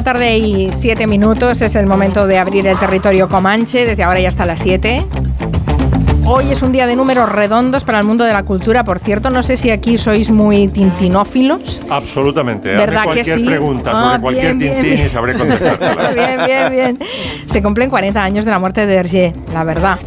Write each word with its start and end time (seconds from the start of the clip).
la 0.00 0.04
tarde 0.04 0.38
y 0.38 0.70
siete 0.72 1.06
minutos 1.06 1.60
es 1.60 1.74
el 1.74 1.84
momento 1.84 2.26
de 2.26 2.38
abrir 2.38 2.66
el 2.66 2.78
territorio 2.78 3.28
Comanche, 3.28 3.84
desde 3.84 4.02
ahora 4.02 4.18
ya 4.18 4.28
hasta 4.30 4.46
las 4.46 4.58
7. 4.62 5.04
Hoy 6.24 6.50
es 6.52 6.62
un 6.62 6.72
día 6.72 6.86
de 6.86 6.96
números 6.96 7.28
redondos 7.30 7.84
para 7.84 7.98
el 7.98 8.06
mundo 8.06 8.24
de 8.24 8.32
la 8.32 8.42
cultura. 8.42 8.82
Por 8.82 8.98
cierto, 8.98 9.28
no 9.28 9.42
sé 9.42 9.58
si 9.58 9.70
aquí 9.70 9.98
sois 9.98 10.30
muy 10.30 10.68
tintinófilos. 10.68 11.82
Absolutamente. 11.90 12.70
¿Verdad 12.70 13.00
que 13.00 13.04
cualquier 13.08 13.38
sí? 13.40 13.44
pregunta 13.44 13.90
Ah, 13.92 14.06
sobre 14.06 14.20
cualquier 14.22 14.54
bien, 14.54 14.72
tintín 14.74 14.94
bien. 14.94 15.06
y 15.06 15.08
sabré 15.10 15.34
contestártela. 15.34 16.10
bien, 16.14 16.36
bien, 16.46 16.72
bien. 16.72 16.98
Se 17.46 17.62
cumplen 17.62 17.90
40 17.90 18.22
años 18.22 18.46
de 18.46 18.50
la 18.52 18.58
muerte 18.58 18.86
de 18.86 18.94
Hergé, 18.94 19.32
la 19.52 19.64
verdad. 19.64 19.98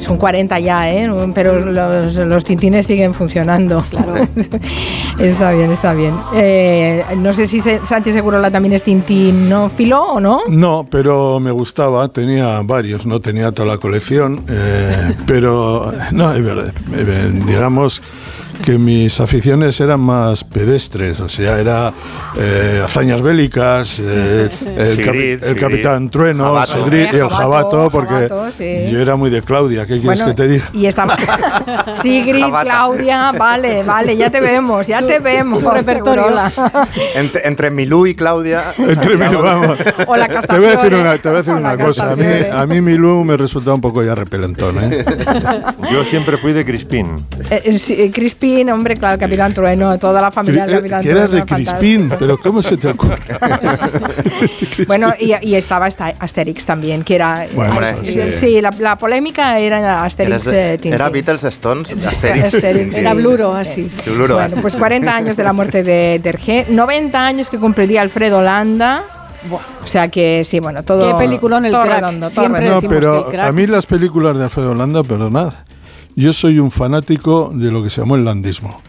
Son 0.00 0.16
40 0.16 0.58
ya, 0.60 0.90
¿eh? 0.90 1.08
Pero 1.34 1.60
los, 1.60 2.14
los 2.14 2.44
tintines 2.44 2.86
siguen 2.86 3.12
funcionando. 3.14 3.84
Claro. 3.90 4.14
está 5.18 5.52
bien, 5.52 5.70
está 5.72 5.94
bien. 5.94 6.14
Eh, 6.34 7.04
no 7.16 7.32
sé 7.34 7.46
si 7.46 7.60
se- 7.60 7.80
Santi 7.84 8.12
Segurola 8.12 8.50
también 8.50 8.74
es 8.74 8.82
tintinófilo 8.82 10.02
o 10.02 10.20
no. 10.20 10.42
No, 10.48 10.84
pero 10.88 11.40
me 11.40 11.50
gustaba, 11.50 12.08
tenía 12.08 12.60
varios, 12.62 13.06
no 13.06 13.20
tenía 13.20 13.50
toda 13.52 13.68
la 13.68 13.78
colección, 13.78 14.42
eh, 14.48 15.14
pero 15.26 15.92
no, 16.12 16.32
es 16.34 16.44
verdad, 16.44 16.72
eh, 16.94 17.32
digamos 17.46 18.02
que 18.64 18.78
mis 18.78 19.20
aficiones 19.20 19.80
eran 19.80 20.00
más 20.00 20.44
pedestres, 20.44 21.20
o 21.20 21.28
sea, 21.28 21.58
era 21.58 21.92
eh, 22.38 22.80
hazañas 22.84 23.22
bélicas, 23.22 24.00
eh, 24.04 24.48
el, 24.76 24.98
capi- 25.04 25.32
el 25.32 25.40
Sigrid. 25.40 25.60
Capitán 25.60 26.10
Trueno, 26.10 26.44
Jabato. 26.44 26.72
Sigrid 26.84 27.00
el 27.14 27.28
Jabato, 27.28 27.36
jabato, 27.36 27.90
porque 27.90 28.14
Jabato, 28.28 28.50
sí. 28.56 28.88
yo 28.90 29.00
era 29.00 29.16
muy 29.16 29.30
de 29.30 29.42
Claudia, 29.42 29.86
¿qué 29.86 30.00
quieres 30.00 30.22
que 30.22 30.34
te 30.34 30.48
diga? 30.48 30.68
Y 30.72 30.86
estaba 30.86 31.16
Sigrid, 32.02 32.40
Jabata. 32.42 32.64
Claudia, 32.64 33.32
vale, 33.32 33.82
vale, 33.82 34.16
ya 34.16 34.30
te 34.30 34.40
vemos, 34.40 34.86
ya 34.86 35.00
te 35.06 35.18
vemos. 35.18 35.60
su 35.60 35.70
repertorio. 35.70 36.26
Entre, 37.14 37.46
entre 37.46 37.70
Milú 37.70 38.06
y 38.06 38.14
Claudia. 38.14 38.72
Entre 38.78 39.16
mí, 39.16 39.24
vamos. 39.40 39.78
O 40.06 40.16
la 40.16 40.28
Te 40.28 40.58
voy 40.58 40.66
a 40.68 40.70
decir 40.76 40.94
una, 40.94 41.16
te 41.18 41.28
voy 41.28 41.36
a 41.36 41.42
decir 41.42 41.54
una 41.54 41.76
cosa. 41.76 42.12
A 42.12 42.16
mí, 42.16 42.24
a 42.52 42.66
mí 42.66 42.80
Milú 42.80 43.24
me 43.24 43.36
resulta 43.36 43.72
un 43.74 43.80
poco 43.80 44.02
ya 44.02 44.14
repelentón. 44.14 44.76
¿eh? 44.82 45.04
Yo 45.92 46.04
siempre 46.04 46.36
fui 46.36 46.52
de 46.52 46.64
Crispín. 46.64 47.16
Eh, 47.50 47.62
eh, 47.64 47.78
sí, 47.78 47.94
eh, 47.98 48.10
Crispín, 48.48 48.70
hombre, 48.70 48.96
claro, 48.96 49.14
el 49.14 49.20
Capitán 49.20 49.52
Trueno, 49.54 49.98
toda 49.98 50.20
la 50.22 50.30
familia 50.30 50.66
del 50.66 50.76
Capitán 50.76 51.02
que 51.02 51.10
eras 51.10 51.30
de 51.30 51.42
Trueno. 51.42 51.56
Crispín, 51.56 52.00
fantástico. 52.08 52.18
pero 52.18 52.38
¿cómo 52.38 52.62
se 52.62 52.76
te 52.76 52.88
ocurre? 52.88 53.16
Bueno, 54.86 55.12
y, 55.18 55.34
y 55.42 55.54
estaba 55.54 55.88
esta 55.88 56.12
Asterix 56.18 56.64
también, 56.64 57.02
que 57.04 57.14
era. 57.16 57.46
Bueno, 57.54 57.80
eh, 57.82 57.94
sí, 58.02 58.20
sí, 58.32 58.60
la, 58.60 58.70
la 58.78 58.96
polémica 58.96 59.58
era 59.58 60.04
Asterix. 60.04 60.44
De- 60.44 60.74
eh, 60.74 60.78
Tintín. 60.78 60.94
¿Era 60.94 61.08
Beatles 61.08 61.44
Stones? 61.44 61.92
Asterix. 62.06 62.44
Asterix. 62.54 62.94
Era 62.96 63.14
Bluro, 63.14 63.54
así. 63.54 63.88
Sí, 63.90 64.10
Bluro, 64.10 64.34
Bueno, 64.34 64.52
así. 64.52 64.60
pues 64.60 64.76
40 64.76 65.14
años 65.14 65.36
de 65.36 65.44
la 65.44 65.52
muerte 65.52 65.82
de 65.82 66.20
Tergé, 66.22 66.66
90 66.68 67.18
años 67.26 67.50
que 67.50 67.58
cumpliría 67.58 68.02
Alfredo 68.02 68.40
Landa. 68.42 69.02
Buah, 69.48 69.60
O 69.84 69.86
sea 69.86 70.08
que 70.08 70.44
sí, 70.44 70.58
bueno, 70.60 70.82
todo. 70.82 71.06
Qué 71.12 71.14
peliculón 71.24 71.64
el 71.64 71.72
todo 71.72 71.82
crack. 71.82 72.00
redondo, 72.00 72.26
todo 72.28 72.40
Siempre 72.40 72.60
redondo. 72.62 72.74
No, 72.74 72.88
decimos 72.88 72.94
que 72.94 73.00
pero 73.00 73.30
el 73.30 73.38
crack- 73.38 73.48
a 73.48 73.52
mí 73.52 73.66
las 73.66 73.86
películas 73.86 74.36
de 74.36 74.44
Alfredo 74.44 74.74
Landa, 74.74 75.02
perdonad, 75.04 75.52
yo 76.18 76.32
soy 76.32 76.58
un 76.58 76.72
fanático 76.72 77.52
de 77.54 77.70
lo 77.70 77.82
que 77.82 77.90
se 77.90 78.00
llamó 78.00 78.16
el 78.16 78.24
landismo, 78.24 78.82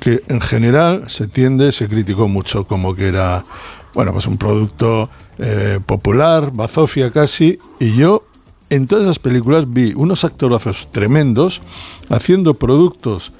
que 0.00 0.22
en 0.28 0.40
general 0.40 1.04
se 1.08 1.28
tiende, 1.28 1.70
se 1.70 1.86
criticó 1.86 2.28
mucho 2.28 2.66
como 2.66 2.94
que 2.94 3.08
era, 3.08 3.44
bueno, 3.92 4.12
pues 4.12 4.26
un 4.26 4.38
producto 4.38 5.10
eh, 5.38 5.80
popular, 5.84 6.50
bazofia 6.50 7.10
casi, 7.10 7.58
y 7.78 7.94
yo 7.94 8.24
en 8.70 8.86
todas 8.86 9.04
esas 9.04 9.18
películas 9.18 9.70
vi 9.70 9.92
unos 9.94 10.24
actorazos 10.24 10.88
tremendos 10.90 11.60
haciendo 12.08 12.54
productos 12.54 13.32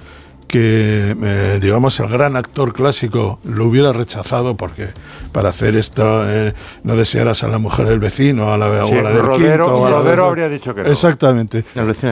que, 0.53 1.17
eh, 1.19 1.59
digamos, 1.63 1.99
el 1.99 2.09
gran 2.09 2.37
actor 2.37 2.75
clásico 2.75 3.41
lo 3.43 3.65
hubiera 3.65 3.91
rechazado 3.95 4.55
porque 4.55 4.89
para 5.33 5.49
hacer 5.49 5.77
esto 5.77 6.31
eh, 6.31 6.53
no 6.85 6.95
desearas 6.95 7.43
a 7.43 7.49
la 7.49 7.57
mujer 7.57 7.87
del 7.87 7.99
vecino, 7.99 8.53
a 8.53 8.59
la, 8.59 8.87
Sí, 8.87 8.95
o 8.95 8.99
a 8.99 9.03
la 9.03 9.11
del 9.13 9.23
Rodero- 9.23 9.39
quinto. 9.65 9.77
o 9.79 9.87
a 9.87 9.91
la 9.91 9.97
Rodero 9.97 10.17
del- 10.25 10.29
habría 10.31 10.49
dicho 10.51 10.75
que 10.75 10.83
no. 10.83 10.91
Exactamente. 10.91 11.65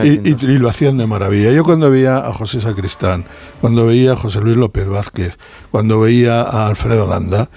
Y, 0.03 0.27
y- 0.31 0.35
y 0.41 0.57
lo 0.57 0.69
hacían 0.69 0.97
de 0.97 1.05
maravilla. 1.05 1.51
Yo 1.51 1.63
cuando 1.63 1.91
veía 1.91 2.17
a 2.17 2.33
José 2.33 2.59
Sacristán, 2.61 3.25
cuando 3.61 3.85
veía 3.85 4.13
a 4.13 4.15
José 4.15 4.41
Luis 4.41 4.57
López 4.57 4.87
Vázquez, 4.89 5.37
cuando 5.69 5.99
veía 5.99 6.41
a 6.41 6.65
Alfredo 6.67 7.05
Landa, 7.07 7.47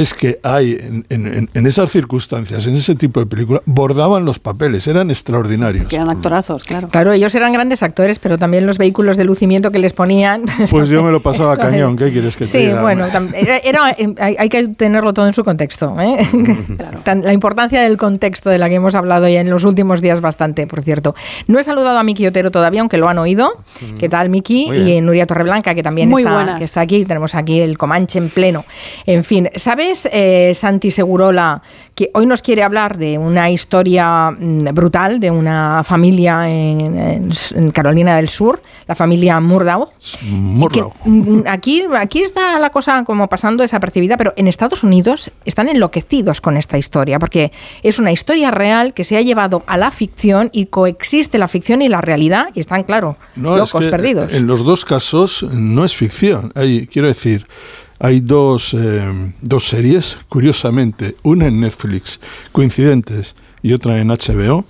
es 0.00 0.14
que 0.14 0.38
hay 0.42 0.76
en, 0.80 1.04
en- 1.10 1.50
en 1.52 1.66
esas 1.66 1.90
circunstancias, 1.90 2.66
en 2.66 2.74
ese 2.76 2.94
tipo 2.94 3.20
de 3.20 3.26
películas, 3.26 3.62
bordaban 3.66 4.24
los 4.24 4.38
papeles, 4.38 4.86
eran 4.86 5.10
extraordinarios. 5.10 5.88
Que 5.88 5.96
eran 5.96 6.08
actorazos, 6.10 6.64
claro. 6.64 6.88
Claro, 6.88 7.12
ellos 7.12 7.34
eran 7.34 7.52
grandes 7.52 7.82
actores, 7.82 8.18
pero 8.18 8.38
también 8.38 8.66
los 8.66 8.78
vehículos 8.78 9.16
de 9.16 9.24
lucimiento 9.24 9.70
que 9.70 9.78
les 9.78 9.92
ponían. 9.92 10.44
Pues 10.70 10.88
yo 10.88 11.02
me 11.02 11.10
lo 11.10 11.20
pasaba 11.22 11.54
Eso 11.54 11.62
cañón. 11.62 11.96
¿qué 11.96 12.12
quieres 12.12 12.36
que 12.36 12.44
te 12.44 12.50
sí, 12.50 12.58
diga? 12.58 12.82
bueno, 12.82 13.06
tam- 13.08 13.32
era, 13.34 13.56
era- 13.58 13.84
hay, 14.18 14.36
hay 14.38 14.48
que 14.48 14.68
tenerlo 14.68 15.12
todo 15.14 15.26
en 15.26 15.32
su 15.32 15.42
contexto. 15.44 15.94
¿eh? 16.00 16.18
La 17.24 17.32
importancia 17.32 17.80
del 17.80 17.96
contexto 17.96 18.50
de 18.50 18.58
la 18.58 18.68
que 18.68 18.76
hemos 18.76 18.94
hablado 18.94 19.28
ya 19.28 19.40
en 19.40 19.50
los 19.50 19.64
últimos 19.64 20.00
días 20.00 20.20
bastante, 20.20 20.66
por 20.66 20.82
cierto. 20.82 21.14
No 21.46 21.58
he 21.58 21.62
saludado 21.62 21.98
a 21.98 22.02
Miki 22.02 22.26
Otero 22.26 22.50
todavía, 22.50 22.80
aunque 22.80 22.98
lo 22.98 23.08
han 23.08 23.18
oído. 23.18 23.52
¿Qué 23.98 24.08
tal, 24.08 24.28
Miki? 24.28 24.70
Y. 24.72 25.00
Nuria 25.00 25.26
Torreblanca, 25.26 25.74
que 25.74 25.82
también 25.82 26.08
Muy 26.08 26.22
está, 26.22 26.34
buenas. 26.34 26.58
que 26.58 26.64
está 26.64 26.80
aquí. 26.82 27.04
Tenemos 27.04 27.34
aquí 27.34 27.60
el 27.60 27.78
Comanche 27.78 28.18
en 28.18 28.28
pleno. 28.28 28.64
En 29.06 29.24
fin, 29.24 29.48
¿sabes, 29.94 30.08
eh, 30.12 30.52
Santi 30.54 30.90
Segurola, 30.90 31.62
que 31.94 32.10
hoy 32.14 32.26
nos 32.26 32.42
quiere 32.42 32.62
hablar 32.62 32.98
de 32.98 33.18
una 33.18 33.50
historia 33.50 34.30
mm, 34.30 34.74
brutal 34.74 35.18
de 35.20 35.30
una 35.30 35.82
familia 35.84 36.48
en, 36.48 37.30
Carolina 37.72 38.16
del 38.16 38.28
Sur, 38.28 38.60
la 38.86 38.94
familia 38.94 39.40
Murdaugh? 39.40 39.88
Murdaugh. 40.22 40.92
Que, 40.92 41.08
mm, 41.10 41.44
aquí, 41.46 41.84
aquí 41.96 42.22
está 42.22 42.58
la 42.58 42.70
cosa 42.70 43.04
como 43.04 43.28
pasando 43.28 43.62
desapercibida, 43.62 44.16
pero 44.16 44.32
en 44.36 44.48
Estados 44.48 44.82
Unidos 44.82 45.30
están 45.44 45.68
enloquecidos 45.68 46.40
con 46.40 46.56
esta 46.56 46.78
historia, 46.78 47.18
porque 47.18 47.52
es 47.82 47.98
una 47.98 48.12
historia 48.12 48.50
real 48.50 48.94
que 48.94 49.04
se 49.04 49.16
ha 49.16 49.22
llevado 49.22 49.62
a 49.66 49.76
la 49.78 49.90
ficción 49.90 50.50
y 50.52 50.66
coexiste 50.66 51.38
la 51.38 51.48
ficción 51.48 51.82
y 51.82 51.88
la 51.88 52.00
realidad 52.00 52.48
y 52.54 52.60
están, 52.60 52.82
claro, 52.82 53.16
No, 53.36 53.54
es 53.54 53.60
locos 53.60 53.84
que 53.84 53.90
perdidos. 53.90 54.32
En 54.32 54.46
los 54.46 54.64
dos 54.64 54.84
casos 54.84 55.42
no 55.42 55.84
es 55.84 55.94
ficción. 55.94 56.52
Hay, 56.54 56.86
quiero 56.86 57.08
decir, 57.08 57.46
hay 57.98 58.20
dos, 58.20 58.74
eh, 58.74 59.32
dos 59.40 59.68
series, 59.68 60.18
curiosamente, 60.28 61.16
una 61.22 61.46
en 61.46 61.60
Netflix, 61.60 62.20
coincidentes, 62.52 63.34
y 63.62 63.72
otra 63.72 63.98
en 63.98 64.08
HBO, 64.08 64.64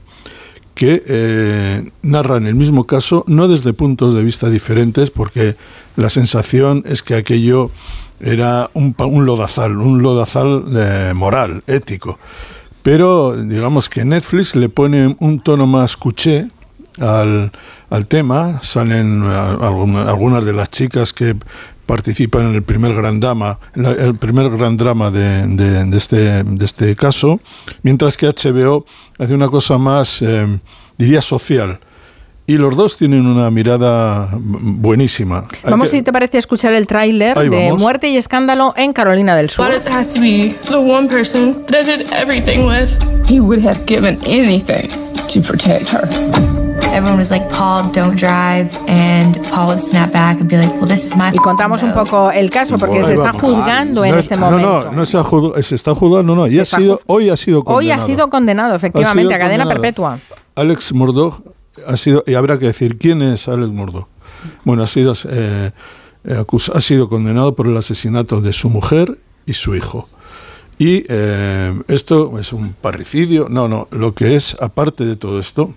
que 0.74 1.02
eh, 1.06 1.90
narran 2.02 2.46
el 2.46 2.54
mismo 2.54 2.84
caso, 2.84 3.24
no 3.26 3.48
desde 3.48 3.72
puntos 3.72 4.14
de 4.14 4.22
vista 4.22 4.48
diferentes, 4.48 5.10
porque 5.10 5.56
la 5.96 6.08
sensación 6.08 6.84
es 6.86 7.02
que 7.02 7.16
aquello 7.16 7.70
era 8.20 8.70
un, 8.74 8.94
un 8.98 9.26
lodazal, 9.26 9.76
un 9.78 10.02
lodazal 10.02 10.64
eh, 10.74 11.12
moral, 11.14 11.64
ético. 11.66 12.18
Pero 12.82 13.36
digamos 13.36 13.88
que 13.88 14.04
Netflix 14.04 14.54
le 14.54 14.68
pone 14.68 15.16
un 15.18 15.40
tono 15.40 15.66
más 15.66 15.96
cuché 15.96 16.48
al, 17.00 17.50
al 17.90 18.06
tema. 18.06 18.60
Salen 18.62 19.22
eh, 19.22 19.26
algun- 19.26 20.06
algunas 20.08 20.44
de 20.44 20.52
las 20.52 20.70
chicas 20.70 21.12
que 21.12 21.34
participan 21.86 22.50
en 22.50 22.54
el 22.54 22.62
primer 22.62 22.94
gran 22.94 23.18
drama, 23.18 23.58
el 23.74 24.14
primer 24.16 24.50
gran 24.50 24.76
drama 24.76 25.10
de, 25.10 25.46
de- 25.46 25.84
de 25.86 25.96
este, 25.96 26.42
de 26.44 26.64
este 26.64 26.94
caso, 26.96 27.40
mientras 27.82 28.16
que 28.16 28.26
HBO 28.26 28.84
hace 29.18 29.32
una 29.34 29.48
cosa 29.48 29.78
más, 29.78 30.20
eh, 30.22 30.46
diría, 30.98 31.22
social. 31.22 31.80
Y 32.46 32.56
los 32.56 32.74
dos 32.78 32.96
tienen 32.96 33.26
una 33.26 33.50
mirada 33.50 34.30
buenísima. 34.32 35.44
Vamos, 35.64 35.90
si 35.90 36.00
te 36.00 36.12
parece, 36.12 36.38
a 36.38 36.40
escuchar 36.40 36.72
el 36.72 36.86
tráiler 36.86 37.36
de 37.38 37.48
vamos. 37.50 37.78
Muerte 37.82 38.08
y 38.08 38.16
Escándalo 38.16 38.72
en 38.74 38.94
Carolina 38.94 39.36
del 39.36 39.50
Sur. 39.50 39.66
But 39.70 39.76
it 39.82 39.86
has 39.86 40.08
to 40.14 40.20
be 40.20 40.54
the 40.66 40.76
one 40.78 41.08
person 41.08 41.62
that 41.66 41.82
I 41.82 41.84
did 41.84 42.10
everything 42.10 42.66
with. 42.66 42.88
He 43.28 43.38
would 43.40 43.62
have 43.66 43.84
given 43.86 44.18
anything 44.26 44.88
to 45.32 45.40
protect 45.42 45.90
her. 45.90 46.08
Everyone 46.92 47.18
was 47.18 47.30
like, 47.30 47.48
Paul, 47.48 47.90
don't 47.92 48.16
drive. 48.18 48.76
And 48.88 49.36
Paul 49.50 49.68
would 49.68 49.80
snap 49.82 50.10
back 50.12 50.40
and 50.40 50.48
be 50.48 50.56
like, 50.56 50.72
well, 50.80 50.88
this 50.88 51.04
is 51.04 51.14
my 51.16 51.30
Y 51.32 51.38
contamos 51.38 51.82
un 51.82 51.92
poco 51.92 52.30
el 52.32 52.50
caso, 52.50 52.76
porque 52.78 52.98
Ahí 52.98 53.04
se 53.04 53.14
está 53.14 53.32
juzgando 53.32 54.04
en 54.04 54.12
No 54.12 54.18
este 54.18 54.34
es- 54.34 54.40
momento. 54.40 54.66
No, 54.66 54.84
no, 54.84 54.92
no 54.92 55.04
se, 55.04 55.18
ha 55.18 55.62
se 55.62 55.74
está 55.74 55.94
juzgando, 55.94 56.34
no, 56.34 56.46
ya 56.46 56.60
ha 56.60 56.62
está 56.62 56.78
sido, 56.78 57.00
hoy 57.06 57.30
ha 57.30 57.36
sido 57.36 57.62
condenado. 57.62 57.78
Hoy 57.78 57.90
ha 57.90 58.00
sido 58.04 58.30
condenado, 58.30 58.74
efectivamente, 58.74 59.34
Ha 59.34 59.36
a 59.36 59.38
sido 59.38 59.38
cadena 59.48 59.64
condenado. 59.64 59.82
perpetua. 59.82 60.18
Alex 60.56 60.92
Murdoch 60.92 61.40
ha 61.86 61.96
sido, 61.96 62.24
y 62.26 62.34
habrá 62.34 62.58
que 62.58 62.66
decir 62.66 62.98
quién 62.98 63.22
es 63.22 63.46
Alex 63.48 63.68
Murdoch. 63.70 64.08
Bueno, 64.64 64.82
ha 64.82 64.86
sido, 64.88 65.12
eh, 65.30 65.70
eh, 66.24 66.44
ha 66.74 66.80
sido 66.80 67.08
condenado 67.08 67.54
por 67.54 67.66
el 67.68 67.76
asesinato 67.76 68.40
de 68.40 68.52
su 68.52 68.68
mujer 68.70 69.18
y 69.46 69.52
su 69.52 69.76
hijo. 69.76 70.08
Y 70.78 71.04
eh, 71.08 71.80
esto 71.88 72.38
es 72.38 72.52
un 72.52 72.72
parricidio. 72.72 73.46
No, 73.48 73.68
no, 73.68 73.88
lo 73.90 74.14
que 74.14 74.34
es, 74.36 74.56
aparte 74.60 75.04
de 75.04 75.16
todo 75.16 75.38
esto, 75.40 75.74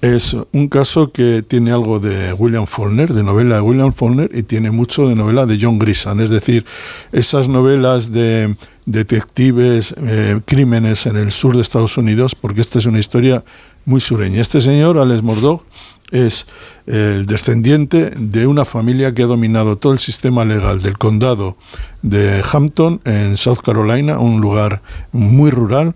es 0.00 0.36
un 0.52 0.68
caso 0.68 1.12
que 1.12 1.42
tiene 1.42 1.72
algo 1.72 1.98
de 1.98 2.32
William 2.32 2.66
Faulkner, 2.66 3.12
de 3.12 3.22
novela 3.22 3.56
de 3.56 3.60
William 3.60 3.92
Faulkner, 3.92 4.30
y 4.34 4.42
tiene 4.42 4.70
mucho 4.70 5.08
de 5.08 5.14
novela 5.14 5.46
de 5.46 5.58
John 5.60 5.78
Grisham. 5.78 6.20
Es 6.20 6.30
decir, 6.30 6.64
esas 7.12 7.48
novelas 7.48 8.12
de 8.12 8.56
detectives, 8.84 9.94
eh, 9.98 10.40
crímenes 10.44 11.06
en 11.06 11.16
el 11.16 11.32
sur 11.32 11.56
de 11.56 11.62
Estados 11.62 11.96
Unidos, 11.98 12.34
porque 12.34 12.60
esta 12.60 12.78
es 12.78 12.86
una 12.86 12.98
historia 12.98 13.44
muy 13.84 14.00
sureña. 14.00 14.40
Este 14.40 14.60
señor, 14.60 14.98
Alex 14.98 15.22
Murdoch, 15.22 15.64
es 16.10 16.46
el 16.86 17.26
descendiente 17.26 18.10
de 18.16 18.46
una 18.46 18.64
familia 18.64 19.12
que 19.12 19.22
ha 19.22 19.26
dominado 19.26 19.76
todo 19.76 19.92
el 19.92 19.98
sistema 19.98 20.44
legal 20.44 20.82
del 20.82 20.98
condado 20.98 21.56
de 22.02 22.42
Hampton 22.52 23.00
en 23.04 23.36
South 23.36 23.58
Carolina, 23.64 24.18
un 24.18 24.40
lugar 24.40 24.82
muy 25.12 25.50
rural. 25.50 25.94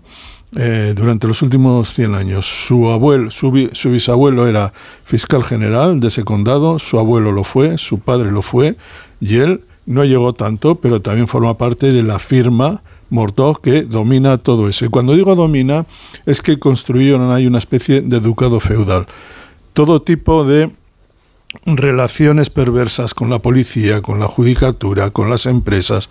Eh, 0.57 0.93
durante 0.95 1.27
los 1.27 1.41
últimos 1.41 1.93
100 1.93 2.15
años. 2.15 2.45
Su 2.67 2.89
abuelo, 2.89 3.31
su, 3.31 3.51
bi- 3.51 3.69
su 3.73 3.89
bisabuelo 3.91 4.47
era 4.47 4.73
fiscal 5.05 5.43
general 5.43 5.99
de 5.99 6.07
ese 6.09 6.23
condado, 6.23 6.79
su 6.79 6.99
abuelo 6.99 7.31
lo 7.31 7.43
fue, 7.43 7.77
su 7.77 7.99
padre 7.99 8.31
lo 8.31 8.41
fue, 8.41 8.75
y 9.19 9.37
él 9.37 9.61
no 9.85 10.03
llegó 10.05 10.33
tanto, 10.33 10.75
pero 10.75 11.01
también 11.01 11.27
forma 11.27 11.57
parte 11.57 11.91
de 11.91 12.03
la 12.03 12.19
firma 12.19 12.83
Murdoch 13.09 13.59
que 13.61 13.81
domina 13.83 14.37
todo 14.37 14.69
eso. 14.69 14.85
Y 14.85 14.89
cuando 14.89 15.13
digo 15.15 15.35
domina, 15.35 15.85
es 16.25 16.41
que 16.41 16.59
construyeron 16.59 17.31
ahí 17.31 17.45
una 17.47 17.57
especie 17.57 18.01
de 18.01 18.19
ducado 18.19 18.59
feudal. 18.59 19.07
Todo 19.73 20.01
tipo 20.01 20.43
de 20.45 20.71
relaciones 21.65 22.49
perversas 22.49 23.13
con 23.13 23.29
la 23.29 23.39
policía, 23.39 24.01
con 24.01 24.19
la 24.19 24.27
judicatura, 24.27 25.09
con 25.09 25.29
las 25.29 25.45
empresas, 25.45 26.09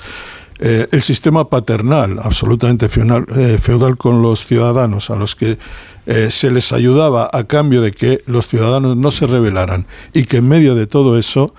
eh, 0.62 0.88
el 0.92 1.00
sistema 1.00 1.48
paternal, 1.48 2.20
absolutamente 2.22 2.90
feudal, 2.90 3.24
eh, 3.34 3.56
feudal 3.58 3.96
con 3.96 4.20
los 4.20 4.44
ciudadanos, 4.44 5.08
a 5.08 5.16
los 5.16 5.34
que 5.34 5.56
eh, 6.04 6.30
se 6.30 6.50
les 6.50 6.72
ayudaba 6.72 7.30
a 7.32 7.44
cambio 7.44 7.80
de 7.80 7.92
que 7.92 8.22
los 8.26 8.46
ciudadanos 8.46 8.94
no 8.94 9.10
se 9.10 9.26
rebelaran 9.26 9.86
y 10.12 10.24
que 10.24 10.36
en 10.36 10.48
medio 10.48 10.74
de 10.74 10.86
todo 10.86 11.16
eso 11.16 11.54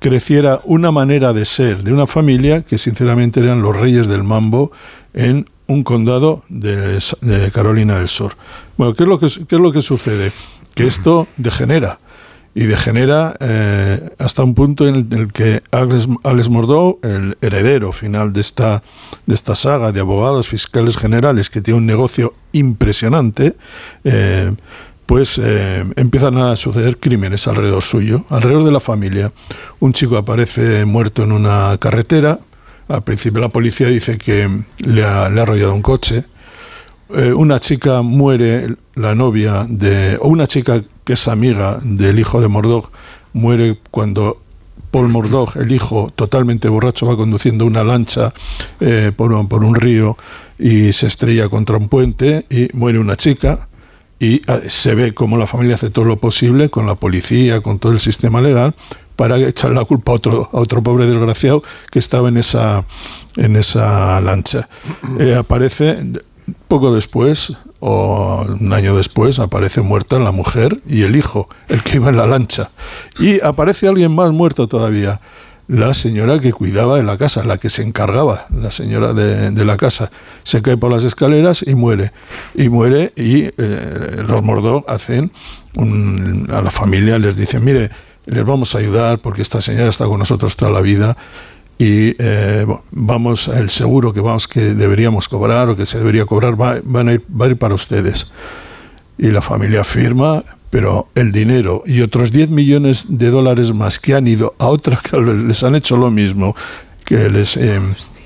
creciera 0.00 0.60
una 0.64 0.90
manera 0.90 1.32
de 1.32 1.44
ser 1.44 1.84
de 1.84 1.92
una 1.92 2.08
familia 2.08 2.62
que 2.62 2.76
sinceramente 2.76 3.38
eran 3.38 3.62
los 3.62 3.76
reyes 3.76 4.08
del 4.08 4.24
mambo 4.24 4.72
en 5.14 5.48
un 5.68 5.84
condado 5.84 6.42
de, 6.48 6.98
Carolina 7.52 7.98
del 7.98 8.08
Sur. 8.08 8.32
Bueno, 8.76 8.94
¿qué 8.94 9.04
es 9.04 9.08
lo 9.08 9.20
qué 9.20 9.26
es 9.26 9.60
lo 9.60 9.70
que 9.70 9.82
sucede? 9.82 10.32
Que 10.74 10.86
esto 10.86 11.28
degenera 11.36 12.00
y 12.54 12.64
degenera 12.64 13.34
eh, 13.40 14.10
hasta 14.18 14.42
un 14.42 14.54
punto 14.54 14.88
en 14.88 15.08
el, 15.12 15.32
que 15.32 15.62
Alex, 15.70 16.08
Alex 16.24 16.48
Murdoch, 16.48 17.04
el 17.04 17.36
heredero 17.40 17.92
final 17.92 18.32
de 18.32 18.40
esta, 18.40 18.82
de 19.26 19.34
esta 19.34 19.54
saga 19.54 19.92
de 19.92 20.00
abogados 20.00 20.48
fiscales 20.48 20.96
generales 20.96 21.48
que 21.48 21.60
tiene 21.60 21.78
un 21.78 21.86
negocio 21.86 22.32
impresionante, 22.52 23.56
eh, 24.04 24.54
pues 25.06 25.40
eh, 25.42 25.84
empiezan 25.96 26.38
a 26.38 26.56
suceder 26.56 26.98
crímenes 26.98 27.46
alrededor 27.48 27.82
suyo, 27.82 28.24
alrededor 28.28 28.64
de 28.64 28.72
la 28.72 28.80
familia. 28.80 29.32
Un 29.78 29.92
chico 29.92 30.16
aparece 30.16 30.84
muerto 30.84 31.22
en 31.22 31.32
una 31.32 31.76
carretera, 31.78 32.40
al 32.88 33.02
principio 33.02 33.40
la 33.40 33.48
policía 33.48 33.86
dice 33.86 34.18
que 34.18 34.48
le 34.78 35.04
ha, 35.04 35.30
le 35.30 35.40
ha 35.40 35.42
arrollado 35.44 35.74
un 35.74 35.82
coche, 35.82 36.24
eh, 37.14 37.32
una 37.32 37.58
chica 37.58 38.02
muere, 38.02 38.76
la 38.94 39.14
novia 39.14 39.66
de. 39.68 40.18
o 40.20 40.28
una 40.28 40.46
chica 40.46 40.82
que 41.04 41.14
es 41.14 41.28
amiga 41.28 41.78
del 41.82 42.18
hijo 42.18 42.40
de 42.40 42.48
Murdoch, 42.48 42.90
muere 43.32 43.78
cuando 43.90 44.40
Paul 44.90 45.08
Murdoch, 45.08 45.56
el 45.56 45.72
hijo, 45.72 46.12
totalmente 46.14 46.68
borracho, 46.68 47.06
va 47.06 47.16
conduciendo 47.16 47.64
una 47.64 47.84
lancha 47.84 48.32
eh, 48.80 49.12
por, 49.14 49.32
un, 49.32 49.48
por 49.48 49.64
un 49.64 49.74
río 49.74 50.16
y 50.58 50.92
se 50.92 51.06
estrella 51.06 51.48
contra 51.48 51.76
un 51.76 51.88
puente 51.88 52.46
y 52.50 52.68
muere 52.76 52.98
una 52.98 53.16
chica. 53.16 53.68
Y 54.18 54.42
eh, 54.50 54.68
se 54.68 54.94
ve 54.94 55.14
como 55.14 55.38
la 55.38 55.46
familia 55.46 55.76
hace 55.76 55.90
todo 55.90 56.04
lo 56.04 56.18
posible 56.18 56.68
con 56.68 56.86
la 56.86 56.94
policía, 56.94 57.60
con 57.60 57.78
todo 57.78 57.92
el 57.92 58.00
sistema 58.00 58.40
legal, 58.40 58.74
para 59.16 59.38
echar 59.38 59.72
la 59.72 59.84
culpa 59.84 60.12
a 60.12 60.14
otro, 60.16 60.48
a 60.52 60.58
otro 60.58 60.82
pobre 60.82 61.06
desgraciado 61.06 61.62
que 61.90 61.98
estaba 61.98 62.28
en 62.28 62.36
esa, 62.36 62.84
en 63.36 63.56
esa 63.56 64.20
lancha. 64.20 64.68
Eh, 65.18 65.34
aparece 65.34 65.98
poco 66.68 66.94
después, 66.94 67.56
o 67.80 68.44
un 68.60 68.72
año 68.72 68.96
después, 68.96 69.38
aparece 69.38 69.80
muerta 69.80 70.18
la 70.18 70.32
mujer 70.32 70.80
y 70.86 71.02
el 71.02 71.16
hijo, 71.16 71.48
el 71.68 71.82
que 71.82 71.96
iba 71.96 72.10
en 72.10 72.16
la 72.16 72.26
lancha. 72.26 72.70
Y 73.18 73.40
aparece 73.42 73.88
alguien 73.88 74.14
más 74.14 74.30
muerto 74.30 74.68
todavía, 74.68 75.20
la 75.68 75.94
señora 75.94 76.40
que 76.40 76.52
cuidaba 76.52 76.96
de 76.96 77.04
la 77.04 77.16
casa, 77.16 77.44
la 77.44 77.58
que 77.58 77.70
se 77.70 77.82
encargaba, 77.82 78.46
la 78.50 78.70
señora 78.70 79.14
de, 79.14 79.64
la 79.64 79.76
casa. 79.76 80.10
Se 80.42 80.62
cae 80.62 80.76
por 80.76 80.90
las 80.90 81.04
escaleras 81.04 81.62
y 81.64 81.74
muere. 81.76 82.12
Y 82.54 82.68
muere 82.68 83.12
y 83.16 83.44
eh, 83.56 84.24
los 84.26 84.42
Mordó 84.42 84.84
hacen, 84.88 85.30
a 86.50 86.60
la 86.60 86.70
familia 86.70 87.18
les 87.20 87.36
dicen, 87.36 87.64
mire, 87.64 87.90
les 88.26 88.44
vamos 88.44 88.74
a 88.74 88.78
ayudar 88.78 89.20
porque 89.20 89.42
esta 89.42 89.60
señora 89.60 89.88
está 89.88 90.06
con 90.06 90.18
nosotros 90.18 90.56
toda 90.56 90.72
la 90.72 90.80
vida 90.80 91.16
y 91.80 92.14
eh, 92.18 92.66
vamos 92.90 93.48
el 93.48 93.70
seguro 93.70 94.12
que 94.12 94.20
vamos 94.20 94.46
que 94.46 94.74
deberíamos 94.74 95.30
cobrar 95.30 95.70
o 95.70 95.76
que 95.76 95.86
se 95.86 95.96
debería 95.96 96.26
cobrar 96.26 96.60
va, 96.60 96.78
van 96.84 97.08
a 97.08 97.14
ir, 97.14 97.24
va 97.28 97.46
a 97.46 97.48
ir 97.48 97.56
para 97.56 97.74
ustedes. 97.74 98.30
Y 99.16 99.28
la 99.28 99.40
familia 99.40 99.82
firma 99.82 100.44
pero 100.68 101.08
el 101.14 101.32
dinero 101.32 101.82
y 101.84 102.02
otros 102.02 102.32
10 102.32 102.50
millones 102.50 103.06
de 103.08 103.30
dólares 103.30 103.74
más 103.74 103.98
que 103.98 104.14
han 104.14 104.28
ido 104.28 104.54
a 104.58 104.68
otras 104.68 105.00
que 105.10 105.16
les 105.18 105.62
han 105.64 105.74
hecho 105.74 105.96
lo 105.96 106.10
mismo 106.10 106.54
que 107.04 107.28
les 107.28 107.56
eh, 107.56 107.80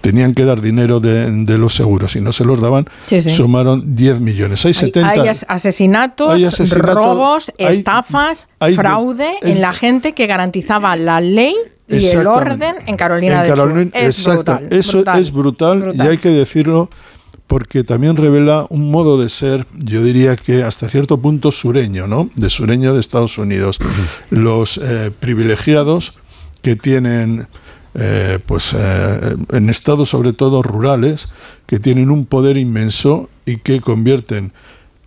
tenían 0.05 0.35
que 0.35 0.45
dar 0.45 0.61
dinero 0.61 1.01
de, 1.01 1.31
de 1.31 1.59
los 1.59 1.75
seguros 1.75 2.15
y 2.15 2.21
no 2.21 2.33
se 2.33 2.45
los 2.45 2.61
daban 2.61 2.87
Sí, 3.07 3.21
sí. 3.21 3.31
sumaron 3.31 3.97
10 3.97 4.21
millones 4.21 4.65
hay 4.65 4.71
Hay, 4.71 4.75
70 4.75 5.09
hay 5.11 5.29
as- 5.29 5.47
asesinatos, 5.49 6.31
hay 6.31 6.45
asesinatos, 6.45 6.95
robos, 6.95 7.53
hay- 7.59 7.77
estafas, 7.79 8.47
hay- 8.61 8.75
fraude 8.77 9.31
es- 9.43 9.57
en 9.57 9.63
la 9.63 9.73
gente 9.73 10.13
que 10.13 10.27
garantizaba 10.27 10.95
la 10.97 11.21
ley 11.21 11.55
y 11.89 12.07
el 12.07 12.27
orden 12.27 12.75
en 12.87 12.97
Carolina 12.97 13.37
En 13.37 13.41
del 13.43 13.51
Carolina- 13.51 13.91
Sur. 13.91 14.01
Es 14.01 14.19
exacto. 14.19 14.37
brutal, 14.53 14.69
Eso 14.71 14.93
brutal, 14.99 15.21
es 15.21 15.33
brutal, 15.33 15.81
brutal. 15.83 16.07
y 16.07 16.11
hay 16.11 16.19
que 16.19 16.29
decirlo 16.29 16.89
porque 17.47 17.85
también 17.85 18.17
revela 18.17 18.67
un 18.71 18.91
modo 18.91 19.21
de 19.21 19.29
ser, 19.29 19.67
yo 19.75 20.03
diría 20.03 20.35
que 20.37 20.63
hasta 20.63 20.89
cierto 20.89 21.19
punto 21.21 21.51
sureño, 21.51 22.07
¿no? 22.07 22.31
De 22.37 22.49
sureño 22.49 22.95
de 22.95 23.01
Estados 23.01 23.37
Unidos. 23.39 23.79
Los 24.31 24.79
eh, 24.79 25.11
privilegiados 25.21 26.15
que 26.63 26.75
tienen, 26.77 27.47
eh, 27.95 28.39
pues 28.45 28.75
eh, 28.79 29.37
en 29.53 29.71
estados 29.71 30.09
sobre 30.09 30.33
todo 30.33 30.63
rurales, 30.63 31.29
que 31.67 31.79
tienen 31.79 32.11
un 32.11 32.27
poder 32.27 32.57
inmenso 32.57 33.29
y 33.47 33.59
que 33.59 33.81
convierten 33.81 34.53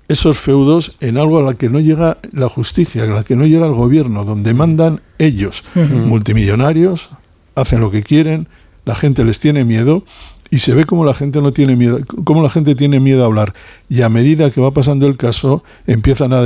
esos 0.07 0.38
feudos 0.38 0.95
en 1.01 1.18
algo 1.18 1.39
a 1.39 1.42
la 1.42 1.56
que 1.56 1.69
no 1.69 1.80
llega 1.80 2.18
la 2.31 2.48
justicia, 2.48 3.04
a 3.04 3.07
la 3.07 3.24
que 3.24 3.36
no 3.36 3.45
llega 3.45 3.66
el 3.66 3.74
gobierno, 3.74 4.24
donde 4.24 4.54
mandan 4.54 5.01
ellos, 5.18 5.63
multimillonarios, 5.75 7.10
hacen 7.56 7.81
lo 7.81 7.92
que 7.92 8.04
quieren, 8.04 8.48
la 8.86 8.95
gente 8.95 9.25
les 9.25 9.42
tiene 9.42 9.66
miedo 9.66 10.06
y 10.50 10.60
se 10.60 10.74
ve 10.74 10.86
como 10.86 11.04
la 11.04 11.13
gente 11.13 11.42
no 11.42 11.51
tiene 11.51 11.75
miedo, 11.75 12.00
como 12.24 12.42
la 12.42 12.50
gente 12.50 12.74
tiene 12.74 13.01
miedo 13.01 13.24
a 13.24 13.25
hablar. 13.25 13.54
Y 13.89 14.01
a 14.01 14.07
medida 14.07 14.50
que 14.50 14.62
va 14.62 14.72
pasando 14.72 15.07
el 15.07 15.18
caso 15.18 15.63
empiezan 15.88 16.31
a 16.31 16.42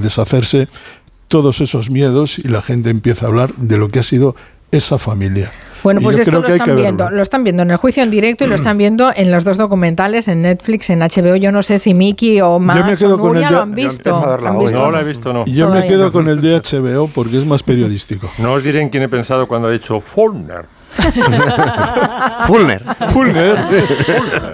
deshacerse 0.00 0.68
todos 1.28 1.60
esos 1.60 1.90
miedos 1.90 2.38
y 2.38 2.48
la 2.48 2.62
gente 2.62 2.90
empieza 2.90 3.26
a 3.26 3.28
hablar 3.28 3.54
de 3.56 3.76
lo 3.76 3.88
que 3.88 3.98
ha 3.98 4.04
sido 4.04 4.36
esa 4.76 4.98
familia. 4.98 5.50
Bueno, 5.82 6.00
pues 6.02 6.16
yo 6.16 6.22
esto 6.22 6.30
creo 6.30 6.40
lo 6.42 6.48
están 6.48 6.66
que 6.66 6.74
viendo. 6.80 7.04
verlo. 7.04 7.16
Lo 7.18 7.22
están 7.22 7.44
viendo 7.44 7.62
en 7.62 7.70
el 7.70 7.76
juicio 7.76 8.02
en 8.02 8.10
directo 8.10 8.44
y 8.44 8.46
lo 8.48 8.54
están 8.54 8.78
viendo 8.78 9.12
en 9.14 9.30
los 9.30 9.44
dos 9.44 9.58
documentales, 9.58 10.28
en 10.28 10.40
Netflix, 10.40 10.88
en 10.88 11.00
HBO. 11.00 11.36
Yo 11.36 11.52
no 11.52 11.62
sé 11.62 11.78
si 11.78 11.92
Miki 11.92 12.40
o 12.40 12.58
Max 12.58 12.86
me 12.86 12.96
quedo 12.96 13.16
o 13.16 13.18
con 13.18 13.34
Nuria 13.34 13.48
el 13.48 13.48
de- 13.48 13.56
lo 13.56 13.62
han 13.62 13.70
yo 13.70 13.76
visto. 13.76 14.38
No 14.72 14.90
la 14.90 15.00
he 15.02 15.04
visto, 15.04 15.32
no. 15.34 15.44
Y 15.46 15.52
yo 15.54 15.68
me 15.68 15.84
quedo 15.84 16.04
no. 16.06 16.12
con 16.12 16.28
el 16.28 16.40
de 16.40 16.56
HBO 16.56 17.08
porque 17.08 17.36
es 17.36 17.44
más 17.44 17.62
periodístico. 17.62 18.30
No 18.38 18.52
os 18.54 18.62
diré 18.62 18.80
en 18.80 18.88
quién 18.88 19.02
he 19.02 19.08
pensado 19.10 19.46
cuando 19.46 19.68
ha 19.68 19.70
dicho 19.72 20.00
Fulner. 20.00 20.64
Fulner. 22.46 22.82
Fulner. 23.10 23.56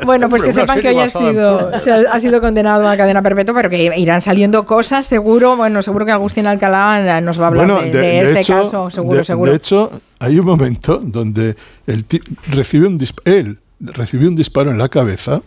Bueno, 0.04 0.28
pues 0.28 0.42
que 0.42 0.52
sepan 0.52 0.80
que 0.80 0.88
hoy 0.88 0.98
ha 0.98 1.08
sido, 1.08 1.78
se 1.80 1.92
ha, 1.92 2.12
ha 2.12 2.20
sido 2.20 2.40
condenado 2.40 2.88
a 2.88 2.96
cadena 2.96 3.22
perpetua, 3.22 3.54
pero 3.54 3.70
que 3.70 3.96
irán 3.96 4.22
saliendo 4.22 4.66
cosas, 4.66 5.06
seguro. 5.06 5.56
Bueno, 5.56 5.82
seguro 5.82 6.06
que 6.06 6.12
Agustín 6.12 6.46
Alcalá 6.46 7.18
eh, 7.18 7.20
nos 7.20 7.40
va 7.40 7.44
a 7.44 7.48
hablar 7.48 7.66
Bueno, 7.66 7.82
de, 7.82 7.90
de, 7.90 7.98
de 7.98 8.06
de 8.06 8.18
este 8.28 8.40
hecho, 8.40 8.62
caso, 8.64 8.90
seguro, 8.90 9.18
de, 9.18 9.24
seguro. 9.24 9.50
de 9.50 9.56
hecho, 9.56 9.90
hay 10.18 10.38
un 10.38 10.46
momento 10.46 10.98
donde 11.02 11.56
el 11.86 12.04
un 12.86 12.98
él 13.24 13.58
recibió 13.80 14.28
un 14.28 14.36
disparo 14.36 14.70
en 14.70 14.78
la 14.78 14.88
cabeza. 14.88 15.40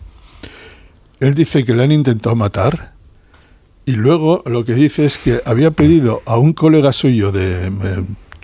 Él 1.20 1.34
dice 1.34 1.64
que 1.64 1.74
le 1.74 1.84
han 1.84 1.92
intentado 1.92 2.34
matar. 2.34 2.92
Y 3.86 3.92
luego 3.92 4.42
lo 4.46 4.64
que 4.64 4.74
dice 4.74 5.04
es 5.04 5.18
que 5.18 5.40
había 5.44 5.70
pedido 5.70 6.22
a 6.24 6.38
un 6.38 6.54
colega 6.54 6.92
suyo 6.92 7.32
de 7.32 7.66
eh, 7.66 7.70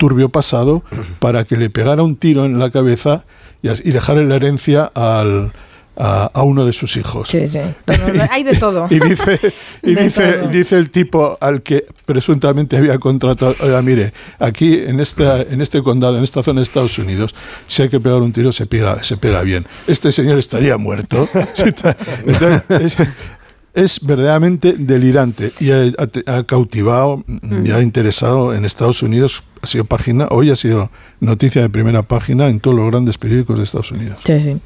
turbio 0.01 0.29
pasado 0.29 0.83
para 1.19 1.43
que 1.45 1.55
le 1.57 1.69
pegara 1.69 2.01
un 2.03 2.15
tiro 2.15 2.45
en 2.45 2.57
la 2.57 2.71
cabeza 2.71 3.25
y, 3.61 3.69
y 3.69 3.91
dejarle 3.91 4.25
la 4.25 4.35
herencia 4.37 4.91
al, 4.95 5.53
a, 5.95 6.31
a 6.33 6.41
uno 6.41 6.65
de 6.65 6.73
sus 6.73 6.97
hijos. 6.97 7.29
Sí, 7.29 7.47
sí. 7.47 7.59
Hay 8.31 8.43
de 8.43 8.55
todo. 8.65 8.87
Y 8.89 8.99
dice, 8.99 9.39
y 9.83 9.93
dice, 10.03 10.33
todo. 10.33 10.47
dice 10.49 10.77
el 10.77 10.89
tipo 10.89 11.37
al 11.39 11.61
que 11.61 11.85
presuntamente 12.05 12.77
había 12.77 12.97
contratado, 12.97 13.53
oiga, 13.61 13.81
mire, 13.83 14.11
aquí 14.39 14.73
en 14.73 14.99
esta, 14.99 15.41
en 15.41 15.61
este 15.61 15.83
condado, 15.83 16.17
en 16.17 16.23
esta 16.23 16.41
zona 16.41 16.61
de 16.61 16.63
Estados 16.63 16.97
Unidos, 16.97 17.35
si 17.67 17.83
hay 17.83 17.89
que 17.89 17.99
pegar 17.99 18.21
un 18.23 18.33
tiro, 18.33 18.51
se 18.51 18.65
pega, 18.65 19.03
se 19.03 19.17
pega 19.17 19.43
bien. 19.43 19.65
Este 19.87 20.11
señor 20.11 20.37
estaría 20.39 20.77
muerto. 20.77 21.27
Entonces, 21.57 21.95
es, 22.69 22.97
es 23.73 23.99
verdaderamente 24.01 24.73
delirante 24.77 25.53
y 25.59 25.71
ha, 25.71 25.83
ha- 25.85 26.37
ha 26.37 26.43
cautivado 26.43 27.23
y 27.63 27.71
ha 27.71 27.81
interesado 27.81 28.53
en 28.53 28.65
Estados 28.65 29.01
Unidos 29.03 29.43
ha 29.61 29.67
sido 29.67 29.85
página, 29.85 30.27
hoy 30.31 30.49
ha 30.49 30.55
sido 30.55 30.89
noticia 31.19 31.61
de 31.61 31.69
primera 31.69 32.01
página 32.03 32.47
en 32.47 32.59
todos 32.59 32.75
los 32.77 32.89
grandes 32.89 33.17
periódicos 33.17 33.57
de 33.57 33.63
Estados 33.63 33.91
Unidos. 33.91 34.17
Sí, 34.25 34.39
sí. 34.41 34.57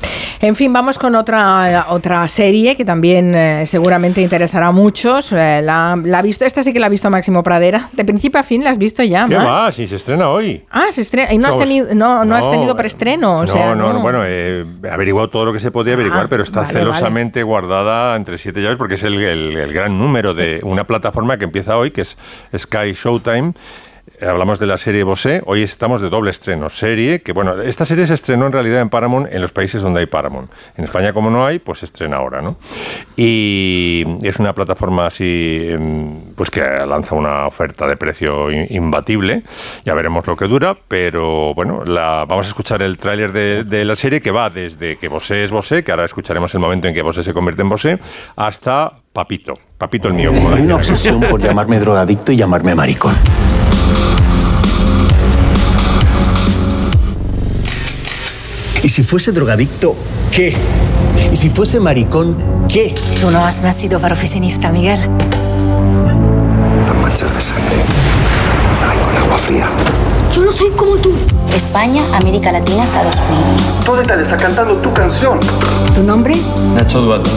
En 0.41 0.55
fin, 0.55 0.71
vamos 0.71 0.97
con 0.97 1.15
otra, 1.15 1.87
otra 1.89 2.27
serie 2.27 2.75
que 2.75 2.85
también 2.85 3.33
eh, 3.35 3.63
seguramente 3.65 4.21
interesará 4.21 4.67
a 4.67 4.71
muchos. 4.71 5.31
Eh, 5.33 5.61
la, 5.63 5.99
la 6.03 6.19
ha 6.19 6.21
visto, 6.21 6.45
esta 6.45 6.63
sí 6.63 6.71
que 6.71 6.79
la 6.79 6.85
ha 6.85 6.89
visto 6.89 7.09
Máximo 7.09 7.43
Pradera. 7.43 7.89
De 7.93 8.05
principio 8.05 8.39
a 8.39 8.43
fin 8.43 8.63
la 8.63 8.69
has 8.69 8.77
visto 8.77 9.03
ya, 9.03 9.25
¿Qué 9.27 9.35
Max? 9.35 9.47
va? 9.47 9.71
Si 9.71 9.87
se 9.87 9.95
estrena 9.97 10.29
hoy. 10.29 10.63
Ah, 10.71 10.85
se 10.91 11.01
estrena. 11.01 11.33
Y 11.33 11.37
no 11.37 11.47
has 11.47 11.57
tenido, 11.57 11.93
no, 11.93 12.23
no, 12.23 12.35
has 12.35 12.49
tenido 12.49 12.71
eh, 12.73 12.77
preestreno. 12.77 13.39
O 13.39 13.41
no, 13.41 13.47
sea, 13.47 13.75
no, 13.75 13.91
no, 13.93 13.99
bueno, 14.01 14.23
he 14.25 14.65
averiguado 14.89 15.29
todo 15.29 15.45
lo 15.45 15.53
que 15.53 15.59
se 15.59 15.71
podía 15.71 15.93
averiguar, 15.93 16.25
Ah, 16.25 16.27
pero 16.29 16.43
está 16.43 16.61
vale, 16.61 16.73
celosamente 16.73 17.43
guardada 17.43 18.15
entre 18.15 18.37
siete 18.37 18.61
llaves 18.61 18.77
porque 18.77 18.93
es 18.95 19.03
el, 19.03 19.15
el- 19.15 19.57
el 19.57 19.73
gran 19.73 19.97
número 19.97 20.33
de 20.33 20.59
una 20.63 20.85
plataforma 20.85 21.37
que 21.37 21.43
empieza 21.45 21.77
hoy, 21.77 21.91
que 21.91 22.01
es 22.01 22.17
Sky 22.57 22.93
Showtime. 22.93 23.53
Hablamos 24.21 24.59
de 24.59 24.67
la 24.67 24.77
serie 24.77 25.03
Bosé, 25.03 25.41
hoy 25.45 25.63
estamos 25.63 26.00
de 26.00 26.09
doble 26.09 26.29
estreno. 26.29 26.69
Serie 26.69 27.21
que, 27.21 27.33
bueno, 27.33 27.62
esta 27.62 27.85
serie 27.85 28.05
se 28.07 28.13
estrenó 28.13 28.45
en 28.45 28.51
realidad 28.51 28.79
en 28.79 28.89
Paramount 28.89 29.27
en 29.31 29.41
los 29.41 29.51
países 29.51 29.81
donde 29.81 30.00
hay 30.00 30.05
Paramount. 30.05 30.50
En 30.77 30.85
España, 30.85 31.12
como 31.12 31.29
no 31.29 31.45
hay, 31.45 31.59
pues 31.59 31.79
se 31.79 31.85
estrena 31.85 32.17
ahora, 32.17 32.41
¿no? 32.41 32.55
Y 33.17 34.05
es 34.21 34.39
una 34.39 34.53
plataforma 34.53 35.07
así, 35.07 35.67
em, 35.69 36.33
pues 36.35 36.50
que 36.50 36.62
lanza 36.62 37.15
una 37.15 37.47
oferta 37.47 37.88
de 37.88 37.97
precio 37.97 38.51
imbatible. 38.51 39.43
Ya 39.83 39.93
veremos 39.93 40.25
lo 40.27 40.38
que 40.38 40.45
dura, 40.45 40.77
pero 40.88 41.53
bueno, 41.53 41.83
la, 41.83 42.25
vamos 42.25 42.45
a 42.45 42.50
escuchar 42.50 42.83
el 42.83 42.97
tráiler 42.97 43.33
de, 43.33 43.63
de 43.63 43.83
la 43.83 43.95
serie 43.95 44.21
que 44.21 44.31
va 44.31 44.50
desde 44.50 44.97
que 44.97 45.07
Bosé 45.07 45.43
es 45.43 45.51
Bosé, 45.51 45.83
que 45.83 45.91
ahora 45.91 46.05
escucharemos 46.05 46.53
el 46.53 46.62
momento 46.62 46.88
en 46.88 46.93
que 46.93 47.01
Bosé 47.01 47.24
se 47.24 47.33
convierte 47.33 47.63
en 47.63 47.69
Bosé, 47.69 48.00
hasta 48.35 48.93
Papito. 49.12 49.55
Papito 49.77 50.07
el 50.07 50.13
mío, 50.13 50.31
como 50.33 50.51
Hay 50.51 50.62
una 50.62 50.75
obsesión 50.75 51.19
por 51.21 51.41
llamarme 51.41 51.79
drogadicto 51.79 52.31
y 52.31 52.38
llamarme 52.38 52.75
maricón. 52.75 53.15
Y 58.85 58.89
si 58.89 59.01
fuese 59.01 59.31
drogadicto, 59.31 59.95
¿qué? 60.31 60.55
Y 61.33 61.35
si 61.35 61.49
fuese 61.49 61.79
maricón, 61.79 62.67
¿qué? 62.69 62.93
Tú 63.19 63.31
no 63.31 63.43
has 63.43 63.63
nacido 63.63 63.99
para 63.99 64.13
oficinista, 64.13 64.71
Miguel. 64.71 64.99
Las 66.85 66.95
manchas 66.97 67.33
de 67.33 67.41
sangre 67.41 67.77
salen 68.73 68.99
con 68.99 69.17
agua 69.17 69.39
fría. 69.39 69.65
Yo 70.31 70.43
no 70.43 70.51
soy 70.51 70.69
como 70.69 70.97
tú. 70.97 71.15
España, 71.55 72.03
América 72.13 72.51
Latina, 72.51 72.83
Estados 72.83 73.19
Unidos. 73.27 73.73
Tú 73.83 73.95
estás 73.95 74.39
cantando 74.39 74.75
tu 74.77 74.93
canción. 74.93 75.39
¿Tu 75.95 76.03
nombre? 76.03 76.35
Nacho 76.75 77.01
Duato. 77.01 77.31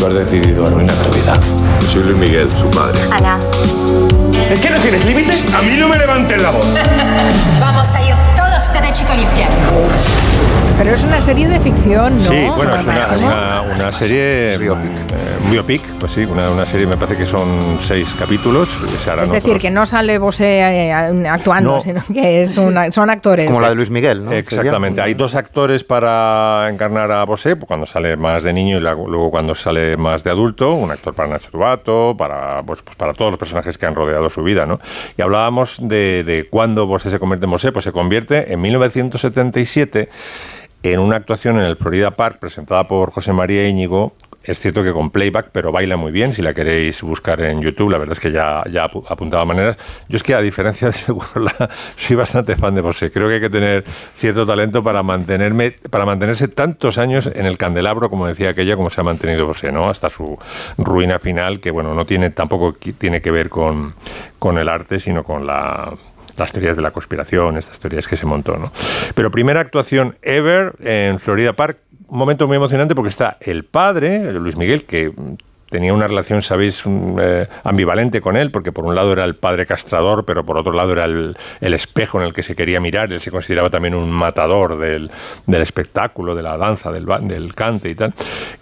Tú 0.00 0.06
has 0.06 0.14
decidido 0.14 0.66
arruinar 0.66 0.96
tu 0.96 1.16
vida. 1.16 1.34
Yo 1.82 1.88
soy 1.88 2.02
Luis 2.02 2.16
Miguel, 2.16 2.48
su 2.56 2.68
padre. 2.70 3.02
Ana. 3.12 3.38
¿Es 4.50 4.58
que 4.58 4.70
no 4.70 4.80
tienes 4.80 5.04
límites? 5.04 5.46
A 5.54 5.62
mí 5.62 5.76
no 5.76 5.88
me 5.88 5.96
levanten 5.96 6.42
la 6.42 6.50
voz. 6.50 6.66
Vamos 7.60 7.94
a 7.94 8.02
ir 8.02 8.14
todos 8.36 8.72
derechito 8.72 9.12
al 9.12 9.20
infierno. 9.20 10.25
Pero 10.78 10.90
es 10.90 11.02
una 11.04 11.22
serie 11.22 11.48
de 11.48 11.58
ficción, 11.58 12.16
¿no? 12.16 12.22
Sí, 12.22 12.44
bueno, 12.54 12.76
es 12.76 12.84
una, 12.84 13.62
una- 13.62 13.62
una 13.76 13.92
serie. 13.92 14.58
Biopic. 14.58 14.90
eh, 14.90 15.44
un 15.46 15.50
biopic, 15.50 15.82
pues 15.98 16.12
sí, 16.12 16.24
una, 16.26 16.50
una 16.50 16.66
serie, 16.66 16.86
me 16.86 16.98
parece 16.98 17.16
que 17.16 17.24
son 17.26 17.78
seis 17.80 18.14
capítulos. 18.18 18.68
y 18.86 18.96
se 19.02 19.10
harán 19.10 19.24
Es 19.24 19.30
decir, 19.30 19.50
otros. 19.52 19.62
que 19.62 19.70
no 19.70 19.86
sale 19.86 20.18
Bosé 20.18 20.60
eh, 20.60 20.92
actuando, 20.92 21.76
No. 21.76 21.80
sino 21.80 22.02
que 22.12 22.42
es 22.42 22.58
una- 22.58 22.92
son 22.92 23.08
actores. 23.08 23.46
Como 23.46 23.60
la 23.62 23.70
de 23.70 23.74
Luis 23.74 23.88
Miguel, 23.88 24.22
¿no? 24.26 24.32
Exactamente. 24.32 25.00
Hay 25.00 25.14
dos 25.14 25.34
actores 25.34 25.82
para 25.82 26.68
encarnar 26.70 27.10
a 27.10 27.24
Bosé, 27.24 27.56
pues 27.56 27.66
cuando 27.66 27.86
sale 27.86 28.16
más 28.18 28.42
de 28.42 28.52
niño 28.52 28.76
y 28.76 28.80
luego 28.80 29.30
cuando 29.30 29.54
sale 29.54 29.96
más 29.96 30.22
de 30.24 30.30
adulto. 30.30 30.74
Un 30.74 30.90
actor 30.90 31.14
para 31.14 31.30
Nacho 31.30 31.50
Tubato, 31.50 32.14
para, 32.18 32.62
pues, 32.64 32.82
pues 32.82 32.96
para 32.96 33.14
todos 33.14 33.30
los 33.30 33.38
personajes 33.38 33.78
que 33.78 33.86
han 33.86 33.94
rodeado 33.94 34.28
su 34.28 34.42
vida, 34.42 34.66
¿no? 34.66 34.78
Y 35.16 35.22
hablábamos 35.22 35.78
de, 35.80 36.22
de 36.22 36.46
cuándo 36.50 36.86
Bosé 36.86 37.08
se 37.08 37.18
convierte 37.18 37.46
en 37.46 37.50
Bosé. 37.50 37.72
Pues 37.72 37.84
se 37.84 37.92
convierte 37.92 38.52
en 38.52 38.60
1977 38.60 40.10
en 40.82 41.00
una 41.00 41.16
actuación 41.16 41.56
en 41.56 41.62
el 41.62 41.76
Florida 41.76 42.12
Park 42.12 42.38
presentada 42.38 42.86
por 42.86 43.10
José 43.10 43.32
María 43.32 43.68
Íñigo. 43.68 44.12
Es 44.44 44.60
cierto 44.60 44.84
que 44.84 44.92
con 44.92 45.10
playback, 45.10 45.48
pero 45.50 45.72
baila 45.72 45.96
muy 45.96 46.12
bien. 46.12 46.32
Si 46.32 46.40
la 46.40 46.54
queréis 46.54 47.02
buscar 47.02 47.40
en 47.40 47.60
YouTube, 47.60 47.90
la 47.90 47.98
verdad 47.98 48.12
es 48.12 48.20
que 48.20 48.30
ya, 48.30 48.62
ya 48.70 48.88
apu- 48.88 49.04
apuntaba 49.08 49.44
maneras. 49.44 49.76
Yo 50.08 50.16
es 50.16 50.22
que, 50.22 50.36
a 50.36 50.40
diferencia 50.40 50.86
de 50.86 50.92
Segurla, 50.92 51.52
soy 51.96 52.14
bastante 52.14 52.54
fan 52.54 52.72
de 52.72 52.80
Bosé. 52.80 53.10
Creo 53.10 53.26
que 53.26 53.34
hay 53.34 53.40
que 53.40 53.50
tener 53.50 53.82
cierto 54.14 54.46
talento 54.46 54.84
para 54.84 55.02
mantenerme, 55.02 55.72
para 55.90 56.06
mantenerse 56.06 56.46
tantos 56.46 56.96
años 56.98 57.28
en 57.34 57.44
el 57.44 57.58
candelabro, 57.58 58.08
como 58.08 58.28
decía 58.28 58.50
aquella, 58.50 58.76
como 58.76 58.88
se 58.88 59.00
ha 59.00 59.04
mantenido 59.04 59.46
Bosé, 59.48 59.72
¿no? 59.72 59.90
Hasta 59.90 60.08
su 60.08 60.38
ruina 60.78 61.18
final, 61.18 61.58
que 61.58 61.72
bueno, 61.72 61.92
no 61.94 62.06
tiene 62.06 62.30
tampoco 62.30 62.76
tiene 62.98 63.20
que 63.20 63.32
ver 63.32 63.48
con, 63.48 63.94
con 64.38 64.58
el 64.58 64.68
arte, 64.68 65.00
sino 65.00 65.24
con 65.24 65.44
la 65.44 65.92
las 66.36 66.52
teorías 66.52 66.76
de 66.76 66.82
la 66.82 66.90
conspiración, 66.90 67.56
estas 67.56 67.78
teorías 67.80 68.06
que 68.06 68.16
se 68.16 68.26
montó, 68.26 68.56
¿no? 68.56 68.72
Pero 69.14 69.30
primera 69.30 69.60
actuación 69.60 70.16
ever 70.22 70.74
en 70.80 71.18
Florida 71.18 71.52
Park, 71.52 71.78
un 72.08 72.18
momento 72.18 72.46
muy 72.46 72.56
emocionante 72.56 72.94
porque 72.94 73.10
está 73.10 73.36
el 73.40 73.64
padre, 73.64 74.32
Luis 74.32 74.56
Miguel, 74.56 74.84
que 74.84 75.10
mm, 75.10 75.36
tenía 75.70 75.92
una 75.92 76.06
relación, 76.06 76.42
sabéis, 76.42 76.86
un, 76.86 77.18
eh, 77.20 77.48
ambivalente 77.64 78.20
con 78.20 78.36
él, 78.36 78.50
porque 78.50 78.72
por 78.72 78.84
un 78.84 78.94
lado 78.94 79.12
era 79.12 79.24
el 79.24 79.34
padre 79.34 79.66
castrador, 79.66 80.24
pero 80.24 80.44
por 80.44 80.56
otro 80.56 80.72
lado 80.72 80.92
era 80.92 81.04
el, 81.04 81.36
el 81.60 81.74
espejo 81.74 82.20
en 82.20 82.26
el 82.26 82.32
que 82.32 82.42
se 82.42 82.54
quería 82.54 82.80
mirar, 82.80 83.12
él 83.12 83.20
se 83.20 83.30
consideraba 83.30 83.70
también 83.70 83.94
un 83.94 84.10
matador 84.10 84.78
del, 84.78 85.10
del 85.46 85.62
espectáculo, 85.62 86.34
de 86.34 86.42
la 86.42 86.56
danza, 86.56 86.92
del, 86.92 87.06
del 87.22 87.54
cante 87.54 87.90
y 87.90 87.94
tal. 87.94 88.14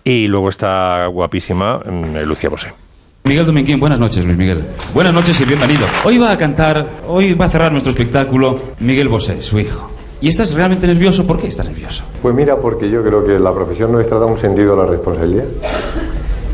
Y 0.02 0.28
luego 0.28 0.48
está 0.48 1.06
guapísima 1.06 1.78
mm, 1.78 2.18
Lucía 2.24 2.48
Bosé. 2.48 2.83
Miguel 3.26 3.46
Dominguín, 3.46 3.80
buenas 3.80 3.98
noches, 3.98 4.22
Luis 4.26 4.36
Miguel. 4.36 4.62
Buenas 4.92 5.14
noches 5.14 5.40
y 5.40 5.46
bienvenido. 5.46 5.86
Hoy 6.04 6.18
va 6.18 6.32
a 6.32 6.36
cantar, 6.36 6.86
hoy 7.08 7.32
va 7.32 7.46
a 7.46 7.48
cerrar 7.48 7.72
nuestro 7.72 7.90
espectáculo 7.90 8.60
Miguel 8.80 9.08
Bosé, 9.08 9.40
su 9.40 9.58
hijo. 9.58 9.88
¿Y 10.20 10.28
estás 10.28 10.52
realmente 10.52 10.86
nervioso? 10.86 11.26
¿Por 11.26 11.40
qué 11.40 11.46
estás 11.46 11.64
nervioso? 11.64 12.04
Pues 12.20 12.34
mira, 12.34 12.56
porque 12.56 12.90
yo 12.90 13.02
creo 13.02 13.24
que 13.24 13.38
la 13.38 13.54
profesión 13.54 13.92
nuestra 13.92 14.18
da 14.18 14.26
un 14.26 14.36
sentido 14.36 14.74
a 14.74 14.84
la 14.84 14.90
responsabilidad. 14.90 15.46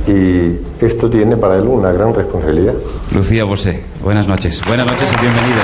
Y 0.06 0.60
esto 0.84 1.10
tiene 1.10 1.36
para 1.36 1.56
él 1.56 1.64
una 1.64 1.90
gran 1.90 2.14
responsabilidad. 2.14 2.74
Lucía 3.12 3.42
Bosé, 3.42 3.82
buenas 4.04 4.28
noches. 4.28 4.62
Buenas 4.64 4.86
noches 4.86 5.10
y 5.12 5.20
bienvenida. 5.20 5.62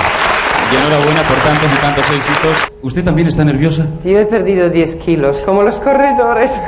Y 0.73 0.75
enhorabuena 0.75 1.21
por 1.21 1.37
tantos 1.37 1.69
y 1.73 1.81
tantos 1.81 2.05
éxitos. 2.11 2.57
¿Usted 2.81 3.03
también 3.05 3.29
está 3.29 3.45
nerviosa? 3.45 3.87
Yo 4.03 4.19
he 4.19 4.25
perdido 4.25 4.69
10 4.69 4.95
kilos, 4.97 5.37
como 5.45 5.63
los 5.63 5.79
corredores. 5.79 6.51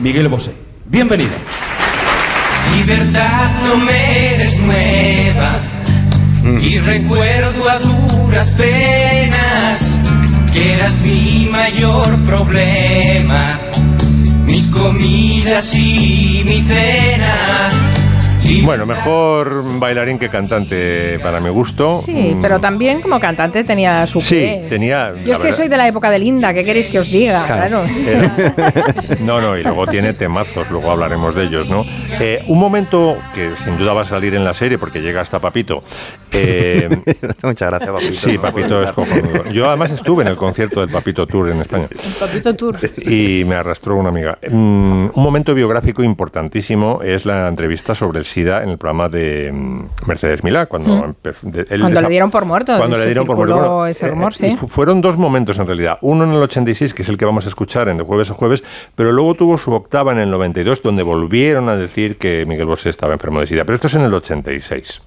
Miguel 0.00 0.28
Bosé, 0.28 0.52
bienvenido. 0.84 1.32
Libertad 2.72 3.50
no 3.64 3.76
me 3.78 4.34
eres 4.34 4.58
nueva 4.58 5.60
y 6.60 6.78
recuerdo 6.78 7.68
a 7.68 7.78
duras 7.78 8.54
penas 8.54 9.96
que 10.52 10.74
eras 10.74 11.00
mi 11.00 11.48
mayor 11.50 12.18
problema, 12.26 13.58
mis 14.46 14.68
comidas 14.70 15.74
y 15.74 16.42
mi 16.44 16.62
cena. 16.62 17.70
Bueno, 18.62 18.86
mejor 18.86 19.78
bailarín 19.78 20.18
que 20.18 20.28
cantante 20.28 21.18
para 21.20 21.40
mi 21.40 21.48
gusto. 21.48 22.00
Sí, 22.04 22.34
Mm, 22.34 22.42
pero 22.42 22.60
también 22.60 23.00
como 23.00 23.18
cantante 23.20 23.64
tenía 23.64 24.06
su 24.06 24.20
Sí, 24.20 24.60
tenía. 24.68 25.12
Yo 25.24 25.32
es 25.32 25.38
que 25.38 25.44
verdad- 25.44 25.56
soy 25.56 25.68
de 25.68 25.76
la 25.76 25.88
época 25.88 26.10
de 26.10 26.18
Linda, 26.18 26.52
¿qué 26.54 26.64
queréis 26.64 26.88
que 26.88 26.98
os 26.98 27.10
diga? 27.10 27.44
Claro. 27.46 27.84
Eh, 27.86 28.28
no, 29.20 29.40
no, 29.40 29.56
y 29.56 29.62
luego 29.62 29.86
tiene 29.86 30.12
temazos, 30.14 30.70
luego 30.70 30.90
hablaremos 30.90 31.34
de 31.34 31.44
ellos, 31.44 31.68
¿no? 31.68 31.84
Eh, 32.20 32.42
un 32.48 32.58
momento 32.58 33.16
que 33.34 33.50
sin 33.56 33.76
duda 33.78 33.92
va 33.92 34.02
a 34.02 34.04
salir 34.04 34.34
en 34.34 34.44
la 34.44 34.54
serie 34.54 34.78
porque 34.78 35.00
llega 35.00 35.20
hasta 35.20 35.38
Papito. 35.40 35.82
eh, 36.32 36.88
Muchas 37.42 37.68
gracias, 37.70 37.90
Papito. 37.90 38.12
sí, 38.14 38.32
¿no? 38.34 38.42
Papito 38.42 38.80
es 38.82 38.92
cojonudo. 38.92 39.50
Yo 39.52 39.66
además 39.66 39.90
estuve 39.90 40.22
en 40.22 40.28
el 40.28 40.36
concierto 40.36 40.80
del 40.80 40.90
Papito 40.90 41.26
Tour 41.26 41.50
en 41.50 41.60
España 41.60 41.88
Papito 42.20 42.54
Tour. 42.54 42.78
y 42.98 43.44
me 43.44 43.54
arrastró 43.56 43.96
una 43.96 44.08
amiga. 44.10 44.38
Mm, 44.50 45.06
un 45.14 45.22
momento 45.22 45.54
biográfico 45.54 46.02
importantísimo 46.02 47.00
es 47.02 47.24
la 47.26 47.48
entrevista 47.48 47.94
sobre 47.94 48.18
el 48.20 48.24
SIDA 48.34 48.62
en 48.62 48.68
el 48.70 48.78
programa 48.78 49.08
de 49.08 49.50
mm, 49.52 49.86
Mercedes 50.06 50.44
Milá, 50.44 50.66
cuando 50.66 50.96
Mm. 50.96 51.04
empezó. 51.04 51.46
de- 51.48 51.60
él 51.70 51.80
Cuando 51.80 52.00
le 52.02 52.08
dieron 52.08 52.30
por 52.30 52.44
muerto. 52.44 52.76
Cuando 52.76 52.96
le 52.98 53.06
dieron 53.06 53.24
por 53.26 53.36
muerto. 53.36 53.54
Bueno, 53.56 53.86
ese 53.86 54.06
eh, 54.06 54.08
rumor, 54.08 54.32
eh, 54.32 54.36
sí. 54.50 54.56
fu- 54.56 54.66
fueron 54.68 55.00
dos 55.00 55.16
momentos 55.16 55.58
en 55.58 55.66
realidad. 55.66 55.98
Uno 56.02 56.24
en 56.24 56.32
el 56.32 56.42
86, 56.42 56.92
que 56.94 57.02
es 57.02 57.08
el 57.08 57.16
que 57.16 57.24
vamos 57.24 57.46
a 57.46 57.48
escuchar 57.48 57.88
en 57.88 57.96
de 57.98 58.04
jueves 58.04 58.30
a 58.30 58.34
jueves, 58.34 58.62
pero 58.94 59.12
luego 59.12 59.34
tuvo 59.34 59.56
su 59.58 59.72
octava 59.72 60.12
en 60.12 60.18
el 60.18 60.30
92, 60.30 60.82
donde 60.82 61.02
volvieron 61.02 61.68
a 61.68 61.76
decir 61.76 62.16
que 62.18 62.44
Miguel 62.46 62.66
Bosé 62.66 62.90
estaba 62.90 63.12
enfermo 63.12 63.40
de 63.40 63.46
SIDA. 63.46 63.64
Pero 63.64 63.74
esto 63.74 63.86
es 63.86 63.94
en 63.94 64.02
el 64.02 64.12
86. 64.14 65.00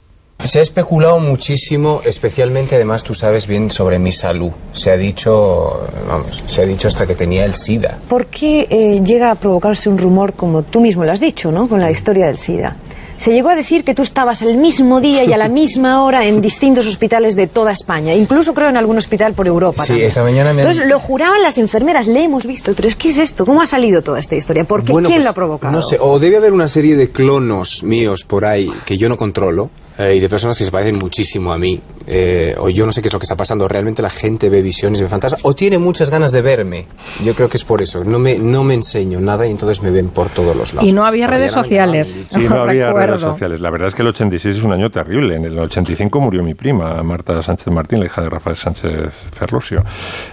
Se 0.44 0.60
ha 0.60 0.62
especulado 0.62 1.20
muchísimo, 1.20 2.02
especialmente 2.06 2.76
además 2.76 3.04
tú 3.04 3.16
sabes 3.16 3.48
bien 3.48 3.72
sobre 3.72 3.98
mi 3.98 4.12
salud. 4.12 4.52
Se 4.72 4.92
ha 4.92 4.96
dicho, 4.98 5.88
vamos, 6.08 6.44
se 6.46 6.62
ha 6.62 6.66
dicho 6.66 6.88
hasta 6.88 7.08
que 7.08 7.16
tenía 7.16 7.44
el 7.44 7.56
SIDA. 7.56 7.98
¿Por 8.08 8.28
qué 8.28 8.68
eh, 8.70 9.02
llega 9.04 9.32
a 9.32 9.36
provocarse 9.36 9.90
un 9.90 9.98
rumor, 9.98 10.34
como 10.34 10.62
tú 10.62 10.80
mismo 10.80 11.04
lo 11.04 11.12
has 11.12 11.20
dicho, 11.20 11.52
¿no? 11.52 11.68
con 11.68 11.82
la 11.82 11.90
historia 11.90 12.28
del 12.28 12.38
SIDA? 12.38 12.76
Se 13.18 13.32
llegó 13.34 13.50
a 13.50 13.56
decir 13.56 13.84
que 13.84 13.94
tú 13.96 14.04
estabas 14.04 14.42
el 14.42 14.58
mismo 14.58 15.02
día 15.02 15.24
y 15.24 15.34
a 15.34 15.38
la 15.38 15.48
misma 15.50 16.04
hora 16.04 16.26
en 16.26 16.42
distintos 16.42 16.86
hospitales 16.86 17.36
de 17.36 17.48
toda 17.48 17.72
España, 17.72 18.14
incluso 18.14 18.54
creo 18.54 18.70
en 18.70 18.78
algún 18.78 18.98
hospital 18.98 19.34
por 19.34 19.48
Europa. 19.48 19.82
Sí, 19.84 19.90
también. 19.90 20.08
esta 20.08 20.24
mañana 20.24 20.54
me 20.54 20.62
han- 20.62 20.68
Entonces 20.68 20.86
lo 20.88 21.00
juraban 21.00 21.42
las 21.42 21.58
enfermeras, 21.58 22.08
le 22.08 22.24
hemos 22.24 22.46
visto, 22.46 22.74
pero 22.76 22.90
¿qué 22.98 23.10
es 23.10 23.18
esto? 23.18 23.46
¿Cómo 23.46 23.62
ha 23.62 23.66
salido 23.66 24.02
toda 24.02 24.20
esta 24.20 24.36
historia? 24.36 24.64
¿Por 24.64 24.84
qué? 24.84 24.92
Bueno, 24.92 25.08
¿Quién 25.08 25.18
pues, 25.20 25.26
lo 25.26 25.32
ha 25.32 25.34
provocado? 25.34 25.74
No 25.74 25.82
sé, 25.82 25.98
o 26.00 26.20
debe 26.20 26.38
haber 26.38 26.54
una 26.54 26.68
serie 26.68 26.96
de 26.96 27.10
clonos 27.10 27.84
míos 27.84 28.24
por 28.24 28.46
ahí 28.46 28.72
que 28.86 28.98
yo 28.98 29.10
no 29.10 29.18
controlo. 29.18 29.70
Eh, 29.98 30.16
y 30.16 30.20
de 30.20 30.30
personas 30.30 30.58
que 30.58 30.64
se 30.66 30.72
parecen 30.72 30.98
muchísimo 30.98 31.52
a 31.54 31.58
mí. 31.58 31.80
eh, 32.10 32.56
o 32.58 32.70
yo 32.70 32.86
no 32.86 32.92
sé 32.94 33.02
qué 33.02 33.08
es 33.10 33.14
lo 33.14 33.20
que 33.20 33.26
está 33.26 33.36
pasando. 33.36 33.68
Realmente 33.68 34.02
la 34.02 34.10
gente 34.10 34.48
ve 34.50 34.62
visiones, 34.62 35.02
ve 35.02 35.08
fantasmas. 35.10 35.42
O 35.44 35.54
tiene 35.54 35.78
muchas 35.78 36.10
ganas 36.10 36.32
de 36.32 36.42
verme. 36.42 36.86
Yo 37.24 37.34
creo 37.34 37.50
que 37.50 37.58
es 37.58 37.66
por 37.66 37.82
eso. 37.82 38.04
No 38.06 38.18
me, 38.18 38.38
no 38.38 38.64
me 38.64 38.74
enseño 38.76 39.20
nada 39.20 39.46
y 39.46 39.52
entonces 39.52 39.82
me 39.84 39.92
ven 39.92 40.08
por 40.10 40.30
todos 40.30 40.56
los 40.56 40.74
lados. 40.74 40.90
Y 40.90 40.94
no 40.94 41.06
había 41.06 41.28
redes 41.28 41.52
sociales. 41.52 42.28
Sí, 42.30 42.42
no 42.50 42.62
había 42.62 42.88
recuerdo. 42.88 43.08
redes 43.08 43.22
sociales. 43.22 43.60
La 43.62 43.70
verdad 43.70 43.90
es 43.90 43.96
que 43.96 44.04
el 44.04 44.08
86 44.10 44.58
es 44.58 44.64
un 44.64 44.72
año 44.72 44.90
terrible. 44.90 45.36
En 45.36 45.46
el 45.46 45.60
85 45.60 46.20
murió 46.22 46.44
mi 46.44 46.54
prima, 46.54 47.02
Marta 47.04 47.42
Sánchez 47.42 47.68
Martín, 47.68 48.00
la 48.00 48.06
hija 48.06 48.22
de 48.22 48.30
Rafael 48.30 48.56
Sánchez 48.56 49.14
Ferlosio, 49.34 49.84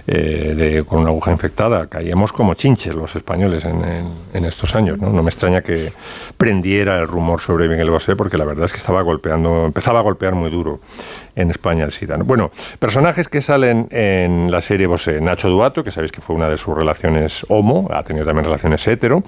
eh, 0.07 0.53
de- 0.55 0.83
con 0.85 0.99
una 0.99 1.09
aguja 1.09 1.31
infectada. 1.31 1.87
Caíamos 1.87 2.31
como 2.31 2.53
chinches 2.53 2.95
los 2.95 3.15
españoles 3.15 3.65
en, 3.65 3.83
en- 3.83 4.07
en 4.33 4.45
estos 4.45 4.75
años. 4.75 4.97
¿no? 4.99 5.09
no 5.09 5.23
me 5.23 5.29
extraña 5.29 5.61
que 5.61 5.91
prendiera 6.37 6.99
el 6.99 7.07
rumor 7.07 7.41
sobre 7.41 7.67
Miguel 7.67 7.89
Bosé, 7.91 8.15
porque 8.15 8.37
la 8.37 8.45
verdad 8.45 8.65
es 8.65 8.71
que 8.71 8.77
estaba 8.77 9.01
golpeando, 9.01 9.54
empezaba 9.63 9.99
a 9.99 10.01
golpear 10.01 10.35
muy 10.35 10.49
duro 10.49 10.79
en 11.35 11.49
España 11.51 11.85
el 11.85 11.91
SIDA. 11.91 12.17
¿no? 12.17 12.25
Bueno, 12.25 12.51
personajes 12.79 13.27
que 13.27 13.41
salen 13.41 13.87
en 13.91 14.51
la 14.51 14.61
serie 14.61 14.87
Bosé. 14.87 15.21
Nacho 15.21 15.49
Duato, 15.49 15.83
que 15.83 15.91
sabéis 15.91 16.11
que 16.11 16.21
fue 16.21 16.35
una 16.35 16.49
de 16.49 16.57
sus 16.57 16.75
relaciones 16.75 17.45
homo, 17.49 17.87
ha 17.91 18.03
tenido 18.03 18.25
también 18.25 18.45
relaciones 18.45 18.87
hetero. 18.87 19.23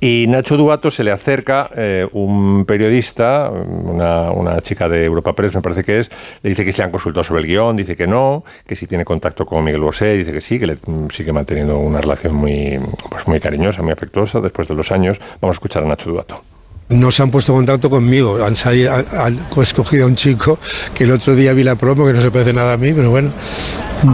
Y 0.00 0.26
Nacho 0.28 0.56
Duato 0.56 0.90
se 0.90 1.04
le 1.04 1.12
acerca 1.12 1.70
eh, 1.74 2.06
un 2.12 2.64
periodista, 2.66 3.50
una, 3.50 4.30
una 4.32 4.60
chica 4.60 4.88
de 4.88 5.04
Europa 5.04 5.32
Press, 5.32 5.54
me 5.54 5.62
parece 5.62 5.84
que 5.84 6.00
es, 6.00 6.10
le 6.42 6.50
dice 6.50 6.64
que 6.64 6.72
se 6.72 6.78
le 6.78 6.84
han 6.84 6.90
consultado 6.90 7.24
sobre 7.24 7.42
el 7.42 7.46
guion, 7.46 7.76
dice 7.76 7.96
que 7.96 8.06
no, 8.06 8.44
que 8.66 8.76
si 8.76 8.86
tiene 8.86 9.04
contacto 9.04 9.46
con 9.46 9.64
Miguel 9.64 9.80
Bosé, 9.80 10.14
dice 10.14 10.32
que 10.32 10.40
sí, 10.40 10.58
que 10.58 10.66
le, 10.66 10.74
mm, 10.74 11.08
sigue 11.10 11.32
manteniendo 11.32 11.78
una 11.78 12.00
relación 12.00 12.34
muy, 12.34 12.78
pues 13.08 13.26
muy 13.26 13.40
cariñosa, 13.40 13.82
muy 13.82 13.92
afectuosa 13.92 14.40
después 14.40 14.68
de 14.68 14.74
los 14.74 14.92
años. 14.92 15.20
Vamos 15.40 15.54
a 15.54 15.56
escuchar 15.56 15.84
a 15.84 15.86
Nacho 15.86 16.10
Duato. 16.10 16.53
No 16.90 17.10
se 17.10 17.22
han 17.22 17.30
puesto 17.30 17.52
en 17.52 17.58
contacto 17.60 17.88
conmigo, 17.88 18.44
han, 18.44 18.54
salido, 18.56 18.92
han, 18.94 19.06
han 19.18 19.40
escogido 19.62 20.04
a 20.04 20.06
un 20.06 20.16
chico 20.16 20.58
que 20.94 21.04
el 21.04 21.12
otro 21.12 21.34
día 21.34 21.54
vi 21.54 21.62
la 21.64 21.76
promo, 21.76 22.06
que 22.06 22.12
no 22.12 22.20
se 22.20 22.30
parece 22.30 22.52
nada 22.52 22.74
a 22.74 22.76
mí, 22.76 22.92
pero 22.92 23.08
bueno, 23.10 23.30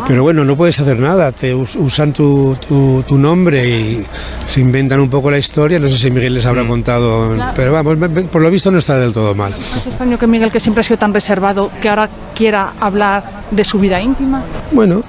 pero 0.07 0.23
bueno, 0.23 0.45
no 0.45 0.55
puedes 0.57 0.79
hacer 0.79 0.97
nada, 1.01 1.33
te 1.33 1.53
us- 1.53 1.75
usan 1.75 2.13
tu, 2.13 2.57
tu, 2.69 3.03
tu 3.09 3.19
nombre 3.19 3.69
y 3.69 4.07
se 4.47 4.61
inventan 4.61 5.01
un 5.01 5.11
poco 5.11 5.33
la 5.33 5.39
historia, 5.39 5.81
no 5.81 5.91
sé 5.91 5.97
si 5.99 6.11
Miguel 6.13 6.35
les 6.35 6.47
habrá 6.47 6.65
contado, 6.65 7.37
pero 7.57 7.73
vamos, 7.73 7.97
por 8.31 8.41
lo 8.41 8.49
visto 8.53 8.71
no 8.71 8.79
está 8.79 8.99
del 8.99 9.13
todo 9.13 9.35
mal. 9.35 9.53
Es 9.53 9.87
extraño 9.89 10.17
que 10.17 10.29
Miguel, 10.29 10.53
que 10.53 10.61
siempre 10.61 10.83
ha 10.83 10.85
sido 10.85 10.99
tan 10.99 11.13
reservado, 11.13 11.73
que 11.83 11.89
ahora 11.89 12.09
quiera 12.37 12.75
hablar 12.79 13.25
de 13.51 13.65
su 13.65 13.81
vida 13.81 14.01
íntima. 14.01 14.45
Bueno, 14.71 15.03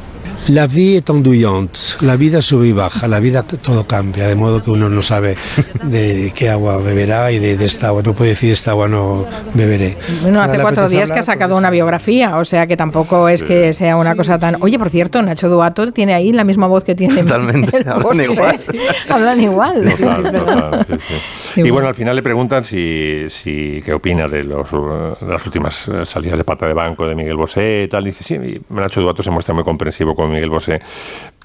la 0.50 0.68
vie 0.68 0.98
est 0.98 1.10
enduyante, 1.10 1.80
la 2.02 2.16
vida 2.18 2.42
sube 2.42 2.68
y 2.68 2.72
baja, 2.74 3.08
la 3.08 3.20
vida 3.20 3.44
todo 3.44 3.86
cambia, 3.86 4.28
de 4.28 4.36
modo 4.36 4.64
que 4.64 4.72
uno 4.72 4.90
no 4.90 5.02
sabe 5.02 5.36
de 5.84 6.32
qué 6.36 6.50
agua 6.50 6.78
beberá 6.78 7.32
y 7.32 7.40
de, 7.40 7.58
de 7.58 7.66
esta 7.66 7.88
agua, 7.88 8.02
no 8.04 8.14
puede 8.14 8.32
decir 8.32 8.52
esta 8.52 8.72
agua 8.72 8.88
no 8.88 9.26
beberé. 9.54 9.98
Bueno, 10.22 10.42
hace 10.42 10.60
cuatro 10.60 10.90
días 10.90 11.10
que 11.10 11.20
ha 11.20 11.22
hablar, 11.22 11.26
sacado 11.26 11.56
una 11.58 11.70
biografía, 11.70 12.38
o 12.38 12.46
sea 12.46 12.68
que 12.68 12.76
tampoco 12.76 13.30
es 13.30 13.44
que 13.44 13.74
sea 13.74 13.98
una 13.98 14.16
cosa 14.16 14.40
tan... 14.40 14.58
Oye, 14.62 14.78
por 14.80 14.90
cierto, 14.90 15.22
Nacho 15.22 15.48
Duato 15.48 15.92
tiene 15.92 16.14
ahí 16.14 16.32
la 16.32 16.44
misma 16.44 16.68
voz 16.68 16.84
que 16.84 16.96
tiene 16.96 17.22
Totalmente, 17.22 17.78
hablan 17.88 18.02
Bosé. 18.02 18.24
igual. 18.24 18.56
Hablan 19.10 19.42
igual. 19.42 19.84
Sí, 19.92 19.96
sí, 19.98 20.04
Total, 20.04 20.26
es 20.26 20.32
verdad. 20.32 20.72
total, 20.86 21.00
sí, 21.00 21.16
sí. 21.56 21.62
Y 21.62 21.70
bueno, 21.70 21.88
al 21.88 21.96
final 21.96 22.16
le 22.16 22.24
preguntan 22.24 22.64
si, 22.66 23.26
si 23.30 23.82
qué 23.86 23.94
opina 23.94 24.28
de, 24.28 24.44
los, 24.44 24.68
eh, 24.72 25.26
de 25.26 25.32
las 25.32 25.46
últimas 25.46 25.88
eh, 25.88 26.06
salidas 26.06 26.38
de 26.38 26.44
pata 26.44 26.66
de 26.68 26.74
banco 26.74 27.08
de 27.08 27.16
Miguel 27.16 27.36
Bosé 27.38 27.84
y 27.86 27.88
tal. 27.88 28.04
Dice, 28.06 28.24
sí, 28.24 28.36
y 28.36 28.62
Nacho 28.74 29.02
Duato 29.02 29.22
se 29.24 29.32
muestra 29.32 29.54
muy 29.54 29.64
comprensivo 29.64 30.16
con 30.16 30.31
Miguel 30.32 30.50
Bosé, 30.50 30.80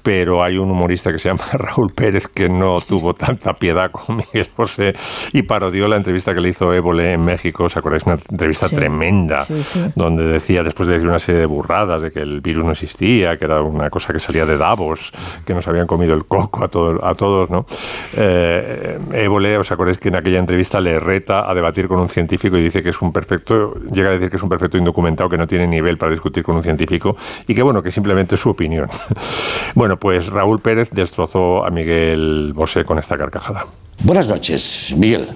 pero 0.03 0.43
hay 0.43 0.57
un 0.57 0.71
humorista 0.71 1.11
que 1.11 1.19
se 1.19 1.29
llama 1.29 1.43
Raúl 1.53 1.91
Pérez 1.93 2.27
que 2.27 2.47
no 2.49 2.79
tuvo 2.81 3.13
tanta 3.13 3.53
piedad 3.53 3.91
con 3.91 4.17
Miguel 4.17 4.49
Bosé 4.55 4.95
y 5.33 5.41
parodió 5.43 5.87
la 5.87 5.97
entrevista 5.97 6.33
que 6.33 6.41
le 6.41 6.49
hizo 6.49 6.73
Évole 6.73 7.13
en 7.13 7.23
México. 7.25 7.65
¿Os 7.65 7.75
acordáis? 7.77 8.03
Una 8.03 8.15
entrevista 8.29 8.67
Sí. 8.69 8.75
tremenda, 8.75 9.41
Sí, 9.41 9.63
sí. 9.63 9.81
donde 9.95 10.23
decía, 10.23 10.63
después 10.63 10.87
de 10.87 10.93
decir 10.93 11.07
una 11.09 11.19
serie 11.19 11.39
de 11.41 11.45
burradas, 11.45 12.01
de 12.01 12.11
que 12.11 12.19
el 12.19 12.41
virus 12.41 12.65
no 12.65 12.71
existía, 12.71 13.37
que 13.37 13.45
era 13.45 13.61
una 13.61 13.89
cosa 13.89 14.11
que 14.13 14.19
salía 14.19 14.45
de 14.45 14.57
Davos, 14.57 15.11
que 15.45 15.53
nos 15.53 15.67
habían 15.67 15.87
comido 15.87 16.13
el 16.13 16.25
coco 16.25 16.63
a, 16.63 16.67
todo- 16.67 17.03
a 17.05 17.15
todos, 17.15 17.49
¿no? 17.49 17.65
Eh, 18.15 18.97
Évole, 19.13 19.57
¿os 19.57 19.71
acordáis 19.71 19.97
que 19.97 20.09
en 20.09 20.15
aquella 20.15 20.39
entrevista 20.39 20.81
le 20.81 20.99
reta 20.99 21.49
a 21.49 21.53
debatir 21.53 21.87
con 21.87 21.99
un 21.99 22.09
científico 22.09 22.57
y 22.57 22.61
dice 22.63 22.81
que 22.83 22.89
es 22.89 23.01
un 23.01 23.13
perfecto, 23.13 23.75
llega 23.91 24.09
a 24.09 24.13
decir 24.13 24.29
que 24.29 24.37
es 24.37 24.43
un 24.43 24.49
perfecto 24.49 24.77
indocumentado, 24.77 25.29
que 25.29 25.37
no 25.37 25.47
tiene 25.47 25.67
nivel 25.67 25.97
para 25.97 26.11
discutir 26.11 26.43
con 26.43 26.55
un 26.55 26.63
científico 26.63 27.15
y 27.47 27.53
que, 27.55 27.61
bueno, 27.61 27.81
que 27.83 27.91
simplemente 27.91 28.35
es 28.35 28.41
su 28.41 28.49
opinión. 28.49 28.89
bueno, 29.75 29.86
pues 29.95 30.27
Raúl 30.27 30.59
Pérez 30.59 30.89
destrozó 30.91 31.65
a 31.65 31.69
Miguel 31.69 32.51
Bosé 32.53 32.83
con 32.83 32.99
esta 32.99 33.17
carcajada. 33.17 33.65
Buenas 34.03 34.27
noches, 34.27 34.93
Miguel. 34.97 35.29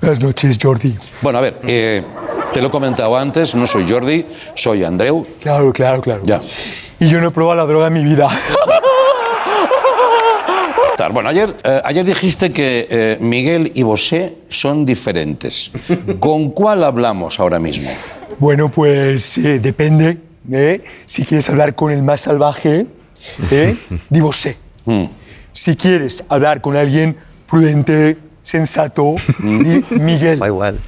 Buenas 0.00 0.20
noches, 0.20 0.58
Jordi. 0.62 0.96
Bueno, 1.20 1.40
a 1.40 1.42
ver, 1.42 1.60
eh, 1.66 2.02
te 2.52 2.60
lo 2.60 2.68
he 2.68 2.70
comentado 2.70 3.16
antes, 3.16 3.54
no 3.54 3.66
soy 3.66 3.86
Jordi, 3.88 4.24
soy 4.54 4.84
Andreu. 4.84 5.26
Claro, 5.40 5.72
claro, 5.72 6.00
claro. 6.00 6.22
Ya. 6.24 6.40
Y 6.98 7.08
yo 7.08 7.20
no 7.20 7.28
he 7.28 7.30
probado 7.32 7.56
la 7.56 7.66
droga 7.66 7.88
en 7.88 7.94
mi 7.94 8.04
vida. 8.04 8.28
Bueno, 11.08 11.30
ayer, 11.30 11.56
eh, 11.64 11.80
ayer 11.84 12.04
dijiste 12.04 12.52
que 12.52 12.86
eh, 12.90 13.18
Miguel 13.20 13.72
y 13.74 13.82
Bosé 13.82 14.36
son 14.48 14.84
diferentes. 14.84 15.70
¿Con 16.18 16.50
cuál 16.50 16.84
hablamos 16.84 17.40
ahora 17.40 17.58
mismo? 17.58 17.90
Bueno, 18.38 18.70
pues 18.70 19.38
eh, 19.38 19.58
depende. 19.60 20.18
¿eh? 20.52 20.82
Si 21.06 21.24
quieres 21.24 21.48
hablar 21.48 21.74
con 21.74 21.90
el 21.90 22.02
más 22.02 22.22
salvaje, 22.22 22.86
¿eh? 23.50 23.76
di 24.08 24.20
Bosé. 24.20 24.56
Mm. 24.84 25.04
Si 25.52 25.76
quieres 25.76 26.24
hablar 26.28 26.60
con 26.60 26.76
alguien 26.76 27.16
prudente, 27.46 28.16
sensato, 28.42 29.14
di 29.38 29.84
Miguel. 29.90 30.40
igual. 30.44 30.80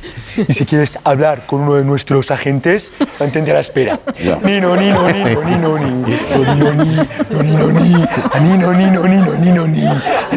Y 0.48 0.52
si 0.52 0.64
quieres 0.64 0.98
hablar 1.04 1.46
con 1.46 1.62
uno 1.62 1.74
de 1.74 1.84
nuestros 1.84 2.30
agentes, 2.30 2.94
mantente 3.20 3.50
a 3.50 3.54
la 3.54 3.60
espera. 3.60 4.00
Nino, 4.44 4.74
nino, 4.76 5.08
nino, 5.10 5.42
nino, 5.44 5.78
ni, 5.78 6.04
no, 6.04 6.54
nino, 6.54 6.72
ni, 6.72 6.96
no, 7.30 7.42
nino, 7.42 7.72
ni, 7.72 7.92
nino, 8.40 8.72
nino, 8.72 9.02
nino, 9.06 9.36
nino, 9.38 9.66
ni, 9.66 9.82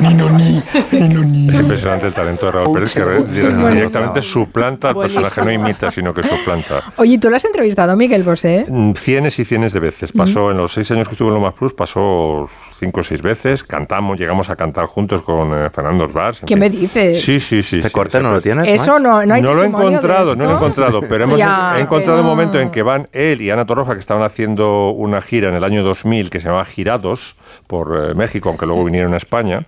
nino, 0.01 0.29
ni, 0.29 0.63
nino, 0.91 1.21
ni. 1.23 1.47
Es 1.49 1.55
impresionante 1.55 2.07
el 2.07 2.13
talento 2.13 2.45
de 2.47 2.51
Raúl 2.51 2.73
Pérez, 2.73 2.93
que 2.93 3.05
re- 3.05 3.23
directamente 3.23 4.21
suplanta 4.21 4.89
al 4.89 4.95
personaje, 4.97 5.41
no 5.43 5.51
imita, 5.51 5.91
sino 5.91 6.13
que 6.13 6.23
suplanta. 6.23 6.93
Oye, 6.97 7.17
¿tú 7.17 7.29
lo 7.29 7.37
has 7.37 7.45
entrevistado, 7.45 7.95
Miguel 7.95 8.23
Bosé? 8.23 8.65
Mm, 8.67 8.93
Cienes 8.93 9.39
y 9.39 9.45
cienes 9.45 9.71
de 9.73 9.79
veces. 9.79 10.11
Pasó 10.11 10.51
en 10.51 10.57
los 10.57 10.73
seis 10.73 10.89
años 10.91 11.07
que 11.07 11.13
estuvo 11.13 11.29
en 11.29 11.35
Lo 11.35 11.39
Más 11.41 11.53
Plus, 11.53 11.73
pasó 11.73 12.49
cinco 12.79 12.99
o 12.99 13.03
seis 13.03 13.21
veces. 13.21 13.63
Cantamos, 13.63 14.19
llegamos 14.19 14.49
a 14.49 14.55
cantar 14.55 14.85
juntos 14.85 15.21
con 15.21 15.53
eh, 15.53 15.69
Fernando 15.69 16.03
Osvars. 16.05 16.41
en 16.41 16.45
¿Qué 16.47 16.55
me 16.55 16.69
dices? 16.69 17.04
Sí, 17.13 17.39
sí, 17.39 17.61
sí. 17.61 17.75
¿Este 17.75 17.89
sí, 17.89 17.93
corte 17.93 18.19
no 18.19 18.31
lo 18.31 18.41
tienes? 18.41 18.67
Eso 18.67 18.97
no, 18.97 19.23
no 19.23 19.35
hay 19.35 19.41
No 19.43 19.53
lo 19.53 19.61
he 19.63 19.67
encontrado, 19.67 20.35
no 20.35 20.45
lo 20.45 20.51
he 20.51 20.53
encontrado, 20.55 21.01
pero 21.01 21.25
hemos 21.25 21.37
Ya, 21.37 21.75
he 21.77 21.81
encontrado 21.81 22.17
el 22.19 22.23
pero- 22.23 22.35
momento 22.35 22.59
en 22.59 22.71
que 22.71 22.81
van 22.81 23.07
él 23.11 23.41
y 23.41 23.51
Ana 23.51 23.65
Torroja, 23.65 23.93
que 23.93 23.99
estaban 23.99 24.23
haciendo 24.23 24.89
una 24.89 25.21
gira 25.21 25.49
en 25.49 25.55
el 25.55 25.63
año 25.63 25.83
2000 25.83 26.29
que 26.31 26.39
se 26.39 26.47
llamaba 26.47 26.65
Girados 26.65 27.35
por 27.67 28.09
eh, 28.09 28.13
México, 28.15 28.49
aunque 28.49 28.65
luego 28.65 28.83
vinieron 28.83 29.13
a 29.13 29.17
España, 29.17 29.67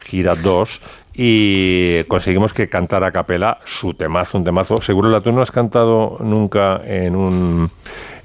Gira 0.00 0.34
2, 0.34 0.80
y 1.20 2.04
conseguimos 2.04 2.54
que 2.54 2.68
cantara 2.68 3.08
a 3.08 3.10
capela 3.10 3.58
su 3.64 3.92
temazo, 3.94 4.38
un 4.38 4.44
temazo. 4.44 4.80
Seguro 4.80 5.10
la 5.10 5.20
tú 5.20 5.32
no 5.32 5.42
has 5.42 5.50
cantado 5.50 6.16
nunca 6.20 6.80
en 6.84 7.16
un, 7.16 7.70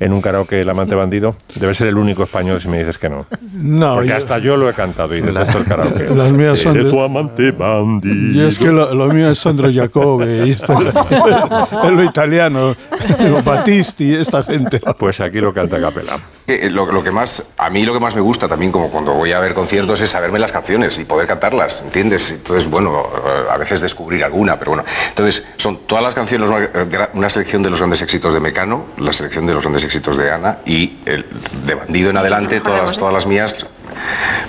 en 0.04 0.14
un 0.14 0.22
karaoke 0.22 0.62
El 0.62 0.70
amante 0.70 0.96
bandido. 0.96 1.36
Debe 1.56 1.74
ser 1.74 1.88
el 1.88 1.98
único 1.98 2.24
español 2.24 2.60
si 2.62 2.68
me 2.68 2.80
dices 2.80 2.98
que 2.98 3.10
no. 3.10 3.26
No, 3.54 3.96
Porque 3.96 4.10
yo- 4.10 4.16
hasta 4.18 4.38
yo 4.40 4.58
lo 4.58 4.70
he 4.70 4.74
cantado 4.74 5.16
y 5.16 5.22
detesto 5.22 5.58
el 5.60 5.66
karaoke. 5.66 6.10
Las 6.10 6.32
mías 6.32 6.60
son 6.60 6.74
de- 6.74 6.90
tu 6.90 7.00
amante 7.02 7.52
bandido. 7.52 8.44
Y 8.44 8.46
es 8.48 8.60
que 8.60 8.68
lo, 8.72 8.94
lo 8.94 9.08
mío 9.10 9.30
es 9.30 9.38
Sandro 9.40 9.70
Jacobe 9.74 10.46
y 10.48 10.52
esto, 10.52 10.74
es 11.84 11.92
lo 11.92 12.04
italiano, 12.04 12.76
los 13.20 13.44
Battisti, 13.44 14.14
esta 14.14 14.44
gente. 14.44 14.80
Pues 14.98 15.20
aquí 15.20 15.40
lo 15.40 15.54
canta 15.54 15.78
a 15.78 15.82
capela. 15.82 16.20
Eh, 16.48 16.70
Lo, 16.70 16.92
lo 16.92 17.02
que 17.04 17.12
más, 17.12 17.54
a 17.58 17.70
mí 17.70 17.84
lo 17.86 17.94
que 17.94 18.00
más 18.00 18.16
me 18.16 18.22
gusta 18.22 18.48
también, 18.48 18.72
como 18.72 18.90
cuando 18.90 19.14
voy 19.14 19.32
a 19.32 19.40
ver 19.40 19.54
conciertos, 19.54 20.02
es 20.02 20.10
saberme 20.10 20.40
las 20.40 20.52
canciones 20.52 20.98
y 21.00 21.06
poder 21.06 21.26
cantarlas, 21.28 21.82
¿entiendes? 21.86 22.32
Entonces, 22.32 22.70
bueno, 22.70 23.04
eh, 23.26 23.52
a 23.52 23.58
veces 23.58 23.82
descubrir 23.82 24.24
alguna, 24.24 24.60
pero 24.60 24.72
bueno. 24.72 24.84
Entonces, 25.10 25.46
son 25.58 25.80
todas 25.88 26.04
las 26.04 26.16
canciones, 26.16 26.50
eh, 26.52 27.08
una 27.14 27.30
selección 27.30 27.64
de 27.64 27.70
los 27.70 27.80
grandes 27.80 28.02
éxitos 28.02 28.34
de 28.34 28.40
Mecano, 28.42 28.86
la 28.98 29.14
selección 29.14 29.46
de 29.46 29.54
los 29.54 29.64
grandes 29.64 29.84
éxitos 29.86 29.93
de 30.02 30.32
Ana 30.32 30.58
y 30.66 30.98
el, 31.06 31.26
de 31.66 31.76
Bandido 31.76 32.10
en 32.10 32.18
adelante, 32.18 32.60
todas, 32.60 32.98
todas 32.98 33.14
las 33.14 33.26
mías, 33.28 33.56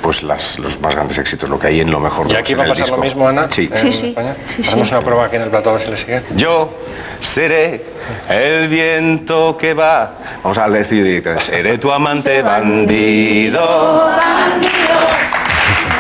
pues 0.03 0.23
las, 0.23 0.59
los 0.59 0.81
más 0.81 0.95
grandes 0.95 1.19
éxitos, 1.19 1.49
lo 1.49 1.59
que 1.59 1.67
hay 1.69 1.81
en 1.81 1.91
lo 1.91 2.01
mejor 2.01 2.27
de 2.29 2.35
¿Y 2.35 2.37
aquí 2.37 2.55
va 2.55 2.65
a 2.65 2.69
pasar 2.69 2.85
disco. 2.85 2.97
lo 2.97 3.03
mismo, 3.03 3.29
Ana? 3.29 3.47
Sí. 3.51 3.71
en 3.73 3.87
España? 3.87 4.35
Hacemos 4.47 4.91
una 4.91 5.01
prueba 5.01 5.27
aquí 5.27 5.37
en 5.37 5.43
el 5.43 5.51
plató 5.51 5.71
a 5.71 5.73
ver 5.75 5.83
si 5.83 5.91
le 5.91 5.97
sigue. 5.99 6.23
Yo 6.35 6.75
seré 7.21 7.85
el 8.29 8.69
viento 8.69 9.57
que 9.59 9.75
va. 9.75 10.15
Vamos 10.43 10.59
al 10.59 10.75
estudio 10.77 11.05
directo. 11.05 11.39
Seré 11.41 11.79
tu 11.79 11.93
amante 11.93 12.43
bandido. 12.43 13.69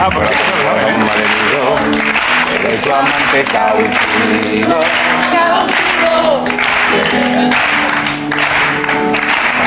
Ah, 0.01 0.11
pues. 0.13 0.29
Seré 2.49 2.77
tu 2.79 2.93
amante 2.93 3.45
cautivo. 3.53 4.81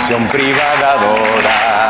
Pensión 0.08 0.28
privada 0.30 0.96
dorada. 0.96 1.89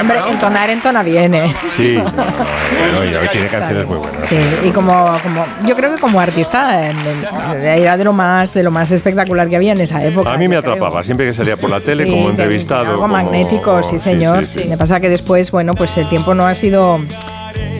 Hombre, 0.00 0.18
entonar 0.28 0.70
entona 0.70 1.02
bien, 1.02 1.34
¿eh? 1.34 1.52
Sí, 1.76 1.94
no, 1.96 2.04
no, 2.04 2.12
bueno, 2.12 3.04
y 3.10 3.14
hoy 3.16 3.28
tiene 3.32 3.48
canciones 3.48 3.86
muy 3.86 3.98
buenas. 3.98 4.28
Sí, 4.28 4.36
y 4.62 4.70
como, 4.70 4.92
como 5.22 5.44
yo 5.66 5.74
creo 5.74 5.92
que 5.94 6.00
como 6.00 6.20
artista 6.20 6.88
era 6.88 7.96
de 7.96 8.04
lo 8.04 8.12
más 8.12 8.54
de 8.54 8.62
lo 8.62 8.70
más 8.70 8.90
espectacular 8.92 9.48
que 9.48 9.56
había 9.56 9.72
en 9.72 9.80
esa 9.80 10.04
época. 10.04 10.32
A 10.32 10.36
mí 10.36 10.46
me 10.46 10.56
creo. 10.60 10.72
atrapaba, 10.74 11.02
siempre 11.02 11.26
que 11.26 11.34
salía 11.34 11.56
por 11.56 11.70
la 11.70 11.80
tele 11.80 12.04
Sí, 12.04 12.10
como 12.10 12.30
entrevistado. 12.30 12.82
Algo 12.86 13.02
como- 13.02 13.14
magnético, 13.14 13.82
sí, 13.82 13.98
sí, 13.98 14.04
señor. 14.04 14.46
sí, 14.46 14.60
sí. 14.62 14.68
Me 14.68 14.76
pasa 14.78 15.00
que 15.00 15.08
después, 15.08 15.50
bueno, 15.50 15.74
pues 15.74 15.96
el 15.98 16.08
tiempo 16.08 16.34
no 16.34 16.46
ha 16.46 16.54
sido. 16.54 17.00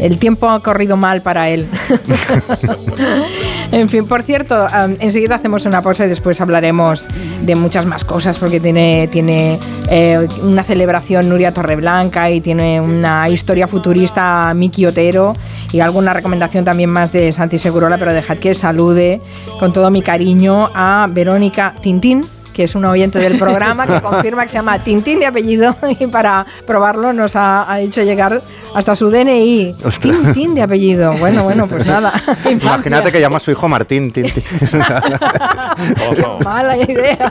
El 0.00 0.18
tiempo 0.18 0.50
ha 0.50 0.60
corrido 0.62 0.96
mal 0.96 1.22
para 1.22 1.48
él. 1.50 1.66
en 3.72 3.88
fin, 3.88 4.06
por 4.06 4.22
cierto, 4.22 4.66
am, 4.70 4.96
enseguida 5.00 5.34
hacemos 5.34 5.64
una 5.66 5.82
pausa 5.82 6.06
y 6.06 6.08
después 6.08 6.40
hablaremos 6.40 7.06
de 7.42 7.54
muchas 7.54 7.86
más 7.86 8.04
cosas 8.04 8.38
porque 8.38 8.60
tiene, 8.60 9.08
tiene 9.10 9.58
eh, 9.90 10.26
una 10.42 10.62
celebración 10.62 11.28
Nuria 11.28 11.52
Torreblanca 11.52 12.30
y 12.30 12.40
tiene 12.40 12.80
una 12.80 13.28
historia 13.28 13.66
futurista 13.66 14.52
Miki 14.54 14.86
Otero 14.86 15.34
y 15.72 15.80
alguna 15.80 16.12
recomendación 16.12 16.64
también 16.64 16.90
más 16.90 17.12
de 17.12 17.32
Santi 17.32 17.58
Segurola, 17.58 17.98
pero 17.98 18.12
dejad 18.12 18.38
que 18.38 18.54
salude 18.54 19.20
con 19.58 19.72
todo 19.72 19.90
mi 19.90 20.02
cariño 20.02 20.70
a 20.74 21.06
Verónica 21.10 21.74
Tintín 21.80 22.26
que 22.56 22.64
es 22.64 22.74
una 22.74 22.88
oyente 22.88 23.18
del 23.18 23.38
programa, 23.38 23.86
que 23.86 24.00
confirma 24.02 24.44
que 24.44 24.48
se 24.48 24.54
llama 24.54 24.78
Tintín 24.78 25.20
de 25.20 25.26
apellido 25.26 25.76
y 26.00 26.06
para 26.06 26.46
probarlo 26.66 27.12
nos 27.12 27.36
ha, 27.36 27.70
ha 27.70 27.80
hecho 27.80 28.02
llegar 28.02 28.40
hasta 28.74 28.96
su 28.96 29.10
DNI. 29.10 29.76
Ostras. 29.84 30.16
Tintín 30.16 30.54
de 30.54 30.62
apellido. 30.62 31.12
Bueno, 31.18 31.44
bueno, 31.44 31.66
pues 31.66 31.84
nada. 31.86 32.14
Imagínate 32.50 33.12
que 33.12 33.20
llama 33.20 33.36
a 33.36 33.40
su 33.40 33.50
hijo 33.50 33.68
Martín. 33.68 34.10
Tin, 34.10 34.32
tin. 34.32 34.42
Mala 36.42 36.78
idea. 36.78 37.30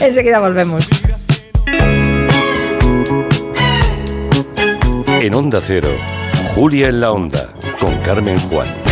Enseguida 0.00 0.38
volvemos. 0.38 0.88
En 5.20 5.34
Onda 5.34 5.60
Cero, 5.60 5.88
Julia 6.54 6.88
en 6.88 7.00
la 7.00 7.10
Onda, 7.10 7.52
con 7.80 7.96
Carmen 8.02 8.38
Juan. 8.38 8.85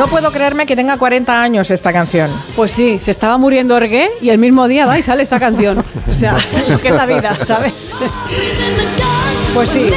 No 0.00 0.06
puedo 0.06 0.32
creerme 0.32 0.64
que 0.64 0.74
tenga 0.74 0.96
40 0.96 1.42
años 1.42 1.70
esta 1.70 1.92
canción. 1.92 2.30
Pues 2.56 2.72
sí, 2.72 2.98
se 3.02 3.10
estaba 3.10 3.36
muriendo 3.36 3.76
Orgué 3.76 4.08
y 4.22 4.30
el 4.30 4.38
mismo 4.38 4.66
día 4.66 4.86
va 4.86 4.98
y 4.98 5.02
sale 5.02 5.22
esta 5.22 5.38
canción. 5.38 5.84
O 6.10 6.14
sea, 6.14 6.38
lo 6.70 6.80
que 6.80 6.88
es 6.88 6.94
la 6.94 7.04
vida, 7.04 7.36
¿sabes? 7.44 7.92
Pues 9.52 9.68
sí, 9.68 9.90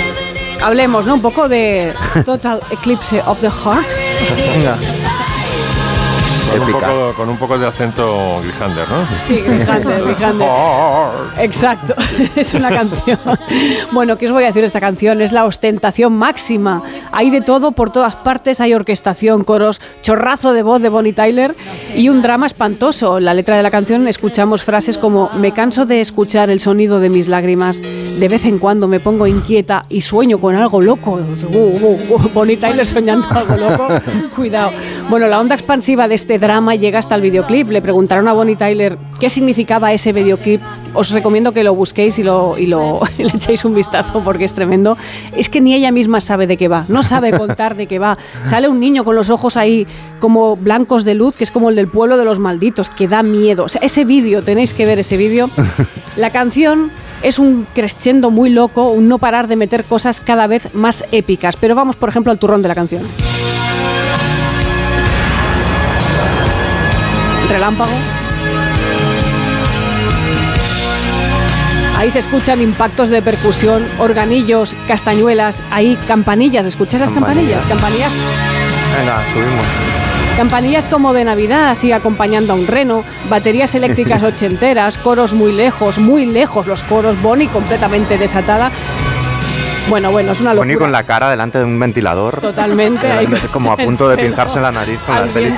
hablemos, 0.61 1.05
¿no? 1.05 1.13
Un 1.13 1.21
poco 1.21 1.47
de 1.47 1.93
Total 2.25 2.59
Eclipse 2.69 3.21
of 3.25 3.39
the 3.39 3.49
Heart. 3.49 3.93
Con 6.53 6.61
un, 6.61 6.71
poco, 6.71 7.13
con 7.17 7.29
un 7.29 7.37
poco 7.37 7.57
de 7.57 7.67
acento 7.67 8.39
Grijander, 8.43 8.87
¿no? 8.87 9.07
Sí, 9.25 9.41
Grijander, 9.41 10.03
Grijander. 10.05 10.47
Exacto, 11.39 11.95
es 12.35 12.53
una 12.53 12.69
canción. 12.69 13.19
Bueno, 13.91 14.17
¿qué 14.17 14.27
os 14.27 14.31
voy 14.31 14.43
a 14.43 14.47
decir 14.47 14.61
de 14.61 14.67
esta 14.67 14.79
canción? 14.79 15.21
Es 15.21 15.31
la 15.31 15.45
ostentación 15.45 16.13
máxima. 16.13 16.83
Hay 17.11 17.29
de 17.31 17.41
todo 17.41 17.71
por 17.71 17.91
todas 17.91 18.15
partes, 18.15 18.61
hay 18.61 18.73
orquestación, 18.73 19.43
coros, 19.43 19.81
chorrazo 20.01 20.53
de 20.53 20.63
voz 20.63 20.81
de 20.81 20.89
Bonnie 20.89 21.13
Tyler 21.13 21.55
y 21.95 22.09
un 22.09 22.21
drama 22.21 22.45
espantoso. 22.45 23.17
En 23.17 23.25
la 23.25 23.33
letra 23.33 23.57
de 23.57 23.63
la 23.63 23.71
canción 23.71 24.07
escuchamos 24.07 24.63
frases 24.63 24.97
como 24.97 25.29
me 25.37 25.51
canso 25.51 25.85
de 25.85 26.01
escuchar 26.01 26.49
el 26.49 26.59
sonido 26.59 26.99
de 26.99 27.09
mis 27.09 27.27
lágrimas, 27.27 27.81
de 27.81 28.27
vez 28.27 28.45
en 28.45 28.59
cuando 28.59 28.87
me 28.87 28.99
pongo 28.99 29.27
inquieta 29.27 29.85
y 29.89 30.01
sueño 30.01 30.39
con 30.39 30.55
algo 30.55 30.81
loco. 30.81 31.13
Uh, 31.13 31.57
uh, 31.57 31.99
uh, 32.09 32.29
Bonnie 32.33 32.57
Tyler 32.57 32.85
soñando 32.85 33.27
algo 33.31 33.55
loco. 33.55 33.87
Cuidado. 34.35 34.71
Bueno, 35.09 35.27
la 35.27 35.39
onda 35.39 35.55
expansiva 35.55 36.07
de 36.07 36.15
este 36.15 36.37
drama 36.43 36.75
llega 36.75 36.99
hasta 36.99 37.15
el 37.15 37.21
videoclip. 37.21 37.69
Le 37.69 37.81
preguntaron 37.81 38.27
a 38.27 38.33
Bonnie 38.33 38.57
Tyler 38.57 38.97
qué 39.19 39.29
significaba 39.29 39.93
ese 39.93 40.11
videoclip. 40.11 40.61
Os 40.93 41.09
recomiendo 41.09 41.53
que 41.53 41.63
lo 41.63 41.73
busquéis 41.73 42.19
y, 42.19 42.23
lo, 42.23 42.57
y 42.57 42.65
lo, 42.65 42.99
le 43.17 43.29
echéis 43.29 43.63
un 43.65 43.73
vistazo 43.73 44.21
porque 44.23 44.43
es 44.43 44.53
tremendo. 44.53 44.97
Es 45.35 45.49
que 45.49 45.61
ni 45.61 45.73
ella 45.73 45.91
misma 45.91 46.19
sabe 46.19 46.45
de 46.45 46.57
qué 46.57 46.67
va, 46.67 46.85
no 46.89 47.01
sabe 47.01 47.31
contar 47.37 47.75
de 47.75 47.87
qué 47.87 47.97
va. 47.97 48.17
Sale 48.43 48.67
un 48.67 48.79
niño 48.79 49.03
con 49.05 49.15
los 49.15 49.29
ojos 49.29 49.55
ahí 49.57 49.87
como 50.19 50.55
blancos 50.57 51.05
de 51.05 51.15
luz, 51.15 51.37
que 51.37 51.45
es 51.45 51.51
como 51.51 51.69
el 51.69 51.75
del 51.75 51.87
pueblo 51.87 52.17
de 52.17 52.25
los 52.25 52.39
malditos, 52.39 52.89
que 52.89 53.07
da 53.07 53.23
miedo. 53.23 53.63
O 53.63 53.69
sea, 53.69 53.81
ese 53.81 54.03
vídeo, 54.03 54.43
tenéis 54.43 54.73
que 54.73 54.85
ver 54.85 54.99
ese 54.99 55.17
vídeo. 55.17 55.49
La 56.17 56.29
canción 56.29 56.91
es 57.23 57.39
un 57.39 57.65
crescendo 57.73 58.29
muy 58.29 58.49
loco, 58.49 58.91
un 58.91 59.07
no 59.07 59.17
parar 59.17 59.47
de 59.47 59.55
meter 59.55 59.85
cosas 59.85 60.19
cada 60.19 60.45
vez 60.47 60.73
más 60.75 61.05
épicas. 61.11 61.55
Pero 61.55 61.73
vamos, 61.73 61.95
por 61.95 62.09
ejemplo, 62.09 62.31
al 62.31 62.37
turrón 62.37 62.61
de 62.61 62.67
la 62.67 62.75
canción. 62.75 63.03
Relámpago. 67.49 67.91
Ahí 71.97 72.11
se 72.11 72.19
escuchan 72.19 72.61
impactos 72.61 73.09
de 73.09 73.21
percusión, 73.21 73.87
organillos, 73.99 74.75
castañuelas, 74.87 75.61
ahí 75.71 75.97
campanillas. 76.07 76.65
¿Escuchas 76.65 76.99
las 76.99 77.11
campanillas? 77.11 77.65
Campanillas 77.65 78.11
Venga, 78.97 79.23
subimos. 79.33 79.65
Campanillas 80.37 80.87
como 80.87 81.13
de 81.13 81.23
Navidad, 81.23 81.69
así 81.69 81.91
acompañando 81.91 82.53
a 82.53 82.55
un 82.55 82.67
reno, 82.67 83.03
baterías 83.29 83.75
eléctricas 83.75 84.23
ochenteras, 84.23 84.97
coros 84.97 85.33
muy 85.33 85.51
lejos, 85.51 85.99
muy 85.99 86.25
lejos 86.25 86.65
los 86.67 86.81
coros, 86.83 87.21
Bonnie 87.21 87.47
completamente 87.47 88.17
desatada. 88.17 88.71
Bueno, 89.89 90.11
bueno, 90.11 90.31
es 90.31 90.39
una 90.39 90.53
locura. 90.53 90.65
Bonnie 90.65 90.77
con 90.77 90.91
la 90.91 91.03
cara 91.03 91.29
delante 91.29 91.59
de 91.59 91.65
un 91.65 91.79
ventilador. 91.79 92.39
Totalmente. 92.39 93.07
Como 93.51 93.71
a 93.71 93.77
punto 93.77 94.07
de 94.09 94.17
pinzarse 94.17 94.59
la 94.59 94.71
nariz 94.71 94.99
con 95.05 95.15
la 95.15 95.27
serie. 95.27 95.57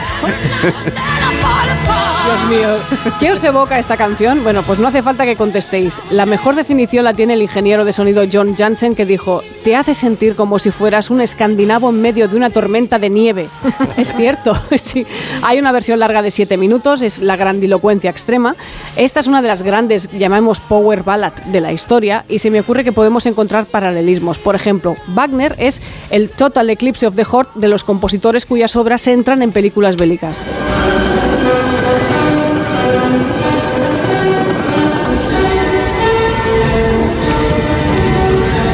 Dios 2.25 2.49
mío. 2.49 3.13
¿Qué 3.19 3.31
os 3.31 3.43
evoca 3.43 3.77
esta 3.77 3.97
canción? 3.97 4.43
Bueno, 4.43 4.63
pues 4.63 4.79
no 4.79 4.88
hace 4.88 5.03
falta 5.03 5.25
que 5.25 5.35
contestéis. 5.35 6.01
La 6.09 6.25
mejor 6.25 6.55
definición 6.55 7.03
la 7.03 7.13
tiene 7.13 7.35
el 7.35 7.41
ingeniero 7.43 7.85
de 7.85 7.93
sonido 7.93 8.23
John 8.31 8.55
Jansen 8.55 8.95
que 8.95 9.05
dijo, 9.05 9.43
te 9.63 9.75
hace 9.75 9.93
sentir 9.93 10.35
como 10.35 10.57
si 10.57 10.71
fueras 10.71 11.11
un 11.11 11.21
escandinavo 11.21 11.91
en 11.91 12.01
medio 12.01 12.27
de 12.27 12.35
una 12.35 12.49
tormenta 12.49 12.97
de 12.97 13.11
nieve. 13.11 13.47
es 13.97 14.13
cierto, 14.13 14.59
sí. 14.83 15.05
Hay 15.43 15.59
una 15.59 15.71
versión 15.71 15.99
larga 15.99 16.23
de 16.23 16.31
7 16.31 16.57
minutos, 16.57 17.01
es 17.01 17.19
la 17.19 17.35
grandilocuencia 17.35 18.09
extrema. 18.09 18.55
Esta 18.95 19.19
es 19.19 19.27
una 19.27 19.43
de 19.43 19.47
las 19.47 19.61
grandes, 19.61 20.09
llamamos 20.11 20.59
power 20.59 21.03
ballad 21.03 21.33
de 21.33 21.61
la 21.61 21.73
historia 21.73 22.25
y 22.27 22.39
se 22.39 22.49
me 22.49 22.59
ocurre 22.59 22.83
que 22.83 22.91
podemos 22.91 23.27
encontrar 23.27 23.65
paralelismos. 23.65 24.14
Por 24.19 24.56
ejemplo, 24.56 24.95
Wagner 25.08 25.56
es 25.58 25.82
el 26.10 26.30
Total 26.30 26.69
Eclipse 26.69 27.08
of 27.08 27.15
the 27.15 27.25
Heart 27.25 27.56
de 27.56 27.67
los 27.67 27.84
compositores 27.84 28.45
cuyas 28.45 28.75
obras 28.75 29.08
entran 29.08 29.41
en 29.41 29.51
películas 29.51 29.97
bélicas. 29.97 30.43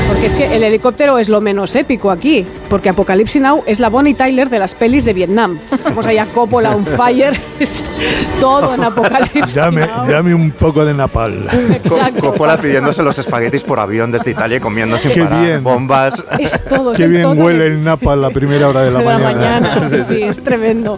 Porque 0.07 0.25
es 0.25 0.33
que 0.33 0.55
el 0.55 0.63
helicóptero 0.63 1.17
es 1.17 1.29
lo 1.29 1.41
menos 1.41 1.75
épico 1.75 2.11
aquí, 2.11 2.45
porque 2.71 2.87
Apocalypse 2.87 3.37
Now 3.41 3.63
es 3.67 3.81
la 3.81 3.89
Bonnie 3.89 4.13
Tyler 4.13 4.49
de 4.49 4.57
las 4.57 4.75
pelis 4.75 5.03
de 5.03 5.11
Vietnam. 5.11 5.59
Vamos 5.83 6.05
allá, 6.07 6.25
Coppola 6.27 6.73
on 6.73 6.85
fire, 6.85 7.37
es 7.59 7.83
todo 8.39 8.73
en 8.75 8.83
Apocalipsis. 8.85 9.53
Dame, 9.55 9.81
dame 10.07 10.33
un 10.33 10.51
poco 10.51 10.85
de 10.85 10.93
napal. 10.93 11.33
Exacto. 11.73 12.21
Coppola 12.21 12.55
pidiéndose 12.57 13.03
los 13.03 13.19
espaguetis 13.19 13.63
por 13.63 13.77
avión 13.81 14.09
desde 14.13 14.31
Italia 14.31 14.55
y 14.55 14.59
comiendo 14.61 14.97
sin 14.97 15.11
Qué 15.11 15.23
parar. 15.25 15.43
bien. 15.43 15.63
Bombas. 15.65 16.23
Es 16.39 16.63
todo. 16.63 16.93
es 16.93 16.97
Qué 16.97 17.03
el 17.03 17.09
bien 17.11 17.23
todo 17.23 17.33
huele 17.33 17.67
el 17.67 17.83
napal 17.83 18.19
a 18.23 18.29
la 18.29 18.29
primera 18.29 18.69
hora 18.69 18.83
de 18.83 18.91
la, 18.91 18.99
de 18.99 19.05
la 19.05 19.11
mañana. 19.19 19.59
mañana. 19.59 19.81
Sí, 19.91 20.01
sí, 20.03 20.21
es 20.23 20.41
tremendo. 20.41 20.97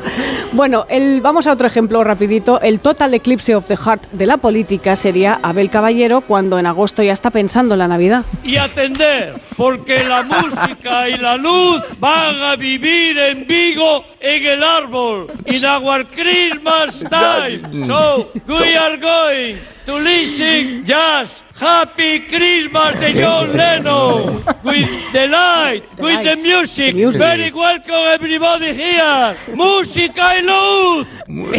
Bueno, 0.51 0.85
el, 0.89 1.21
vamos 1.21 1.47
a 1.47 1.51
otro 1.53 1.65
ejemplo 1.65 2.03
rapidito. 2.03 2.61
El 2.61 2.81
Total 2.81 3.11
Eclipse 3.15 3.55
of 3.55 3.65
the 3.65 3.75
Heart 3.75 4.11
de 4.11 4.27
la 4.27 4.37
política 4.37 4.95
sería 4.95 5.39
Abel 5.41 5.71
Caballero 5.71 6.21
cuando 6.21 6.59
en 6.59 6.67
agosto 6.67 7.01
ya 7.01 7.13
está 7.13 7.31
pensando 7.31 7.73
en 7.73 7.79
la 7.79 7.87
Navidad. 7.87 8.23
y 8.43 8.57
atender, 8.57 9.33
porque 9.57 10.03
la 10.03 10.21
música 10.21 11.09
y 11.09 11.17
la 11.17 11.37
luz 11.37 11.62
van 11.99 12.41
a 12.41 12.55
vivir 12.55 13.17
en 13.17 13.45
Vigo 13.45 14.05
en 14.19 14.45
el 14.45 14.63
árbol. 14.63 15.27
In 15.45 15.65
our 15.65 16.03
Christmas 16.05 17.03
time. 17.09 17.85
So, 17.85 18.29
we 18.47 18.75
are 18.75 18.97
going 18.97 19.57
to 19.85 19.99
listen 19.99 20.85
jazz 20.85 21.43
Happy 21.55 22.21
Christmas 22.27 22.99
de 22.99 23.13
John 23.13 23.53
Lennon. 23.55 24.41
With 24.63 24.89
the 25.13 25.27
light, 25.27 25.83
with 25.99 26.23
the 26.23 26.35
music. 26.41 26.95
Very 26.95 27.51
welcome 27.51 27.93
everybody 28.11 28.73
here. 28.73 29.35
Música 29.53 30.39
y 30.39 30.41
luz. 30.41 31.07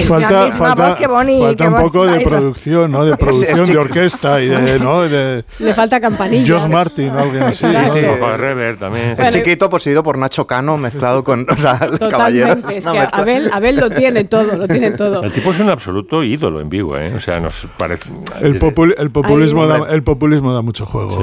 Falta, 0.07 0.51
falta, 0.53 0.89
voz, 0.89 0.99
qué 0.99 1.07
boni, 1.07 1.41
falta 1.41 1.69
un 1.69 1.75
poco 1.77 2.07
de 2.07 2.21
producción, 2.21 2.91
¿no? 2.91 3.05
De 3.05 3.17
producción, 3.17 3.67
de 3.67 3.79
orquesta 3.79 4.43
y 4.43 4.49
de, 4.49 4.81
¿no? 4.81 5.03
de 5.03 5.45
Le 5.61 5.75
falta 5.75 6.01
campanilla. 6.01 6.59
Josh 6.59 6.69
Martin 6.69 7.11
o 7.11 7.19
alguien 7.21 7.45
así. 7.45 7.65
Exacto. 7.65 8.01
¿no? 8.01 8.13
Un 8.13 8.19
poco 8.19 8.31
de 8.33 8.37
rever 8.37 8.77
también. 8.77 9.17
Es 9.17 9.29
chiquito 9.29 9.71
poseído 9.71 10.03
por 10.03 10.19
Nacho 10.19 10.47
Cano 10.47 10.77
mezclado 10.77 11.23
con. 11.23 11.47
O 11.49 11.57
sea, 11.57 11.79
el 11.81 12.09
caballero. 12.09 12.57
Es 12.69 12.85
que. 12.85 13.09
Abel, 13.13 13.49
Abel 13.53 13.77
lo 13.77 13.91
tiene 13.91 14.25
todo, 14.25 14.57
lo 14.57 14.67
tiene 14.67 14.91
todo. 14.91 15.23
El 15.23 15.33
tipo 15.33 15.53
es 15.53 15.61
un 15.61 15.71
absoluto 15.71 16.25
ídolo 16.25 16.61
en 16.61 16.69
Vigo, 16.69 16.99
¿eh? 16.99 17.15
O 17.15 17.21
sea, 17.21 17.39
nos 17.39 17.67
parece... 17.79 18.11
El, 18.41 18.59
popul- 18.61 18.95
el 18.99 19.11
populismo 19.11 19.67
da, 19.67 19.87
el 19.91 20.03
populismo 20.03 20.53
da 20.53 20.63
mucho 20.63 20.87
juego. 20.87 21.19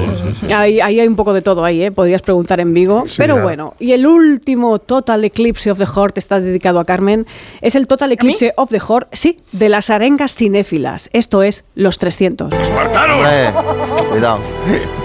Ahí, 0.54 0.80
ahí 0.80 1.00
hay 1.00 1.06
un 1.08 1.16
poco 1.16 1.32
de 1.32 1.42
todo 1.42 1.64
ahí, 1.64 1.82
¿eh? 1.84 1.90
podrías 1.92 2.22
preguntar 2.22 2.60
en 2.60 2.72
Vigo. 2.74 3.04
Sí, 3.06 3.16
Pero 3.18 3.36
ya. 3.36 3.42
bueno, 3.42 3.74
y 3.78 3.92
el 3.92 4.06
último 4.06 4.78
Total 4.78 5.24
Eclipse 5.24 5.70
of 5.70 5.78
the 5.78 5.86
Heart 5.86 6.18
está 6.18 6.40
dedicado 6.40 6.80
a 6.80 6.84
Carmen. 6.84 7.26
Es 7.60 7.74
el 7.74 7.86
Total 7.86 8.10
Eclipse 8.12 8.52
of 8.56 8.70
the 8.70 8.80
Heart, 8.80 9.08
sí, 9.12 9.38
de 9.52 9.68
las 9.68 9.90
arengas 9.90 10.34
cinéfilas. 10.34 11.10
Esto 11.12 11.42
es 11.42 11.64
los 11.74 11.98
300. 11.98 12.52
¡Espartanos! 12.52 13.28
Cuidado. 14.10 14.38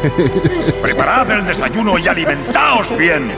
Preparad 0.81 1.31
el 1.31 1.45
desayuno 1.45 1.97
y 1.99 2.07
alimentaos 2.07 2.95
bien. 2.97 3.29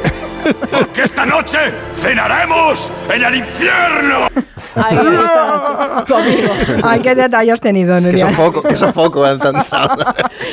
Porque 0.71 1.03
esta 1.03 1.25
noche 1.25 1.57
cenaremos 1.97 2.91
en 3.13 3.23
el 3.23 3.35
infierno. 3.35 4.27
Ahí 4.75 4.95
está 4.97 6.03
tu 6.05 6.15
amigo. 6.15 6.49
Ay, 6.83 6.99
qué 7.01 7.15
detalle 7.15 7.51
has 7.51 7.59
tenido, 7.59 7.95
Que 7.95 8.01
Nuria. 8.01 8.29
sofoco, 8.29 8.61
que 8.61 8.77
sofoco. 8.77 9.27
eh, 9.27 9.37
tan- 9.37 9.63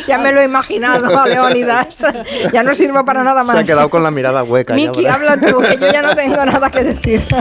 Ya 0.09 0.18
me 0.18 0.33
lo 0.33 0.40
he 0.40 0.44
imaginado, 0.44 1.25
Leonidas. 1.27 1.96
Ya 2.53 2.62
no 2.62 2.75
sirvo 2.75 3.05
para 3.05 3.22
nada 3.22 3.44
más. 3.44 3.55
Se 3.55 3.62
ha 3.62 3.64
quedado 3.64 3.88
con 3.90 4.03
la 4.03 4.11
mirada 4.11 4.42
hueca. 4.42 4.75
Miki, 4.75 5.07
habla 5.07 5.37
tú, 5.37 5.59
que 5.61 5.77
yo 5.81 5.92
ya 5.92 6.03
no 6.03 6.14
tengo 6.16 6.44
nada 6.44 6.70
que 6.70 6.83
decir. 6.85 7.27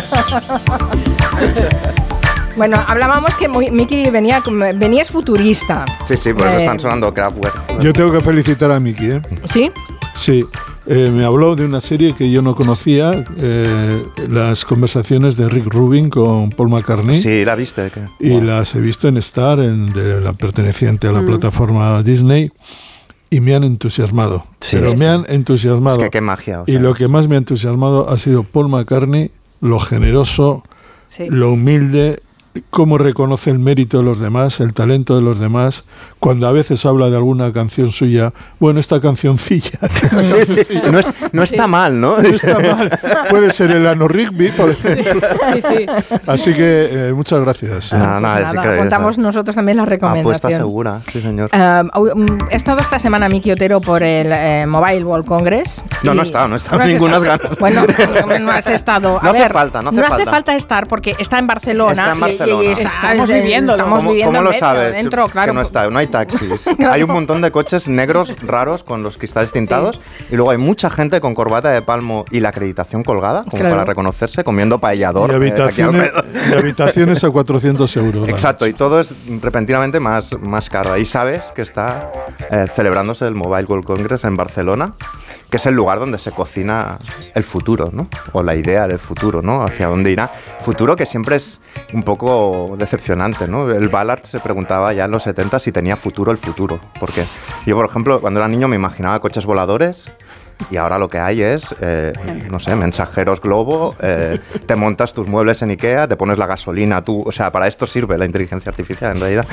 Bueno, 2.56 2.82
hablábamos 2.88 3.36
que 3.36 3.50
Miki 3.50 4.10
venía, 4.10 4.42
venías 4.76 5.10
futurista. 5.10 5.84
Sí, 6.06 6.16
sí, 6.16 6.32
por 6.34 6.48
eso 6.48 6.56
Eh, 6.58 6.62
están 6.62 6.80
sonando 6.80 7.14
Kraftwerk. 7.14 7.80
Yo 7.80 7.92
tengo 7.92 8.14
que 8.14 8.22
felicitar 8.22 8.72
a 8.72 8.80
Miki, 8.80 9.12
¿eh? 9.12 9.22
¿Sí? 9.44 9.70
Sí, 10.14 10.46
eh, 10.88 11.12
me 11.14 11.26
habló 11.26 11.56
de 11.56 11.66
una 11.66 11.80
serie 11.80 12.14
que 12.14 12.30
yo 12.30 12.42
no 12.42 12.56
conocía, 12.56 13.24
eh, 13.38 14.04
las 14.30 14.66
conversaciones 14.66 15.36
de 15.36 15.50
Rick 15.50 15.66
Rubin 15.68 16.10
con 16.10 16.50
Paul 16.52 16.70
McCartney. 16.70 17.18
Sí, 17.20 17.44
la 17.44 17.56
viste. 17.56 17.90
que- 17.92 18.06
Y 18.20 18.40
las 18.42 18.76
he 18.76 18.82
visto 18.82 19.08
en 19.08 19.18
Star, 19.18 19.60
en, 19.60 19.94
de 19.94 20.22
la 20.22 20.34
perteneciente 20.34 21.08
a 21.08 21.12
la 21.12 21.22
Mm. 21.22 21.26
plataforma 21.26 22.04
Disney, 22.04 22.52
y 23.32 23.40
me 23.42 23.56
han 23.56 23.64
entusiasmado. 23.64 24.46
Sí. 24.62 24.78
Pero 24.80 24.96
me 24.96 25.08
han 25.08 25.26
entusiasmado. 25.28 25.98
Es 25.98 26.04
que 26.06 26.10
qué 26.12 26.22
magia. 26.22 26.62
o 26.62 26.64
Y 26.68 26.78
lo 26.78 26.94
que 26.94 27.08
más 27.08 27.28
me 27.28 27.36
ha 27.36 27.40
entusiasmado 27.40 28.08
ha 28.10 28.18
sido 28.18 28.44
Paul 28.44 28.70
McCartney, 28.70 29.32
lo 29.62 29.80
generoso, 29.80 30.64
Sí. 31.08 31.24
lo 31.30 31.52
humilde, 31.54 32.20
cómo 32.70 32.98
reconoce 32.98 33.50
el 33.50 33.60
mérito 33.60 33.98
de 33.98 34.04
los 34.04 34.20
demás, 34.20 34.60
el 34.60 34.74
talento 34.74 35.16
de 35.16 35.22
los 35.22 35.40
demás, 35.40 35.86
cuando 36.20 36.48
a 36.48 36.52
veces 36.52 36.86
habla 36.86 37.10
de 37.10 37.18
alguna 37.18 37.52
canción 37.54 37.92
suya, 37.92 38.34
bueno, 38.60 38.80
esta 38.80 39.00
cancioncilla. 39.02 39.80
Sí, 40.46 40.46
sí, 40.46 40.82
No, 40.92 41.00
es- 41.00 41.10
no 41.32 41.44
está 41.44 41.68
mal, 41.68 42.00
¿no? 42.00 42.18
No 42.18 42.28
está 42.28 42.60
mal. 42.60 43.00
Puede 43.30 43.52
ser 43.52 43.72
el 43.72 43.86
Ano 43.88 44.08
Rigby, 44.08 44.50
por 44.50 44.72
ejemplo. 44.72 45.22
Sí, 45.54 45.62
sí. 45.62 45.86
Así 46.28 46.54
que 46.54 47.10
eh, 47.10 47.14
muchas 47.14 47.40
gracias. 47.42 47.94
Ah, 47.94 48.20
no, 48.22 48.38
es 48.38 48.54
Nada, 48.54 48.78
contamos 48.78 49.18
nosotros 49.18 49.56
también 49.56 49.78
la 49.78 49.84
Apuesta 49.84 50.08
recomendación. 50.08 50.60
segura, 50.62 51.02
sí, 51.12 51.22
señor. 51.22 51.50
Mm, 51.54 52.26
he 52.50 52.56
estado 52.56 52.80
esta 52.80 53.00
semana 53.00 53.28
Miki 53.30 53.52
Otero 53.52 53.82
por 53.82 54.04
el 54.04 54.32
eh, 54.32 54.66
Mobile 54.66 55.04
World 55.04 55.26
Congress. 55.26 55.84
No, 56.04 56.14
no 56.14 56.22
he 56.22 56.26
estado, 56.26 56.48
no 56.48 56.56
he 56.56 56.58
estado, 56.58 56.84
ningunas 56.86 57.22
estado. 57.24 57.40
ganas. 57.44 57.58
Bueno, 57.60 57.86
no 58.40 58.52
has 58.52 58.68
estado. 58.68 59.20
A 59.20 59.24
No 59.24 59.30
hace 59.32 59.40
ver, 59.40 59.54
falta, 59.54 59.82
no 59.82 59.90
hace 59.90 60.26
falta. 60.26 60.56
estar 60.56 60.88
porque 60.88 61.16
está 61.20 61.40
en 61.40 61.48
Barcelona. 61.48 62.14
Está 62.14 62.28
en 62.44 62.45
y 62.45 62.45
Barcelona. 62.54 62.72
está- 62.72 63.12
Estamos 63.12 63.30
eh, 63.30 63.34
viviéndolo. 63.42 63.78
Estamos 63.78 64.00
¿Cómo, 64.00 64.10
viviendo 64.12 64.40
cómo 64.40 64.52
lo 64.52 64.58
sabes? 64.58 64.94
dentro, 64.94 65.26
claro. 65.28 65.52
Que 65.52 65.56
no 65.56 65.62
está, 65.62 65.90
no 65.90 66.00
hay 66.00 66.08
taxis. 66.08 66.66
Claro. 66.78 66.94
Hay 66.94 67.04
un 67.04 67.12
montón 67.12 67.42
de 67.42 67.52
coches 67.52 67.88
negros 67.88 68.34
raros 68.42 68.84
con 68.84 69.02
los 69.04 69.18
cristales 69.18 69.52
tintados 69.52 70.02
y 70.30 70.36
luego 70.36 70.52
hay 70.52 70.58
mucha 70.58 70.90
gente 70.90 71.22
con 71.22 71.34
corbata 71.34 71.70
de 71.72 71.82
palmo 71.82 72.26
y 72.32 72.40
la 72.42 72.50
acreditación 72.50 73.04
colgada, 73.04 73.44
como 73.44 73.58
Claro. 73.60 73.76
para 73.76 73.86
reconocerse, 73.86 74.44
comiendo 74.44 74.78
paellador. 74.80 75.30
Y 75.30 75.34
eh, 75.34 75.36
habitaciones, 75.38 76.12
alrededor. 76.14 76.50
y 76.50 76.54
habitaciones 76.60 77.24
a 77.24 77.30
400 77.30 77.98
euros. 77.98 78.30
Exacto, 78.30 78.68
y 78.68 78.74
todo 78.74 79.00
es 79.00 79.14
repentinamente 79.42 80.00
más, 80.00 80.32
más 80.42 80.70
caro. 80.70 80.98
Y 80.98 81.06
sabes 81.06 81.46
que 81.56 81.62
está 81.62 82.12
eh, 82.52 82.66
celebrándose 82.74 83.26
el 83.28 83.36
Mobile 83.36 83.66
World 83.66 83.86
Congress 83.86 84.24
en 84.26 84.36
Barcelona, 84.36 84.94
que 85.56 85.58
es 85.58 85.66
el 85.68 85.76
lugar 85.76 86.00
donde 86.00 86.18
se 86.18 86.34
cocina 86.34 87.00
el 87.34 87.46
futuro, 87.46 87.90
¿no? 87.90 88.10
O 88.34 88.44
la 88.44 88.56
idea 88.56 88.90
del 88.90 89.00
futuro, 89.00 89.42
¿no? 89.42 89.64
Hacia 89.64 89.88
dónde 89.88 90.12
irá. 90.12 90.28
Futuro 90.28 90.98
que 90.98 91.06
siempre 91.06 91.38
es 91.38 91.62
un 91.94 92.04
poco 92.04 92.76
decepcionante, 92.78 93.48
¿no? 93.48 93.72
El 93.72 93.88
Ballard 93.88 94.26
se 94.26 94.42
preguntaba 94.42 94.92
ya 94.92 95.06
en 95.06 95.12
los 95.12 95.24
70 95.24 95.58
si 95.60 95.72
tenía 95.72 95.96
futuro 95.96 96.34
el 96.34 96.38
futuro. 96.38 96.82
Porque 97.00 97.24
yo, 97.66 97.74
por 97.78 97.86
ejemplo, 97.86 98.20
cuando 98.20 98.42
era 98.42 98.50
niño 98.50 98.68
me 98.68 98.76
imaginaba 98.76 99.18
coches 99.22 99.46
voladores. 99.46 100.12
Y 100.72 100.78
ahora 100.78 100.98
lo 100.98 101.10
que 101.10 101.20
hay 101.20 101.42
es, 101.42 101.76
eh, 101.82 102.14
no 102.50 102.60
sé, 102.60 102.76
mensajeros 102.76 103.42
globo, 103.42 103.96
eh, 104.02 104.40
te 104.66 104.76
montas 104.76 105.14
tus 105.14 105.28
muebles 105.28 105.62
en 105.62 105.70
Ikea, 105.72 106.08
te 106.08 106.16
pones 106.16 106.38
la 106.38 106.48
gasolina 106.48 107.04
tú, 107.04 107.24
o 107.26 107.32
sea, 107.32 107.52
para 107.52 107.68
esto 107.68 107.86
sirve 107.86 108.18
la 108.18 108.26
inteligencia 108.26 108.70
artificial 108.70 109.12
en 109.16 109.20
realidad. 109.22 109.46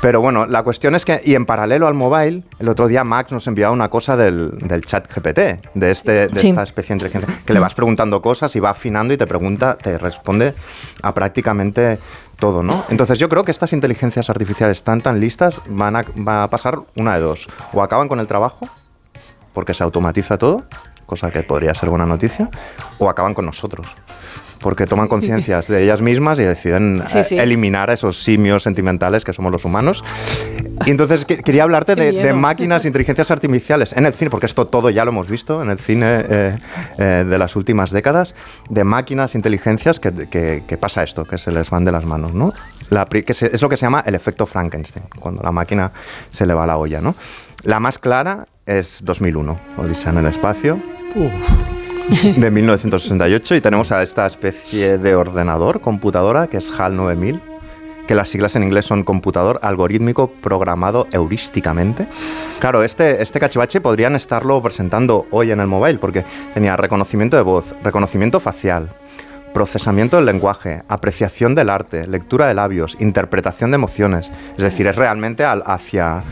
Pero 0.00 0.20
bueno, 0.20 0.46
la 0.46 0.62
cuestión 0.62 0.94
es 0.94 1.04
que, 1.04 1.20
y 1.24 1.34
en 1.34 1.46
paralelo 1.46 1.86
al 1.86 1.94
mobile, 1.94 2.42
el 2.58 2.68
otro 2.68 2.86
día 2.86 3.02
Max 3.02 3.32
nos 3.32 3.46
enviaba 3.46 3.72
una 3.72 3.88
cosa 3.88 4.16
del, 4.16 4.50
del 4.58 4.82
chat 4.84 5.08
GPT, 5.12 5.38
de, 5.74 5.90
este, 5.90 6.28
de 6.28 6.40
Sí. 6.40 6.48
esta 6.50 6.62
especie 6.62 6.94
de 6.94 7.04
inteligencia, 7.04 7.42
que 7.44 7.52
le 7.52 7.60
vas 7.60 7.74
preguntando 7.74 8.20
cosas 8.22 8.54
y 8.54 8.60
va 8.60 8.70
afinando 8.70 9.14
y 9.14 9.16
te 9.16 9.26
pregunta, 9.26 9.76
te 9.76 9.96
responde 9.98 10.54
a 11.02 11.12
prácticamente 11.14 11.98
todo, 12.38 12.62
¿no? 12.62 12.84
Entonces 12.88 13.18
yo 13.18 13.28
creo 13.28 13.44
que 13.44 13.50
estas 13.52 13.72
inteligencias 13.72 14.28
artificiales 14.28 14.82
tan 14.82 15.00
tan 15.00 15.20
listas 15.20 15.60
van 15.68 15.96
a, 15.96 16.04
va 16.26 16.42
a 16.42 16.50
pasar 16.50 16.78
una 16.96 17.14
de 17.14 17.20
dos, 17.20 17.48
o 17.72 17.82
acaban 17.82 18.08
con 18.08 18.18
el 18.20 18.26
trabajo, 18.26 18.68
porque 19.52 19.74
se 19.74 19.82
automatiza 19.84 20.38
todo, 20.38 20.64
cosa 21.06 21.30
que 21.30 21.42
podría 21.42 21.74
ser 21.74 21.88
buena 21.90 22.06
noticia, 22.06 22.50
o 22.98 23.08
acaban 23.10 23.34
con 23.34 23.44
nosotros. 23.46 23.86
Porque 24.60 24.86
toman 24.86 25.08
conciencias 25.08 25.66
de 25.66 25.82
ellas 25.82 26.00
mismas 26.00 26.38
y 26.38 26.44
deciden 26.44 27.02
Sí, 27.06 27.18
eh, 27.18 27.24
sí. 27.24 27.34
eliminar 27.36 27.90
a 27.90 27.94
esos 27.94 28.22
simios 28.22 28.62
sentimentales 28.62 29.24
que 29.24 29.32
somos 29.32 29.50
los 29.50 29.64
humanos. 29.64 30.04
Y 30.86 30.90
entonces 30.90 31.24
que- 31.24 31.38
quería 31.42 31.64
hablarte 31.64 31.96
de, 31.96 32.12
de 32.12 32.32
máquinas, 32.32 32.84
inteligencias 32.84 33.30
artificiales 33.32 33.92
en 33.92 34.06
el 34.06 34.14
cine, 34.14 34.30
porque 34.30 34.46
esto 34.46 34.68
todo 34.68 34.88
ya 34.90 35.04
lo 35.04 35.10
hemos 35.10 35.28
visto 35.28 35.62
en 35.62 35.70
el 35.70 35.78
cine 35.80 36.22
eh, 36.28 36.58
eh, 36.98 37.24
de 37.28 37.38
las 37.38 37.56
últimas 37.56 37.90
décadas, 37.90 38.34
de 38.70 38.84
máquinas, 38.84 39.34
inteligencias 39.34 39.98
que, 39.98 40.12
que- 40.28 40.62
que 40.66 40.76
pasa 40.78 41.02
esto, 41.02 41.24
que 41.24 41.38
se 41.38 41.50
les 41.50 41.68
van 41.68 41.84
de 41.84 41.90
las 41.92 42.04
manos, 42.04 42.32
¿no? 42.32 42.52
La 42.88 43.06
que 43.06 43.34
se- 43.34 43.50
es 43.52 43.62
lo 43.62 43.68
que 43.68 43.76
se 43.76 43.84
llama 43.86 44.02
el 44.06 44.14
efecto 44.14 44.46
Frankenstein, 44.46 45.06
cuando 45.18 45.42
la 45.42 45.50
máquina 45.50 45.90
se 46.30 46.46
le 46.46 46.54
va 46.54 46.66
la 46.66 46.76
olla, 46.76 47.00
¿no? 47.00 47.16
La 47.64 47.80
más 47.80 47.98
clara 47.98 48.46
es 48.66 49.00
2001, 49.04 49.58
Odisea 49.78 50.12
en 50.12 50.18
el 50.18 50.26
espacio, 50.26 50.78
de 52.36 52.50
1968, 52.50 53.54
y 53.56 53.60
tenemos 53.60 53.92
a 53.92 54.02
esta 54.02 54.26
especie 54.26 54.98
de 54.98 55.14
ordenador, 55.14 55.80
computadora, 55.80 56.46
que 56.46 56.58
es 56.58 56.70
HAL 56.70 56.96
9000, 56.96 57.40
que 58.06 58.14
las 58.14 58.28
siglas 58.28 58.56
en 58.56 58.64
inglés 58.64 58.86
son 58.86 59.04
computador 59.04 59.60
algorítmico 59.62 60.28
programado 60.30 61.06
heurísticamente. 61.12 62.06
Claro, 62.58 62.82
este, 62.82 63.22
este 63.22 63.38
cachivache 63.38 63.80
podrían 63.80 64.16
estarlo 64.16 64.60
presentando 64.62 65.26
hoy 65.30 65.52
en 65.52 65.60
el 65.60 65.68
mobile, 65.68 65.98
porque 65.98 66.24
tenía 66.54 66.76
reconocimiento 66.76 67.36
de 67.36 67.42
voz, 67.42 67.74
reconocimiento 67.82 68.40
facial, 68.40 68.88
procesamiento 69.54 70.16
del 70.16 70.26
lenguaje, 70.26 70.82
apreciación 70.88 71.54
del 71.54 71.70
arte, 71.70 72.06
lectura 72.08 72.46
de 72.48 72.54
labios, 72.54 72.96
interpretación 72.98 73.70
de 73.70 73.76
emociones. 73.76 74.32
Es 74.56 74.64
decir, 74.64 74.86
es 74.88 74.96
realmente 74.96 75.44
al- 75.44 75.62
hacia, 75.66 76.22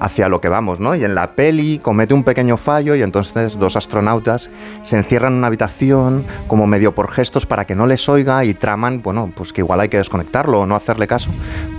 hacia 0.00 0.28
lo 0.28 0.40
que 0.40 0.48
vamos, 0.48 0.80
¿no? 0.80 0.94
Y 0.94 1.04
en 1.04 1.14
la 1.14 1.32
peli 1.32 1.78
comete 1.78 2.14
un 2.14 2.24
pequeño 2.24 2.56
fallo 2.56 2.94
y 2.94 3.02
entonces 3.02 3.58
dos 3.58 3.76
astronautas 3.76 4.50
se 4.82 4.96
encierran 4.96 5.32
en 5.34 5.38
una 5.38 5.46
habitación 5.48 6.24
como 6.46 6.66
medio 6.66 6.94
por 6.94 7.10
gestos 7.12 7.46
para 7.46 7.64
que 7.66 7.74
no 7.74 7.86
les 7.86 8.08
oiga 8.08 8.44
y 8.44 8.54
traman, 8.54 9.02
bueno, 9.02 9.30
pues 9.34 9.52
que 9.52 9.60
igual 9.60 9.80
hay 9.80 9.88
que 9.88 9.98
desconectarlo 9.98 10.60
o 10.60 10.66
no 10.66 10.74
hacerle 10.74 11.06
caso. 11.06 11.30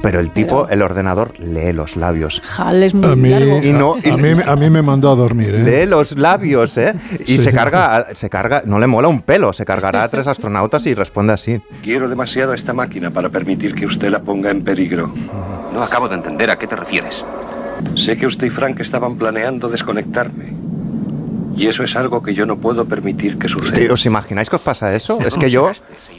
Pero 0.02 0.20
el 0.20 0.32
tipo, 0.32 0.68
el 0.70 0.82
ordenador, 0.82 1.34
lee 1.40 1.74
los 1.74 1.96
labios. 1.96 2.42
Jal 2.44 2.84
es 2.84 2.94
muy 2.94 3.12
A 3.12 3.16
mí, 3.16 3.30
largo. 3.30 3.64
Y 3.64 3.72
no- 3.74 3.94
a, 3.96 4.18
mí, 4.18 4.30
a 4.46 4.56
mí 4.56 4.70
me 4.70 4.82
mandó 4.82 5.12
a 5.12 5.16
dormir. 5.16 5.56
¿eh? 5.56 5.64
Lee 5.64 5.90
los 5.90 6.18
labios, 6.18 6.78
¿eh? 6.78 6.94
Y 7.20 7.26
Sí. 7.26 7.38
se 7.40 7.52
carga, 7.54 8.08
se 8.14 8.30
carga, 8.30 8.64
no 8.66 8.80
le 8.80 8.88
mola 8.88 9.08
un 9.08 9.22
pelo, 9.22 9.54
se 9.54 9.66
cargará 9.66 10.04
a 10.04 10.10
tres 10.10 10.28
astronautas 10.28 10.86
y 10.86 10.94
responde 10.94 11.34
así. 11.34 11.62
Quiero 11.84 12.08
demasiado 12.10 12.52
a 12.52 12.56
esta 12.56 12.74
máquina 12.74 13.10
para 13.12 13.30
permitir 13.30 13.74
que 13.76 13.86
usted 13.86 14.10
la 14.10 14.20
ponga 14.22 14.52
en 14.52 14.64
peligro. 14.64 15.12
No 15.74 15.84
acabo 15.84 16.08
de 16.10 16.16
entender 16.16 16.52
a 16.52 16.58
qué 16.60 16.68
te 16.68 16.76
refieres. 16.76 17.24
Sé 17.96 18.18
que 18.18 18.26
usted 18.26 18.48
y 18.48 18.50
Frank 18.50 18.80
estaban 18.80 19.16
planeando 19.18 19.70
desconectarme. 19.70 20.54
Y 21.58 21.68
eso 21.68 21.84
es 21.84 21.96
algo 21.96 22.24
que 22.24 22.34
yo 22.34 22.46
no 22.46 22.58
puedo 22.58 22.86
permitir 22.86 23.38
que 23.38 23.48
suceda. 23.48 23.94
¿Os 23.94 24.06
imagináis 24.06 24.50
que 24.50 24.56
os 24.56 24.62
pasa 24.62 24.96
eso? 24.96 25.20
Es 25.26 25.38
que 25.38 25.52
yo, 25.52 25.70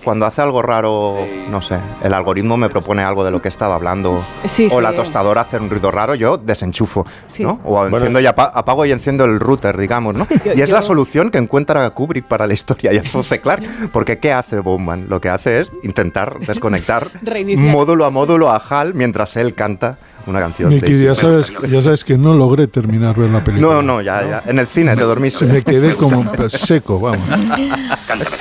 cuando 0.05 0.25
hace 0.27 0.40
algo 0.42 0.62
raro, 0.62 1.16
no 1.51 1.62
sé, 1.62 1.79
el 2.05 2.12
algoritmo 2.14 2.57
me 2.57 2.68
propone 2.68 3.03
algo 3.03 3.25
de 3.25 3.31
lo 3.33 3.40
que 3.42 3.48
he 3.48 3.51
estado 3.51 3.72
hablando, 3.72 4.22
Sí, 4.46 4.66
o 4.70 4.77
sí. 4.77 4.83
la 4.83 4.92
tostadora 4.92 5.40
hace 5.40 5.57
un 5.57 5.68
ruido 5.70 5.90
raro, 5.90 6.14
yo 6.14 6.37
desenchufo, 6.37 7.05
Sí. 7.27 7.42
¿no? 7.42 7.61
O 7.64 7.85
enciendo 7.87 8.20
y 8.20 8.27
apa- 8.27 8.53
apago 8.55 8.85
y 8.85 8.92
enciendo 8.92 9.25
el 9.25 9.40
router, 9.40 9.77
digamos, 9.79 10.14
¿no? 10.14 10.29
Yo- 10.44 10.53
y 10.55 10.61
es 10.61 10.70
la 10.70 10.81
yo- 10.81 10.87
solución 10.87 11.31
que 11.31 11.38
encuentra 11.38 11.88
Kubrick 11.90 12.27
para 12.27 12.46
la 12.46 12.53
historia 12.53 12.92
y 12.92 12.98
entonces, 12.98 13.40
claro, 13.40 13.62
porque 13.90 14.18
¿qué 14.18 14.33
hace 14.33 14.61
Bowman? 14.61 15.07
Lo 15.09 15.20
que 15.20 15.31
hace 15.31 15.61
es 15.61 15.72
intentar 15.83 16.38
desconectar 16.40 17.11
módulo 17.57 18.05
a 18.05 18.11
módulo 18.11 18.51
a 18.51 18.59
Hal 18.59 18.94
mientras 18.94 19.37
él 19.37 19.55
canta 19.55 19.98
una 20.27 20.41
canción. 20.41 20.69
Miki, 20.71 20.99
ya 20.99 21.15
sabes, 21.15 21.53
ya 21.69 21.83
sabes 21.83 22.05
que 22.05 22.17
no 22.19 22.35
logré 22.35 22.67
terminar 22.67 23.17
ver 23.17 23.31
la 23.31 23.43
película. 23.43 23.75
No, 23.75 23.83
no, 23.83 24.01
ya, 24.01 24.23
ya. 24.23 24.43
En 24.47 24.59
el 24.59 24.67
cine 24.67 24.95
te 24.97 25.03
dormiste. 25.03 25.45
Me 25.47 25.63
quedé 25.63 25.95
como 25.95 26.25
pues, 26.33 26.53
seco, 26.53 27.01
vamos. 27.01 27.21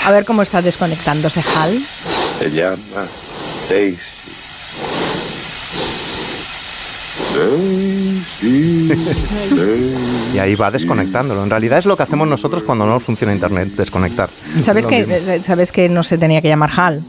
A 0.06 0.12
ver 0.12 0.26
cómo 0.26 0.42
está 0.42 0.62
desconectándose 0.62 1.42
Hal. 1.56 1.72
Se 1.72 2.52
llama 2.52 2.76
Daisy. 3.70 4.12
Y 10.34 10.40
ahí 10.40 10.56
va 10.56 10.72
desconectándolo. 10.72 11.44
En 11.44 11.50
realidad 11.50 11.80
es 11.80 11.86
lo 11.86 11.96
que 11.96 12.04
hacemos 12.04 12.28
nosotros 12.28 12.64
cuando 12.64 12.86
no 12.86 12.94
nos 12.94 13.04
funciona 13.04 13.34
Internet, 13.34 13.70
desconectar. 13.70 14.30
¿Sabes 14.64 14.86
que, 14.86 15.40
¿Sabes 15.44 15.72
que 15.72 15.90
no 15.90 16.04
se 16.04 16.18
tenía 16.18 16.42
que 16.42 16.48
llamar 16.48 16.72
HAL? 16.76 17.02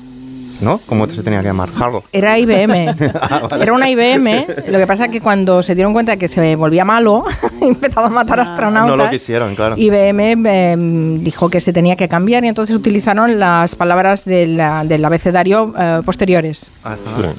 ¿No? 0.62 0.78
¿Cómo 0.86 1.06
se 1.06 1.22
tenía 1.22 1.40
que 1.40 1.48
llamar? 1.48 1.68
Harlow. 1.78 2.02
Era 2.12 2.38
IBM. 2.38 2.94
Ah, 3.20 3.40
vale. 3.50 3.62
Era 3.62 3.72
una 3.72 3.88
IBM. 3.90 4.46
Lo 4.68 4.78
que 4.78 4.86
pasa 4.86 5.06
es 5.06 5.10
que 5.10 5.20
cuando 5.20 5.62
se 5.62 5.74
dieron 5.74 5.92
cuenta 5.92 6.12
de 6.12 6.18
que 6.18 6.28
se 6.28 6.54
volvía 6.56 6.84
malo, 6.84 7.24
empezaba 7.60 8.06
a 8.06 8.10
matar 8.10 8.40
astronautas. 8.40 8.96
No 8.96 9.04
lo 9.04 9.10
quisieron, 9.10 9.54
claro. 9.54 9.74
IBM 9.76 10.46
eh, 10.46 10.76
dijo 11.20 11.48
que 11.50 11.60
se 11.60 11.72
tenía 11.72 11.96
que 11.96 12.08
cambiar 12.08 12.44
y 12.44 12.48
entonces 12.48 12.74
utilizaron 12.76 13.38
las 13.38 13.74
palabras 13.74 14.24
de 14.24 14.46
la- 14.46 14.84
del 14.84 15.04
abecedario 15.04 15.72
eh, 15.78 16.00
posteriores. 16.04 16.70
Ah, 16.84 16.96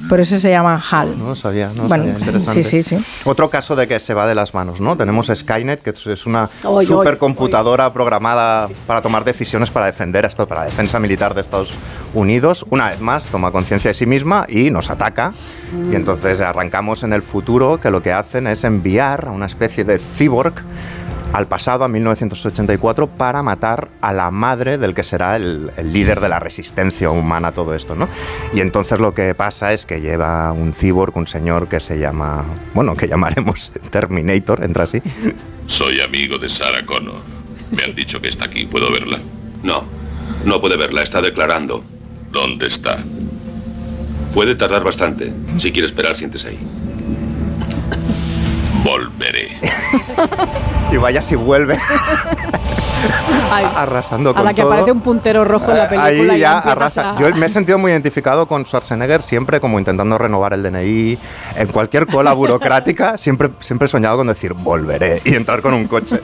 Por 0.10 0.20
eso 0.20 0.40
se 0.40 0.50
llama 0.50 0.82
HAL. 0.90 1.18
No 1.18 1.30
lo 1.30 1.36
sabía, 1.36 1.70
no 1.76 1.84
Bueno, 1.88 2.06
sabía. 2.06 2.20
Interesante. 2.20 2.64
sí, 2.64 2.84
sí, 2.84 2.98
sí. 2.98 3.30
Otro 3.30 3.50
caso 3.50 3.76
de 3.76 3.88
que 3.88 4.00
se 4.00 4.14
va 4.14 4.26
de 4.28 4.36
las 4.36 4.54
manos, 4.54 4.80
¿no? 4.82 4.96
Tenemos 4.98 5.28
Skynet, 5.34 5.82
que 5.82 5.92
es- 5.92 6.26
una 6.26 6.50
Oy, 6.64 6.76
oy, 6.78 6.86
supercomputadora 6.86 7.94
programada 7.94 8.70
para 8.88 9.02
tomar 9.02 9.24
decisiones 9.24 9.70
para 9.72 9.86
defender 9.86 10.26
esto, 10.26 10.48
para 10.48 10.62
la 10.62 10.66
defensa 10.68 11.00
militar 11.00 11.34
de 11.34 11.42
Estados 11.42 11.74
Unidos. 12.14 12.66
Una 12.70 12.90
vez 12.90 13.00
más, 13.00 13.13
toma 13.20 13.52
conciencia 13.52 13.90
de 13.90 13.94
sí 13.94 14.06
misma 14.06 14.46
y 14.48 14.70
nos 14.70 14.90
ataca. 14.90 15.34
Y 15.92 15.96
entonces 15.96 16.40
arrancamos 16.42 17.04
en 17.04 17.14
el 17.14 17.22
futuro, 17.22 17.80
que 17.80 17.90
lo 17.90 18.02
que 18.02 18.12
hacen 18.12 18.48
es 18.48 18.64
enviar 18.64 19.28
a 19.28 19.32
una 19.32 19.46
especie 19.46 19.84
de 19.84 20.00
cyborg 20.00 20.54
al 21.34 21.48
pasado, 21.48 21.84
a 21.84 21.88
1984, 21.88 23.08
para 23.08 23.42
matar 23.42 23.90
a 24.02 24.14
la 24.14 24.30
madre 24.30 24.78
del 24.78 24.94
que 24.94 25.02
será 25.02 25.36
el, 25.36 25.72
el 25.78 25.92
líder 25.92 26.20
de 26.20 26.30
la 26.30 26.40
resistencia 26.40 27.10
humana 27.10 27.52
todo 27.52 27.74
esto, 27.74 27.96
¿no? 27.96 28.08
Y 28.54 28.62
entonces 28.62 29.00
lo 29.00 29.16
que 29.16 29.34
pasa 29.34 29.74
es 29.74 29.88
que 29.88 30.00
lleva 30.00 30.52
un 30.52 30.74
cyborg, 30.74 31.18
un 31.18 31.26
señor 31.26 31.68
que 31.70 31.80
se 31.80 31.98
llama, 31.98 32.46
bueno, 32.76 32.96
que 32.96 33.08
llamaremos 33.08 33.72
Terminator, 33.90 34.64
entra 34.64 34.84
así. 34.84 35.02
Soy 35.66 36.02
amigo 36.02 36.38
de 36.38 36.50
Sarah 36.50 36.86
Connor. 36.86 37.22
Me 37.72 37.84
han 37.84 37.96
dicho 37.96 38.22
que 38.22 38.28
está 38.28 38.46
aquí. 38.46 38.66
¿Puedo 38.66 38.92
verla? 38.92 39.18
No. 39.64 39.84
No 40.46 40.62
puede 40.62 40.78
verla. 40.78 41.02
Está 41.02 41.22
declarando. 41.22 41.84
¿Dónde 42.34 42.66
está? 42.66 42.98
Puede 44.34 44.56
tardar 44.56 44.84
bastante. 44.84 45.32
Si 45.60 45.72
quiere 45.72 45.86
esperar, 45.86 46.16
siéntese 46.16 46.48
ahí. 46.48 46.60
Volveré. 48.84 49.60
Y 50.92 50.98
vaya 50.98 51.24
si 51.24 51.34
vuelve 51.36 51.80
Ay, 53.52 53.66
arrasando 53.76 54.30
a 54.30 54.34
con 54.36 54.46
la 54.46 54.54
que 54.54 54.62
todo. 54.62 54.72
aparece 54.72 54.92
un 54.92 55.02
puntero 55.02 55.44
rojo 55.44 55.72
en 55.72 55.78
la 55.78 55.90
película. 55.90 56.34
Ahí 56.34 56.40
ya 56.40 56.60
arrasa. 56.60 57.12
a- 57.16 57.20
Yo 57.20 57.30
me 57.36 57.48
he 57.48 57.50
sentido 57.50 57.78
muy 57.80 57.92
identificado 57.92 58.48
con 58.48 58.64
Schwarzenegger 58.66 59.24
siempre 59.24 59.60
como 59.60 59.80
intentando 59.80 60.18
renovar 60.18 60.54
el 60.54 60.62
DNI. 60.64 61.18
En 61.58 61.68
cualquier 61.68 62.06
cola 62.08 62.32
burocrática 62.34 63.18
siempre, 63.18 63.50
siempre 63.60 63.88
he 63.88 63.90
soñado 63.90 64.18
con 64.18 64.28
decir 64.28 64.54
volveré 64.54 65.22
y 65.26 65.36
entrar 65.36 65.62
con 65.62 65.74
un 65.74 65.88
coche. 65.88 66.20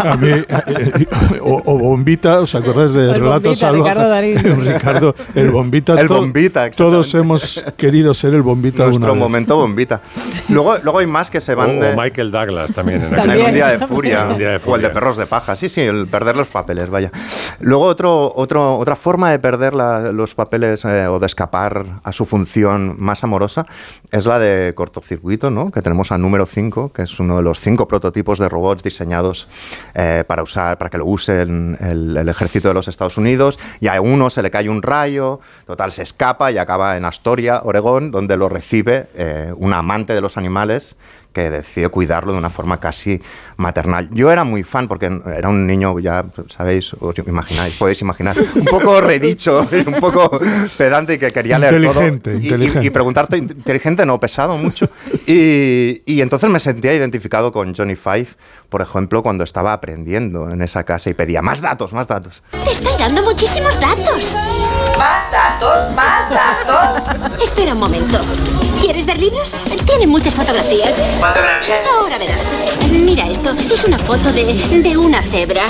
A 0.00 0.16
mí, 0.16 0.30
eh, 0.30 0.44
eh, 0.66 1.06
o, 1.42 1.62
o 1.64 1.78
Bombita, 1.78 2.40
¿os 2.40 2.54
acordáis 2.54 2.92
de 2.92 3.10
El 3.12 3.20
Relatos 3.20 3.58
Salvajes? 3.58 3.94
Ricardo 3.94 4.08
Darín. 4.10 4.66
Ricardo, 4.66 5.14
el 5.34 5.50
Bombita. 5.50 6.00
El 6.00 6.08
to- 6.08 6.14
Bombita, 6.16 6.70
Todos 6.70 7.14
hemos 7.14 7.64
querido 7.76 8.14
ser 8.14 8.34
el 8.34 8.42
Bombita 8.42 8.84
alguna 8.84 9.06
Nuestro 9.08 9.14
vez. 9.14 9.20
momento 9.22 9.56
bombita. 9.56 10.00
Luego, 10.48 10.78
luego 10.78 10.98
hay 11.00 11.06
más 11.06 11.30
que 11.30 11.40
se 11.40 11.54
van 11.54 11.79
O- 11.88 11.96
Michael 11.96 12.30
Douglas 12.30 12.72
también. 12.72 13.02
En 13.04 13.14
aquel- 13.18 13.42
un 13.46 13.54
día 13.54 13.68
de 13.68 13.86
furia. 13.86 14.26
Un 14.28 14.38
día 14.38 14.48
de 14.48 14.54
O 14.54 14.56
el 14.56 14.60
furia. 14.62 14.88
de 14.88 14.94
perros 14.94 15.16
de 15.16 15.26
paja. 15.26 15.56
Sí, 15.56 15.68
sí, 15.68 15.80
el 15.82 16.06
perder 16.06 16.36
los 16.36 16.48
papeles, 16.48 16.88
vaya. 16.90 17.10
Luego 17.60 17.84
otro, 17.84 18.32
otro, 18.36 18.76
otra 18.78 18.96
forma 18.96 19.30
de 19.30 19.38
perder 19.38 19.74
la- 19.74 20.12
los 20.12 20.34
papeles 20.34 20.84
eh, 20.84 21.06
o 21.06 21.18
de 21.18 21.26
escapar 21.26 21.84
a 22.04 22.12
su 22.12 22.24
función 22.26 22.96
más 22.98 23.24
amorosa 23.24 23.66
es 24.10 24.26
la 24.26 24.38
de 24.38 24.72
cortocircuito, 24.74 25.50
¿no? 25.50 25.70
Que 25.70 25.82
tenemos 25.82 26.12
al 26.12 26.20
número 26.20 26.46
5, 26.46 26.92
que 26.92 27.02
es 27.02 27.18
uno 27.20 27.36
de 27.36 27.42
los 27.42 27.60
cinco 27.60 27.86
prototipos 27.88 28.38
de 28.38 28.48
robots 28.48 28.82
diseñados 28.82 29.48
eh, 29.94 30.24
para 30.26 30.42
usar, 30.42 30.78
para 30.78 30.90
que 30.90 30.98
lo 30.98 31.06
use 31.06 31.42
el, 31.42 31.76
el- 31.80 32.16
el 32.16 32.28
ejército 32.28 32.68
de 32.68 32.74
los 32.74 32.88
Estados 32.88 33.18
Unidos. 33.18 33.58
Y 33.80 33.88
a 33.88 34.00
uno 34.00 34.30
se 34.30 34.42
le 34.42 34.50
cae 34.50 34.68
un 34.68 34.82
rayo, 34.82 35.40
total 35.66 35.92
se 35.92 36.02
escapa 36.02 36.50
y 36.52 36.58
acaba 36.58 36.96
en 36.96 37.04
Astoria, 37.04 37.60
Oregón, 37.64 38.10
donde 38.10 38.36
lo 38.36 38.48
recibe 38.48 39.06
eh, 39.14 39.52
una 39.56 39.78
amante 39.78 40.14
de 40.14 40.20
los 40.20 40.36
animales 40.36 40.96
que 41.32 41.48
decide 41.50 41.88
cuidarlo 41.88 42.32
de 42.32 42.38
una 42.38 42.50
forma 42.50 42.78
casi 42.80 43.20
maternal. 43.56 44.08
Yo 44.12 44.30
era 44.32 44.42
muy 44.44 44.62
fan 44.64 44.88
porque 44.88 45.06
era 45.36 45.48
un 45.48 45.66
niño, 45.66 45.98
ya 46.00 46.24
sabéis, 46.48 46.92
os 46.94 47.14
imagináis, 47.26 47.76
podéis 47.76 48.00
imaginar, 48.02 48.36
un 48.54 48.64
poco 48.64 49.00
redicho, 49.00 49.66
un 49.86 50.00
poco 50.00 50.40
pedante 50.76 51.14
y 51.14 51.18
que 51.18 51.30
quería 51.30 51.58
leer 51.58 51.74
Inteligente, 51.74 52.30
todo. 52.30 52.38
Y- 52.40 52.42
y- 52.42 52.44
inteligente. 52.48 52.86
Y, 52.86 52.90
preguntarte, 52.90 53.36
inteligente 53.36 54.04
no, 54.06 54.18
pesado 54.18 54.56
mucho. 54.58 54.88
Y, 55.26 56.02
y 56.04 56.20
entonces 56.20 56.50
me 56.50 56.58
sentía 56.58 56.92
identificado 56.94 57.52
con 57.52 57.74
Johnny 57.74 57.94
Five, 57.96 58.28
por 58.68 58.82
ejemplo, 58.82 59.22
cuando 59.22 59.44
estaba 59.44 59.72
aprendiendo 59.72 60.50
en 60.50 60.62
esa 60.62 60.82
casa 60.84 61.10
y 61.10 61.14
pedía 61.14 61.42
más 61.42 61.60
datos, 61.60 61.92
más 61.92 62.08
datos. 62.08 62.42
Te 62.64 62.72
estoy 62.72 62.92
dando 62.98 63.22
muchísimos 63.22 63.80
datos. 63.80 64.36
¿Más 64.98 65.30
datos? 65.30 65.94
¿Más 65.94 66.28
datos? 66.30 67.40
Espera 67.42 67.72
un 67.74 67.80
momento. 67.80 68.18
¿Quieres 68.90 69.06
ver 69.06 69.20
libros? 69.20 69.54
Tienen 69.86 70.08
muchas 70.08 70.34
fotografías. 70.34 70.96
¿Fotografías? 71.20 71.78
Ahora 71.96 72.18
verás. 72.18 72.48
Mira 72.90 73.28
esto. 73.28 73.54
Es 73.72 73.84
una 73.84 73.96
foto 74.00 74.32
de, 74.32 74.52
de 74.52 74.96
una 74.96 75.22
cebra. 75.22 75.68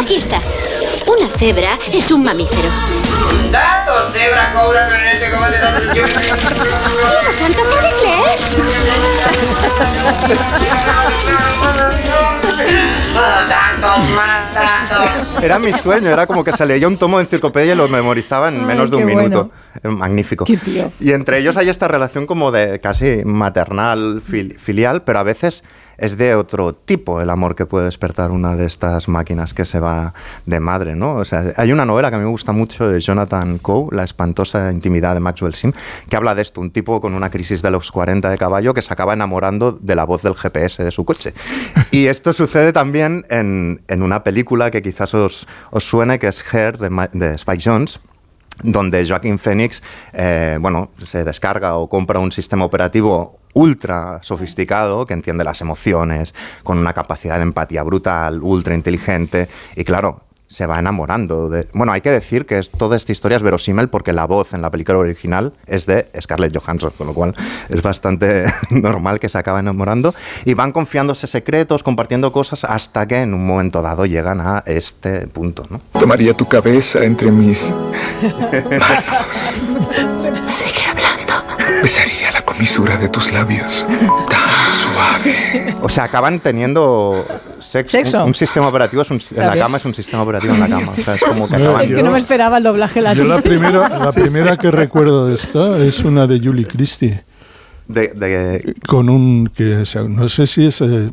Aquí 0.00 0.14
está. 0.14 0.40
Cebra 1.38 1.78
es 1.92 2.10
un 2.10 2.24
mamífero. 2.24 2.68
Datos, 3.52 4.12
cebra, 4.12 4.52
cobra, 4.52 4.86
clarinete, 4.88 5.30
como 5.30 5.46
te 5.46 5.58
datos. 5.58 5.94
¡Dios 5.94 6.10
santo, 7.36 7.60
sabes 7.64 7.94
Más 13.14 13.48
datos, 13.48 14.10
más 14.10 14.54
datos. 14.54 15.42
Era 15.42 15.58
mi 15.58 15.72
sueño, 15.72 16.10
era 16.10 16.26
como 16.26 16.42
que 16.44 16.52
se 16.52 16.66
leía 16.66 16.88
un 16.88 16.96
tomo 16.98 17.18
de 17.18 17.24
enciclopedia 17.24 17.72
y 17.74 17.76
lo 17.76 17.88
memorizaba 17.88 18.48
en 18.48 18.60
Ay, 18.60 18.66
menos 18.66 18.90
de 18.90 18.96
un 18.96 19.06
qué 19.06 19.14
minuto. 19.14 19.50
Eh, 19.82 19.88
Magnífico. 19.88 20.44
Y 21.00 21.12
entre 21.12 21.38
ellos 21.38 21.56
hay 21.56 21.68
esta 21.68 21.86
relación 21.88 22.26
como 22.26 22.50
de 22.50 22.80
casi 22.80 23.22
maternal, 23.24 24.22
fil- 24.28 24.58
filial, 24.58 25.02
pero 25.02 25.20
a 25.20 25.22
veces 25.22 25.62
es 25.98 26.16
de 26.16 26.34
otro 26.34 26.74
tipo 26.74 27.20
el 27.20 27.28
amor 27.28 27.54
que 27.54 27.66
puede 27.66 27.84
despertar 27.84 28.30
una 28.30 28.56
de 28.56 28.66
estas 28.66 29.08
máquinas 29.08 29.52
que 29.52 29.64
se 29.64 29.80
va 29.80 30.14
de 30.46 30.60
madre, 30.60 30.94
¿no? 30.94 31.16
O 31.16 31.24
sea, 31.24 31.52
hay 31.56 31.72
una 31.72 31.84
novela 31.84 32.10
que 32.10 32.16
a 32.16 32.18
mí 32.18 32.24
me 32.24 32.30
gusta 32.30 32.52
mucho 32.52 32.88
de 32.88 33.00
Jonathan 33.00 33.58
Coe, 33.58 33.88
La 33.90 34.04
espantosa 34.04 34.72
intimidad 34.72 35.14
de 35.14 35.20
Maxwell 35.20 35.54
Sim, 35.54 35.72
que 36.08 36.16
habla 36.16 36.34
de 36.34 36.42
esto, 36.42 36.60
un 36.60 36.70
tipo 36.70 37.00
con 37.00 37.14
una 37.14 37.30
crisis 37.30 37.62
de 37.62 37.70
los 37.70 37.90
40 37.90 38.30
de 38.30 38.38
caballo 38.38 38.72
que 38.74 38.82
se 38.82 38.92
acaba 38.92 39.12
enamorando 39.12 39.72
de 39.72 39.96
la 39.96 40.04
voz 40.04 40.22
del 40.22 40.34
GPS 40.34 40.84
de 40.84 40.90
su 40.90 41.04
coche. 41.04 41.34
Y 41.90 42.06
esto 42.06 42.32
sucede 42.32 42.72
también 42.72 43.24
en, 43.28 43.82
en 43.88 44.02
una 44.02 44.22
película 44.22 44.70
que 44.70 44.82
quizás 44.82 45.14
os, 45.14 45.48
os 45.70 45.84
suene, 45.84 46.18
que 46.18 46.28
es 46.28 46.44
Her, 46.52 46.78
de, 46.78 47.34
Spike 47.34 47.62
Jones, 47.64 48.00
donde 48.62 49.06
Joaquín 49.06 49.38
Phoenix 49.38 49.82
eh, 50.12 50.58
bueno, 50.60 50.90
se 50.98 51.24
descarga 51.24 51.76
o 51.76 51.88
compra 51.88 52.18
un 52.18 52.32
sistema 52.32 52.64
operativo 52.64 53.37
ultra 53.54 54.20
sofisticado 54.22 55.06
que 55.06 55.14
entiende 55.14 55.44
las 55.44 55.60
emociones, 55.60 56.34
con 56.62 56.78
una 56.78 56.92
capacidad 56.92 57.36
de 57.36 57.42
empatía 57.42 57.82
brutal, 57.82 58.42
ultra 58.42 58.74
inteligente 58.74 59.48
y 59.76 59.84
claro, 59.84 60.22
se 60.50 60.64
va 60.64 60.78
enamorando 60.78 61.50
de... 61.50 61.68
Bueno, 61.74 61.92
hay 61.92 62.00
que 62.00 62.10
decir 62.10 62.46
que 62.46 62.58
es- 62.58 62.70
toda 62.70 62.96
esta 62.96 63.12
historia 63.12 63.36
es 63.36 63.42
verosímil 63.42 63.88
porque 63.90 64.14
la 64.14 64.24
voz 64.24 64.54
en 64.54 64.62
la 64.62 64.70
película 64.70 64.96
original 64.96 65.52
es 65.66 65.84
de 65.84 66.08
Scarlett 66.18 66.56
Johansson, 66.56 66.90
con 66.96 67.06
lo 67.06 67.12
cual 67.12 67.34
es 67.68 67.82
bastante 67.82 68.46
normal 68.70 69.20
que 69.20 69.28
se 69.28 69.36
acabe 69.36 69.60
enamorando 69.60 70.14
y 70.46 70.54
van 70.54 70.72
confiándose 70.72 71.26
secretos, 71.26 71.82
compartiendo 71.82 72.32
cosas 72.32 72.64
hasta 72.64 73.06
que 73.06 73.20
en 73.20 73.34
un 73.34 73.46
momento 73.46 73.82
dado 73.82 74.06
llegan 74.06 74.40
a 74.40 74.62
este 74.64 75.26
punto, 75.26 75.66
¿no? 75.68 75.82
Tomaría 76.00 76.32
tu 76.32 76.48
cabeza 76.48 77.04
entre 77.04 77.30
mis. 77.30 77.74
Besaría 81.82 82.32
la 82.32 82.42
comisura 82.42 82.96
de 82.96 83.08
tus 83.08 83.32
labios. 83.32 83.86
Tan 84.28 84.68
suave. 84.68 85.76
O 85.80 85.88
sea, 85.88 86.04
acaban 86.04 86.40
teniendo 86.40 87.24
Sex- 87.60 87.90
Sexo. 87.90 88.18
Un, 88.18 88.24
un 88.28 88.34
sistema 88.34 88.68
operativo 88.68 89.02
es 89.02 89.10
un, 89.10 89.20
en 89.36 89.46
la 89.46 89.56
cama 89.56 89.76
es 89.76 89.84
un 89.84 89.94
sistema 89.94 90.22
operativo 90.22 90.54
en 90.54 90.60
la 90.60 90.68
cama. 90.68 90.92
O 90.96 91.00
sea, 91.00 91.14
es 91.14 91.20
como 91.20 91.46
que 91.48 91.56
No, 91.56 91.70
acaban- 91.70 91.82
Es 91.84 91.94
que 91.94 92.02
no 92.02 92.10
me 92.10 92.18
esperaba 92.18 92.58
el 92.58 92.64
doblaje 92.64 92.98
Yo 93.00 93.04
latino. 93.04 93.24
la 93.26 93.40
primera, 93.40 93.88
la 93.98 94.12
primera 94.12 94.56
que 94.56 94.70
recuerdo 94.70 95.26
de 95.26 95.34
esta 95.36 95.78
es 95.78 96.00
una 96.04 96.26
de 96.26 96.40
Julie 96.40 96.66
Christie. 96.66 97.22
De, 97.88 98.08
de- 98.08 98.74
Con 98.86 99.08
un 99.08 99.48
que 99.48 99.84
se- 99.84 100.08
no 100.08 100.28
sé 100.28 100.46
si 100.46 100.66
es, 100.66 100.80
eh, 100.82 101.10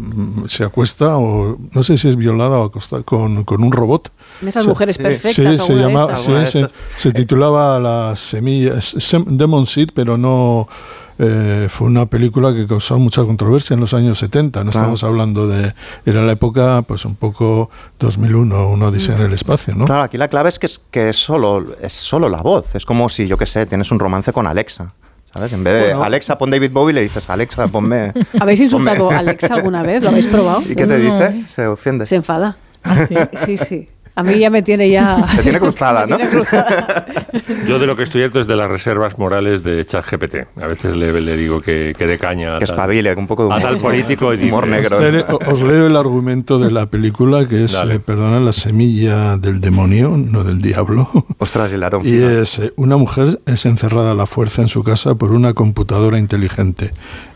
se 0.48 0.64
acuesta 0.64 1.18
o 1.18 1.58
no 1.74 1.84
sé 1.84 1.98
si 1.98 2.10
es 2.10 2.16
violada 2.18 2.60
o 2.60 2.66
acosta 2.66 3.02
con, 3.04 3.44
con 3.46 3.64
un 3.64 3.72
robot. 3.72 4.12
Esas 4.46 4.66
Se- 4.66 4.70
mujeres 4.70 4.98
perfectas. 4.98 5.34
Sí, 5.34 5.60
se, 5.66 5.74
llama, 5.76 6.02
estas. 6.14 6.22
sí, 6.24 6.32
se, 6.46 6.68
se 6.98 7.12
titulaba 7.14 7.80
La 7.80 8.16
semilla, 8.16 8.74
Sem- 8.76 9.26
Demon 9.26 9.66
Seed, 9.66 9.90
pero 9.96 10.18
no 10.18 10.68
eh, 11.18 11.68
fue 11.70 11.88
una 11.88 12.06
película 12.08 12.54
que 12.54 12.68
causó 12.68 13.00
mucha 13.00 13.24
controversia 13.24 13.74
en 13.76 13.80
los 13.80 13.94
años 13.94 14.18
70. 14.20 14.66
No 14.66 14.72
Claro. 14.72 14.84
estamos 14.84 15.04
hablando 15.06 15.48
de. 15.48 15.74
Era 16.06 16.24
la 16.24 16.34
época, 16.34 16.82
pues 16.86 17.06
un 17.06 17.16
poco 17.16 17.70
2001, 18.00 18.68
una 18.70 18.88
odisea 18.88 19.16
en 19.16 19.22
el 19.22 19.32
espacio, 19.34 19.74
¿no? 19.76 19.86
Claro, 19.86 20.04
aquí 20.04 20.18
la 20.18 20.28
clave 20.28 20.50
es 20.50 20.60
que 20.60 20.66
es, 20.66 20.82
que 20.92 21.08
es, 21.08 21.16
solo, 21.16 21.66
es 21.82 21.94
solo 21.94 22.28
la 22.28 22.42
voz. 22.42 22.66
Es 22.76 22.86
como 22.86 23.08
si, 23.08 23.28
yo 23.28 23.38
qué 23.38 23.46
sé, 23.46 23.66
tienes 23.66 23.90
un 23.92 24.00
romance 24.00 24.34
con 24.34 24.46
Alexa. 24.46 24.94
¿Sabes? 25.36 25.52
En 25.52 25.66
vez 25.66 25.74
de 25.74 25.82
Bueno. 25.90 26.04
Alexa, 26.06 26.38
pon 26.38 26.50
David 26.50 26.72
Bowie, 26.72 26.94
le 26.94 27.02
dices 27.02 27.30
Alexa, 27.30 27.68
ponme. 27.68 28.14
¿Habéis 28.40 28.62
insultado 28.62 29.10
ponme- 29.10 29.16
a 29.16 29.20
Alexa 29.20 29.54
alguna 29.54 29.84
vez? 29.84 30.02
¿Lo 30.02 30.08
habéis 30.10 30.28
probado? 30.28 30.62
¿Y 30.70 30.76
qué 30.76 30.88
te 30.88 30.98
dice? 30.98 31.44
Se 31.48 31.68
ofende. 31.68 32.06
Se 32.06 32.16
enfada. 32.16 32.56
Sí, 33.46 33.58
sí. 33.58 33.90
A 34.18 34.24
mí 34.24 34.40
ya 34.40 34.50
me 34.50 34.62
tiene 34.64 34.90
ya... 34.90 35.26
Te 35.36 35.44
tiene 35.44 35.60
cruzada, 35.60 36.06
¿no? 36.08 36.18
me 36.18 36.24
tiene 36.24 36.32
cruzada. 36.32 37.06
Yo 37.68 37.80
de 37.80 37.86
lo 37.86 37.96
que 37.98 38.04
estoy 38.04 38.24
harto 38.24 38.40
es 38.40 38.48
de 38.48 38.56
las 38.56 38.70
reservas 38.70 39.18
morales 39.18 39.62
de 39.64 39.86
ChatGPT. 39.86 40.36
A 40.62 40.68
veces 40.68 40.96
le, 40.96 41.20
le 41.20 41.36
digo 41.36 41.60
que, 41.62 41.94
que 41.98 42.08
dé 42.08 42.18
caña 42.18 42.56
a 42.56 42.60
Que 42.60 42.66
espabile, 42.66 43.14
que 43.14 43.20
un 43.20 43.28
poco 43.28 43.46
de 43.48 43.54
a 43.54 43.58
humor. 43.58 43.70
tal 43.72 43.80
político 43.80 44.34
y 44.34 44.46
Humor 44.48 44.66
dice, 44.68 44.76
negro. 44.82 45.26
O- 45.46 45.52
Os 45.52 45.62
leo 45.62 45.88
el 45.88 45.98
argumento 45.98 46.60
de 46.60 46.72
la 46.72 46.86
película, 46.86 47.46
que 47.48 47.66
es, 47.66 47.76
eh, 47.76 48.00
perdona, 48.00 48.40
la 48.40 48.54
semilla 48.54 49.38
del 49.38 49.60
demonio, 49.60 50.16
no 50.16 50.44
del 50.46 50.62
diablo. 50.62 51.10
Ostras, 51.38 51.72
el 51.74 51.84
aroma. 51.84 52.08
Y 52.08 52.16
es 52.16 52.60
eh, 52.60 52.74
una 52.78 52.96
mujer 52.98 53.40
es 53.46 53.66
encerrada 53.66 54.12
a 54.12 54.16
la 54.16 54.28
fuerza 54.28 54.62
en 54.62 54.70
su 54.70 54.84
casa 54.84 55.16
por 55.16 55.36
una 55.36 55.54
computadora 55.54 56.18
inteligente. 56.18 56.92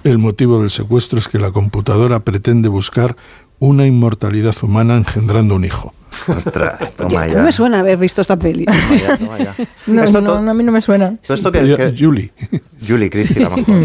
El 0.05 0.17
motivo 0.17 0.59
del 0.61 0.69
secuestro 0.69 1.19
es 1.19 1.27
que 1.27 1.39
la 1.39 1.51
computadora 1.51 2.21
pretende 2.21 2.69
buscar 2.69 3.15
una 3.59 3.85
inmortalidad 3.85 4.55
humana 4.63 4.95
engendrando 4.97 5.55
un 5.55 5.65
hijo. 5.65 5.93
Ostras, 6.27 6.91
toma 6.95 7.27
No 7.27 7.33
ya. 7.33 7.43
me 7.43 7.51
suena 7.51 7.79
haber 7.79 7.97
visto 7.97 8.21
esta 8.21 8.35
peli. 8.37 8.65
Toma 8.65 8.79
ya, 8.99 9.17
toma 9.17 9.37
ya. 9.37 9.55
No, 9.87 10.03
Esto 10.03 10.21
no, 10.21 10.41
no, 10.41 10.51
a 10.51 10.53
mí 10.53 10.63
no 10.63 10.71
me 10.71 10.81
suena. 10.81 11.15
Todo 11.25 11.35
esto 11.35 11.51
que, 11.51 11.59
que- 11.75 11.93
Julie. 11.97 12.31
Julie 12.87 13.09
Christie, 13.09 13.43
la 13.43 13.49
mejor. 13.49 13.75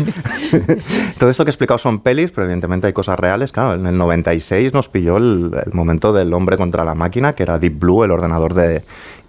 Todo 1.19 1.31
esto 1.31 1.45
que 1.45 1.51
he 1.51 1.53
explicado 1.53 1.79
son 1.79 2.01
pelis, 2.01 2.31
pero 2.31 2.45
evidentemente 2.45 2.87
hay 2.87 2.93
cosas 2.93 3.19
reales. 3.19 3.53
Claro, 3.53 3.75
en 3.75 3.87
el 3.87 3.99
96 3.99 4.73
nos 4.73 4.89
pilló 4.89 5.17
el, 5.19 5.51
el 5.67 5.73
momento 5.73 6.13
del 6.13 6.33
hombre 6.33 6.57
contra 6.57 6.85
la 6.85 6.95
máquina, 6.95 7.35
que 7.35 7.43
era 7.43 7.59
Deep 7.59 7.79
Blue, 7.79 8.05
el 8.05 8.11
ordenador 8.11 8.55
de 8.55 8.83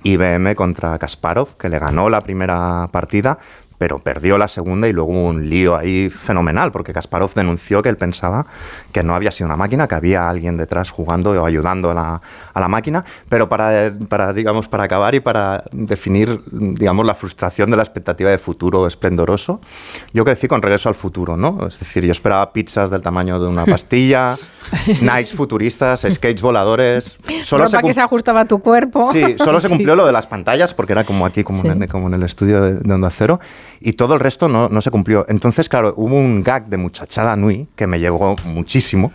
IBM 0.04 0.54
contra 0.56 0.98
Kasparov, 1.00 1.58
que 1.58 1.68
le 1.68 1.80
ganó 1.80 2.10
la 2.10 2.22
primera 2.22 2.88
partida, 2.92 3.40
pero 3.86 4.00
perdió 4.00 4.40
la 4.40 4.48
segunda 4.48 4.88
y 4.88 4.94
luego 4.94 5.12
hubo 5.12 5.28
un 5.28 5.48
lío 5.48 5.78
ahí 5.78 6.10
fenomenal, 6.10 6.72
porque 6.72 6.92
Kasparov 6.92 7.32
denunció 7.36 7.84
que 7.84 7.90
él 7.90 7.98
pensaba 7.98 8.48
que 8.92 9.04
no 9.04 9.14
había 9.14 9.30
sido 9.30 9.46
una 9.46 9.56
máquina, 9.58 9.88
que 9.88 9.94
había 9.94 10.28
alguien 10.28 10.58
detrás 10.58 10.90
jugando 10.90 11.40
o 11.40 11.46
ayudando 11.46 11.92
a 11.92 11.94
la, 11.94 12.20
a 12.52 12.60
la 12.60 12.68
máquina, 12.68 13.06
pero 13.30 13.48
para, 13.48 13.94
para, 14.10 14.34
digamos, 14.34 14.68
para 14.68 14.86
acabar 14.86 15.14
y 15.14 15.20
para 15.20 15.66
definir, 15.72 16.42
digamos, 16.52 17.06
la 17.06 17.14
frustración 17.14 17.70
de 17.70 17.78
la 17.78 17.84
expectativa 17.84 18.32
de 18.32 18.40
futuro 18.40 18.88
esplendoroso, 18.88 19.62
yo 20.16 20.26
crecí 20.26 20.48
con 20.48 20.64
Regreso 20.64 20.90
al 20.90 20.96
Futuro, 20.96 21.38
¿no? 21.38 21.68
Es 21.68 21.78
decir, 21.78 22.04
yo 22.06 22.12
esperaba 22.12 22.52
pizzas 22.54 22.90
del 22.90 23.04
tamaño 23.04 23.40
de 23.40 23.48
una 23.48 23.66
pastilla, 23.68 24.36
Nikes 25.00 25.32
futuristas, 25.34 26.08
skates 26.10 26.42
voladores, 26.42 27.20
solo 27.44 27.68
se 27.68 27.78
que 27.84 27.94
se 27.94 28.02
ajustaba 28.02 28.42
a 28.42 28.46
tu 28.46 28.58
cuerpo. 28.58 29.12
Sí, 29.14 29.36
solo 29.38 29.62
se 29.62 29.70
cumplió 29.76 29.96
lo 29.96 30.08
de 30.08 30.12
las 30.12 30.26
pantallas, 30.26 30.74
porque 30.74 30.94
era 30.94 31.04
como 31.04 31.24
aquí, 31.28 31.44
como, 31.44 31.62
Sí. 31.62 31.68
en, 31.68 31.86
como 31.86 32.08
en 32.08 32.16
el 32.16 32.24
estudio 32.24 32.64
de, 32.64 32.74
de 32.80 32.94
Onda 32.96 33.12
Cero, 33.12 33.40
y 33.80 33.94
todo 33.94 34.14
el 34.14 34.20
resto 34.20 34.48
no, 34.48 34.70
no 34.70 34.82
se 34.82 34.92
cumplió. 34.92 35.26
Entonces, 35.30 35.70
claro, 35.70 35.94
hubo 35.98 36.16
un 36.16 36.44
gag 36.44 36.68
de 36.68 36.78
Muchachada 36.78 37.36
Nui 37.36 37.68
que 37.76 37.88
me 37.88 38.00
llegó 38.00 38.36
muchísimo, 38.44 39.12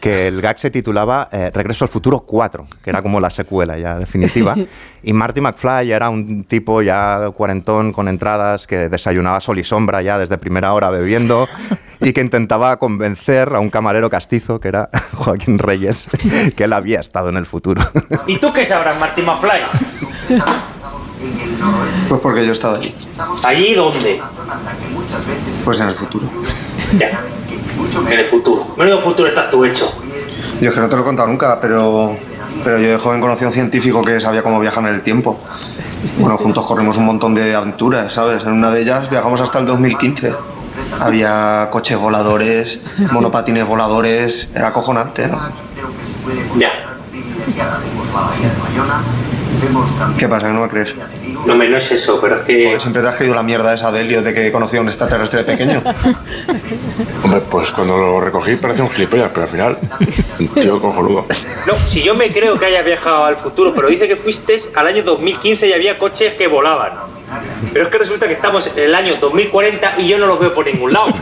que 0.00 0.26
el 0.26 0.40
gag 0.40 0.58
se 0.58 0.70
titulaba 0.70 1.28
eh, 1.30 1.50
Regreso 1.52 1.84
al 1.84 1.90
Futuro 1.90 2.20
4, 2.20 2.66
que 2.82 2.90
era 2.90 3.02
como 3.02 3.20
la 3.20 3.30
secuela 3.30 3.78
ya 3.78 3.98
definitiva, 3.98 4.56
y 5.02 5.12
Marty 5.12 5.40
McFly 5.40 5.88
ya 5.88 5.96
era 5.96 6.08
un 6.08 6.44
tipo 6.44 6.82
ya 6.82 7.30
cuarentón 7.36 7.92
con 7.92 8.08
entradas 8.08 8.66
que 8.66 8.88
desayunaba 8.88 9.40
sol 9.40 9.58
y 9.58 9.64
sombra 9.64 10.02
ya 10.02 10.18
desde 10.18 10.38
primera 10.38 10.72
hora 10.72 10.90
bebiendo 10.90 11.46
y 12.00 12.12
que 12.12 12.22
intentaba 12.22 12.78
convencer 12.78 13.54
a 13.54 13.60
un 13.60 13.70
camarero 13.70 14.08
castizo, 14.08 14.58
que 14.58 14.68
era 14.68 14.88
Joaquín 15.12 15.58
Reyes, 15.58 16.08
que 16.56 16.64
él 16.64 16.72
había 16.72 17.00
estado 17.00 17.28
en 17.28 17.36
el 17.36 17.46
futuro. 17.46 17.82
¿Y 18.26 18.38
tú 18.38 18.52
qué 18.52 18.64
sabrás, 18.64 18.98
Martín 18.98 19.26
McFly? 19.26 19.60
Pues 22.08 22.20
porque 22.20 22.42
yo 22.42 22.48
he 22.48 22.52
estado 22.52 22.76
allí. 22.76 22.94
¿Allí 23.44 23.74
dónde? 23.74 24.22
Pues 25.64 25.80
en 25.80 25.88
el 25.88 25.94
futuro. 25.94 26.26
Ya. 26.98 27.20
En 28.06 28.18
el 28.18 28.26
futuro. 28.26 28.74
Menudo 28.76 29.00
futuro 29.00 29.28
estás 29.28 29.50
tú 29.50 29.64
hecho. 29.64 29.92
Yo 30.60 30.68
es 30.68 30.74
que 30.74 30.80
no 30.80 30.88
te 30.88 30.96
lo 30.96 31.02
he 31.02 31.04
contado 31.04 31.28
nunca, 31.28 31.60
pero, 31.60 32.16
pero 32.64 32.78
yo 32.78 32.90
de 32.90 32.98
joven 32.98 33.20
conocí 33.20 33.44
a 33.44 33.48
un 33.48 33.52
científico 33.52 34.02
que 34.02 34.20
sabía 34.20 34.42
cómo 34.42 34.60
viajar 34.60 34.84
en 34.84 34.94
el 34.94 35.02
tiempo. 35.02 35.38
Bueno, 36.18 36.36
juntos 36.38 36.66
corrimos 36.66 36.96
un 36.96 37.06
montón 37.06 37.34
de 37.34 37.54
aventuras, 37.54 38.12
¿sabes? 38.12 38.44
En 38.44 38.52
una 38.52 38.70
de 38.70 38.82
ellas 38.82 39.10
viajamos 39.10 39.40
hasta 39.40 39.58
el 39.58 39.66
2015. 39.66 40.34
Había 40.98 41.68
coches 41.70 41.98
voladores, 41.98 42.80
monopatines 43.12 43.66
voladores, 43.66 44.48
era 44.54 44.68
acojonante, 44.68 45.28
¿no? 45.28 45.40
Ya. 46.58 46.70
¿Qué 50.18 50.28
pasa, 50.28 50.46
que 50.46 50.52
no 50.52 50.62
me 50.62 50.68
crees? 50.68 50.94
No, 51.46 51.54
me 51.54 51.68
no 51.68 51.76
es 51.76 51.90
eso, 51.92 52.20
pero 52.20 52.36
es 52.36 52.42
que. 52.42 52.80
Siempre 52.80 53.02
te 53.02 53.08
has 53.08 53.16
creído 53.16 53.34
la 53.34 53.42
mierda 53.42 53.74
esa 53.74 53.92
de 53.92 54.00
Helio 54.00 54.22
de 54.22 54.32
que 54.32 54.50
conocí 54.50 54.76
a 54.76 54.80
un 54.80 54.88
extraterrestre 54.88 55.44
pequeño. 55.44 55.82
Hombre, 57.24 57.40
pues 57.50 57.70
cuando 57.70 57.96
lo 57.96 58.20
recogí 58.20 58.56
parecía 58.56 58.84
un 58.84 58.90
gilipollas, 58.90 59.30
pero 59.30 59.42
al 59.42 59.48
final, 59.48 59.78
un 60.38 60.48
tío 60.48 60.80
cojonudo. 60.80 61.26
No, 61.66 61.74
si 61.88 62.02
yo 62.02 62.14
me 62.14 62.32
creo 62.32 62.58
que 62.58 62.66
hayas 62.66 62.84
viajado 62.84 63.24
al 63.24 63.36
futuro, 63.36 63.74
pero 63.74 63.88
dice 63.88 64.08
que 64.08 64.16
fuiste 64.16 64.56
al 64.74 64.86
año 64.86 65.02
2015 65.02 65.68
y 65.68 65.72
había 65.72 65.98
coches 65.98 66.34
que 66.34 66.46
volaban. 66.46 67.19
Pero 67.72 67.84
es 67.84 67.90
que 67.90 67.98
resulta 67.98 68.26
que 68.26 68.32
estamos 68.34 68.66
en 68.76 68.84
el 68.84 68.94
año 68.94 69.14
2040 69.20 70.00
y 70.00 70.08
yo 70.08 70.18
no 70.18 70.26
los 70.26 70.40
veo 70.40 70.54
por 70.54 70.66
ningún 70.66 70.92
lado. 70.92 71.06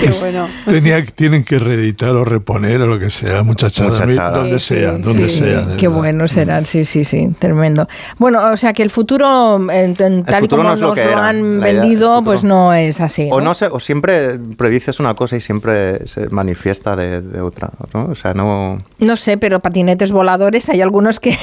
Qué 0.00 0.10
bueno. 0.20 0.48
Tenía, 0.66 1.04
tienen 1.04 1.44
que 1.44 1.58
reeditar 1.58 2.10
o 2.10 2.24
reponer 2.24 2.80
o 2.82 2.86
lo 2.86 2.98
que 2.98 3.10
sea, 3.10 3.42
muchachada, 3.42 3.90
Muchachada. 3.90 4.38
donde 4.38 4.58
Sí, 4.58 4.74
sea, 4.76 4.92
sí, 4.96 5.02
donde 5.02 5.22
sí, 5.28 5.38
sea. 5.40 5.66
Qué 5.76 5.88
verdad. 5.88 6.00
buenos 6.00 6.32
serán, 6.32 6.66
sí, 6.66 6.84
sí, 6.84 7.04
sí, 7.04 7.34
tremendo. 7.38 7.88
Bueno, 8.18 8.42
o 8.52 8.56
sea 8.56 8.72
que 8.72 8.82
el 8.82 8.90
futuro, 8.90 9.56
en- 9.70 9.96
en- 9.98 10.24
tal 10.24 10.38
y 10.38 10.40
futuro 10.42 10.62
como 10.62 10.74
no 10.74 10.80
lo 10.80 10.86
nos 10.88 10.94
que 10.94 11.04
lo 11.04 11.10
era. 11.12 11.28
han 11.28 11.60
vendido, 11.60 12.22
pues 12.22 12.44
no 12.44 12.72
es 12.74 13.00
así. 13.00 13.28
O 13.32 13.40
¿no? 13.40 13.54
sé, 13.54 13.66
o 13.66 13.80
siempre 13.80 14.38
predices 14.56 15.00
una 15.00 15.14
cosa 15.14 15.36
y 15.36 15.40
siempre 15.40 16.06
se 16.06 16.28
manifiesta 16.28 16.96
de, 16.96 17.20
de 17.20 17.40
otra, 17.40 17.70
¿no? 17.94 18.06
O 18.06 18.14
sea, 18.14 18.34
no... 18.34 18.82
No 18.98 19.16
sé, 19.16 19.36
pero 19.38 19.60
patinetes 19.60 20.12
voladores, 20.12 20.68
hay 20.68 20.80
algunos 20.80 21.20
que, 21.20 21.36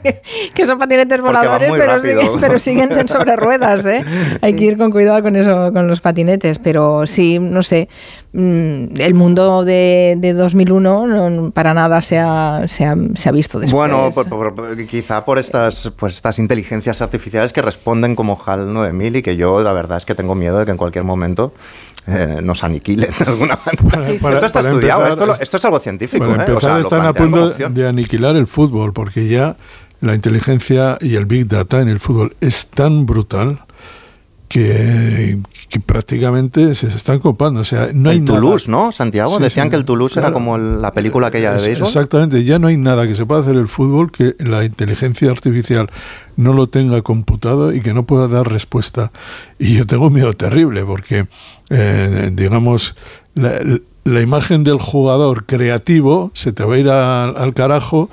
que 0.54 0.66
son 0.66 0.78
patinetes 0.78 1.20
Porque 1.20 1.46
muy 1.68 1.78
pero 1.78 1.96
rápido. 1.96 2.20
siguen, 2.22 2.40
pero 2.40 2.58
siguen 2.58 2.92
en 2.98 3.08
sobre 3.08 3.36
ruedas, 3.36 3.84
¿eh? 3.86 4.04
Hay 4.42 4.54
que 4.54 4.64
ir 4.64 4.78
con 4.78 4.90
cuidado 4.90 5.22
con 5.22 5.36
eso, 5.36 5.72
con 5.72 5.88
los 5.88 6.00
patinetes, 6.00 6.58
pero 6.58 7.06
sí, 7.06 7.38
no 7.38 7.62
sé, 7.62 7.88
mm, 8.32 9.00
el 9.00 9.14
mundo 9.14 9.64
de, 9.64 10.16
de 10.18 10.32
2001 10.32 11.06
no, 11.06 11.50
para 11.50 11.74
nada 11.74 12.00
se 12.02 12.18
ha, 12.18 12.64
se 12.68 12.84
ha, 12.84 12.94
se 13.14 13.28
ha 13.28 13.32
visto 13.32 13.58
después. 13.58 13.72
Bueno, 13.74 14.10
por- 14.14 14.28
por- 14.54 14.86
quizá 14.86 15.24
por 15.24 15.38
estas, 15.38 15.92
pues 15.96 16.14
estas 16.14 16.38
inteligencias 16.38 17.02
artificiales 17.02 17.52
que 17.52 17.62
responden 17.62 18.14
como 18.16 18.40
HAL 18.44 18.72
9000 18.72 19.16
y 19.16 19.22
que 19.22 19.36
yo 19.36 19.60
la 19.62 19.72
verdad 19.72 19.98
es 19.98 20.04
que 20.06 20.14
tengo 20.14 20.34
miedo 20.34 20.58
de 20.58 20.64
que 20.64 20.70
en 20.70 20.76
cualquier 20.76 21.04
momento 21.04 21.52
eh, 22.06 22.38
nos 22.42 22.64
aniquilen 22.64 23.10
de 23.18 23.24
alguna 23.26 23.58
manera. 23.64 24.04
Sí, 24.06 24.18
sí. 24.18 24.26
Esto 24.26 24.46
está 24.46 24.60
para 24.60 24.70
estudiado, 24.74 25.02
empezar, 25.06 25.28
esto, 25.30 25.42
esto 25.42 25.56
es 25.58 25.64
algo 25.64 25.78
científico. 25.80 26.24
Para 26.26 26.44
¿eh? 26.44 26.46
O 26.46 26.50
empezar, 26.50 26.70
sea, 26.72 26.80
están 26.80 27.06
a 27.06 27.12
punto 27.12 27.50
de 27.50 27.86
aniquilar 27.88 28.36
el 28.36 28.46
fútbol, 28.46 28.92
porque 28.92 29.28
ya 29.28 29.56
la 30.00 30.14
inteligencia 30.14 30.96
y 31.00 31.14
el 31.16 31.26
big 31.26 31.46
data 31.48 31.80
en 31.80 31.88
el 31.88 32.00
fútbol 32.00 32.34
es 32.40 32.68
tan 32.68 33.06
brutal 33.06 33.60
que, 34.48 35.38
que 35.68 35.78
prácticamente 35.80 36.74
se 36.74 36.88
están 36.88 37.20
copando. 37.20 37.60
O 37.60 37.64
sea, 37.64 37.90
no 37.94 38.10
hay 38.10 38.16
el 38.18 38.24
nada- 38.24 38.40
Toulouse, 38.40 38.68
¿no? 38.68 38.90
Santiago, 38.90 39.36
Sí, 39.36 39.42
decían 39.42 39.66
sí, 39.66 39.70
que 39.70 39.76
el 39.76 39.84
Toulouse 39.84 40.18
era 40.18 40.32
como 40.32 40.58
la 40.58 40.92
película 40.92 41.28
aquella 41.28 41.52
de 41.54 41.64
béisbol. 41.64 41.86
Exactamente, 41.86 42.42
ya 42.42 42.58
no 42.58 42.66
hay 42.66 42.76
nada 42.76 43.06
que 43.06 43.14
se 43.14 43.24
pueda 43.26 43.42
hacer 43.42 43.54
el 43.56 43.68
fútbol 43.68 44.10
que 44.10 44.34
la 44.40 44.64
inteligencia 44.64 45.30
artificial 45.30 45.88
no 46.36 46.52
lo 46.52 46.68
tenga 46.68 47.00
computado 47.02 47.72
y 47.72 47.80
que 47.80 47.94
no 47.94 48.06
pueda 48.06 48.26
dar 48.26 48.50
respuesta. 48.50 49.12
Y 49.58 49.76
yo 49.76 49.86
tengo 49.86 50.06
un 50.08 50.14
miedo 50.14 50.32
terrible 50.32 50.84
porque, 50.84 51.26
eh, 51.68 52.30
digamos, 52.32 52.96
la, 53.34 53.60
la 54.10 54.20
imagen 54.20 54.64
del 54.64 54.78
jugador 54.78 55.44
creativo 55.44 56.30
se 56.34 56.52
te 56.52 56.64
va 56.64 56.74
a 56.74 56.78
ir 56.78 56.88
al, 56.90 57.36
al 57.36 57.54
carajo 57.54 58.10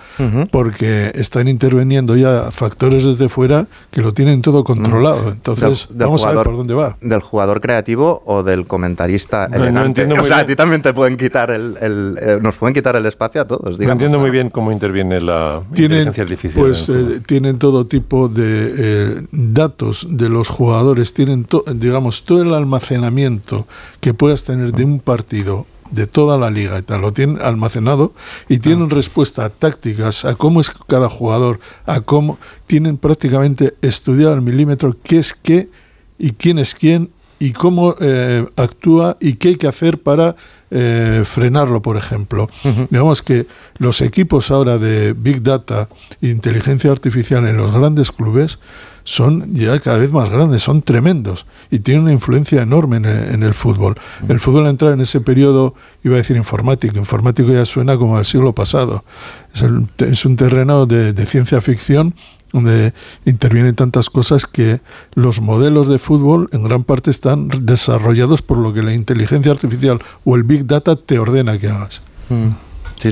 porque 0.52 1.12
están 1.16 1.48
interviniendo 1.48 2.16
ya 2.16 2.52
factores 2.52 3.06
desde 3.06 3.30
fuera 3.30 3.68
que 3.92 4.02
lo 4.02 4.14
tienen 4.14 4.42
todo 4.42 4.64
controlado. 4.64 5.30
Entonces, 5.32 5.88
Del- 5.90 5.98
del 5.98 6.08
vamos 6.08 6.24
a 6.24 6.28
ver 6.28 6.36
jugador- 6.36 6.46
por 6.48 6.58
dónde 6.58 6.74
va. 6.74 6.98
¿Del 7.02 7.22
jugador 7.22 7.62
creativo 7.62 8.22
o 8.26 8.44
del 8.44 8.66
comentarista 8.68 9.48
No, 9.50 9.58
no 9.58 9.64
elegante? 9.66 10.02
entiendo 10.02 10.16
o 10.24 10.26
sea, 10.26 10.40
a 10.40 10.46
ti 10.46 10.56
también 10.56 10.82
te 10.82 10.94
pueden 10.94 11.18
quitar 11.18 11.52
el, 11.52 11.76
el- 11.82 12.18
eh, 12.22 12.40
nos 12.42 12.56
pueden 12.56 12.74
quitar 12.74 12.96
el 12.96 13.06
espacio 13.06 13.42
a 13.42 13.46
todos, 13.46 13.80
No 13.80 13.92
entiendo 13.92 14.20
muy 14.20 14.30
bien 14.30 14.50
cómo 14.50 14.72
interviene 14.72 15.20
la 15.22 15.62
tienen, 15.74 16.08
inteligencia 16.08 16.24
artificial. 16.24 16.66
pues, 16.66 16.90
eh, 16.90 17.20
tienen 17.26 17.58
todo 17.60 17.86
tipo 17.88 18.28
de 18.30 18.74
eh, 18.78 19.22
datos 19.32 20.08
de 20.10 20.30
los 20.30 20.48
jugadores, 20.48 21.14
tienen, 21.14 21.46
to- 21.46 21.64
digamos, 21.74 22.24
todo 22.24 22.42
el 22.42 22.54
almacenamiento 22.54 23.68
que 24.00 24.14
puedas 24.14 24.44
tener 24.44 24.72
de 24.74 24.84
un 24.86 25.00
partido 25.00 25.66
de 25.92 26.08
toda 26.08 26.38
la 26.38 26.50
liga 26.50 26.78
y 26.80 26.82
tal, 26.82 27.02
lo 27.02 27.12
tienen 27.14 27.42
almacenado 27.42 28.14
y 28.48 28.60
tienen 28.60 28.90
respuesta 28.90 29.46
a 29.46 29.50
tácticas, 29.50 30.26
a 30.26 30.36
cómo 30.36 30.62
es 30.62 30.70
cada 30.70 31.10
jugador, 31.10 31.60
a 31.86 32.02
cómo 32.02 32.40
tienen 32.66 32.98
prácticamente 32.98 33.76
estudiado 33.82 34.34
al 34.34 34.42
milímetro 34.42 34.96
qué 35.04 35.20
es 35.20 35.34
qué 35.34 35.70
y 36.18 36.32
quién 36.32 36.60
es 36.60 36.74
quién 36.76 37.12
y 37.40 37.52
cómo 37.52 37.96
eh, 38.00 38.46
actúa 38.56 39.18
y 39.20 39.34
qué 39.34 39.50
hay 39.50 39.56
que 39.58 39.68
hacer 39.68 40.00
para 40.02 40.36
eh, 40.72 41.24
frenarlo, 41.26 41.82
por 41.82 41.96
ejemplo. 41.98 42.50
Digamos 42.90 43.22
que 43.22 43.46
los 43.78 44.02
equipos 44.02 44.50
ahora 44.52 44.78
de 44.78 45.14
Big 45.14 45.42
Data 45.44 45.88
e 46.22 46.30
inteligencia 46.30 46.92
artificial 46.92 47.48
en 47.48 47.58
los 47.58 47.72
grandes 47.72 48.12
clubes 48.12 48.60
son 49.04 49.54
ya 49.54 49.80
cada 49.80 50.00
vez 50.00 50.12
más 50.12 50.30
grandes, 50.30 50.62
son 50.64 50.82
tremendos 50.82 51.46
y 51.72 51.80
tienen 51.80 52.04
una 52.04 52.12
influencia 52.12 52.62
enorme 52.62 52.98
en 52.98 53.06
el, 53.06 53.34
en 53.36 53.44
el 53.44 53.54
fútbol. 53.54 53.96
El 54.28 54.42
fútbol 54.42 54.66
ha 54.66 54.70
entrado 54.70 54.94
en 54.94 55.00
ese 55.00 55.22
periodo, 55.22 55.76
iba 56.04 56.16
a 56.16 56.18
decir 56.18 56.36
informático, 56.36 56.98
informático 56.98 57.50
ya 57.54 57.64
suena 57.64 57.96
como 57.98 58.18
al 58.18 58.26
siglo 58.26 58.54
pasado. 58.54 59.06
Es, 59.56 59.62
el- 59.62 59.88
es 60.00 60.26
un 60.26 60.36
terreno 60.36 60.86
de, 60.88 61.14
de 61.14 61.26
ciencia 61.26 61.62
ficción 61.62 62.16
donde 62.52 62.94
intervienen 63.26 63.76
tantas 63.76 64.10
cosas 64.10 64.46
que 64.46 64.82
los 65.14 65.42
modelos 65.42 65.88
de 65.88 66.00
fútbol 66.00 66.50
en 66.52 66.64
gran 66.64 66.84
parte 66.84 67.12
están 67.12 67.50
desarrollados 67.62 68.42
por 68.42 68.58
lo 68.58 68.74
que 68.74 68.84
la 68.84 68.94
inteligencia 68.94 69.52
artificial 69.52 70.00
o 70.24 70.36
el 70.36 70.44
big 70.44 70.66
data 70.66 70.96
te 70.96 71.20
ordena 71.20 71.58
que 71.58 71.68
hagas. 71.68 72.02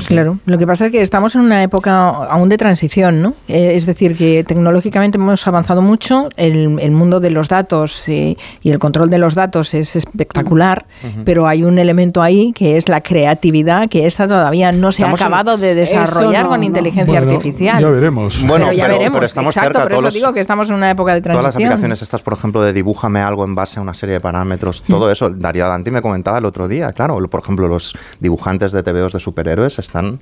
Claro, 0.07 0.39
lo 0.45 0.57
que 0.57 0.65
pasa 0.67 0.87
es 0.87 0.91
que 0.91 1.01
estamos 1.01 1.35
en 1.35 1.41
una 1.41 1.61
época 1.63 2.07
aún 2.25 2.49
de 2.49 2.57
transición, 2.57 3.21
¿no? 3.21 3.33
Eh, 3.47 3.73
es 3.75 3.85
decir, 3.85 4.17
que 4.17 4.43
tecnológicamente 4.43 5.17
hemos 5.17 5.47
avanzado 5.47 5.81
mucho, 5.81 6.29
el, 6.37 6.79
el 6.79 6.91
mundo 6.91 7.19
de 7.19 7.29
los 7.29 7.47
datos 7.49 8.07
y 8.07 8.37
el 8.63 8.79
control 8.79 9.09
de 9.09 9.17
los 9.19 9.35
datos 9.35 9.73
es 9.73 9.95
espectacular, 9.95 10.85
pero 11.23 11.47
hay 11.47 11.63
un 11.63 11.77
elemento 11.77 12.21
ahí 12.21 12.51
que 12.53 12.77
es 12.77 12.89
la 12.89 13.01
creatividad, 13.01 13.87
que 13.89 14.05
esa 14.07 14.27
todavía 14.27 14.71
no 14.71 14.91
se 14.91 15.01
Estamos 15.03 15.21
ha 15.21 15.25
en- 15.25 15.33
acabado 15.33 15.57
de 15.57 15.75
desarrollar 15.75 16.43
no, 16.45 16.49
con 16.49 16.59
no. 16.61 16.65
inteligencia 16.65 17.19
Bueno, 17.19 17.31
artificial. 17.33 17.81
ya 17.81 17.89
veremos. 17.89 18.41
Bueno, 18.45 18.65
pero 18.65 18.77
ya 18.77 18.83
pero- 18.85 18.93
veremos, 18.97 19.17
pero 19.17 19.25
estamos 19.27 19.55
exacto, 19.55 19.79
cerca, 19.79 19.83
por 19.83 19.91
eso 19.93 20.01
los- 20.01 20.13
digo 20.13 20.33
que 20.33 20.39
estamos 20.41 20.69
en 20.69 20.75
una 20.75 20.91
época 20.91 21.13
de 21.13 21.21
Todas 21.21 21.35
las 21.35 21.41
transición. 21.43 21.71
aplicaciones 21.71 22.01
estas, 22.01 22.21
por 22.21 22.33
ejemplo, 22.33 22.61
de 22.61 22.73
dibújame 22.73 23.19
algo 23.21 23.45
en 23.45 23.55
base 23.55 23.79
a 23.79 23.81
una 23.81 23.93
serie 23.93 24.13
de 24.13 24.19
parámetros, 24.21 24.83
todo 24.87 25.11
eso, 25.11 25.29
Darío 25.29 25.67
Danti 25.67 25.91
me 25.91 26.01
comentaba 26.01 26.37
el 26.39 26.45
otro 26.45 26.67
día, 26.67 26.91
claro, 26.93 27.15
por 27.29 27.39
ejemplo, 27.41 27.67
los 27.67 27.95
dibujantes 28.19 28.71
de 28.71 28.81
TVOs 28.83 29.13
de 29.13 29.19
superhéroes 29.19 29.74
están 29.79 30.19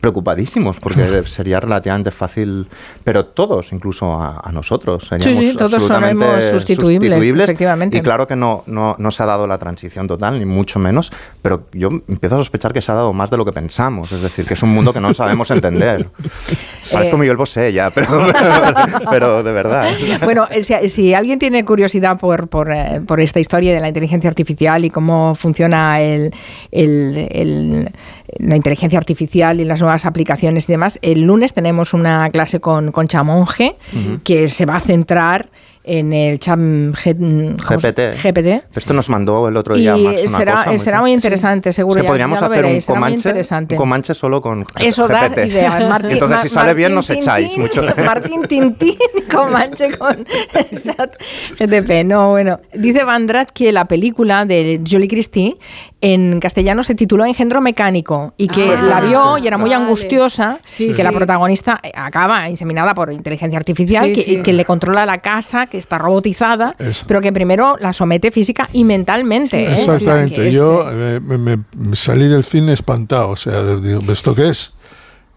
preocupadísimos 0.00 0.78
porque 0.78 1.22
sería 1.24 1.60
relativamente 1.60 2.10
fácil, 2.10 2.68
pero 3.02 3.26
todos, 3.26 3.72
incluso 3.72 4.12
a, 4.12 4.40
a 4.44 4.52
nosotros, 4.52 5.06
seríamos 5.08 5.44
sí, 5.44 5.56
todos 5.56 5.74
absolutamente 5.74 6.24
seremos 6.24 6.50
sustituibles, 6.52 7.44
efectivamente. 7.44 7.98
Y 7.98 8.00
claro 8.00 8.26
que 8.26 8.36
no, 8.36 8.62
no, 8.66 8.94
no 8.98 9.10
se 9.10 9.22
ha 9.22 9.26
dado 9.26 9.46
la 9.46 9.58
transición 9.58 10.06
total, 10.06 10.38
ni 10.38 10.44
mucho 10.44 10.78
menos, 10.78 11.10
pero 11.42 11.66
yo 11.72 11.88
empiezo 11.88 12.36
a 12.36 12.38
sospechar 12.38 12.72
que 12.72 12.80
se 12.80 12.92
ha 12.92 12.94
dado 12.94 13.12
más 13.12 13.30
de 13.30 13.36
lo 13.36 13.44
que 13.44 13.52
pensamos, 13.52 14.12
es 14.12 14.22
decir, 14.22 14.46
que 14.46 14.54
es 14.54 14.62
un 14.62 14.70
mundo 14.70 14.92
que 14.92 15.00
no 15.00 15.12
sabemos 15.14 15.50
entender. 15.50 16.08
Parezco 16.92 17.16
Eh. 17.16 17.18
Miguel 17.20 17.36
Bosé 17.36 17.72
ya, 17.72 17.90
pero, 17.94 18.08
pero 19.10 19.42
de 19.42 19.52
verdad. 19.52 19.88
Bueno, 20.24 20.46
eh, 20.50 20.62
si, 20.62 20.88
si 20.88 21.14
alguien 21.14 21.38
tiene 21.38 21.64
curiosidad 21.64 22.18
por, 22.18 22.48
por, 22.48 22.70
eh, 22.72 23.00
por 23.06 23.20
esta 23.20 23.40
historia 23.40 23.74
de 23.74 23.80
la 23.80 23.88
inteligencia 23.88 24.28
artificial 24.28 24.84
y 24.84 24.90
cómo 24.90 25.34
funciona 25.34 26.00
el, 26.00 26.32
el- 26.72 27.28
el- 27.30 27.90
la 28.38 28.56
inteligencia 28.56 28.98
artificial 28.98 29.60
y 29.60 29.64
las 29.64 29.80
nuevas 29.80 30.04
aplicaciones 30.04 30.68
y 30.68 30.72
demás, 30.72 30.98
el 31.02 31.22
lunes 31.22 31.54
tenemos 31.54 31.94
una 31.94 32.28
clase 32.30 32.60
con 32.60 32.92
Concha 32.92 33.22
Monge 33.22 33.74
que 34.22 34.48
se 34.48 34.66
va 34.66 34.76
a 34.76 34.80
centrar 34.80 35.48
en 35.88 36.12
el 36.12 36.38
chat 36.38 36.58
G- 36.58 37.56
¿cómo 37.66 37.80
se- 37.80 37.90
GPT. 37.92 38.16
GPT. 38.22 38.62
Esto 38.76 38.92
nos 38.94 39.08
mandó 39.08 39.48
el 39.48 39.56
otro 39.56 39.76
Y 39.76 39.80
día 39.80 39.96
Max 39.96 40.22
una 40.26 40.38
será, 40.38 40.64
cosa 40.64 40.78
será 40.78 41.00
muy 41.00 41.12
interesante, 41.12 41.72
seguro. 41.72 41.98
Es 41.98 42.02
que 42.02 42.06
ya- 42.06 42.10
podríamos 42.10 42.40
ya 42.40 42.46
hacer 42.46 42.62
veréis, 42.62 42.88
un 42.88 42.94
comanche, 42.94 43.28
interesante. 43.30 43.74
un 43.74 43.78
comanche 43.78 44.14
solo 44.14 44.42
con 44.42 44.64
Eso 44.78 45.08
da 45.08 45.28
GPT. 45.28 45.46
ideas. 45.48 45.88
Martín- 45.88 46.10
Entonces, 46.12 46.40
si 46.42 46.48
sale 46.50 46.74
bien, 46.74 46.94
nos 46.94 47.08
echáis 47.10 47.48
Tintín, 47.48 47.62
mucho. 47.62 47.82
Martín 48.06 48.42
Tintín, 48.46 48.96
Comanche 49.32 49.96
con 49.96 50.26
el 50.70 50.82
chat 50.82 51.14
GTP. 51.58 52.04
No, 52.04 52.30
bueno. 52.30 52.60
Dice 52.74 53.04
Vandrat 53.04 53.50
que 53.50 53.72
la 53.72 53.86
película 53.86 54.44
de 54.44 54.80
Julie 54.88 55.08
Christie 55.08 55.56
en 56.00 56.38
castellano 56.40 56.84
se 56.84 56.94
tituló 56.94 57.24
Engendro 57.24 57.60
Mecánico 57.60 58.34
y 58.36 58.48
que 58.48 58.62
Ah, 58.68 58.82
la 58.82 59.00
vio 59.00 59.38
y 59.38 59.46
era 59.46 59.58
muy 59.58 59.70
vale. 59.70 59.82
angustiosa 59.82 60.60
Sí, 60.64 60.92
que 60.94 61.02
la 61.02 61.10
sí. 61.10 61.16
protagonista 61.16 61.80
acaba 61.94 62.48
inseminada 62.48 62.94
por 62.94 63.12
inteligencia 63.12 63.58
artificial 63.58 64.06
Sí, 64.06 64.12
que, 64.12 64.22
sí. 64.22 64.42
que 64.42 64.52
le 64.52 64.64
controla 64.64 65.04
la 65.06 65.18
casa, 65.18 65.66
que 65.66 65.77
está 65.78 65.98
robotizada, 65.98 66.74
Eso. 66.78 67.04
pero 67.08 67.20
que 67.20 67.32
primero 67.32 67.76
la 67.80 67.92
somete 67.92 68.30
física 68.30 68.68
y 68.72 68.84
mentalmente. 68.84 69.64
¿eh? 69.64 69.72
Exactamente. 69.72 70.50
Yo 70.52 70.84
eh, 70.90 71.20
me, 71.20 71.38
me- 71.38 71.58
me 71.76 71.96
salí 71.96 72.28
del 72.28 72.44
cine 72.44 72.72
espantado. 72.72 73.30
O 73.30 73.36
sea, 73.36 73.62
digo, 73.76 74.00
¿esto 74.12 74.34
qué 74.34 74.48
es? 74.48 74.72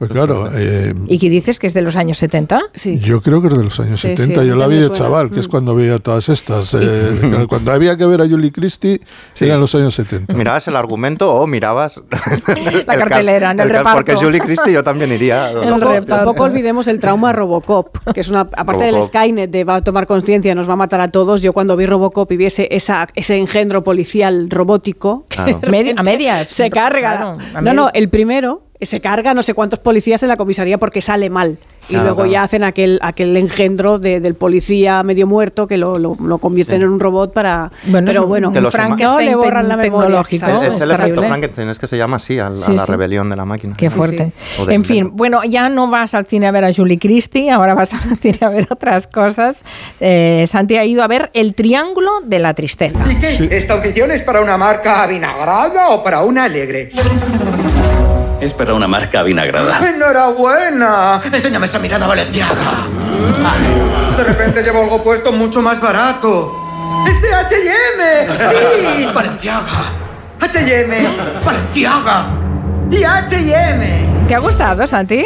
Pues 0.02 0.10
claro, 0.10 0.49
eh, 0.56 0.95
¿Y 1.06 1.20
que 1.20 1.30
dices 1.30 1.60
que 1.60 1.68
es 1.68 1.76
de 1.76 1.84
los 1.84 1.95
años 1.95 2.18
70? 2.18 2.60
yo 3.04 3.22
creo 3.22 3.39
que 3.39 3.49
es 3.49 3.56
de 3.56 3.64
los 3.64 3.80
años 3.80 3.99
Sí, 3.99 4.08
70. 4.08 4.41
sí, 4.41 4.47
yo 4.47 4.56
la 4.56 4.66
vi 4.66 4.78
de 4.78 4.82
suena. 4.88 4.95
chaval, 4.95 5.30
que 5.30 5.39
es 5.39 5.47
Mm. 5.47 5.52
cuando 5.52 5.76
veía 5.76 5.99
todas 5.99 6.28
estas. 6.28 6.74
eh, 6.74 7.45
cuando 7.47 7.72
había 7.72 7.95
que 7.95 8.08
ver 8.08 8.20
a 8.22 8.28
Julie 8.28 8.52
Christie, 8.52 8.99
eran 9.39 9.60
los 9.60 9.76
años 9.76 9.93
70. 9.93 10.34
¿Mirabas 10.34 10.68
el 10.68 10.76
argumento 10.76 11.32
o 11.32 11.45
mirabas 11.45 12.02
La 12.88 12.97
cartelera, 12.97 13.52
en 13.52 13.60
el 13.60 13.68
cas- 13.68 13.78
reparto. 13.78 13.97
Porque 13.99 14.16
Julie 14.16 14.39
Christie 14.39 14.74
yo 14.74 14.84
también 14.84 15.12
iría. 15.12 15.52
Tampoco, 15.62 16.02
tampoco 16.06 16.43
olvidemos 16.45 16.88
el 16.88 16.99
trauma 16.99 17.32
Robocop, 17.32 17.97
que 18.14 18.22
es 18.22 18.30
una, 18.30 18.41
aparte 18.41 18.86
del. 18.86 19.04
Skynet 19.04 19.52
de 19.52 19.64
va 19.64 19.76
a 19.76 19.82
tomar 19.84 20.08
conciencia, 20.08 20.56
nos 20.56 20.68
va 20.68 20.74
a 20.74 20.78
matar 20.78 21.02
a 21.02 21.10
todos. 21.10 21.43
Yo 21.43 21.54
cuando 21.54 21.76
vi 21.78 21.86
Robocop 21.86 22.32
y 22.32 22.38
vi 22.38 22.45
ese, 22.47 22.68
esa, 22.72 23.08
ese 23.14 23.38
engendro 23.38 23.84
policial 23.84 24.49
robótico, 24.49 25.26
Claro. 25.30 25.60
a 25.64 26.02
medias. 26.04 26.47
se 26.49 26.72
carga. 26.72 27.12
Claro, 27.18 27.38
a 27.54 27.62
no, 27.62 27.74
no, 27.76 27.89
el 27.93 28.10
primero 28.10 28.64
se 28.86 29.02
carga 29.02 29.34
no 29.34 29.44
sé 29.44 29.54
cuántos 29.54 29.80
policías 29.80 30.22
en 30.24 30.30
la 30.30 30.38
comisaría 30.38 30.78
porque 30.78 31.02
sale 31.02 31.30
mal. 31.30 31.58
Y 31.90 31.94
Claro, 31.94 32.04
luego 32.06 32.18
claro. 32.22 32.32
ya 32.32 32.44
hacen 32.44 32.64
aquel, 32.64 33.00
aquel 33.02 33.36
engendro 33.36 33.98
de- 34.00 34.20
del 34.20 34.36
policía 34.36 35.02
medio 35.04 35.26
muerto 35.28 35.68
que 35.68 35.78
lo, 35.78 35.98
lo, 35.98 36.16
lo 36.24 36.38
convierten 36.38 36.84
en 36.84 36.90
un 36.90 37.00
robot 37.00 37.34
para... 37.34 37.72
Bueno, 37.86 38.08
pero 38.08 38.28
bueno, 38.28 38.54
Que 38.54 38.62
los 38.62 38.74
no 38.76 39.20
le 39.20 39.36
borran 39.36 39.68
la 39.68 39.76
memoria. 39.78 40.22
Es, 40.30 40.42
es 40.44 40.80
el 40.80 40.92
efecto. 40.92 41.22
Frankenstein, 41.24 41.70
es 41.70 41.80
que 41.80 41.88
se 41.88 41.98
llama 41.98 42.16
así, 42.18 42.40
a 42.40 42.50
la, 42.50 42.66
Sí, 42.66 42.72
a 42.72 42.76
la 42.76 42.86
sí. 42.86 42.92
rebelión 42.92 43.30
de 43.30 43.36
la 43.36 43.46
máquina. 43.46 43.74
Qué 43.76 43.90
fuerte. 43.90 44.32
En 44.70 44.86
fin, 44.86 45.10
bueno, 45.14 45.44
ya 45.44 45.70
no 45.70 45.90
vas 45.90 46.14
al 46.14 46.28
cine 46.28 46.48
a 46.48 46.52
ver 46.52 46.64
a 46.66 46.74
Julie 46.74 47.00
Christie, 47.00 47.50
ahora 47.52 47.74
vas 47.74 47.92
al 48.10 48.18
cine 48.20 48.38
a 48.42 48.50
ver 48.50 48.68
otras 48.70 49.08
cosas. 49.08 49.64
Eh, 50.00 50.46
Santi 50.48 50.78
ha 50.78 50.86
ido 50.86 51.04
a 51.04 51.08
ver 51.08 51.30
El 51.34 51.56
Triángulo 51.56 52.12
de 52.24 52.40
la 52.40 52.54
Tristeza. 52.54 53.00
¿Y 53.12 53.16
qué? 53.20 53.58
¿Esta 53.58 53.74
audición 53.74 54.12
es 54.12 54.22
para 54.24 54.42
una 54.42 54.56
marca 54.58 55.04
avinagrada 55.04 55.90
o 55.90 56.04
para 56.04 56.22
una 56.24 56.46
alegre? 56.46 56.90
Es 58.42 58.54
para 58.54 58.74
una 58.74 58.88
marca 58.88 59.22
vinagrada. 59.22 59.88
¡Enhorabuena! 59.88 61.22
Enséñame 61.32 61.68
esa 61.68 61.78
mirada 61.78 62.08
valenciaga. 62.08 62.88
De 64.18 64.24
repente 64.24 64.64
llevo 64.64 64.82
algo 64.82 65.04
puesto 65.04 65.32
mucho 65.32 65.62
más 65.62 65.80
barato. 65.80 66.52
¡Es 67.08 67.22
de 67.22 67.34
H&M! 67.36 68.98
¡Sí! 68.98 69.06
¡Valenciaga! 69.14 69.94
¡H&M! 70.39 70.96
¡Valenciaga! 71.46 72.30
¡Y 72.89 73.04
H&M! 73.04 74.26
¿Te 74.28 74.34
ha 74.34 74.39
gustado, 74.39 74.88
Santi? 74.88 75.24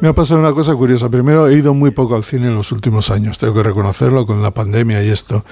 Me 0.00 0.08
ha 0.08 0.14
pasado 0.14 0.40
una 0.40 0.52
cosa 0.52 0.74
curiosa. 0.74 1.10
Primero, 1.10 1.48
he 1.48 1.54
ido 1.54 1.74
muy 1.74 1.90
poco 1.90 2.16
al 2.16 2.24
cine 2.24 2.46
en 2.46 2.54
los 2.54 2.72
últimos 2.72 3.10
años, 3.10 3.38
tengo 3.38 3.52
que 3.52 3.64
reconocerlo, 3.64 4.24
con 4.24 4.40
la 4.42 4.52
pandemia 4.52 5.02
y 5.02 5.10
esto. 5.10 5.44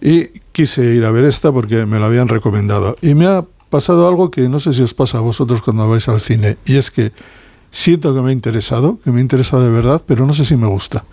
Y 0.00 0.28
quise 0.52 0.82
ir 0.84 1.04
a 1.04 1.10
ver 1.10 1.24
esta 1.24 1.52
porque 1.52 1.84
me 1.84 1.98
la 1.98 2.06
habían 2.06 2.28
recomendado. 2.28 2.96
Y 3.02 3.14
me 3.14 3.26
ha 3.26 3.44
pasado 3.70 4.08
algo 4.08 4.30
que 4.30 4.48
no 4.48 4.60
sé 4.60 4.72
si 4.74 4.82
os 4.82 4.94
pasa 4.94 5.18
a 5.18 5.20
vosotros 5.20 5.62
cuando 5.62 5.88
vais 5.88 6.08
al 6.08 6.20
cine, 6.20 6.56
y 6.64 6.76
es 6.76 6.90
que 6.90 7.12
siento 7.70 8.14
que 8.14 8.20
me 8.22 8.30
ha 8.30 8.32
interesado, 8.32 8.98
que 9.04 9.10
me 9.10 9.18
ha 9.18 9.22
interesado 9.22 9.62
de 9.64 9.70
verdad, 9.70 10.02
pero 10.06 10.24
no 10.26 10.32
sé 10.32 10.44
si 10.44 10.56
me 10.56 10.66
gusta. 10.66 11.04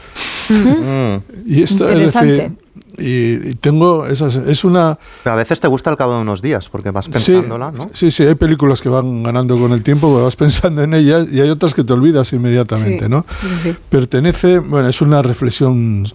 Y 1.46 1.62
esto 1.64 1.90
es 1.90 2.14
decir, 2.14 2.52
y, 2.98 3.50
y 3.50 3.56
tengo 3.56 4.06
esas, 4.06 4.36
es 4.36 4.64
una 4.64 4.98
Pero 5.24 5.34
a 5.34 5.38
veces 5.38 5.60
te 5.60 5.68
gusta 5.68 5.90
al 5.90 5.98
cabo 5.98 6.16
de 6.16 6.22
unos 6.22 6.42
días, 6.42 6.70
porque 6.70 6.92
vas 6.92 7.06
Sí, 7.06 7.12
pensándola, 7.12 7.72
¿no? 7.72 7.90
sí, 7.92 8.12
sí, 8.12 8.24
hay 8.24 8.36
películas 8.36 8.82
que 8.82 8.90
van 8.90 9.24
ganando 9.24 9.58
con 9.60 9.72
el 9.74 9.82
tiempo, 9.82 10.22
vas 10.24 10.36
pensando 10.36 10.84
en 10.84 10.94
ellas, 10.94 11.26
y 11.32 11.42
hay 11.42 11.50
otras 11.50 11.74
que 11.74 11.84
te 11.84 11.92
olvidas 11.94 12.32
inmediatamente, 12.34 13.06
Sí, 13.06 13.10
¿no? 13.10 13.26
sí, 13.42 13.48
sí. 13.72 13.76
Pertenece, 13.90 14.60
bueno, 14.60 14.88
es 14.88 15.02
una 15.02 15.22
reflexión 15.22 16.06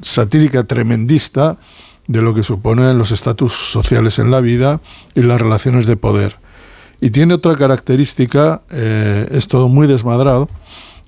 satírica 0.00 0.64
tremendista 0.64 1.58
de 2.12 2.22
lo 2.22 2.34
que 2.34 2.42
suponen 2.42 2.98
los 2.98 3.10
estatus 3.10 3.52
sociales 3.52 4.18
en 4.18 4.30
la 4.30 4.40
vida 4.40 4.80
y 5.14 5.22
las 5.22 5.40
relaciones 5.40 5.86
de 5.86 5.96
poder. 5.96 6.36
Y 7.00 7.10
tiene 7.10 7.34
otra 7.34 7.56
característica, 7.56 8.62
eh, 8.70 9.26
es 9.30 9.48
todo 9.48 9.68
muy 9.68 9.86
desmadrado, 9.86 10.48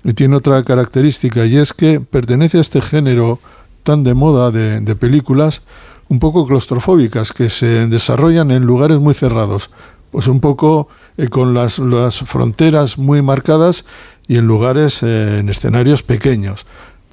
y 0.03 0.13
tiene 0.13 0.35
otra 0.35 0.63
característica, 0.63 1.45
y 1.45 1.57
es 1.57 1.73
que 1.73 1.99
pertenece 1.99 2.57
a 2.57 2.61
este 2.61 2.81
género 2.81 3.39
tan 3.83 4.03
de 4.03 4.15
moda 4.15 4.51
de, 4.51 4.95
películas, 4.95 5.61
un 6.09 6.19
poco 6.19 6.45
claustrofóbicas, 6.47 7.31
que 7.31 7.49
se 7.49 7.87
desarrollan 7.87 8.51
en 8.51 8.63
lugares 8.63 8.99
muy 8.99 9.13
cerrados, 9.13 9.69
pues 10.11 10.27
un 10.27 10.39
poco 10.39 10.89
eh, 11.17 11.27
con 11.27 11.53
las, 11.53 11.79
las 11.79 12.19
fronteras 12.19 12.97
muy 12.97 13.21
marcadas 13.21 13.85
y 14.27 14.37
en 14.37 14.47
lugares, 14.47 15.03
eh, 15.03 15.39
en 15.39 15.49
escenarios 15.49 16.03
pequeños. 16.03 16.65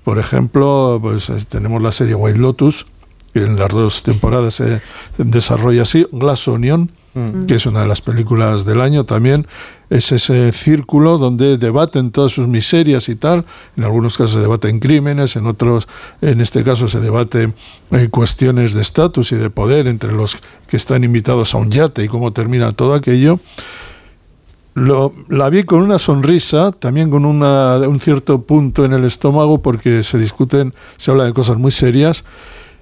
Por 0.04 0.18
ejemplo, 0.18 0.98
pues 1.00 1.30
eh, 1.30 1.36
tenemos 1.48 1.80
la 1.80 1.92
serie 1.92 2.14
White 2.14 2.38
Lotus, 2.38 2.86
en 3.34 3.58
las 3.58 3.68
dos 3.68 4.02
temporadas 4.02 4.54
se 4.54 4.82
desarrolla 5.18 5.82
así, 5.82 6.06
Glass 6.12 6.48
Onion, 6.48 6.90
Mm. 7.14 7.44
que 7.44 7.56
es 7.56 7.66
una 7.66 7.80
de 7.80 7.86
las 7.86 8.00
películas 8.00 8.64
del 8.64 8.80
año 8.80 9.04
también, 9.04 9.46
es 9.90 10.12
ese 10.12 10.50
círculo 10.52 11.18
donde 11.18 11.58
debaten 11.58 12.10
todas 12.10 12.32
sus 12.32 12.48
miserias 12.48 13.10
y 13.10 13.16
tal, 13.16 13.44
en 13.76 13.84
algunos 13.84 14.16
casos 14.16 14.32
se 14.32 14.40
debaten 14.40 14.78
crímenes, 14.78 15.36
en 15.36 15.46
otros, 15.46 15.88
en 16.22 16.40
este 16.40 16.64
caso 16.64 16.88
se 16.88 17.00
debate 17.00 17.52
eh, 17.90 18.08
cuestiones 18.08 18.72
de 18.72 18.80
estatus 18.80 19.32
y 19.32 19.36
de 19.36 19.50
poder 19.50 19.88
entre 19.88 20.10
los 20.12 20.38
que 20.66 20.78
están 20.78 21.04
invitados 21.04 21.54
a 21.54 21.58
un 21.58 21.70
yate 21.70 22.02
y 22.02 22.08
cómo 22.08 22.32
termina 22.32 22.72
todo 22.72 22.94
aquello. 22.94 23.40
Lo, 24.72 25.12
la 25.28 25.50
vi 25.50 25.64
con 25.64 25.82
una 25.82 25.98
sonrisa, 25.98 26.72
también 26.72 27.10
con 27.10 27.26
una, 27.26 27.76
un 27.86 28.00
cierto 28.00 28.40
punto 28.40 28.86
en 28.86 28.94
el 28.94 29.04
estómago, 29.04 29.60
porque 29.60 30.02
se 30.02 30.16
discuten, 30.16 30.72
se 30.96 31.10
habla 31.10 31.26
de 31.26 31.34
cosas 31.34 31.58
muy 31.58 31.72
serias, 31.72 32.24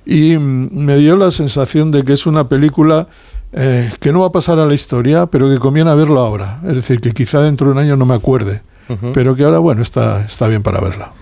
y 0.05 0.37
mm, 0.37 0.69
me 0.73 0.97
dio 0.97 1.17
la 1.17 1.31
sensación 1.31 1.91
de 1.91 2.03
que 2.03 2.13
es 2.13 2.27
una 2.27 2.49
película 2.49 3.09
eh, 3.53 3.91
que 3.99 4.13
no 4.13 4.21
va 4.21 4.29
a 4.29 4.33
pasar 4.33 4.59
a 4.59 4.67
la 4.67 4.75
historia, 4.75 5.27
pero 5.27 5.49
que 5.49 5.59
conviene 5.59 5.95
verlo 5.95 6.21
ahora. 6.21 6.61
Es 6.67 6.77
decir, 6.77 7.01
que 7.01 7.13
quizá 7.13 7.41
dentro 7.41 7.67
de 7.67 7.73
un 7.73 7.79
año 7.79 7.97
no 7.97 8.07
me 8.07 8.15
acuerde, 8.15 8.63
pero 9.13 9.37
que 9.37 9.45
ahora, 9.45 9.61
bueno, 9.61 9.83
está, 9.83 10.25
está 10.25 10.49
bien 10.49 10.63
para 10.65 10.81
verla. 10.81 11.13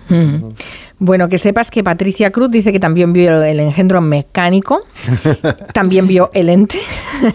Bueno, 1.01 1.29
que 1.29 1.39
sepas 1.39 1.71
que 1.71 1.85
Patricia 1.85 2.31
Cruz 2.33 2.51
dice 2.51 2.73
que 2.73 2.81
también 2.81 3.13
vio 3.13 3.43
el 3.43 3.61
engendro 3.61 4.01
mecánico, 4.01 4.81
también 5.73 6.07
vio 6.09 6.31
el 6.35 6.49
ente. 6.49 6.81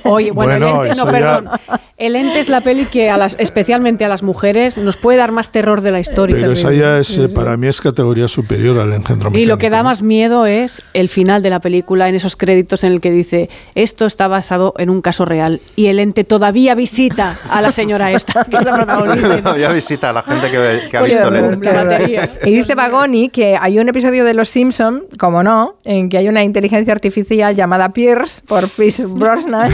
Oye, 0.04 0.32
bueno, 0.32 0.52
Bueno, 0.60 0.84
el 0.84 0.90
ente, 0.90 1.00
no, 1.00 1.06
ya- 1.06 1.12
perdón. 1.12 1.50
El 1.98 2.16
ente 2.18 2.40
es 2.40 2.50
la 2.50 2.60
peli 2.60 2.86
que 2.86 3.10
a 3.10 3.18
las, 3.18 3.36
especialmente 3.40 4.04
a 4.04 4.10
las 4.10 4.24
mujeres 4.24 4.78
nos 4.78 4.98
puede 4.98 5.20
dar 5.20 5.32
más 5.32 5.52
terror 5.52 5.80
de 5.82 5.92
la 5.92 6.00
historia. 6.02 6.36
Pero 6.38 6.52
esa 6.52 6.74
ya 6.74 6.98
es, 7.00 7.18
eh, 7.18 7.30
para 7.30 7.56
mí 7.56 7.68
es 7.68 7.80
categoría 7.80 8.28
superior 8.28 8.78
al 8.80 8.92
engendro 8.92 9.30
Y 9.30 9.32
lo 9.32 9.38
mecánico. 9.56 9.58
que 9.60 9.70
da 9.70 9.84
más 9.84 10.02
miedo 10.02 10.46
es 10.46 10.82
el 10.94 11.08
final 11.08 11.42
de 11.42 11.50
la 11.50 11.62
película, 11.62 12.10
en 12.10 12.16
esos 12.16 12.36
créditos 12.36 12.84
en 12.84 12.92
el 12.94 13.00
que 13.00 13.12
dice 13.12 13.50
esto 13.76 14.06
está 14.06 14.28
basado 14.28 14.74
en 14.78 14.90
un 14.90 15.02
caso 15.02 15.24
real 15.24 15.62
y 15.78 15.86
el 15.88 16.00
ente 16.00 16.26
todavía 16.26 16.76
visita 16.76 17.38
a 17.50 17.62
la 17.62 17.72
señora 17.72 18.12
esta, 18.12 18.44
que 18.46 18.58
es 18.58 18.66
la 18.66 18.74
protagonista. 18.76 19.38
Todavía 19.42 19.70
visita 19.72 20.10
a 20.10 20.14
la 20.14 20.24
gente 20.24 20.52
que, 20.52 20.90
que 20.92 20.98
ha 20.98 21.02
visto 21.04 21.32
qué 21.32 21.38
horror. 21.40 22.30
Y 22.46 22.52
dice 22.54 22.76
Bagoni 22.76 23.30
que 23.30 23.53
hay 23.60 23.80
un 23.80 23.90
episodio 23.90 24.24
de 24.26 24.34
Los 24.34 24.50
Simpson, 24.50 25.04
como 25.20 25.44
no, 25.44 25.76
en 25.84 26.10
que 26.10 26.18
hay 26.18 26.28
una 26.28 26.44
inteligencia 26.44 26.94
artificial 26.94 27.56
llamada 27.56 27.94
Pierce 27.94 28.42
por 28.48 28.68
Pierce 28.70 29.06
Brosnan 29.08 29.72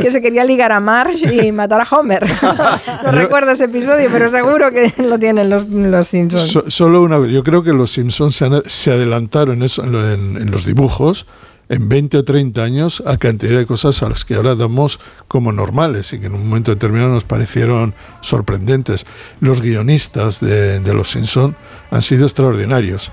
que 0.00 0.10
se 0.10 0.20
quería 0.22 0.44
ligar 0.44 0.72
a 0.72 0.80
Marge 0.80 1.46
y 1.46 1.52
matar 1.52 1.80
a 1.80 1.86
Homer. 1.96 2.24
No 3.04 3.12
recuerdo 3.12 3.52
ese 3.52 3.64
episodio, 3.64 4.08
pero 4.12 4.30
seguro 4.30 4.70
que 4.70 4.92
lo 5.02 5.18
tienen 5.18 5.48
los, 5.50 5.68
los 5.68 6.08
Simpsons. 6.08 6.42
So- 6.50 6.64
solo 6.68 7.02
una 7.02 7.24
Yo 7.26 7.42
creo 7.44 7.62
que 7.62 7.72
los 7.72 7.90
Simpsons 7.92 8.34
se, 8.36 8.44
han- 8.46 8.62
se 8.66 8.92
adelantaron 8.92 9.62
eso, 9.62 9.84
en, 9.84 9.92
lo- 9.92 10.10
en- 10.12 10.36
en 10.36 10.50
los 10.50 10.64
dibujos 10.64 11.26
en 11.68 11.88
20 11.88 12.18
o 12.18 12.24
30 12.24 12.62
años 12.62 13.02
a 13.06 13.16
cantidad 13.18 13.58
de 13.58 13.66
cosas 13.66 14.02
a 14.02 14.08
las 14.08 14.24
que 14.24 14.34
ahora 14.34 14.54
damos 14.54 15.00
como 15.28 15.52
normales 15.52 16.12
y 16.12 16.18
que 16.20 16.26
en 16.26 16.34
un 16.34 16.48
momento 16.48 16.72
determinado 16.72 17.10
nos 17.10 17.24
parecieron 17.24 17.94
sorprendentes. 18.20 19.06
Los 19.40 19.60
guionistas 19.60 20.40
de, 20.40 20.80
de 20.80 20.94
los 20.94 21.10
Simpsons 21.10 21.54
han 21.90 22.02
sido 22.02 22.24
extraordinarios. 22.24 23.10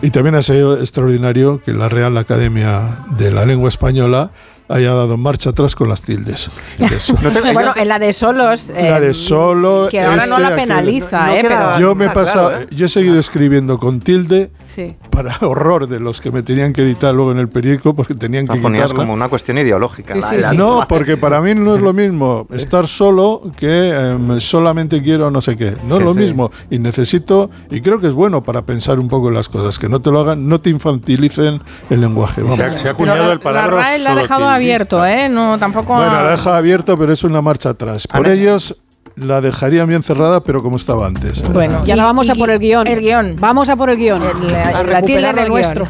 Y 0.00 0.10
también 0.10 0.36
ha 0.36 0.42
sido 0.42 0.78
extraordinario 0.78 1.60
que 1.64 1.72
la 1.72 1.88
Real 1.88 2.16
Academia 2.16 3.04
de 3.18 3.32
la 3.32 3.44
Lengua 3.44 3.68
Española 3.68 4.30
haya 4.68 4.92
dado 4.94 5.16
marcha 5.16 5.50
atrás 5.50 5.74
con 5.74 5.88
las 5.88 6.02
tildes. 6.02 6.50
Eso. 6.78 7.16
bueno, 7.52 7.72
en 7.74 7.88
la 7.88 7.98
de 7.98 8.12
Solos. 8.12 8.68
La 8.68 8.98
eh, 8.98 9.00
de 9.00 9.14
solo. 9.14 9.88
Que 9.90 10.00
ahora 10.00 10.26
no 10.26 10.36
este, 10.36 10.40
la 10.42 10.46
aquel. 10.48 10.60
penaliza, 10.60 11.36
¿eh? 11.36 11.40
pero- 11.42 11.80
yo 11.80 11.94
me 11.94 12.06
he 12.06 12.10
pasado, 12.10 12.48
claro, 12.50 12.64
¿eh? 12.64 12.68
yo 12.70 12.86
he 12.86 12.88
seguido 12.88 13.18
escribiendo 13.18 13.78
con 13.78 14.00
tilde 14.00 14.50
Sí. 14.78 14.94
para 15.10 15.36
horror 15.40 15.88
de 15.88 15.98
los 15.98 16.20
que 16.20 16.30
me 16.30 16.44
tenían 16.44 16.72
que 16.72 16.82
editar 16.82 17.12
luego 17.12 17.32
en 17.32 17.38
el 17.38 17.48
periódico 17.48 17.94
porque 17.94 18.14
tenían 18.14 18.46
que 18.46 18.60
ponías 18.60 18.92
como 18.92 19.12
una 19.12 19.28
cuestión 19.28 19.58
ideológica. 19.58 20.14
la- 20.14 20.32
la- 20.32 20.52
No, 20.52 20.86
porque 20.88 21.16
para 21.16 21.40
mí 21.40 21.52
no 21.56 21.74
es 21.74 21.80
lo 21.80 21.92
mismo 22.04 22.46
estar 22.52 22.86
solo 22.86 23.42
que 23.56 23.90
em, 23.90 24.38
solamente 24.38 25.02
quiero 25.02 25.32
no 25.32 25.40
sé 25.40 25.56
qué. 25.56 25.74
No 25.84 25.96
es 25.96 25.98
Sí, 26.00 26.04
lo 26.04 26.12
sí. 26.14 26.18
mismo. 26.20 26.50
Y 26.70 26.78
necesito, 26.78 27.50
y 27.70 27.80
creo 27.80 27.98
que 28.00 28.06
es 28.06 28.12
bueno 28.12 28.42
para 28.44 28.62
pensar 28.62 29.00
un 29.00 29.08
poco 29.08 29.26
en 29.28 29.34
las 29.34 29.48
cosas, 29.48 29.80
que 29.80 29.88
no 29.88 30.00
te 30.00 30.12
lo 30.12 30.20
hagan, 30.20 30.48
no 30.48 30.60
te 30.60 30.70
infantilicen 30.70 31.60
el 31.90 32.00
lenguaje. 32.00 32.42
vamos. 32.42 32.56
Se 32.56 32.62
ha, 32.64 32.78
se 32.78 32.88
ha 32.88 32.92
acuñado 32.92 33.26
la, 33.26 33.32
el 33.32 33.40
palabra 33.40 33.76
la 33.78 33.82
RAE 33.82 33.98
la 33.98 34.12
ha 34.12 34.14
dejado 34.14 34.46
abierto, 34.48 35.04
¿eh? 35.04 35.28
No, 35.28 35.58
tampoco. 35.58 35.94
Bueno, 35.94 36.12
ha- 36.12 36.22
la 36.22 36.30
deja 36.30 36.56
abierto, 36.56 36.96
pero 36.96 37.12
es 37.12 37.24
una 37.24 37.42
marcha 37.42 37.70
atrás. 37.70 38.06
Por 38.06 38.28
ellos 38.28 38.76
la 39.20 39.40
dejarían 39.40 39.88
bien 39.88 40.02
cerrada, 40.02 40.40
pero 40.42 40.62
como 40.62 40.76
estaba 40.76 41.06
antes. 41.06 41.42
Bueno, 41.50 41.82
Y 41.84 41.90
ahora 41.90 42.04
vamos 42.04 42.28
a 42.30 42.34
por 42.34 42.50
el 42.50 42.58
guion. 42.58 42.86
El 42.86 43.00
guion. 43.00 43.36
Vamos 43.38 43.68
a 43.68 43.76
por 43.76 43.90
el 43.90 43.96
guion. 43.96 44.22
La, 44.50 44.62
a 44.78 44.82
la 44.82 45.02
tilde 45.02 45.32
lo 45.32 45.46
nuestro. 45.48 45.86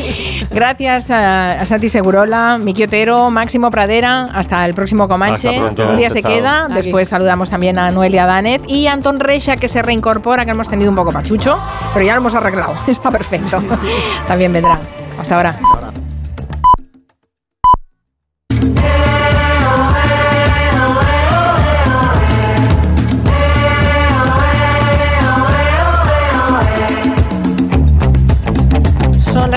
Gracias 0.50 1.10
a, 1.10 1.60
a 1.60 1.64
Santi 1.64 1.88
Segurola, 1.88 2.58
Miki 2.58 2.84
Otero, 2.84 3.30
Máximo 3.30 3.70
Pradera. 3.70 4.24
Hasta 4.24 4.64
el 4.66 4.74
próximo 4.74 5.08
Comanche. 5.08 5.58
Pronto. 5.58 5.88
Un 5.90 5.96
día 5.96 6.10
se 6.10 6.22
Chao. 6.22 6.30
queda. 6.30 6.64
Aquí. 6.64 6.74
Después 6.74 7.08
saludamos 7.08 7.50
también 7.50 7.78
a 7.78 7.90
Noelia 7.90 8.26
Danet 8.26 8.62
y 8.68 8.86
a 8.86 8.92
Antón 8.92 9.20
Reixa, 9.20 9.56
que 9.56 9.68
se 9.68 9.82
reincorpora, 9.82 10.44
que 10.44 10.50
hemos 10.50 10.68
tenido 10.68 10.90
un 10.90 10.96
poco 10.96 11.12
pachucho, 11.12 11.58
pero 11.94 12.04
ya 12.04 12.14
lo 12.14 12.20
hemos 12.20 12.34
arreglado. 12.34 12.74
Está 12.86 13.10
perfecto. 13.10 13.62
También 14.26 14.52
vendrá. 14.52 14.78
Hasta 15.20 15.36
ahora. 15.36 15.58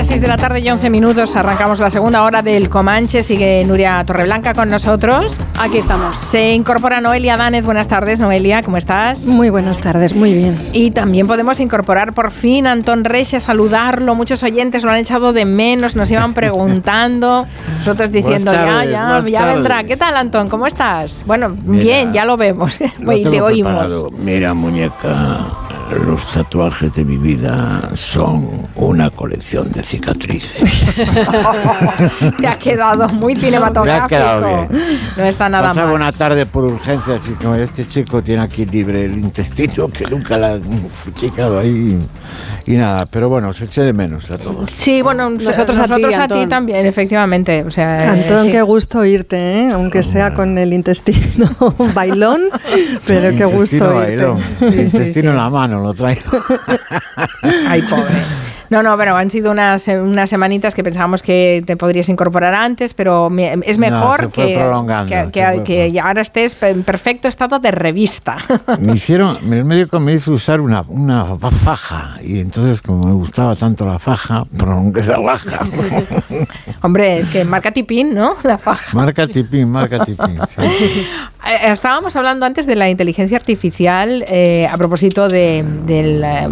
Las 0.06 0.12
6 0.12 0.20
de 0.20 0.28
la 0.28 0.36
tarde 0.36 0.60
y 0.60 0.70
11 0.70 0.88
minutos. 0.88 1.34
Arrancamos 1.34 1.80
la 1.80 1.90
segunda 1.90 2.22
hora 2.22 2.40
del 2.40 2.68
Comanche. 2.68 3.24
Sigue 3.24 3.64
Nuria 3.64 4.04
Torreblanca 4.04 4.54
con 4.54 4.68
nosotros. 4.68 5.36
Aquí 5.58 5.78
estamos. 5.78 6.16
Se 6.18 6.52
incorpora 6.52 7.00
Noelia 7.00 7.36
Danez. 7.36 7.64
Buenas 7.64 7.88
tardes, 7.88 8.18
Noelia. 8.20 8.62
¿Cómo 8.62 8.76
estás? 8.76 9.24
Muy 9.24 9.50
buenas 9.50 9.80
tardes, 9.80 10.14
muy 10.14 10.32
bien. 10.32 10.68
Y 10.72 10.92
también 10.92 11.26
podemos 11.26 11.58
incorporar 11.58 12.12
por 12.12 12.30
fin 12.30 12.66
a 12.68 12.72
Antón 12.72 13.04
Reyes 13.04 13.34
a 13.34 13.40
saludarlo. 13.40 14.14
Muchos 14.14 14.42
oyentes 14.44 14.84
lo 14.84 14.90
han 14.90 14.98
echado 14.98 15.32
de 15.32 15.44
menos, 15.44 15.96
nos 15.96 16.08
iban 16.10 16.34
preguntando. 16.34 17.46
Nosotros 17.78 18.12
diciendo, 18.12 18.52
ya, 18.52 18.64
tardes, 18.64 18.90
ya, 18.92 19.22
ya 19.26 19.38
tardes. 19.40 19.54
vendrá. 19.56 19.84
¿Qué 19.84 19.96
tal, 19.96 20.16
Antón? 20.16 20.48
¿Cómo 20.48 20.66
estás? 20.68 21.24
Bueno, 21.26 21.56
Mira, 21.64 21.82
bien, 21.82 22.12
ya 22.12 22.24
lo 22.24 22.36
vemos. 22.36 22.78
Lo 23.00 23.12
y 23.12 23.24
te 23.24 23.30
tengo 23.30 23.46
oímos. 23.46 23.72
preparado. 23.72 24.10
Mira, 24.16 24.54
muñeca, 24.54 25.46
los 25.94 26.26
tatuajes 26.32 26.94
de 26.94 27.04
mi 27.04 27.16
vida 27.16 27.90
son 27.94 28.68
una 28.74 29.10
colección 29.10 29.70
de 29.70 29.82
cicatrices. 29.82 30.84
Te 32.38 32.46
ha 32.46 32.58
quedado 32.58 33.08
muy 33.10 33.36
cinematográfico. 33.36 34.08
Me 34.08 34.16
ha 34.16 34.18
quedado 34.18 34.66
bien. 34.68 34.98
No 35.16 35.24
está 35.24 35.48
nada 35.48 35.68
Pasaba 35.68 35.86
mal. 35.88 35.96
una 35.96 36.12
tarde 36.12 36.46
por 36.46 36.64
urgencias 36.64 37.20
y 37.28 37.32
como 37.42 37.54
este 37.54 37.86
chico 37.86 38.22
tiene 38.22 38.42
aquí 38.42 38.64
libre 38.66 39.04
el 39.04 39.18
intestino, 39.18 39.88
que 39.88 40.04
nunca 40.06 40.36
la 40.36 40.52
han 40.54 40.62
fuchicado 40.88 41.58
ahí. 41.58 41.98
Y 42.68 42.72
nada, 42.74 43.06
pero 43.06 43.28
bueno, 43.28 43.50
os 43.50 43.60
eché 43.60 43.82
de 43.82 43.92
menos 43.92 44.28
a 44.32 44.38
todos. 44.38 44.70
Sí, 44.72 45.00
bueno, 45.00 45.30
Nosotros 45.30 45.78
a 45.78 45.84
ti, 45.84 46.02
nosotros 46.02 46.14
a 46.16 46.26
ti 46.26 46.46
también, 46.48 46.84
efectivamente. 46.84 47.62
O 47.62 47.70
sea, 47.70 48.10
Antón, 48.10 48.46
sí. 48.46 48.50
qué 48.50 48.62
gusto 48.62 48.98
oírte, 48.98 49.36
¿eh? 49.38 49.70
aunque 49.72 50.02
sea 50.02 50.34
con 50.34 50.58
el 50.58 50.72
intestino 50.72 51.48
bailón, 51.94 52.42
pero 53.06 53.36
qué 53.36 53.44
gusto 53.44 53.76
oírte. 53.88 54.24
bailón. 54.26 54.38
El 54.60 54.80
intestino 54.80 55.30
en 55.30 55.36
la 55.36 55.48
mano 55.48 55.75
lo 55.80 55.94
traigo. 55.94 56.42
Ay, 57.68 57.82
pobre. 57.82 58.45
No, 58.70 58.82
no, 58.82 58.96
pero 58.96 59.16
han 59.16 59.30
sido 59.30 59.50
unas, 59.50 59.86
unas 59.88 60.28
semanitas 60.30 60.74
que 60.74 60.82
pensábamos 60.84 61.22
que 61.22 61.62
te 61.66 61.76
podrías 61.76 62.08
incorporar 62.08 62.54
antes, 62.54 62.94
pero 62.94 63.30
me- 63.30 63.54
es 63.64 63.78
mejor 63.78 64.30
que, 64.30 64.58
que, 65.64 66.00
ahora 66.00 66.22
estés 66.22 66.56
en 66.62 66.82
perfecto 66.82 67.28
estado 67.28 67.58
de 67.58 67.70
revista. 67.70 68.38
Me 68.80 68.94
hicieron, 68.94 69.38
el 69.52 69.64
médico 69.64 70.00
me 70.00 70.12
hizo 70.14 70.32
usar 70.32 70.60
una, 70.60 70.82
una 70.88 71.24
faja 71.50 72.16
y 72.22 72.40
entonces 72.40 72.82
como 72.82 73.06
me 73.06 73.12
gustaba 73.12 73.54
tanto 73.56 73.86
la 73.86 73.98
faja, 73.98 74.44
prolongué 74.56 75.02
la 75.04 75.20
faja. 75.38 75.60
Hombre, 76.82 77.18
es 77.20 77.28
que 77.30 77.44
marca 77.44 77.70
tipín, 77.72 78.14
¿no? 78.14 78.34
La 78.42 78.58
faja. 78.58 78.96
marca 78.96 79.26
tipín, 79.26 79.70
marca 79.70 80.04
tipín. 80.04 80.38
sí. 80.48 80.60
eh, 81.46 81.72
estábamos 81.72 82.14
hablando 82.16 82.46
antes 82.46 82.66
de 82.66 82.76
la 82.76 82.88
inteligencia 82.90 83.36
artificial 83.36 84.24
eh, 84.28 84.68
a 84.70 84.76
propósito 84.76 85.28
de- 85.28 85.64
del 85.86 86.22
eh, 86.24 86.48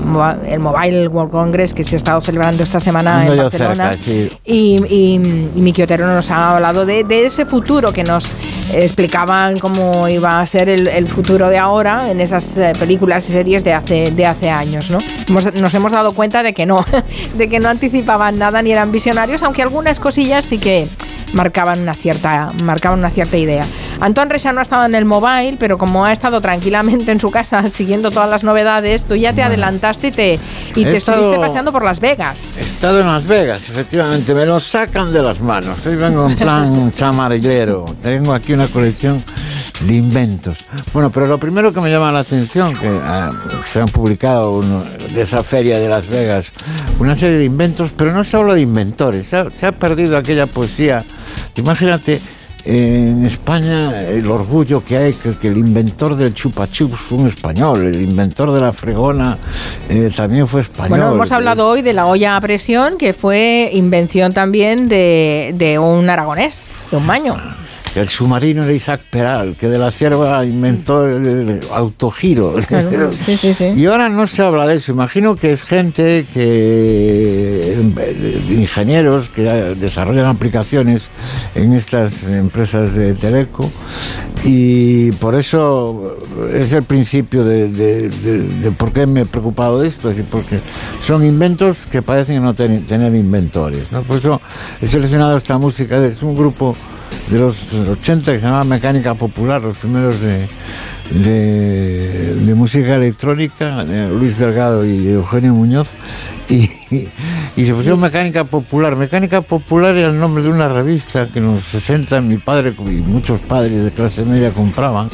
el 0.49 0.61
Mobile 0.61 1.09
World 1.09 1.31
Congress 1.31 1.75
que 1.75 1.85
se 1.85 1.97
estado 2.05 2.21
celebrando 2.21 2.63
esta 2.63 2.79
semana 2.81 3.21
Ando 3.21 3.33
en 3.33 3.39
Barcelona. 3.39 3.97
cerca, 3.97 4.03
sí. 4.05 4.31
Y, 4.45 4.77
y, 4.95 5.15
y 5.57 5.61
Miki 5.61 5.83
Otero 5.83 6.07
nos 6.07 6.31
ha 6.31 6.55
hablado 6.55 6.85
de, 6.85 7.03
de 7.03 7.25
ese 7.27 7.47
futuro 7.47 7.93
que 7.93 8.03
nos 8.05 8.33
explicaban 8.73 9.59
cómo 9.59 10.07
iba 10.09 10.41
a 10.41 10.47
ser 10.47 10.69
el, 10.69 10.87
el 10.87 11.07
futuro 11.07 11.49
de 11.49 11.57
ahora 11.59 12.11
en 12.11 12.21
esas 12.21 12.57
eh, 12.59 12.73
películas 12.79 13.29
y 13.31 13.33
series 13.33 13.65
de 13.65 13.73
hace, 13.73 14.11
de 14.11 14.27
hace 14.27 14.51
años. 14.51 14.91
¿no? 14.91 14.99
Hemos- 15.29 15.55
nos 15.55 15.73
hemos 15.75 15.93
dado 15.93 16.13
cuenta 16.13 16.43
de 16.43 16.53
que 16.53 16.67
no, 16.67 16.85
de 17.39 17.49
que 17.49 17.59
no 17.59 17.69
anticipaban 17.71 18.39
nada 18.39 18.61
ni 18.63 18.71
eran 18.73 18.93
visionarios, 18.93 19.43
aunque 19.43 19.63
algunas 19.63 19.99
cosillas 19.99 20.45
sí 20.45 20.59
que 20.59 20.87
marcaban 21.35 21.81
una 21.81 21.95
cierta, 21.95 22.49
marcaban 22.63 22.99
una 23.01 23.11
cierta 23.11 23.37
idea. 23.37 23.65
Antón 24.01 24.31
Recha 24.31 24.53
no 24.53 24.61
ha 24.61 24.63
estado 24.63 24.87
en 24.87 24.95
el 24.95 25.05
mobile, 25.05 25.57
pero 25.59 25.79
como 25.79 26.05
ha 26.05 26.13
estado 26.13 26.41
tranquilamente 26.41 27.13
en 27.13 27.21
su 27.21 27.31
casa 27.31 27.71
siguiendo 27.71 28.11
todas 28.11 28.29
las 28.31 28.43
novedades, 28.43 29.05
tú 29.05 29.15
ya 29.17 29.33
te 29.33 29.43
adelantaste 29.43 30.09
y 30.09 30.13
te, 30.13 30.35
y 30.35 30.39
te 30.39 30.81
estuviste 30.81 30.97
estado- 30.97 31.41
paseando 31.41 31.73
por 31.73 31.85
Las 31.85 32.01
Vegas. 32.01 32.57
He 32.59 32.63
estado 32.63 33.01
en 33.01 33.07
Las 33.07 33.27
Vegas, 33.27 33.69
efectivamente, 33.69 34.35
me 34.35 34.47
lo 34.47 34.59
sacan 34.61 35.13
de 35.13 35.23
las 35.23 35.41
manos. 35.41 35.85
Hoy 35.87 35.97
vengo 35.97 36.29
en 36.29 36.37
plan 36.37 36.91
chamarillero. 36.95 37.85
Tengo 38.03 38.33
aquí 38.35 38.53
una 38.53 38.67
colección 38.67 39.23
de 39.81 39.95
inventos. 39.95 40.65
Bueno, 40.93 41.11
pero 41.11 41.27
lo 41.27 41.39
primero 41.39 41.73
que 41.73 41.81
me 41.81 41.91
llama 41.91 42.13
la 42.13 42.21
atención, 42.21 42.75
que 42.75 42.89
ah, 43.03 43.33
se 43.71 43.81
han 43.81 43.89
publicado 43.89 44.53
uno- 44.53 44.85
de 45.15 45.23
esa 45.23 45.43
feria 45.43 45.79
de 45.79 45.89
Las 45.89 46.07
Vegas 46.09 46.53
una 46.99 47.17
serie 47.17 47.39
de 47.39 47.45
inventos, 47.45 47.91
pero 47.97 48.13
no 48.13 48.23
se 48.25 48.37
habla 48.37 48.55
de 48.55 48.61
inventores, 48.63 49.27
se 49.27 49.37
ha, 49.37 49.51
se 49.51 49.67
ha 49.67 49.73
perdido 49.73 50.17
aquella 50.17 50.47
poesía. 50.47 51.05
Imagínate. 51.57 52.21
En 52.67 53.27
España 53.27 54.01
el 54.09 54.27
orgullo 54.31 54.83
que 54.83 54.97
hay 54.97 55.13
que, 55.13 55.37
que 55.37 55.49
el 55.49 55.59
inventor 55.59 56.17
del 56.17 56.33
chupa 56.33 56.67
chups 56.67 56.97
fue 56.99 57.19
un 57.19 57.29
español, 57.29 57.85
el 57.85 58.01
inventor 58.01 58.53
de 58.55 58.61
la 58.63 58.73
fregona 58.73 59.37
eh, 59.91 60.11
también 60.17 60.49
fue 60.49 60.63
español. 60.63 60.89
Bueno, 60.99 61.13
hemos 61.15 61.31
hablado 61.31 61.69
hoy 61.69 61.83
de 61.83 61.93
la 61.93 62.07
olla 62.07 62.37
a 62.39 62.41
presión, 62.41 62.97
que 62.97 63.13
fue 63.13 63.69
invención 63.75 64.33
también 64.33 64.89
de, 64.89 65.55
de 65.59 65.79
un 65.79 66.09
aragonés, 66.09 66.71
de 66.91 66.97
un 66.97 67.05
maño. 67.05 67.37
Que 67.95 68.01
el 68.01 68.09
submarino 68.09 68.65
era 68.65 68.73
Isaac 68.73 69.03
Peral, 69.09 69.55
que 69.55 69.69
de 69.69 69.79
la 69.79 69.93
cierva 69.93 70.45
inventó 70.45 71.07
el, 71.07 71.61
autogiro. 71.73 72.57
Claro, 72.67 73.13
sí, 73.25 73.37
sí, 73.37 73.55
sí. 73.55 73.65
Y 73.77 73.87
ahora 73.87 74.09
no 74.09 74.27
se 74.27 74.43
habla 74.43 74.67
de 74.67 74.75
eso. 74.75 74.91
Imagino 74.91 75.37
que 75.37 75.53
es 75.53 75.63
gente 75.63 76.27
que 76.35 77.77
de 77.95 78.55
ingenieros 78.55 79.29
que 79.31 79.43
desarrollan 79.43 80.27
aplicaciones 80.27 81.09
en 81.55 81.73
estas 81.73 82.25
empresas 82.25 82.95
de 82.95 83.15
teleco 83.15 83.71
y 84.45 85.13
por 85.13 85.35
eso 85.37 86.17
es 86.53 86.73
el 86.73 86.83
principio 86.83 87.45
de, 87.45 87.69
de- 87.69 88.09
de- 88.09 88.43
de 88.43 88.71
por 88.73 88.93
qué 88.93 89.07
me 89.07 89.21
he 89.23 89.25
preocupado 89.25 89.81
de 89.81 89.89
esto, 89.89 90.11
es 90.11 90.17
decir, 90.17 90.31
porque 90.31 90.59
son 91.01 91.25
inventos 91.25 91.87
que 91.87 92.03
parecen 92.03 92.43
no 92.43 92.55
ten- 92.55 92.87
tener 92.87 93.15
inventores. 93.15 93.91
¿no? 93.93 94.03
Por 94.03 94.17
eso 94.19 94.41
he 94.83 94.87
seleccionado 94.87 95.37
esta 95.37 95.59
música, 95.59 96.05
es 96.05 96.23
un 96.23 96.35
grupo 96.37 96.75
de 97.31 97.39
los 97.39 97.73
80 97.75 98.33
que 98.33 98.39
se 98.41 98.45
llamaba 98.47 98.65
Mecánica 98.65 99.15
Popular, 99.15 99.61
los 99.63 99.77
primeros 99.79 100.21
de, 100.21 100.47
de, 101.11 102.35
de 102.35 102.55
música 102.55 102.95
electrónica, 102.97 103.85
Luis 103.85 104.39
Delgado 104.39 104.85
y 104.85 105.09
Eugenio 105.09 105.53
Muñoz, 105.55 105.89
y, 106.49 106.69
y 107.57 107.67
se 107.67 107.73
pusieron 107.75 108.01
Mecánica 108.01 108.45
Popular. 108.45 108.97
Mecánica 108.97 109.41
Popular 109.41 109.97
era 109.97 110.09
el 110.09 110.19
nombre 110.19 110.43
de 110.43 110.51
una 110.51 110.69
revista 110.69 111.29
que 111.33 111.39
en 111.39 111.55
los 111.55 111.65
60 111.65 112.21
mi 112.21 112.37
padre 112.37 112.75
y 112.79 112.91
muchos 113.01 113.41
padres 113.41 113.85
de 113.85 113.91
clase 113.91 114.25
media 114.25 114.51
compraban, 114.51 115.09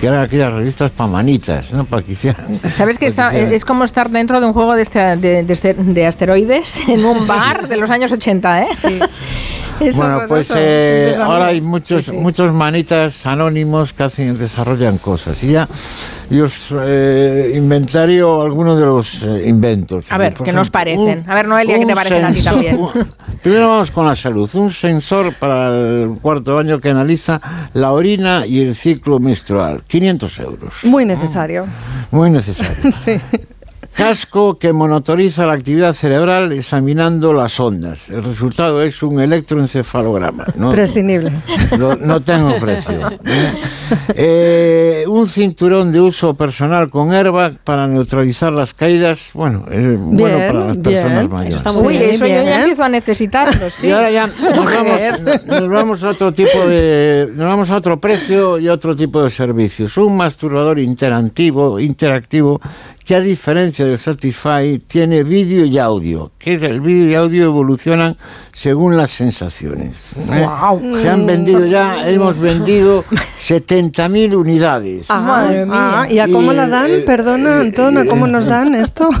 que 0.00 0.06
eran 0.06 0.20
aquellas 0.20 0.52
revistas 0.52 0.92
para 0.92 1.10
manitas, 1.10 1.72
¿no? 1.74 1.84
para 1.84 2.02
que 2.02 2.12
hicieran... 2.12 2.46
¿Sabes 2.76 2.98
que 2.98 3.06
está- 3.08 3.32
hicieran- 3.32 3.52
es 3.52 3.64
como 3.64 3.82
estar 3.84 4.10
dentro 4.10 4.40
de 4.40 4.46
un 4.46 4.52
juego 4.52 4.74
de, 4.74 4.82
este- 4.82 5.16
de- 5.16 5.42
de 5.42 5.74
de 5.74 6.06
asteroides 6.06 6.76
en 6.88 7.04
un 7.04 7.26
bar 7.26 7.66
de 7.68 7.76
los 7.76 7.90
años 7.90 8.12
80, 8.12 8.62
¿eh? 8.62 8.68
Es 9.80 9.96
Bueno, 9.96 10.22
pues 10.26 10.50
eh, 10.56 11.14
ahora 11.22 11.46
hay 11.46 11.60
muchos, 11.60 12.04
Sí, 12.06 12.10
sí. 12.12 12.16
muchos 12.16 12.52
manitas 12.52 13.26
anónimos 13.26 13.92
que 13.92 14.04
hacen, 14.04 14.38
desarrollan 14.38 14.98
cosas. 14.98 15.42
Y 15.44 15.52
ya 15.52 15.68
y 16.30 16.40
os 16.40 16.74
eh, 16.80 17.52
inventario 17.54 18.40
algunos 18.42 18.78
de 18.78 18.86
los 18.86 19.22
eh, 19.22 19.44
inventos. 19.46 20.06
A 20.10 20.18
ver, 20.18 20.34
¿qué 20.34 20.52
nos 20.52 20.70
parecen? 20.70 21.24
A 21.28 21.34
ver, 21.34 21.46
Noelia, 21.46 21.78
¿qué 21.78 21.86
te 21.86 21.94
parecen 21.94 22.24
a 22.24 22.32
ti 22.32 22.42
también? 22.42 22.76
un- 22.78 22.90
Primero 23.42 23.68
vamos 23.68 23.90
con 23.90 24.06
la 24.06 24.16
salud. 24.16 24.48
Un 24.54 24.72
sensor 24.72 25.34
para 25.34 25.68
el 25.68 26.18
cuarto 26.20 26.58
año 26.58 26.80
que 26.80 26.90
analiza 26.90 27.40
la 27.74 27.92
orina 27.92 28.44
y 28.46 28.60
el 28.60 28.74
ciclo 28.74 29.20
menstrual. 29.20 29.82
500 29.86 30.38
euros. 30.40 30.74
Muy 30.84 31.04
necesario. 31.04 31.66
Muy 32.10 32.30
necesario. 32.30 32.72
Sí. 32.90 33.20
Casco 33.96 34.58
que 34.58 34.74
monitoriza 34.74 35.46
la 35.46 35.54
actividad 35.54 35.94
cerebral 35.94 36.52
examinando 36.52 37.32
las 37.32 37.58
ondas. 37.58 38.10
El 38.10 38.22
resultado 38.22 38.82
es 38.82 39.02
un 39.02 39.20
electroencefalograma. 39.20 40.44
¿no? 40.56 40.68
Prescindible. 40.68 41.32
No 42.00 42.20
tengo 42.20 42.58
precio. 42.58 43.08
¿eh? 43.08 43.18
Eh, 44.14 45.04
un 45.08 45.26
cinturón 45.28 45.92
de 45.92 46.00
uso 46.00 46.34
personal 46.34 46.90
con 46.90 47.12
airbag 47.12 47.58
para 47.64 47.86
neutralizar 47.86 48.52
las 48.52 48.74
caídas. 48.74 49.30
Bueno, 49.32 49.64
es 49.70 49.98
bueno 49.98 50.36
Bien, 50.36 50.46
para 50.46 50.66
las 50.66 50.76
personas 50.76 51.18
bien. 51.18 51.30
mayores. 51.30 51.54
Eso 51.60 51.68
está 51.68 51.82
muy 51.82 51.94
Uy, 51.94 51.98
bien, 51.98 52.14
eso 52.14 52.26
yo 52.26 52.42
ya 52.42 52.60
empiezo 52.60 52.84
a 52.84 52.88
necesitarlo, 52.88 53.70
sí. 53.70 53.86
Y 53.86 53.90
ahora 53.92 54.10
ya 54.10 54.26
nos 54.26 54.64
vamos, 54.64 55.46
nos 55.46 55.68
vamos 55.68 56.02
a 56.02 56.08
otro 56.10 56.34
tipo 56.34 56.66
de, 56.66 57.30
nos 57.34 57.48
vamos 57.48 57.70
a 57.70 57.76
otro 57.76 57.98
precio 57.98 58.58
y 58.58 58.68
a 58.68 58.74
otro 58.74 58.94
tipo 58.94 59.22
de 59.22 59.30
servicios. 59.30 59.96
Un 59.96 60.16
masturbador 60.16 60.78
interactivo, 60.78 61.80
interactivo 61.80 62.60
que 63.06 63.14
a 63.14 63.20
diferencia 63.20 63.84
del 63.84 63.98
Satisfy 63.98 64.80
tiene 64.80 65.22
vídeo 65.22 65.64
y 65.64 65.78
audio. 65.78 66.32
Que 66.40 66.54
el 66.56 66.80
vídeo 66.80 67.08
y 67.08 67.14
audio 67.14 67.44
evolucionan 67.44 68.16
según 68.52 68.96
las 68.96 69.12
sensaciones. 69.12 70.16
¿eh? 70.32 70.40
Guau. 70.42 70.80
Se 71.00 71.08
han 71.08 71.24
vendido 71.24 71.64
ya, 71.66 72.08
hemos 72.10 72.36
vendido 72.36 73.04
70.000 73.40 74.34
unidades. 74.36 75.06
Ah, 75.08 75.20
Madre 75.20 75.64
mía. 75.66 75.74
ah, 76.02 76.06
¿Y 76.10 76.18
a 76.18 76.26
cómo 76.26 76.52
Y, 76.52 76.56
la 76.56 76.66
dan? 76.66 76.90
eh, 76.90 76.98
Perdona, 77.06 77.60
Antón, 77.60 77.96
¿a 77.98 78.06
cómo 78.06 78.26
nos 78.26 78.46
dan 78.46 78.74
esto? 78.74 79.08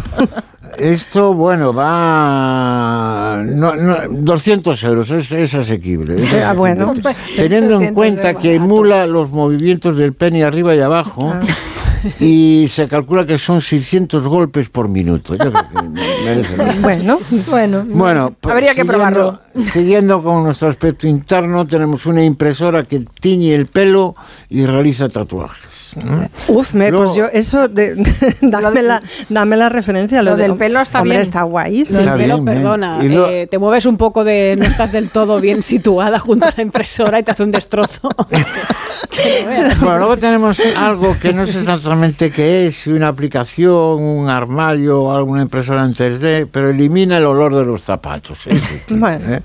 Esto, 0.78 1.32
bueno, 1.32 1.72
va. 1.72 3.42
No, 3.46 3.76
no, 3.76 3.96
200 4.10 4.82
euros, 4.84 5.10
es, 5.10 5.32
es 5.32 5.54
asequible. 5.54 6.22
es 6.22 6.34
Ah, 6.44 6.52
bueno. 6.52 6.92
Teniendo 7.36 7.74
en 7.76 7.94
200 7.94 7.94
cuenta 7.94 8.34
que 8.34 8.54
emula 8.54 9.06
los 9.06 9.30
movimientos 9.30 9.96
del 9.96 10.12
pene 10.12 10.44
arriba 10.44 10.74
y 10.74 10.80
abajo. 10.80 11.32
Y 12.20 12.66
se 12.68 12.88
calcula 12.88 13.26
que 13.26 13.38
son 13.38 13.60
600 13.60 14.26
golpes 14.26 14.68
por 14.70 14.88
minuto. 14.88 15.34
Yo 15.34 15.50
creo 15.50 15.62
que. 15.70 16.80
Bueno, 16.80 17.18
Bueno, 17.50 17.84
Bueno, 17.88 18.34
pues, 18.40 18.52
habría 18.52 18.70
que 18.74 18.82
siguiendo- 18.82 18.92
probarlo. 18.92 19.40
Siguiendo 19.72 20.22
con 20.22 20.44
nuestro 20.44 20.68
aspecto 20.68 21.06
interno, 21.06 21.66
tenemos 21.66 22.04
una 22.06 22.22
impresora 22.22 22.82
que 22.84 23.04
tiñe 23.20 23.54
el 23.54 23.66
pelo 23.66 24.14
y 24.50 24.66
realiza 24.66 25.08
tatuajes. 25.08 25.94
uf, 26.48 26.74
me, 26.74 26.90
Luego- 26.90 27.06
pues 27.06 27.16
yo, 27.16 27.26
eso, 27.32 27.68
de, 27.68 27.94
dame, 28.42 28.82
la, 28.82 29.02
dame 29.30 29.56
la 29.56 29.68
referencia. 29.70 30.20
Lo 30.22 30.36
del 30.36 30.52
de- 30.52 30.58
pelo 30.58 30.80
está 30.80 30.98
hombre, 31.00 31.12
bien. 31.16 31.22
está 31.22 31.42
guay. 31.44 31.86
sí, 31.86 31.92
Lo 31.94 31.98
del 32.00 32.08
Está 32.08 32.16
pelo, 32.18 32.34
bien, 32.34 32.44
perdona, 32.44 33.02
lo- 33.02 33.30
eh, 33.30 33.46
te 33.46 33.58
mueves 33.58 33.86
un 33.86 33.96
poco 33.96 34.24
de, 34.24 34.56
no 34.58 34.64
estás 34.66 34.92
del 34.92 35.08
todo 35.08 35.40
bien 35.40 35.62
situada 35.62 36.18
junto 36.18 36.46
a 36.48 36.52
la 36.54 36.62
impresora 36.62 37.18
y 37.18 37.22
te 37.22 37.30
hace 37.30 37.42
un 37.44 37.50
destrozo. 37.50 38.08
Bueno, 39.80 39.98
luego 39.98 40.16
tenemos 40.18 40.60
algo 40.76 41.16
que 41.18 41.32
no 41.32 41.46
sé 41.46 41.60
exactamente 42.04 42.30
qué 42.30 42.66
es, 42.66 42.86
una 42.86 43.08
aplicación, 43.08 44.02
un 44.02 44.28
armario 44.28 45.02
o 45.02 45.16
alguna 45.16 45.42
impresora 45.42 45.84
en 45.84 45.94
3D, 45.94 46.48
pero 46.50 46.68
elimina 46.70 47.18
el 47.18 47.24
olor 47.26 47.54
de 47.54 47.64
los 47.64 47.82
zapatos. 47.82 48.38
sí, 48.38 48.50
Bueno. 48.94 49.34
¿eh? 49.34 49.42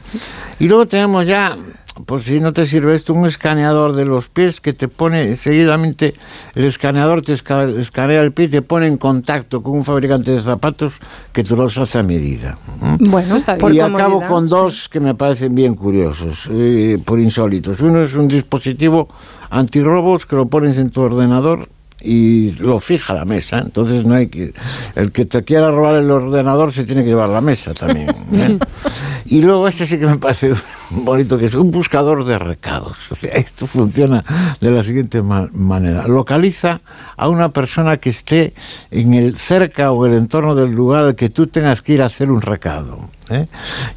Y 0.60 0.68
luego 0.68 0.86
tenemos 0.88 1.26
ya, 1.26 1.58
por 2.06 2.22
si 2.22 2.40
no 2.40 2.52
te 2.54 2.66
sirve 2.66 2.96
esto, 2.96 3.14
un 3.14 3.26
escaneador 3.26 3.94
de 3.94 4.06
los 4.06 4.28
pies 4.30 4.60
que 4.62 4.74
te 4.74 4.88
pone 4.88 5.36
seguidamente, 5.36 6.14
el 6.56 6.66
escaneador 6.66 7.22
te 7.22 7.34
esca- 7.34 7.78
escanea 7.80 8.22
el 8.22 8.32
pie 8.32 8.46
y 8.46 8.50
te 8.50 8.62
pone 8.62 8.88
en 8.88 8.98
contacto 8.98 9.62
con 9.64 9.74
un 9.78 9.86
fabricante 9.86 10.32
de 10.32 10.42
zapatos 10.42 10.94
que 11.32 11.44
te 11.44 11.56
los 11.56 11.78
hace 11.78 12.00
a 12.00 12.04
medida. 12.04 12.58
¿eh? 12.84 12.98
Bueno, 13.00 13.36
está 13.38 13.56
bien. 13.56 13.74
y 13.74 13.80
acabo 13.80 14.22
con 14.28 14.46
sí. 14.50 14.50
dos 14.56 14.90
que 14.90 15.00
me 15.00 15.16
parecen 15.16 15.56
bien 15.56 15.76
curiosos, 15.76 16.50
eh, 16.52 16.98
por 17.04 17.20
insólitos. 17.20 17.80
Uno 17.82 18.02
es 18.04 18.14
un 18.16 18.28
dispositivo 18.28 19.08
antirrobos 19.50 20.26
que 20.26 20.36
lo 20.36 20.48
pones 20.48 20.78
en 20.78 20.90
tu 20.92 21.02
ordenador 21.02 21.68
y 22.04 22.52
lo 22.60 22.80
fija 22.80 23.14
la 23.14 23.26
mesa. 23.26 23.60
Entonces 23.60 24.06
no 24.06 24.14
hay 24.16 24.28
que. 24.28 24.54
El 24.96 25.12
que 25.12 25.26
te 25.26 25.44
quiera 25.44 25.72
robar 25.72 25.96
el 25.96 26.10
ordenador 26.12 26.72
se 26.74 26.84
tiene 26.84 27.04
que 27.04 27.10
llevar 27.10 27.30
la 27.30 27.42
mesa 27.42 27.74
también. 27.74 28.10
¿eh? 28.34 28.58
y 29.26 29.42
luego 29.42 29.68
este 29.68 29.86
sí 29.88 30.00
que 30.00 30.06
me 30.08 30.18
parece 30.18 30.54
bonito, 30.90 31.38
que 31.38 31.46
es 31.46 31.56
un 31.56 31.72
buscador 31.72 32.26
de 32.26 32.38
recados. 32.38 32.98
O 33.12 33.16
sea, 33.16 33.32
esto 33.34 33.66
funciona 33.68 34.24
de 34.60 34.72
la 34.72 34.84
siguiente 34.84 35.22
ma- 35.22 35.50
manera. 35.54 36.08
Localiza 36.08 36.82
a 37.16 37.30
una 37.30 37.50
persona 37.50 37.98
que 37.98 38.10
esté 38.10 38.54
en 38.90 39.14
el 39.14 39.38
cerca 39.38 39.92
o 39.92 40.06
el 40.06 40.14
entorno 40.14 40.56
del 40.56 40.72
lugar 40.72 41.04
al 41.06 41.16
que 41.16 41.30
tú 41.30 41.48
tengas 41.48 41.82
que 41.82 41.94
ir 41.94 42.02
a 42.02 42.08
hacer 42.08 42.30
un 42.32 42.42
recado. 42.42 43.10
¿eh? 43.30 43.48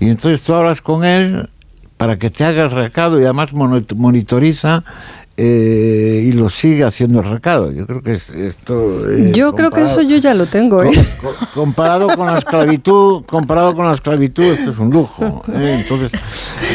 Y 0.01 0.09
entonces 0.09 0.43
tú 0.43 0.55
hablas 0.55 0.81
con 0.81 1.05
él 1.05 1.49
para 1.97 2.19
que 2.19 2.29
te 2.31 2.45
haga 2.45 2.63
el 2.65 2.71
recado 2.71 3.21
y 3.21 3.25
además 3.25 3.53
monitoriza 3.53 4.85
eh, 5.37 6.27
y 6.29 6.33
lo 6.33 6.49
sigue 6.49 6.85
haciendo 6.85 7.21
el 7.21 7.27
recado. 7.31 7.73
Yo 7.73 7.87
creo 7.87 8.03
que 8.03 8.13
es- 8.13 8.31
esto... 8.31 9.11
eh, 9.11 9.33
Yo 9.35 9.55
creo 9.55 9.71
que 9.71 9.83
eso 9.83 10.01
yo 10.03 10.17
ya 10.19 10.33
lo 10.35 10.47
tengo, 10.47 10.83
¿eh? 10.85 10.91
co- 11.23 11.35
comparado 11.55 12.09
con 12.17 12.27
la 12.27 12.39
esclavitud, 12.39 13.25
comparado 13.25 13.75
con 13.75 13.87
la 13.87 13.95
esclavitud, 13.95 14.45
esto 14.45 14.71
es 14.71 14.79
un 14.79 14.91
lujo. 14.91 15.43
¿eh? 15.53 15.79
Entonces, 15.81 16.13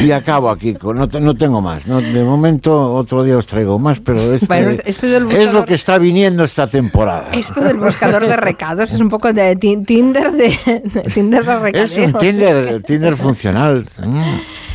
y 0.04 0.10
acabo 0.10 0.50
aquí, 0.50 0.76
no, 0.82 1.08
te- 1.08 1.20
no 1.20 1.34
tengo 1.34 1.60
más. 1.62 1.86
¿no? 1.86 2.00
De 2.02 2.22
momento, 2.22 2.94
otro 2.94 3.22
día 3.24 3.38
os 3.38 3.46
traigo 3.46 3.78
más, 3.78 4.00
pero 4.00 4.20
este, 4.34 4.46
Bueno, 4.46 4.72
este 4.84 5.06
del 5.06 5.26
es 5.26 5.32
lo 5.46 5.60
buscador- 5.62 5.64
que 5.64 5.74
está 5.74 5.96
viniendo 5.98 6.44
esta 6.44 6.66
temporada. 6.66 7.30
Esto 7.32 7.60
del 7.62 7.78
buscador 7.78 8.26
de 8.26 8.36
recados 8.36 8.92
es 8.92 9.00
un 9.00 9.08
poco 9.08 9.32
de 9.32 9.56
ti- 9.56 9.78
Tinder 9.86 10.32
de, 10.32 10.48
de 10.66 11.00
Tinder 11.12 11.44
de 11.44 11.52
Es 11.54 11.60
recaderos. 11.62 12.12
un 12.14 12.18
Tinder, 12.20 12.82
Tinder 12.82 13.16
funcional. 13.16 13.86
Mm. 14.04 14.22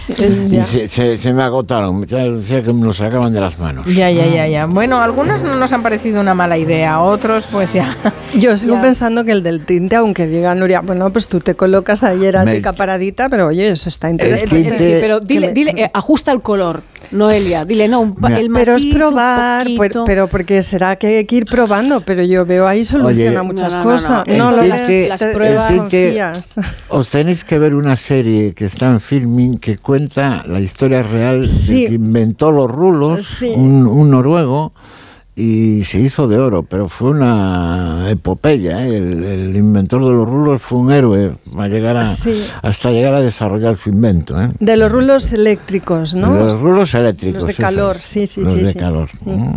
Y 0.08 0.62
se, 0.62 0.88
se- 0.88 1.18
se 1.18 1.34
me 1.34 1.42
agotaron, 1.44 2.06
ya 2.06 2.18
decía 2.18 2.62
que 2.62 2.72
lo 2.74 2.94
sacaban 2.94 3.34
de 3.34 3.42
las 3.42 3.58
manos. 3.58 3.86
Ya, 3.88 4.10
ya, 4.12 4.26
ya, 4.28 4.48
ya. 4.48 4.66
Bueno, 4.66 5.02
algunos 5.02 5.42
no 5.44 5.56
nos 5.56 5.74
han 5.74 5.82
parecido 5.82 6.22
una 6.22 6.34
mala 6.34 6.58
idea, 6.58 7.00
otros 7.02 7.48
pues 7.52 7.74
ya. 7.74 7.96
Yo 8.34 8.56
sigo 8.58 8.76
Ya. 8.76 8.82
pensando 8.82 9.24
que 9.26 9.32
el 9.32 9.42
del 9.44 9.66
tinte, 9.66 9.96
aunque 9.96 10.28
diga 10.28 10.54
Nuria, 10.56 10.82
bueno, 10.82 11.10
pues 11.12 11.28
tú 11.28 11.40
te 11.40 11.56
colocas 11.56 12.04
ayer 12.04 12.38
a 12.38 12.46
paradita, 12.74 13.30
pero 13.30 13.48
oye, 13.48 13.70
eso 13.70 13.90
está 13.90 14.10
interesante. 14.10 14.56
tinte- 14.56 14.78
Sí, 14.78 14.94
pero 15.00 15.20
dile, 15.20 15.48
me- 15.48 15.54
dile 15.54 15.74
eh, 15.76 15.90
ajusta 15.94 16.32
el 16.32 16.42
color, 16.42 16.82
Noelia. 17.12 17.66
Dile, 17.66 17.88
no, 17.88 18.02
un 18.02 18.16
pa- 18.16 18.30
Mira. 18.30 18.42
el 18.42 18.52
pero 18.52 18.76
es 18.76 18.86
probar, 18.86 19.64
poquito. 19.64 19.82
pero, 19.82 20.04
pero 20.06 20.28
porque 20.28 20.62
será 20.62 20.96
que 20.96 21.08
hay 21.18 21.26
que 21.26 21.36
ir 21.38 21.46
probando, 21.46 22.02
pero 22.02 22.24
yo 22.24 22.46
veo 22.46 22.68
ahí 22.68 22.84
soluciona 22.86 23.40
Oye, 23.42 23.48
muchas 23.48 23.74
No, 23.74 23.80
no, 23.80 23.86
no, 23.86 23.92
cosas. 23.92 24.10
no, 24.28 24.36
No, 24.38 24.50
esto 24.50 24.52
lo 24.52 24.64
las- 25.08 25.22
pruebas- 25.34 25.68
desconfías. 25.70 26.60
Os 26.90 27.10
tenéis 27.12 27.44
que 27.44 27.60
ver 27.60 27.76
una 27.76 27.96
serie 27.98 28.54
que 28.54 28.66
está 28.66 28.88
en 28.88 29.00
filming 29.00 29.58
que 29.60 29.78
cuenta 29.78 30.44
la 30.48 30.60
historia 30.60 31.02
real 31.02 31.46
Sí. 31.46 31.84
de 31.84 31.88
que 31.90 31.94
inventó 31.96 32.52
los 32.52 32.70
rulos, 32.72 33.26
Sí. 33.26 33.52
un, 33.56 33.88
un 33.88 34.10
noruego, 34.12 34.74
y 35.38 35.84
se 35.84 36.00
hizo 36.00 36.28
de 36.30 36.38
oro, 36.38 36.64
pero 36.64 36.88
fue 36.88 37.10
una 37.12 38.06
epopeya. 38.10 38.86
¿eh? 38.86 38.96
El, 38.98 39.24
el 39.26 39.56
inventor 39.58 40.02
de 40.06 40.12
los 40.12 40.28
rulos 40.30 40.62
fue 40.62 40.78
un 40.80 40.92
héroe 40.94 41.34
a 41.58 41.68
llegar 41.68 41.98
a- 41.98 42.06
Sí. 42.06 42.42
hasta 42.62 42.92
llegar 42.92 43.14
a 43.14 43.20
desarrollar 43.22 43.76
su 43.76 43.90
invento. 43.90 44.42
¿eh? 44.42 44.50
De 44.60 44.78
los 44.78 44.90
rulos 44.92 45.34
eléctricos, 45.34 46.16
¿no? 46.16 46.34
Los 46.34 46.60
rulos 46.60 46.94
eléctricos. 46.94 47.44
Los 47.44 47.48
de 47.48 47.54
calor, 47.54 47.96
es. 47.98 48.02
sí, 48.04 48.28
sí, 48.28 48.44
Los 48.44 48.54
sí, 48.54 48.62
de 48.62 48.70
sí. 48.72 48.80
calor. 48.80 49.10
Mm. 49.26 49.56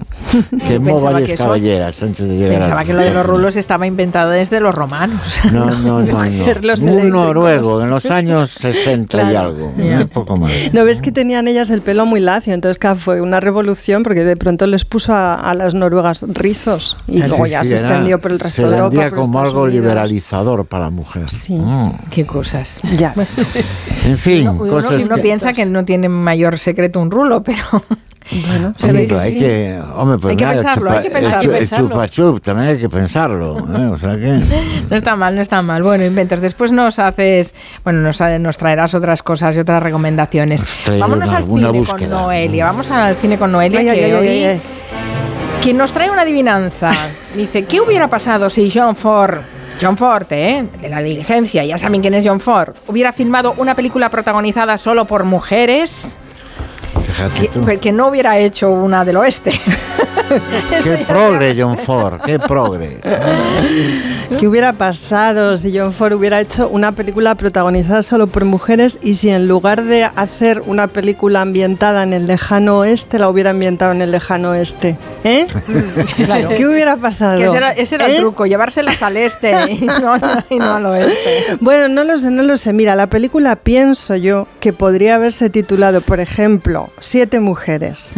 Yo 0.52 0.58
Quemó 0.66 0.86
pensaba 0.94 1.08
que 1.08 1.12
varias 1.14 1.30
eso- 1.32 1.44
caballeras 1.44 2.02
antes 2.02 2.28
de 2.28 2.36
llegar 2.36 2.58
Pensaba 2.58 2.80
al- 2.80 2.86
que 2.86 2.92
lo 2.94 3.00
de 3.02 3.14
los 3.14 3.26
rulos 3.26 3.54
estaba 3.56 3.86
inventado 3.86 4.30
desde 4.30 4.60
los 4.60 4.74
romanos. 4.74 5.20
No, 5.52 5.64
no, 5.66 6.02
no. 6.02 6.02
no. 6.02 6.18
Los 6.62 6.82
Un 6.82 7.10
noruego 7.10 7.82
en 7.82 7.90
los 7.90 8.06
años 8.10 8.50
60 8.50 9.16
y 9.16 9.30
Claro. 9.30 9.48
algo. 9.50 9.72
¿eh? 9.78 10.06
Poco 10.12 10.36
más. 10.36 10.52
¿No 10.72 10.84
ves 10.84 11.00
que 11.02 11.12
tenían 11.12 11.46
ellas 11.48 11.70
el 11.70 11.82
pelo 11.82 12.04
muy 12.04 12.20
lacio? 12.20 12.52
Entonces 12.52 12.78
claro, 12.78 12.96
fue 12.96 13.20
una 13.20 13.38
revolución 13.40 14.02
porque 14.02 14.24
de 14.24 14.36
pronto 14.36 14.66
les 14.66 14.84
puso 14.84 15.12
a, 15.14 15.34
a 15.36 15.54
las 15.54 15.67
noruegas 15.74 16.24
rizos 16.28 16.96
y 17.06 17.18
luego 17.20 17.44
Sí, 17.46 17.50
ya 17.50 17.64
sí, 17.64 17.70
se 17.70 17.76
era- 17.76 17.88
extendió 17.88 18.20
por 18.20 18.30
el 18.32 18.38
resto 18.40 18.62
se 18.62 18.68
de 18.68 18.76
Europa. 18.76 19.10
como 19.10 19.22
Estados 19.22 19.48
algo 19.48 19.62
Unidos. 19.62 19.74
liberalizador 19.74 20.66
para 20.66 20.84
la 20.84 20.90
mujer. 20.90 21.30
Sí. 21.30 21.54
Mm. 21.54 21.92
Qué 22.10 22.26
cosas. 22.26 22.78
Ya. 22.96 23.14
En 24.04 24.18
fin, 24.18 24.48
Uno, 24.48 24.70
cosas 24.70 25.04
uno 25.04 25.16
que... 25.16 25.22
piensa 25.22 25.52
que 25.52 25.66
no 25.66 25.84
tiene 25.84 26.08
mayor 26.08 26.58
secreto 26.58 27.00
un 27.00 27.10
rulo, 27.10 27.42
pero 27.42 27.58
Bueno, 28.46 28.74
Sí, 28.76 28.88
que 29.06 29.14
hay 29.14 29.32
sí. 29.32 29.38
que, 29.38 29.80
hombre, 29.96 30.18
pues 30.18 30.32
Hay 30.32 30.36
que 30.36 30.44
nada, 30.44 30.56
el 30.58 30.62
pensarlo, 30.62 30.90
hay 30.90 31.00
que 31.00 31.06
el 31.06 31.12
pensarlo, 31.14 31.52
el 31.52 31.58
pensarlo. 31.60 31.88
chupa 31.88 32.08
chup 32.08 32.40
también 32.42 32.68
hay 32.68 32.76
que 32.76 32.88
pensarlo, 32.90 33.56
¿eh? 33.58 33.86
o 33.86 33.96
sea 33.96 34.16
que 34.18 34.42
no 34.90 34.96
está 34.96 35.16
mal, 35.16 35.34
no 35.34 35.40
está 35.40 35.62
mal. 35.62 35.82
Bueno, 35.82 36.04
inventos. 36.04 36.42
Después 36.42 36.70
nos 36.70 36.98
haces, 36.98 37.54
bueno, 37.84 38.00
nos, 38.02 38.20
nos 38.40 38.58
traerás 38.58 38.92
otras 38.94 39.22
cosas 39.22 39.56
y 39.56 39.60
otras 39.60 39.82
recomendaciones. 39.82 40.62
Vámonos 41.00 41.26
una- 41.30 41.38
al 41.38 41.44
cine 41.46 41.70
búsqueda. 41.70 41.98
con 41.98 42.10
Noelia. 42.10 42.64
Vamos 42.66 42.90
al 42.90 43.14
cine 43.14 43.38
con 43.38 43.50
Noelia, 43.50 43.80
Ay, 43.80 43.88
ay, 43.88 43.98
que 43.98 44.04
ay, 44.04 44.10
ay, 44.12 44.18
hoy 44.18 44.44
ay. 44.44 44.60
Quien 45.62 45.76
nos 45.76 45.92
trae 45.92 46.10
una 46.10 46.22
adivinanza. 46.22 46.90
Dice, 47.34 47.64
¿qué 47.64 47.80
hubiera 47.80 48.08
pasado 48.08 48.50
si 48.50 48.70
John 48.70 48.96
Ford, 48.96 49.38
John 49.80 49.96
Ford, 49.96 50.26
¿eh? 50.30 50.66
de 50.80 50.88
la 50.88 51.00
diligencia, 51.00 51.64
ya 51.64 51.78
saben 51.78 52.00
quién 52.00 52.14
es 52.14 52.26
John 52.26 52.40
Ford, 52.40 52.74
hubiera 52.86 53.12
filmado 53.12 53.54
una 53.56 53.74
película 53.74 54.10
protagonizada 54.10 54.76
solo 54.78 55.06
por 55.06 55.24
mujeres? 55.24 56.17
Fíjate 57.08 57.40
Que, 57.40 57.48
tú. 57.48 57.80
que 57.80 57.92
no 57.92 58.08
hubiera 58.08 58.38
hecho 58.38 58.70
una 58.70 59.04
del 59.04 59.16
oeste. 59.16 59.52
Qué 60.84 61.04
progre 61.06 61.54
John 61.58 61.78
Ford, 61.78 62.20
qué 62.26 62.38
progre. 62.38 62.98
¿Qué 64.38 64.46
hubiera 64.46 64.74
pasado 64.74 65.56
si 65.56 65.76
John 65.76 65.92
Ford 65.94 66.12
hubiera 66.12 66.38
hecho 66.40 66.68
una 66.68 66.92
película 66.92 67.34
protagonizada 67.34 68.02
solo 68.02 68.26
por 68.26 68.44
mujeres 68.44 68.98
y 69.02 69.14
si 69.14 69.30
en 69.30 69.48
lugar 69.48 69.84
de 69.84 70.04
hacer 70.04 70.62
una 70.66 70.86
película 70.86 71.40
ambientada 71.40 72.02
en 72.02 72.12
el 72.12 72.26
lejano 72.26 72.80
oeste, 72.80 73.18
la 73.18 73.30
hubiera 73.30 73.50
ambientado 73.50 73.92
en 73.92 74.02
el 74.02 74.10
lejano 74.10 74.50
oeste? 74.50 74.98
¿Eh? 75.24 75.46
Claro. 76.26 76.50
¿Qué 76.50 76.66
hubiera 76.66 76.96
pasado? 76.98 77.38
Que 77.38 77.46
ese 77.46 77.56
era, 77.56 77.70
ese 77.72 77.94
era 77.94 78.06
el 78.06 78.16
¿Eh? 78.16 78.18
truco, 78.18 78.44
llevárselas 78.44 79.02
al 79.02 79.16
este 79.16 79.50
y 79.72 79.80
no, 79.86 80.16
y 80.50 80.58
no 80.58 80.74
al 80.74 80.86
oeste. 80.86 81.56
Bueno, 81.60 81.88
no 81.88 82.04
lo 82.04 82.18
sé, 82.18 82.30
no 82.30 82.42
lo 82.42 82.58
sé. 82.58 82.74
Mira, 82.74 82.94
la 82.94 83.06
película 83.06 83.56
pienso 83.56 84.14
yo 84.16 84.46
que 84.60 84.74
podría 84.74 85.14
haberse 85.14 85.48
titulado, 85.48 86.02
por 86.02 86.20
ejemplo, 86.20 86.90
Siete 87.00 87.40
mujeres. 87.40 88.14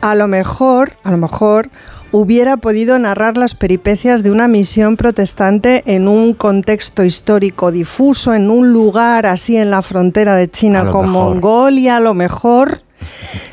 A 0.00 0.14
lo 0.14 0.28
mejor, 0.28 0.92
a 1.02 1.10
lo 1.10 1.16
mejor 1.16 1.70
hubiera 2.12 2.56
podido 2.56 2.96
narrar 2.98 3.36
las 3.36 3.54
peripecias 3.56 4.22
de 4.22 4.30
una 4.30 4.46
misión 4.46 4.96
protestante 4.96 5.82
en 5.86 6.06
un 6.06 6.32
contexto 6.32 7.02
histórico 7.02 7.72
difuso, 7.72 8.34
en 8.34 8.50
un 8.50 8.72
lugar 8.72 9.26
así 9.26 9.56
en 9.56 9.70
la 9.70 9.82
frontera 9.82 10.36
de 10.36 10.48
China 10.48 10.86
con 10.90 11.06
mejor. 11.06 11.32
Mongolia, 11.32 11.96
a 11.96 12.00
lo 12.00 12.14
mejor 12.14 12.82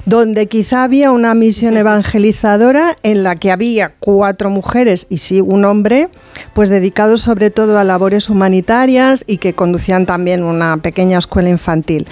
donde 0.06 0.47
quizá 0.47 0.84
había 0.84 1.12
una 1.12 1.34
misión 1.34 1.78
evangelizadora 1.78 2.95
en 3.04 3.24
la 3.24 3.36
que 3.36 3.52
había 3.52 3.93
cuatro 3.99 4.49
mujeres 4.49 5.08
y 5.10 5.20
sí 5.20 5.41
un 5.41 5.66
hombre, 5.66 6.10
pues 6.54 6.70
dedicados 6.70 7.22
sobre 7.22 7.49
todo 7.49 7.78
a 7.80 7.84
labores 7.84 8.30
humanitarias 8.30 9.24
y 9.28 9.38
que 9.38 9.54
conducían 9.54 10.06
también 10.06 10.43
una 10.43 10.78
pequeña 10.78 11.18
escuela 11.18 11.49
infantil. 11.49 12.08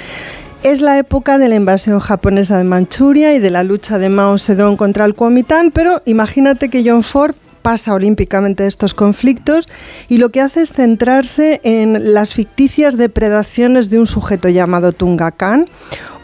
Es 0.62 0.82
la 0.82 0.98
época 0.98 1.38
de 1.38 1.48
la 1.48 1.56
invasión 1.56 2.00
japonesa 2.00 2.58
de 2.58 2.66
Manchuria 2.66 3.34
y 3.34 3.40
de 3.40 3.50
la 3.50 3.64
lucha 3.64 3.98
de 3.98 4.10
Mao 4.10 4.38
Zedong 4.38 4.76
contra 4.76 5.06
el 5.06 5.16
Kuomintang, 5.16 5.72
pero 5.72 6.02
imagínate 6.06 6.70
que 6.70 6.84
John 6.86 7.02
Ford 7.02 7.34
pasa 7.62 7.94
olímpicamente 7.94 8.68
estos 8.68 8.94
conflictos 8.94 9.70
y 10.10 10.18
lo 10.18 10.30
que 10.30 10.42
hace 10.42 10.62
es 10.62 10.74
centrarse 10.74 11.62
en 11.64 12.14
las 12.14 12.34
ficticias 12.34 12.98
depredaciones 12.98 13.90
de 13.90 14.00
un 14.00 14.06
sujeto 14.06 14.50
llamado 14.50 14.92
Tunga 14.92 15.32
Khan, 15.32 15.66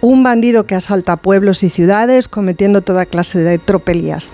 un 0.01 0.23
bandido 0.23 0.65
que 0.65 0.75
asalta 0.75 1.17
pueblos 1.17 1.63
y 1.63 1.69
ciudades 1.69 2.27
cometiendo 2.27 2.81
toda 2.81 3.05
clase 3.05 3.39
de 3.39 3.57
tropelías. 3.57 4.31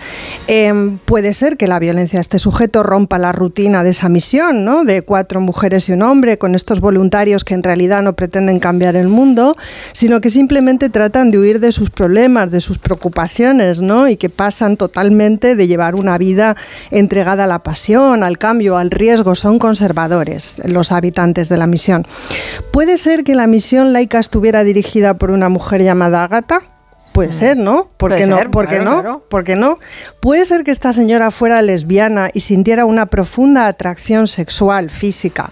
Em, 0.48 0.98
puede 0.98 1.34
ser 1.34 1.58
que 1.58 1.68
la 1.68 1.80
violencia 1.80 2.18
de 2.18 2.22
este 2.22 2.40
sujeto 2.40 2.84
rompa 2.84 3.18
la 3.18 3.32
rutina 3.32 3.84
de 3.84 3.92
esa 3.92 4.10
misión, 4.10 4.66
¿no? 4.66 4.84
De 4.84 5.02
cuatro 5.02 5.42
mujeres 5.42 5.90
y 5.90 5.94
un 5.94 6.02
hombre 6.02 6.38
con 6.38 6.56
estos 6.56 6.80
voluntarios 6.80 7.44
que 7.44 7.54
en 7.54 7.64
realidad 7.64 8.02
no 8.02 8.14
pretenden 8.14 8.60
cambiar 8.60 8.96
el 8.96 9.08
mundo, 9.08 9.56
sino 9.94 10.22
que 10.22 10.30
simplemente 10.30 10.90
tratan 10.90 11.32
de 11.32 11.40
huir 11.40 11.60
de 11.60 11.72
sus 11.72 11.90
problemas, 11.90 12.52
de 12.52 12.62
sus 12.62 12.78
preocupaciones, 12.78 13.82
¿no? 13.82 14.08
Y 14.08 14.18
que 14.18 14.30
pasan 14.30 14.78
totalmente 14.78 15.56
de 15.56 15.68
llevar 15.68 15.96
una 15.96 16.18
vida 16.18 16.56
entregada 16.90 17.46
a 17.46 17.48
la 17.48 17.60
pasión, 17.60 18.24
al 18.24 18.38
cambio, 18.38 18.78
al 18.78 18.92
riesgo. 18.92 19.36
Son 19.36 19.60
conservadores 19.60 20.62
los 20.66 20.92
habitantes 20.92 21.50
de 21.50 21.58
la 21.58 21.68
misión. 21.68 22.06
Puede 22.72 22.98
ser 22.98 23.24
que 23.24 23.36
la 23.36 23.48
misión 23.48 23.94
laica 23.94 24.20
estuviera 24.20 24.64
dirigida 24.64 25.16
por 25.16 25.32
una 25.32 25.50
mujer 25.52 25.82
llamada 25.82 26.24
Agatha. 26.24 26.71
Puede 27.12 27.34
ser, 27.34 27.58
¿no? 27.58 27.90
¿Por 27.98 28.12
Puede 28.12 28.22
qué 28.22 28.28
no? 28.28 28.38
ser, 28.38 28.50
¿Por 28.52 28.68
qué 28.68 28.76
claro, 28.78 28.92
no? 28.92 29.02
claro. 29.02 29.26
¿Por 29.30 29.44
qué 29.44 29.56
no? 29.56 29.80
Puede 30.22 30.46
ser 30.46 30.64
que 30.64 30.72
esta 30.72 30.94
señora 30.94 31.30
fuera 31.32 31.62
lesbiana 31.62 32.30
y 32.34 32.40
sintiera 32.40 32.86
una 32.86 33.08
profunda 33.08 33.68
atracción 33.68 34.28
sexual, 34.28 34.90
física, 34.90 35.52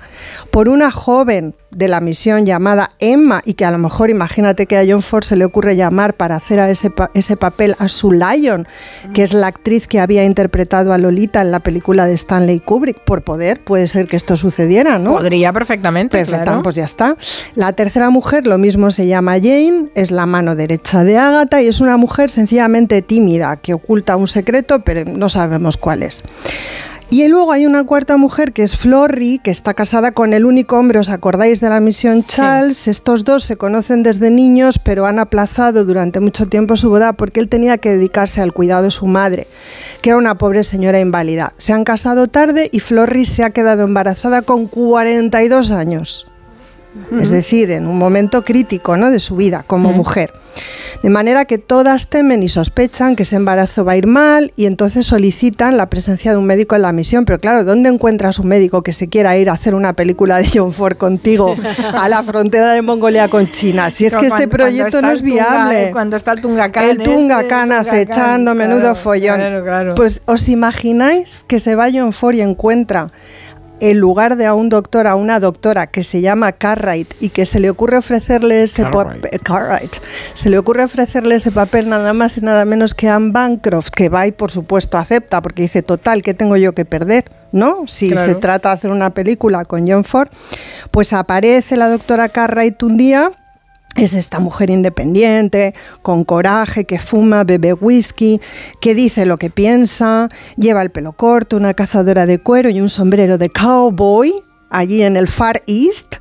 por 0.51 0.69
una 0.69 0.89
joven 0.91 1.55
de 1.71 1.87
la 1.87 2.01
misión 2.01 2.47
llamada 2.47 2.91
Emma 2.99 3.41
y 3.45 3.53
que 3.53 3.63
a 3.63 3.69
lo 3.69 3.77
mejor 3.77 4.09
imagínate 4.09 4.65
que 4.65 4.75
a 4.75 4.83
John 4.87 5.03
Ford 5.03 5.23
se 5.23 5.35
le 5.35 5.45
ocurre 5.45 5.75
llamar 5.75 6.15
para 6.15 6.35
hacer 6.35 6.59
a 6.59 6.67
ese, 6.71 6.89
pa- 6.89 7.11
ese 7.13 7.37
papel 7.37 7.75
a 7.77 7.87
Sue 7.89 8.17
Lyon, 8.17 8.67
que 9.13 9.21
es 9.21 9.33
la 9.33 9.45
actriz 9.47 9.87
que 9.87 9.99
había 9.99 10.23
interpretado 10.23 10.93
a 10.93 10.97
Lolita 10.97 11.41
en 11.41 11.51
la 11.51 11.59
película 11.59 12.07
de 12.07 12.13
Stanley 12.15 12.59
Kubrick. 12.59 12.99
Por 13.03 13.21
poder, 13.21 13.63
puede 13.63 13.87
ser 13.87 14.07
que 14.07 14.15
esto 14.15 14.35
sucediera, 14.35 14.97
¿no? 14.97 15.11
Podría 15.11 15.53
perfectamente, 15.53 16.17
Perfecto, 16.17 16.43
claro. 16.45 16.63
pues 16.63 16.75
ya 16.75 16.85
está. 16.85 17.15
La 17.53 17.73
tercera 17.73 18.09
mujer, 18.09 18.47
lo 18.47 18.57
mismo 18.57 18.89
se 18.89 19.05
llama 19.05 19.33
Jane, 19.33 19.89
es 19.93 20.09
la 20.09 20.25
mano 20.25 20.55
derecha 20.55 21.03
de 21.03 21.17
Agatha 21.19 21.48
y 21.57 21.67
es 21.67 21.81
una 21.81 21.97
mujer 21.97 22.29
sencillamente 22.29 23.01
tímida, 23.01 23.57
que 23.57 23.73
oculta 23.73 24.15
un 24.15 24.27
secreto, 24.27 24.81
pero 24.81 25.09
no 25.11 25.29
sabemos 25.29 25.77
cuál 25.77 26.03
es. 26.03 26.23
Y 27.11 27.27
luego 27.27 27.51
hay 27.51 27.65
una 27.65 27.83
cuarta 27.85 28.17
mujer 28.17 28.53
que 28.53 28.61
es 28.61 28.77
Florrie, 28.77 29.39
que 29.39 29.49
está 29.49 29.73
casada 29.73 30.11
con 30.11 30.31
el 30.31 30.45
único 30.45 30.77
hombre, 30.77 30.99
¿os 30.99 31.09
acordáis 31.09 31.59
de 31.59 31.67
la 31.67 31.79
misión 31.79 32.23
Charles? 32.23 32.87
Estos 32.87 33.23
dos 33.23 33.43
se 33.43 33.55
conocen 33.55 34.03
desde 34.03 34.29
niños, 34.29 34.77
pero 34.77 35.07
han 35.07 35.17
aplazado 35.17 35.85
durante 35.85 36.19
mucho 36.19 36.45
tiempo 36.45 36.75
su 36.75 36.91
boda 36.91 37.13
porque 37.13 37.39
él 37.39 37.49
tenía 37.49 37.79
que 37.79 37.89
dedicarse 37.89 38.41
al 38.41 38.53
cuidado 38.53 38.83
de 38.83 38.91
su 38.91 39.07
madre, 39.07 39.47
que 40.03 40.11
era 40.11 40.17
una 40.17 40.37
pobre 40.37 40.63
señora 40.63 40.99
inválida. 40.99 41.53
Se 41.57 41.73
han 41.73 41.83
casado 41.83 42.27
tarde 42.27 42.69
y 42.71 42.79
Florrie 42.79 43.25
se 43.25 43.43
ha 43.43 43.49
quedado 43.49 43.85
embarazada 43.85 44.43
con 44.43 44.67
42 44.67 45.71
años. 45.71 46.28
Es 47.19 47.29
decir, 47.29 47.71
en 47.71 47.87
un 47.87 47.97
momento 47.97 48.43
crítico 48.43 48.97
¿no? 48.97 49.11
de 49.11 49.19
su 49.19 49.35
vida 49.35 49.63
como 49.67 49.91
mujer. 49.91 50.33
De 51.03 51.09
manera 51.09 51.45
que 51.45 51.57
todas 51.59 52.09
temen 52.09 52.43
y 52.43 52.49
sospechan 52.49 53.15
que 53.15 53.23
ese 53.23 53.37
embarazo 53.37 53.85
va 53.85 53.93
a 53.93 53.97
ir 53.97 54.07
mal 54.07 54.51
y 54.57 54.65
entonces 54.65 55.05
solicitan 55.05 55.77
la 55.77 55.85
presencia 55.89 56.31
de 56.31 56.37
un 56.37 56.45
médico 56.45 56.75
en 56.75 56.81
la 56.81 56.91
misión. 56.91 57.23
Pero 57.23 57.39
claro, 57.39 57.63
¿dónde 57.63 57.87
encuentras 57.89 58.37
un 58.39 58.47
médico 58.47 58.81
que 58.81 58.91
se 58.91 59.07
quiera 59.07 59.37
ir 59.37 59.49
a 59.49 59.53
hacer 59.53 59.75
una 59.75 59.93
película 59.93 60.37
de 60.37 60.49
John 60.53 60.73
Ford 60.73 60.97
contigo 60.97 61.55
a 61.95 62.09
la 62.09 62.21
frontera 62.23 62.73
de 62.73 62.81
Mongolia 62.81 63.29
con 63.29 63.49
China? 63.49 63.89
Si 63.91 64.07
es 64.07 64.11
Pero 64.13 64.21
que 64.21 64.27
este 64.27 64.37
cuando- 64.49 64.57
proyecto 64.57 65.01
no 65.01 65.11
es 65.11 65.21
Tunga- 65.21 65.23
viable. 65.23 65.89
Cuando 65.93 66.17
está 66.17 66.31
el 66.33 66.41
Tungacán. 66.41 66.83
El 66.83 66.89
este, 66.91 67.03
Tungacán 67.05 67.69
Tungacán, 67.69 67.71
acechando, 67.71 68.55
menudo 68.55 68.79
claro, 68.79 68.95
follón. 68.95 69.35
claro, 69.37 69.63
claro. 69.63 69.95
Pues 69.95 70.21
os 70.25 70.49
imagináis 70.49 71.45
que 71.47 71.59
se 71.59 71.75
va 71.75 71.87
John 71.93 72.11
Ford 72.11 72.33
y 72.35 72.41
encuentra 72.41 73.09
en 73.81 73.99
lugar 73.99 74.35
de 74.35 74.45
a 74.45 74.53
un 74.53 74.69
doctor, 74.69 75.07
a 75.07 75.15
una 75.15 75.39
doctora 75.39 75.87
que 75.87 76.03
se 76.03 76.21
llama 76.21 76.51
Cartwright 76.51 77.13
y 77.19 77.29
que 77.29 77.45
se 77.45 77.59
le 77.59 77.69
ocurre 77.69 77.97
ofrecerle 77.97 78.63
ese 78.63 78.83
papel, 78.85 79.21
Cartwright. 79.43 79.95
se 80.33 80.49
le 80.49 80.57
ocurre 80.57 80.83
ofrecerle 80.83 81.35
ese 81.35 81.51
papel 81.51 81.89
nada 81.89 82.13
más 82.13 82.37
y 82.37 82.41
nada 82.41 82.65
menos 82.65 82.93
que 82.93 83.07
a 83.09 83.15
Anne 83.15 83.31
Bancroft, 83.31 83.89
que 83.89 84.09
va 84.09 84.27
y 84.27 84.31
por 84.31 84.51
supuesto 84.51 84.97
acepta, 84.97 85.41
porque 85.41 85.63
dice, 85.63 85.81
total, 85.81 86.21
¿qué 86.21 86.33
tengo 86.33 86.57
yo 86.57 86.73
que 86.73 86.85
perder? 86.85 87.25
¿No? 87.51 87.87
Si 87.87 88.11
Claro. 88.11 88.25
se 88.29 88.35
trata 88.35 88.69
de 88.69 88.75
hacer 88.75 88.91
una 88.91 89.09
película 89.11 89.65
con 89.65 89.87
John 89.89 90.03
Ford, 90.03 90.29
pues 90.91 91.13
aparece 91.13 91.77
la 91.77 91.89
doctora 91.89 92.29
Cartwright 92.29 92.81
un 92.83 92.97
día 92.97 93.31
es 93.95 94.15
esta 94.15 94.39
mujer 94.39 94.69
independiente, 94.69 95.73
con 96.01 96.23
coraje, 96.23 96.85
que 96.85 96.99
fuma, 96.99 97.43
bebe 97.43 97.73
whisky, 97.73 98.39
que 98.79 98.95
dice 98.95 99.25
lo 99.25 99.37
que 99.37 99.49
piensa, 99.49 100.29
lleva 100.57 100.81
el 100.81 100.89
pelo 100.89 101.13
corto, 101.13 101.57
una 101.57 101.73
cazadora 101.73 102.25
de 102.25 102.39
cuero 102.39 102.69
y 102.69 102.81
un 102.81 102.89
sombrero 102.89 103.37
de 103.37 103.49
cowboy, 103.49 104.31
allí 104.69 105.01
en 105.01 105.17
el 105.17 105.27
Far 105.27 105.61
East. 105.67 106.15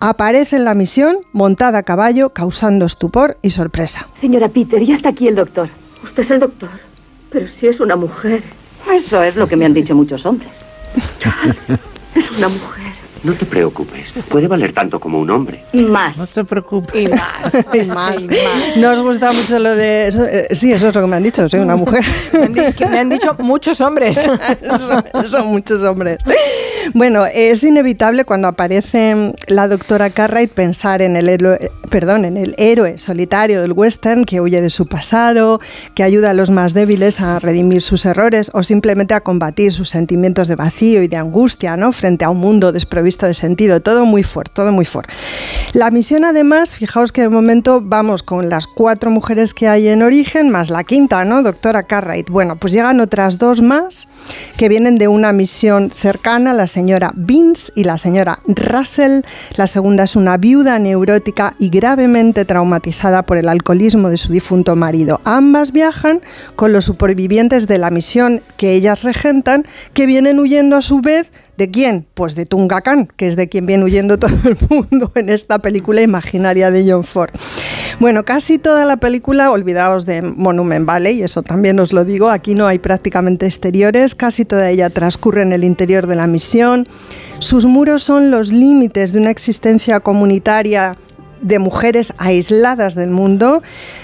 Aparece 0.00 0.56
en 0.56 0.64
la 0.64 0.74
misión 0.74 1.16
montada 1.32 1.78
a 1.78 1.82
caballo, 1.82 2.30
causando 2.30 2.84
estupor 2.84 3.38
y 3.42 3.50
sorpresa. 3.50 4.08
Señora 4.20 4.48
Peter, 4.48 4.84
ya 4.84 4.94
está 4.94 5.08
aquí 5.08 5.26
el 5.26 5.34
doctor. 5.34 5.70
Usted 6.04 6.22
es 6.22 6.30
el 6.30 6.40
doctor. 6.40 6.68
Pero 7.30 7.48
si 7.48 7.66
es 7.66 7.80
una 7.80 7.96
mujer. 7.96 8.44
Eso 8.92 9.22
es 9.22 9.34
lo 9.34 9.48
que 9.48 9.56
me 9.56 9.64
han 9.64 9.72
dicho 9.72 9.94
muchos 9.94 10.24
hombres. 10.26 10.52
Es 12.14 12.30
una 12.38 12.48
mujer. 12.48 13.03
No 13.24 13.32
te 13.32 13.46
preocupes, 13.46 14.12
puede 14.28 14.46
valer 14.48 14.72
tanto 14.74 15.00
como 15.00 15.18
un 15.18 15.30
hombre. 15.30 15.64
Más. 15.72 16.16
No 16.16 16.26
te 16.26 16.44
preocupes. 16.44 17.10
Y 17.74 17.82
más. 17.84 18.22
Y 18.24 18.26
más. 18.28 18.76
No 18.76 18.92
os 18.92 19.00
gusta 19.00 19.32
mucho 19.32 19.58
lo 19.58 19.74
de... 19.74 20.08
eso? 20.08 20.24
Eh, 20.26 20.48
sí, 20.52 20.72
eso 20.72 20.88
es 20.88 20.94
lo 20.94 21.00
que 21.00 21.06
me 21.06 21.16
han 21.16 21.22
dicho, 21.22 21.48
soy 21.48 21.60
una 21.60 21.74
mujer. 21.76 22.04
Me 22.32 22.42
han, 22.44 22.52
di- 22.52 22.72
que 22.76 22.86
me 22.86 22.98
han 22.98 23.08
dicho 23.08 23.34
muchos 23.38 23.80
hombres. 23.80 24.18
son, 24.78 25.04
son 25.26 25.46
muchos 25.48 25.82
hombres. 25.82 26.18
Bueno, 26.92 27.24
es 27.26 27.62
inevitable 27.64 28.24
cuando 28.26 28.48
aparece 28.48 29.32
la 29.48 29.68
doctora 29.68 30.10
Cartwright 30.10 30.50
pensar 30.52 31.00
en 31.00 31.16
el 31.16 31.28
héroe, 31.30 31.70
perdón, 31.90 32.24
en 32.26 32.36
el 32.36 32.54
héroe 32.58 32.98
solitario 32.98 33.62
del 33.62 33.72
western 33.72 34.24
que 34.26 34.40
huye 34.42 34.60
de 34.60 34.68
su 34.70 34.86
pasado, 34.86 35.60
que 35.94 36.02
ayuda 36.02 36.30
a 36.30 36.34
los 36.34 36.50
más 36.50 36.74
débiles 36.74 37.20
a 37.22 37.38
redimir 37.38 37.80
sus 37.80 38.04
errores 38.04 38.50
o 38.52 38.62
simplemente 38.62 39.14
a 39.14 39.20
combatir 39.20 39.72
sus 39.72 39.88
sentimientos 39.88 40.46
de 40.48 40.56
vacío 40.56 41.02
y 41.02 41.08
de 41.08 41.16
angustia, 41.16 41.76
¿no? 41.78 41.92
Frente 41.92 42.24
a 42.26 42.30
un 42.30 42.38
mundo 42.38 42.70
desprovisto 42.72 43.13
de 43.18 43.34
sentido. 43.34 43.80
Todo 43.80 44.04
muy 44.04 44.22
fuerte, 44.22 44.52
todo 44.54 44.72
muy 44.72 44.84
fuerte. 44.84 45.12
La 45.72 45.90
misión, 45.90 46.24
además, 46.24 46.76
fijaos 46.76 47.12
que 47.12 47.22
de 47.22 47.28
momento 47.28 47.80
vamos 47.82 48.22
con 48.22 48.48
las 48.48 48.66
cuatro 48.66 49.10
mujeres 49.10 49.54
que 49.54 49.68
hay 49.68 49.88
en 49.88 50.02
origen, 50.02 50.50
más 50.50 50.70
la 50.70 50.84
quinta, 50.84 51.24
¿no? 51.24 51.42
Doctora 51.42 51.84
Cartwright. 51.84 52.28
Bueno, 52.30 52.56
pues 52.56 52.72
llegan 52.72 53.00
otras 53.00 53.38
dos 53.38 53.62
más 53.62 54.08
que 54.56 54.68
vienen 54.68 54.96
de 54.96 55.08
una 55.08 55.32
misión 55.32 55.90
cercana, 55.90 56.52
la 56.52 56.66
señora 56.66 57.12
Vince 57.14 57.72
y 57.74 57.84
la 57.84 57.98
señora 57.98 58.40
Russell. 58.46 59.22
La 59.56 59.66
segunda 59.66 60.04
es 60.04 60.16
una 60.16 60.36
viuda 60.36 60.78
neurótica 60.78 61.54
y 61.58 61.70
gravemente 61.70 62.44
traumatizada 62.44 63.24
por 63.24 63.36
el 63.36 63.48
alcoholismo 63.48 64.10
de 64.10 64.16
su 64.16 64.32
difunto 64.32 64.76
marido. 64.76 65.20
Ambas 65.24 65.72
viajan 65.72 66.20
con 66.56 66.72
los 66.72 66.84
supervivientes 66.84 67.66
de 67.66 67.78
la 67.78 67.90
misión 67.90 68.42
que 68.56 68.74
ellas 68.74 69.02
regentan, 69.02 69.64
que 69.92 70.06
vienen 70.06 70.38
huyendo 70.38 70.76
a 70.76 70.82
su 70.82 71.00
vez 71.00 71.32
¿De 71.56 71.70
quién? 71.70 72.04
Pues 72.14 72.34
de 72.34 72.46
Tungacán, 72.46 73.06
que 73.16 73.28
es 73.28 73.36
de 73.36 73.48
quien 73.48 73.66
viene 73.66 73.84
huyendo 73.84 74.18
todo 74.18 74.36
el 74.44 74.56
mundo 74.68 75.10
en 75.14 75.28
esta 75.28 75.60
película 75.60 76.02
imaginaria 76.02 76.70
de 76.70 76.90
John 76.90 77.04
Ford. 77.04 77.30
Bueno, 78.00 78.24
casi 78.24 78.58
toda 78.58 78.84
la 78.84 78.96
película, 78.96 79.52
olvidaos 79.52 80.04
de 80.04 80.20
Monument 80.22 80.84
Valley, 80.84 81.22
eso 81.22 81.42
también 81.42 81.78
os 81.78 81.92
lo 81.92 82.04
digo, 82.04 82.28
aquí 82.28 82.54
no 82.54 82.66
hay 82.66 82.80
prácticamente 82.80 83.46
exteriores, 83.46 84.16
casi 84.16 84.44
toda 84.44 84.68
ella 84.68 84.90
transcurre 84.90 85.42
en 85.42 85.52
el 85.52 85.62
interior 85.62 86.08
de 86.08 86.16
la 86.16 86.26
misión. 86.26 86.88
Sus 87.38 87.66
muros 87.66 88.02
son 88.02 88.32
los 88.32 88.50
límites 88.50 89.12
de 89.12 89.20
una 89.20 89.30
existencia 89.30 90.00
comunitaria 90.00 90.96
de 91.40 91.58
mujeres 91.58 92.12
aisladas 92.18 92.94
del 92.94 93.10
mundo. 93.10 93.62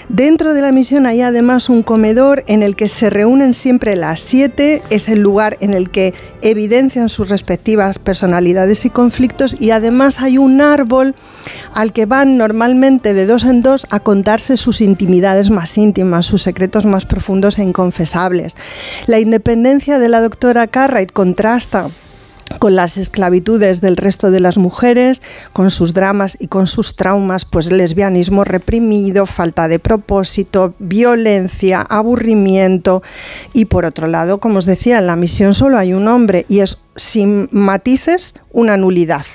Dentro 0.09 0.53
de 0.53 0.61
la 0.61 0.71
misión 0.71 1.05
hay 1.05 1.21
además 1.21 1.69
un 1.69 1.83
comedor 1.83 2.43
en 2.47 2.63
el 2.63 2.75
que 2.75 2.89
se 2.89 3.09
reúnen 3.09 3.53
siempre 3.53 3.95
las 3.95 4.19
siete. 4.19 4.81
Es 4.89 5.09
el 5.09 5.21
lugar 5.21 5.57
en 5.61 5.73
el 5.73 5.89
que 5.89 6.13
evidencian 6.41 7.09
sus 7.09 7.29
respectivas 7.29 7.99
personalidades 7.99 8.85
y 8.85 8.89
conflictos 8.89 9.55
y 9.59 9.71
además 9.71 10.21
hay 10.21 10.37
un 10.37 10.61
árbol 10.61 11.15
al 11.73 11.93
que 11.93 12.05
van 12.05 12.37
normalmente 12.37 13.13
de 13.13 13.25
dos 13.25 13.43
en 13.43 13.61
dos 13.61 13.87
a 13.89 13.99
contarse 13.99 14.57
sus 14.57 14.81
intimidades 14.81 15.49
más 15.49 15.77
íntimas, 15.77 16.25
sus 16.25 16.41
secretos 16.41 16.85
más 16.85 17.05
profundos 17.05 17.59
e 17.59 17.63
inconfesables. 17.63 18.55
La 19.07 19.19
independencia 19.19 19.99
de 19.99 20.09
la 20.09 20.21
doctora 20.21 20.67
Cartwright 20.67 21.11
contrasta 21.11 21.89
con 22.59 22.75
las 22.75 22.97
esclavitudes 22.97 23.81
del 23.81 23.97
resto 23.97 24.31
de 24.31 24.39
las 24.39 24.57
mujeres, 24.57 25.21
con 25.53 25.71
sus 25.71 25.93
dramas 25.93 26.37
y 26.39 26.47
con 26.47 26.67
sus 26.67 26.95
traumas, 26.95 27.45
pues 27.45 27.71
lesbianismo 27.71 28.43
reprimido, 28.43 29.25
falta 29.25 29.67
de 29.67 29.79
propósito, 29.79 30.73
violencia, 30.79 31.81
aburrimiento 31.81 33.01
y 33.53 33.65
por 33.65 33.85
otro 33.85 34.07
lado, 34.07 34.39
como 34.39 34.59
os 34.59 34.65
decía, 34.65 34.99
en 34.99 35.07
la 35.07 35.15
misión 35.15 35.53
solo 35.53 35.77
hay 35.77 35.93
un 35.93 36.07
hombre 36.07 36.45
y 36.49 36.59
es 36.59 36.77
sin 36.95 37.49
matices 37.51 38.35
una 38.51 38.77
nulidad. 38.77 39.25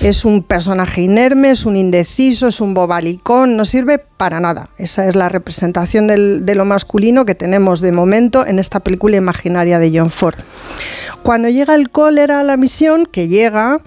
Es 0.00 0.24
un 0.24 0.42
personaje 0.42 1.02
inerme, 1.02 1.50
es 1.50 1.66
un 1.66 1.76
indeciso, 1.76 2.48
es 2.48 2.60
un 2.60 2.74
bobalicón, 2.74 3.56
no 3.56 3.64
sirve 3.64 3.98
para 3.98 4.40
nada. 4.40 4.70
Esa 4.76 5.08
es 5.08 5.16
la 5.16 5.28
representación 5.28 6.06
de 6.06 6.54
lo 6.54 6.64
masculino 6.64 7.24
que 7.24 7.34
tenemos 7.34 7.80
de 7.80 7.92
momento 7.92 8.46
en 8.46 8.58
esta 8.58 8.80
película 8.80 9.16
imaginaria 9.16 9.78
de 9.78 9.92
John 9.96 10.10
Ford. 10.10 10.36
Cuando 11.22 11.48
llega 11.48 11.74
el 11.74 11.90
cólera 11.90 12.40
a 12.40 12.44
la 12.44 12.56
misión, 12.56 13.06
que 13.06 13.28
llega, 13.28 13.80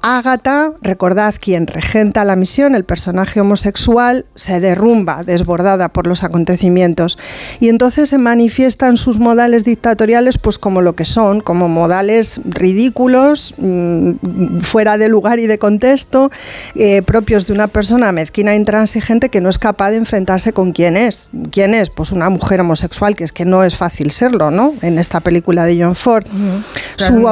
Ágata, 0.00 0.72
recordad 0.80 1.34
quien 1.40 1.66
regenta 1.66 2.24
la 2.24 2.36
misión, 2.36 2.76
el 2.76 2.84
personaje 2.84 3.40
homosexual, 3.40 4.26
se 4.36 4.60
derrumba, 4.60 5.24
desbordada 5.24 5.88
por 5.88 6.06
los 6.06 6.22
acontecimientos. 6.22 7.18
Y 7.58 7.68
entonces 7.68 8.08
se 8.10 8.18
manifiestan 8.18 8.96
sus 8.96 9.18
modales 9.18 9.64
dictatoriales, 9.64 10.38
pues 10.38 10.58
como 10.58 10.82
lo 10.82 10.94
que 10.94 11.04
son, 11.04 11.40
como 11.40 11.68
modales 11.68 12.40
ridículos, 12.44 13.54
mm, 13.58 14.60
fuera 14.60 14.98
de 14.98 15.08
lugar 15.08 15.40
y 15.40 15.48
de 15.48 15.58
contexto, 15.58 16.30
eh, 16.76 17.02
propios 17.02 17.48
de 17.48 17.54
una 17.54 17.66
persona 17.66 18.12
mezquina 18.12 18.52
e 18.52 18.56
intransigente 18.56 19.30
que 19.30 19.40
no 19.40 19.48
es 19.48 19.58
capaz 19.58 19.90
de 19.90 19.96
enfrentarse 19.96 20.52
con 20.52 20.72
quién 20.72 20.96
es. 20.96 21.28
¿Quién 21.50 21.74
es? 21.74 21.90
Pues 21.90 22.12
una 22.12 22.30
mujer 22.30 22.60
homosexual, 22.60 23.16
que 23.16 23.24
es 23.24 23.32
que 23.32 23.44
no 23.44 23.64
es 23.64 23.74
fácil 23.74 24.12
serlo, 24.12 24.52
¿no? 24.52 24.74
En 24.80 24.98
esta 25.00 25.18
película 25.20 25.64
de 25.64 25.82
John 25.82 25.96
Ford. 25.96 26.24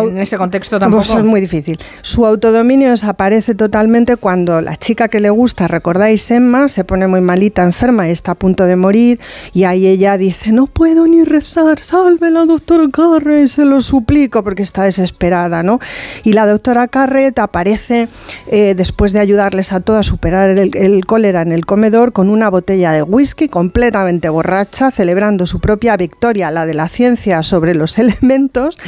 En 0.08 0.18
ese 0.18 0.36
contexto 0.36 0.80
tampoco. 0.80 1.04
pues 1.04 1.16
es 1.16 1.24
muy 1.24 1.40
difícil. 1.40 1.78
Su 2.02 2.26
autodominio 2.56 2.88
desaparece 2.88 3.54
totalmente 3.54 4.16
cuando 4.16 4.62
la 4.62 4.76
chica 4.76 5.08
que 5.08 5.20
le 5.20 5.28
gusta, 5.28 5.68
recordáis 5.68 6.30
Emma, 6.30 6.70
se 6.70 6.84
pone 6.84 7.06
muy 7.06 7.20
malita, 7.20 7.62
enferma 7.62 8.08
y 8.08 8.12
está 8.12 8.32
a 8.32 8.34
punto 8.34 8.64
de 8.64 8.76
morir 8.76 9.20
y 9.52 9.64
ahí 9.64 9.86
ella 9.86 10.16
dice, 10.16 10.52
no 10.52 10.66
puedo 10.66 11.06
ni 11.06 11.22
rezar, 11.22 11.80
salve 11.80 12.30
la 12.30 12.46
doctora 12.46 12.84
Carret, 12.90 13.48
se 13.48 13.66
lo 13.66 13.82
suplico 13.82 14.42
porque 14.42 14.62
está 14.62 14.84
desesperada, 14.84 15.62
¿no? 15.62 15.80
Y 16.24 16.32
la 16.32 16.46
doctora 16.46 16.88
Carret 16.88 17.38
aparece 17.38 18.08
eh, 18.46 18.74
después 18.74 19.12
de 19.12 19.20
ayudarles 19.20 19.74
a 19.74 19.80
todos 19.80 20.00
a 20.00 20.02
superar 20.02 20.48
el, 20.48 20.74
el 20.74 21.04
cólera 21.04 21.42
en 21.42 21.52
el 21.52 21.66
comedor 21.66 22.14
con 22.14 22.30
una 22.30 22.48
botella 22.48 22.92
de 22.92 23.02
whisky 23.02 23.48
completamente 23.48 24.30
borracha, 24.30 24.90
celebrando 24.90 25.44
su 25.44 25.60
propia 25.60 25.98
victoria, 25.98 26.50
la 26.50 26.64
de 26.64 26.72
la 26.72 26.88
ciencia 26.88 27.42
sobre 27.42 27.74
los 27.74 27.98
elementos, 27.98 28.78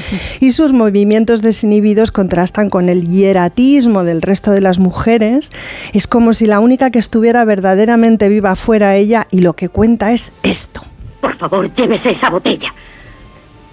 y 0.40 0.52
sus 0.52 0.72
movimientos 0.72 1.42
desinhibidos 1.42 2.12
contrastan 2.12 2.70
con 2.70 2.88
el 2.88 3.06
hieratismo 3.06 3.57
del 3.58 4.22
resto 4.22 4.52
de 4.52 4.60
las 4.60 4.78
mujeres. 4.78 5.50
Es 5.92 6.06
como 6.06 6.32
si 6.32 6.46
la 6.46 6.60
única 6.60 6.90
que 6.92 7.00
estuviera 7.00 7.44
verdaderamente 7.44 8.28
viva 8.28 8.54
fuera 8.54 8.94
ella 8.94 9.26
y 9.32 9.40
lo 9.40 9.54
que 9.54 9.68
cuenta 9.68 10.12
es 10.12 10.32
esto. 10.44 10.82
Por 11.20 11.36
favor, 11.36 11.74
llévese 11.74 12.10
esa 12.10 12.30
botella. 12.30 12.72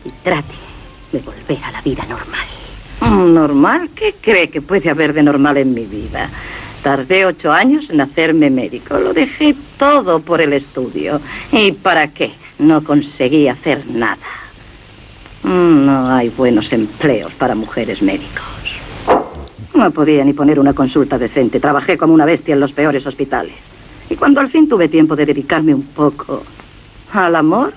Y 0.03 0.09
trate 0.23 0.55
de 1.11 1.19
volver 1.19 1.63
a 1.63 1.71
la 1.71 1.81
vida 1.81 2.03
normal. 2.09 2.47
Mm, 3.01 3.33
¿Normal? 3.35 3.89
¿Qué 3.95 4.15
cree 4.19 4.49
que 4.49 4.61
puede 4.61 4.89
haber 4.89 5.13
de 5.13 5.21
normal 5.21 5.57
en 5.57 5.75
mi 5.75 5.85
vida? 5.85 6.31
Tardé 6.81 7.25
ocho 7.27 7.51
años 7.51 7.87
en 7.91 8.01
hacerme 8.01 8.49
médico. 8.49 8.97
Lo 8.97 9.13
dejé 9.13 9.55
todo 9.77 10.19
por 10.19 10.41
el 10.41 10.53
estudio. 10.53 11.21
¿Y 11.51 11.73
para 11.73 12.07
qué? 12.07 12.31
No 12.57 12.83
conseguí 12.83 13.47
hacer 13.49 13.85
nada. 13.87 14.17
Mm, 15.43 15.85
No 15.85 16.09
hay 16.09 16.29
buenos 16.29 16.71
empleos 16.73 17.31
para 17.33 17.53
mujeres 17.53 18.01
médicos. 18.01 18.54
No 19.75 19.91
podía 19.91 20.23
ni 20.23 20.33
poner 20.33 20.59
una 20.59 20.73
consulta 20.73 21.17
decente. 21.17 21.59
Trabajé 21.59 21.97
como 21.97 22.13
una 22.13 22.25
bestia 22.25 22.53
en 22.53 22.61
los 22.61 22.71
peores 22.71 23.05
hospitales. 23.05 23.55
Y 24.09 24.15
cuando 24.15 24.39
al 24.39 24.49
fin 24.49 24.69
tuve 24.69 24.87
tiempo 24.87 25.15
de 25.15 25.25
dedicarme 25.25 25.73
un 25.73 25.83
poco 25.83 26.43
al 27.11 27.35
amor, 27.35 27.73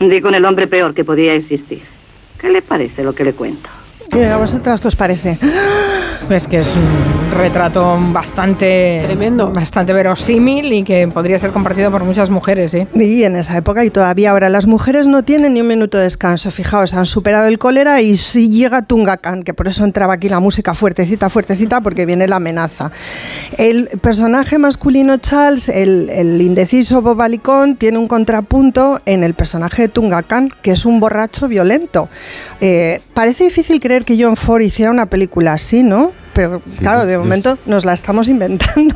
di 0.00 0.20
con 0.20 0.34
el 0.34 0.44
hombre 0.44 0.66
peor 0.66 0.94
que 0.94 1.04
podía 1.04 1.34
existir. 1.34 1.82
¿Qué 2.38 2.50
le 2.50 2.60
parece 2.60 3.02
lo 3.02 3.14
que 3.14 3.24
le 3.24 3.32
cuento? 3.32 3.68
¿Y 4.12 4.22
a 4.22 4.36
vosotras 4.36 4.80
qué 4.80 4.88
os 4.88 4.96
parece? 4.96 5.38
Pues 6.28 6.46
que 6.46 6.58
es 6.58 6.76
un 6.76 7.21
retrato 7.32 7.98
bastante 8.12 9.00
Tremendo. 9.04 9.50
bastante 9.50 9.92
verosímil 9.92 10.72
y 10.72 10.82
que 10.82 11.08
podría 11.08 11.38
ser 11.38 11.50
compartido 11.52 11.90
por 11.90 12.04
muchas 12.04 12.30
mujeres, 12.30 12.70
¿sí? 12.70 12.86
Y 12.94 13.24
en 13.24 13.36
esa 13.36 13.56
época 13.56 13.84
y 13.84 13.90
todavía 13.90 14.30
ahora 14.30 14.48
las 14.48 14.66
mujeres 14.66 15.08
no 15.08 15.22
tienen 15.22 15.54
ni 15.54 15.60
un 15.60 15.66
minuto 15.66 15.98
de 15.98 16.04
descanso. 16.04 16.50
Fijaos, 16.50 16.94
han 16.94 17.06
superado 17.06 17.46
el 17.46 17.58
cólera 17.58 18.00
y 18.00 18.16
si 18.16 18.48
llega 18.48 18.82
Tungacan, 18.82 19.42
que 19.42 19.54
por 19.54 19.68
eso 19.68 19.84
entraba 19.84 20.14
aquí 20.14 20.28
la 20.28 20.40
música 20.40 20.74
fuertecita, 20.74 21.30
fuertecita, 21.30 21.80
porque 21.80 22.06
viene 22.06 22.26
la 22.26 22.36
amenaza. 22.36 22.90
El 23.58 23.88
personaje 24.00 24.58
masculino 24.58 25.16
Charles, 25.16 25.68
el, 25.68 26.10
el 26.10 26.40
indeciso 26.40 27.02
Bobalicón, 27.02 27.76
tiene 27.76 27.98
un 27.98 28.08
contrapunto 28.08 29.00
en 29.06 29.24
el 29.24 29.34
personaje 29.34 29.82
de 29.82 29.88
Tungacan, 29.88 30.50
que 30.62 30.72
es 30.72 30.84
un 30.84 31.00
borracho 31.00 31.48
violento. 31.48 32.08
Eh, 32.60 33.00
parece 33.14 33.44
difícil 33.44 33.80
creer 33.80 34.04
que 34.04 34.22
John 34.22 34.36
Ford 34.36 34.60
hiciera 34.62 34.90
una 34.90 35.06
película 35.06 35.54
así, 35.54 35.82
¿no? 35.82 36.12
Pero 36.34 36.60
claro, 36.78 37.04
de 37.04 37.12
yo- 37.14 37.18
momento 37.20 37.58
nos 37.66 37.84
la 37.84 37.92
estamos 37.92 38.28
inventando. 38.28 38.94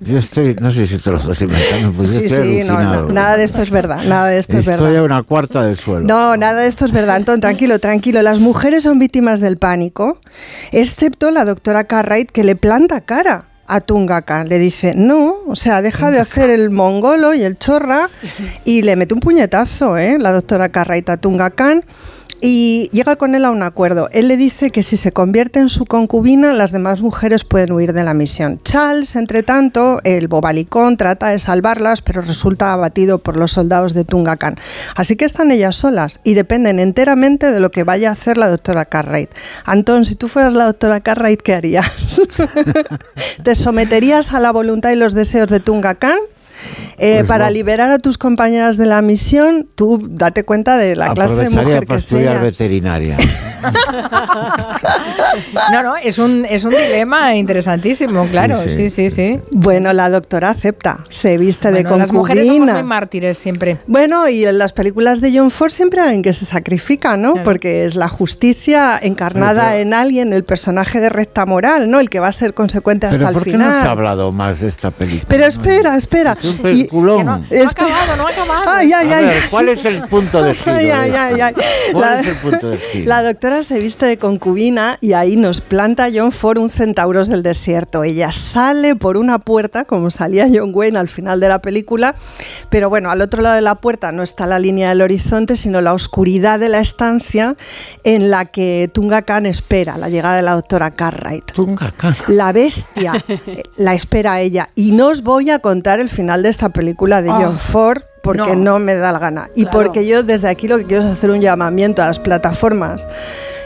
Yo 0.00 0.18
estoy, 0.18 0.56
no 0.60 0.72
sé 0.72 0.86
si 0.86 0.98
te 0.98 1.10
lo 1.10 1.18
estás 1.18 1.40
inventando, 1.42 1.92
pues 1.92 2.08
sí, 2.10 2.24
estoy 2.24 2.58
sí, 2.58 2.64
no, 2.64 3.06
nada 3.08 3.36
de 3.36 3.44
esto 3.44 3.62
es 3.62 3.70
verdad, 3.70 4.02
nada 4.04 4.26
de 4.26 4.38
esto 4.38 4.58
es 4.58 4.66
verdad. 4.66 4.86
Estoy 4.86 4.96
a 4.98 5.02
una 5.04 5.22
cuarta 5.22 5.62
del 5.62 5.76
suelo. 5.76 6.06
No, 6.06 6.36
nada 6.36 6.62
de 6.62 6.66
esto 6.68 6.84
es 6.84 6.92
verdad. 6.92 7.16
Antón, 7.16 7.40
tranquilo, 7.40 7.78
tranquilo. 7.78 8.22
Las 8.22 8.40
mujeres 8.40 8.82
son 8.82 8.98
víctimas 8.98 9.40
del 9.40 9.56
pánico, 9.56 10.18
excepto 10.72 11.30
la 11.30 11.44
doctora 11.44 11.84
Cartwright 11.84 12.30
que 12.30 12.44
le 12.44 12.56
planta 12.56 13.00
cara 13.02 13.46
a 13.66 13.80
Tungaka. 13.80 14.44
Le 14.44 14.58
dice, 14.58 14.94
no, 14.96 15.36
o 15.46 15.56
sea, 15.56 15.80
deja 15.82 16.10
de 16.10 16.18
hacer 16.20 16.50
el 16.50 16.70
mongolo 16.70 17.34
y 17.34 17.42
el 17.42 17.56
chorra 17.58 18.10
y 18.64 18.82
le 18.82 18.96
mete 18.96 19.14
un 19.14 19.20
puñetazo, 19.20 19.96
¿eh? 19.96 20.16
La 20.18 20.32
doctora 20.32 20.68
Cartwright 20.70 21.08
a 21.10 21.16
Tungakan. 21.16 21.84
Y 22.44 22.90
llega 22.90 23.14
con 23.14 23.36
él 23.36 23.44
a 23.44 23.52
un 23.52 23.62
acuerdo. 23.62 24.08
Él 24.10 24.26
le 24.26 24.36
dice 24.36 24.72
que 24.72 24.82
si 24.82 24.96
se 24.96 25.12
convierte 25.12 25.60
en 25.60 25.68
su 25.68 25.86
concubina, 25.86 26.52
las 26.52 26.72
demás 26.72 27.00
mujeres 27.00 27.44
pueden 27.44 27.70
huir 27.70 27.92
de 27.92 28.02
la 28.02 28.14
misión. 28.14 28.58
Charles, 28.64 29.14
entre 29.14 29.44
tanto, 29.44 30.00
el 30.02 30.26
bobalicón, 30.26 30.96
trata 30.96 31.28
de 31.28 31.38
salvarlas, 31.38 32.02
pero 32.02 32.20
resulta 32.20 32.72
abatido 32.72 33.18
por 33.18 33.36
los 33.36 33.52
soldados 33.52 33.94
de 33.94 34.04
Tungacan. 34.04 34.56
Así 34.96 35.14
que 35.14 35.24
están 35.24 35.52
ellas 35.52 35.76
solas 35.76 36.18
y 36.24 36.34
dependen 36.34 36.80
enteramente 36.80 37.52
de 37.52 37.60
lo 37.60 37.70
que 37.70 37.84
vaya 37.84 38.08
a 38.08 38.14
hacer 38.14 38.36
la 38.36 38.48
doctora 38.48 38.86
Cartwright. 38.86 39.30
Antón, 39.64 40.04
si 40.04 40.16
tú 40.16 40.26
fueras 40.26 40.54
la 40.54 40.64
doctora 40.64 40.98
Cartwright, 40.98 41.40
¿qué 41.42 41.54
harías? 41.54 41.86
¿Te 43.44 43.54
someterías 43.54 44.34
a 44.34 44.40
la 44.40 44.50
voluntad 44.50 44.90
y 44.90 44.96
los 44.96 45.14
deseos 45.14 45.46
de 45.46 45.60
Tungacan? 45.60 46.18
Eh, 47.04 47.16
Pues 47.18 47.28
para 47.28 47.46
no. 47.46 47.50
liberar 47.52 47.90
a 47.90 47.98
tus 47.98 48.16
compañeras 48.16 48.76
de 48.76 48.86
la 48.86 49.02
misión, 49.02 49.66
tú 49.74 50.00
date 50.08 50.44
cuenta 50.44 50.76
de 50.76 50.94
la 50.96 51.12
clase 51.14 51.40
de 51.40 51.50
mujer 51.50 51.84
para 51.84 51.86
que 51.86 51.94
es 51.96 52.02
estudiar 52.04 52.34
ella. 52.36 52.42
veterinaria. 52.42 53.16
No, 55.72 55.82
no, 55.82 55.96
es 55.96 56.18
un, 56.18 56.44
es 56.48 56.64
un 56.64 56.70
dilema 56.70 57.34
interesantísimo, 57.36 58.26
claro, 58.26 58.60
sí, 58.62 58.90
sí, 58.90 59.10
sí. 59.10 59.38
Bueno, 59.50 59.92
la 59.92 60.10
doctora 60.10 60.50
acepta, 60.50 61.04
se 61.08 61.38
viste 61.38 61.70
de 61.70 61.82
Bueno, 61.84 61.90
concubina. 61.90 62.06
las 62.06 62.12
mujeres 62.12 62.46
somos 62.48 62.72
muy 62.72 62.82
mártires 62.82 63.38
siempre. 63.38 63.78
Bueno, 63.86 64.28
y 64.28 64.44
en 64.44 64.58
las 64.58 64.72
películas 64.72 65.20
de 65.20 65.32
John 65.36 65.50
Ford 65.50 65.70
siempre 65.70 66.00
hay 66.00 66.06
alguien 66.08 66.22
que 66.22 66.32
se 66.32 66.44
sacrifica, 66.44 67.16
¿no? 67.16 67.34
Porque 67.44 67.84
es 67.84 67.94
la 67.94 68.08
justicia 68.08 68.98
encarnada 69.00 69.70
Pero- 69.70 69.80
en 69.82 69.94
alguien, 69.94 70.32
el 70.32 70.44
personaje 70.44 71.00
de 71.00 71.08
recta 71.08 71.46
moral, 71.46 71.90
¿no? 71.90 72.00
El 72.00 72.10
que 72.10 72.20
va 72.20 72.28
a 72.28 72.32
ser 72.32 72.54
consecuente 72.54 73.06
hasta 73.06 73.18
Pero 73.18 73.28
el 73.28 73.34
¿por 73.34 73.44
qué 73.44 73.52
final. 73.52 73.70
no 73.72 73.80
se 73.80 73.86
ha 73.86 73.90
hablado 73.90 74.32
más 74.32 74.60
de 74.60 74.68
esta 74.68 74.90
película? 74.90 75.26
Pero 75.28 75.46
espera, 75.46 75.96
espera. 75.96 76.32
Es 76.32 76.44
un 76.44 76.56
peliculón. 76.92 77.26
no 77.26 77.32
ha 77.32 77.70
acabado, 77.70 78.16
no 78.16 78.26
ha 78.26 78.30
acabado. 78.30 78.62
Ay, 78.66 78.92
ay, 78.92 79.12
A 79.12 79.16
ay. 79.18 79.24
ver, 79.24 79.42
¿cuál 79.50 79.68
es 79.68 79.84
el 79.84 80.02
punto 80.08 80.42
de 80.42 80.54
giro 80.54 80.76
Ay, 80.76 80.86
de 80.86 80.92
ay, 80.92 81.10
esto? 81.10 81.20
ay, 81.22 81.40
ay. 81.40 81.54
¿Cuál 81.92 82.00
La- 82.02 82.20
es 82.20 82.26
el 82.26 82.36
punto 82.36 82.68
de 82.70 82.76
giro? 82.78 83.08
La 83.08 83.22
doctora 83.22 83.62
se 83.62 83.78
viste 83.78 84.06
de 84.06 84.18
concubina 84.18 84.98
y 85.00 85.12
ahí 85.14 85.36
nos 85.36 85.60
planta 85.60 86.08
John 86.14 86.32
Ford 86.32 86.58
un 86.58 86.70
centauros 86.70 87.28
del 87.28 87.42
desierto. 87.42 88.04
Ella 88.04 88.30
sale 88.32 88.94
por 88.96 89.16
una 89.16 89.38
puerta, 89.38 89.84
como 89.84 90.10
salía 90.10 90.46
John 90.52 90.70
Wayne 90.74 90.98
al 90.98 91.08
final 91.08 91.40
de 91.40 91.48
la 91.48 91.60
película, 91.60 92.14
pero 92.70 92.88
bueno, 92.88 93.10
al 93.10 93.20
otro 93.20 93.42
lado 93.42 93.54
de 93.56 93.62
la 93.62 93.76
puerta 93.76 94.12
no 94.12 94.22
está 94.22 94.46
la 94.46 94.58
línea 94.58 94.90
del 94.90 95.00
horizonte, 95.02 95.56
sino 95.56 95.80
la 95.80 95.94
oscuridad 95.94 96.58
de 96.58 96.68
la 96.68 96.80
estancia 96.80 97.56
en 98.04 98.30
la 98.30 98.44
que 98.46 98.90
Tunga 98.92 99.22
Khan 99.22 99.46
espera 99.46 99.96
la 99.98 100.08
llegada 100.08 100.36
de 100.36 100.42
la 100.42 100.52
doctora 100.54 100.90
Cartwright. 100.90 101.52
Tunga 101.52 101.92
Khan. 101.96 102.14
La 102.28 102.52
bestia 102.52 103.12
la 103.76 103.94
espera 103.94 104.34
a 104.34 104.40
ella. 104.40 104.68
Y 104.74 104.92
no 104.92 105.08
os 105.08 105.22
voy 105.22 105.50
a 105.50 105.58
contar 105.58 106.00
el 106.00 106.08
final 106.08 106.42
de 106.42 106.48
esta 106.48 106.68
película 106.68 106.81
de 106.82 107.30
Ah, 107.30 107.40
John 107.42 107.56
Ford 107.58 108.02
porque 108.22 108.54
no. 108.56 108.74
no. 108.74 108.78
me 108.78 108.94
da 108.94 109.10
la 109.12 109.18
gana. 109.18 109.48
Y 109.56 109.62
Claro. 109.64 109.78
porque 109.78 110.06
yo 110.06 110.22
desde 110.22 110.48
aquí 110.48 110.68
lo 110.68 110.78
que 110.78 110.84
quiero 110.84 111.02
es 111.02 111.08
hacer 111.08 111.30
un 111.30 111.40
llamamiento 111.40 112.02
a 112.02 112.06
las 112.06 112.18
plataformas 112.20 113.08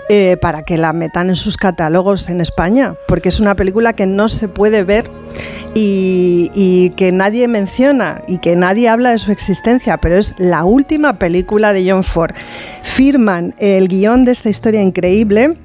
eh, 0.08 0.36
para 0.40 0.62
que 0.62 0.78
la 0.78 0.92
metan 0.92 1.28
en 1.30 1.36
sus 1.36 1.56
catálogos 1.56 2.28
en 2.28 2.40
España, 2.40 2.94
porque 3.08 3.28
es 3.28 3.40
una 3.40 3.54
película 3.56 3.92
que 3.92 4.06
no 4.06 4.28
se 4.28 4.46
puede 4.48 4.84
ver 4.84 5.10
y, 5.74 6.50
y 6.54 6.90
que 6.90 7.10
nadie 7.12 7.48
menciona 7.48 8.22
y 8.28 8.38
que 8.38 8.54
nadie 8.56 8.88
habla 8.88 9.10
de 9.10 9.18
su 9.18 9.32
existencia, 9.32 9.98
pero 9.98 10.16
es 10.16 10.34
la 10.38 10.64
última 10.64 11.18
película 11.18 11.72
de 11.72 11.90
John 11.90 12.04
Ford. 12.04 12.32
Firman 12.82 13.54
el 13.58 13.88
guion 13.88 14.24
de 14.24 14.32
esta 14.32 14.48
historia 14.48 14.80
increíble. 14.80 15.56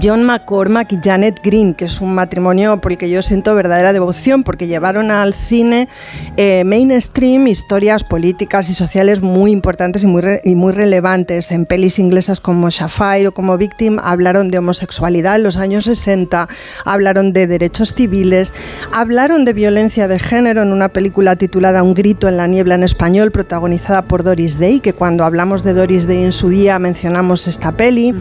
John 0.00 0.24
McCormack 0.24 0.92
y 0.92 0.98
Janet 1.02 1.40
Green, 1.42 1.74
que 1.74 1.86
es 1.86 2.00
un 2.00 2.14
matrimonio 2.14 2.80
por 2.80 2.92
el 2.92 2.98
que 2.98 3.10
yo 3.10 3.22
siento 3.22 3.54
verdadera 3.54 3.92
devoción, 3.92 4.44
porque 4.44 4.66
llevaron 4.66 5.10
al 5.10 5.34
cine 5.34 5.88
eh, 6.36 6.62
mainstream 6.64 7.48
historias 7.48 8.04
políticas 8.04 8.70
y 8.70 8.74
sociales 8.74 9.20
muy 9.20 9.50
importantes 9.50 10.04
y 10.04 10.06
muy, 10.06 10.22
y 10.44 10.54
muy 10.54 10.72
relevantes. 10.72 11.50
En 11.50 11.66
pelis 11.66 11.98
inglesas 11.98 12.40
como 12.40 12.70
Shafire 12.70 13.28
o 13.28 13.32
como 13.32 13.58
Victim 13.58 13.98
hablaron 14.00 14.48
de 14.48 14.58
homosexualidad 14.58 15.36
en 15.36 15.42
los 15.42 15.56
años 15.56 15.84
60, 15.84 16.48
hablaron 16.84 17.32
de 17.32 17.46
derechos 17.46 17.94
civiles, 17.94 18.52
hablaron 18.92 19.44
de 19.44 19.52
violencia 19.52 20.06
de 20.06 20.18
género 20.18 20.62
en 20.62 20.72
una 20.72 20.90
película 20.90 21.36
titulada 21.36 21.82
Un 21.82 21.94
grito 21.94 22.28
en 22.28 22.36
la 22.36 22.46
niebla 22.46 22.76
en 22.76 22.84
español, 22.84 23.32
protagonizada 23.32 24.02
por 24.02 24.22
Doris 24.22 24.58
Day, 24.58 24.80
que 24.80 24.92
cuando 24.92 25.24
hablamos 25.24 25.64
de 25.64 25.74
Doris 25.74 26.06
Day 26.06 26.22
en 26.22 26.32
su 26.32 26.48
día 26.48 26.78
mencionamos 26.78 27.48
esta 27.48 27.72
peli. 27.72 28.14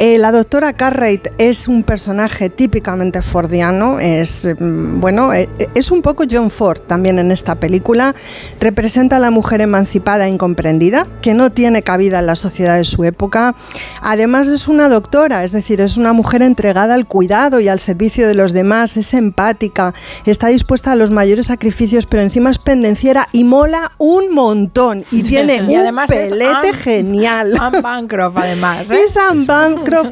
Eh, 0.00 0.18
la 0.18 0.32
doctora 0.32 0.72
Cartwright 0.72 1.28
es 1.38 1.68
un 1.68 1.84
personaje 1.84 2.50
típicamente 2.50 3.22
fordiano, 3.22 4.00
es, 4.00 4.46
mm, 4.58 5.00
bueno, 5.00 5.32
eh, 5.32 5.48
es 5.76 5.92
un 5.92 6.02
poco 6.02 6.24
John 6.28 6.50
Ford 6.50 6.80
también 6.80 7.18
en 7.20 7.30
esta 7.30 7.54
película. 7.54 8.12
Representa 8.60 9.16
a 9.16 9.18
la 9.20 9.30
mujer 9.30 9.60
emancipada 9.60 10.26
e 10.26 10.30
incomprendida, 10.30 11.06
que 11.22 11.32
no 11.32 11.52
tiene 11.52 11.82
cabida 11.82 12.18
en 12.18 12.26
la 12.26 12.34
sociedad 12.34 12.76
de 12.76 12.84
su 12.84 13.04
época. 13.04 13.54
Además 14.02 14.48
es 14.48 14.66
una 14.66 14.88
doctora, 14.88 15.44
es 15.44 15.52
decir, 15.52 15.80
es 15.80 15.96
una 15.96 16.12
mujer 16.12 16.42
entregada 16.42 16.94
al 16.94 17.06
cuidado 17.06 17.60
y 17.60 17.68
al 17.68 17.78
servicio 17.78 18.26
de 18.26 18.34
los 18.34 18.52
demás, 18.52 18.96
es 18.96 19.14
empática, 19.14 19.94
está 20.26 20.48
dispuesta 20.48 20.90
a 20.92 20.96
los 20.96 21.12
mayores 21.12 21.46
sacrificios, 21.46 22.04
pero 22.06 22.22
encima 22.22 22.50
es 22.50 22.58
pendenciera 22.58 23.28
y 23.32 23.44
mola 23.44 23.92
un 23.98 24.34
montón 24.34 25.04
y 25.12 25.22
tiene 25.28 25.56
Y 25.68 25.76
un 25.76 25.80
además 25.82 26.10
es 26.10 26.30
pelete 26.30 26.48
Anne- 26.68 26.72
genial. 26.74 27.54
Anne 27.60 27.80
Bancroft, 27.80 28.36
además. 28.36 28.90
¿eh? 28.90 28.98
Es 29.06 29.16
Anne 29.16 29.44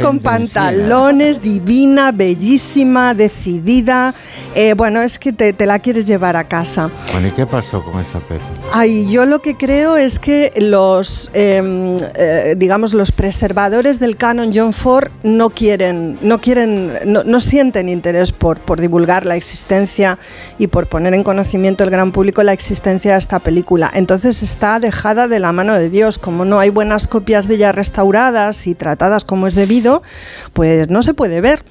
Con 0.00 0.20
pantalones, 0.20 1.42
divina, 1.42 2.12
bellísima, 2.12 3.14
decidida. 3.14 4.14
Eh, 4.54 4.74
bueno, 4.74 5.00
es 5.00 5.18
que 5.18 5.32
te, 5.32 5.52
te 5.52 5.66
la 5.66 5.78
quieres 5.78 6.06
llevar 6.06 6.36
a 6.36 6.44
casa. 6.44 6.90
Bueno, 7.12 7.28
¿y 7.28 7.30
qué 7.30 7.46
pasó 7.46 7.82
con 7.82 7.98
esta 8.00 8.20
peli? 8.20 8.40
Ay, 8.72 9.10
yo 9.10 9.24
lo 9.24 9.40
que 9.40 9.56
creo 9.56 9.96
es 9.96 10.18
que 10.18 10.52
los, 10.56 11.30
eh, 11.32 11.96
eh, 12.16 12.54
digamos, 12.56 12.92
los 12.92 13.12
preservadores 13.12 13.98
del 13.98 14.16
canon 14.16 14.50
John 14.54 14.72
Ford 14.72 15.08
no 15.22 15.50
quieren, 15.50 16.18
no 16.20 16.38
quieren, 16.38 16.98
no, 17.06 17.24
no 17.24 17.40
sienten 17.40 17.88
interés 17.88 18.30
por, 18.32 18.58
por 18.60 18.80
divulgar 18.80 19.24
la 19.24 19.36
existencia 19.36 20.18
y 20.58 20.66
por 20.66 20.86
poner 20.86 21.14
en 21.14 21.24
conocimiento 21.24 21.84
del 21.84 21.90
gran 21.90 22.12
público 22.12 22.42
la 22.42 22.52
existencia 22.52 23.12
de 23.12 23.18
esta 23.18 23.38
película. 23.38 23.90
Entonces 23.94 24.42
está 24.42 24.80
dejada 24.80 25.28
de 25.28 25.38
la 25.38 25.52
mano 25.52 25.74
de 25.74 25.88
Dios. 25.88 26.18
Como 26.18 26.44
no 26.44 26.58
hay 26.58 26.70
buenas 26.70 27.08
copias 27.08 27.48
de 27.48 27.54
ella 27.54 27.72
restauradas 27.72 28.66
y 28.66 28.74
tratadas 28.74 29.24
como 29.24 29.46
es 29.46 29.54
debido, 29.66 30.02
pues 30.52 30.88
no 30.90 31.02
se 31.02 31.14
puede 31.14 31.40
ver. 31.40 31.62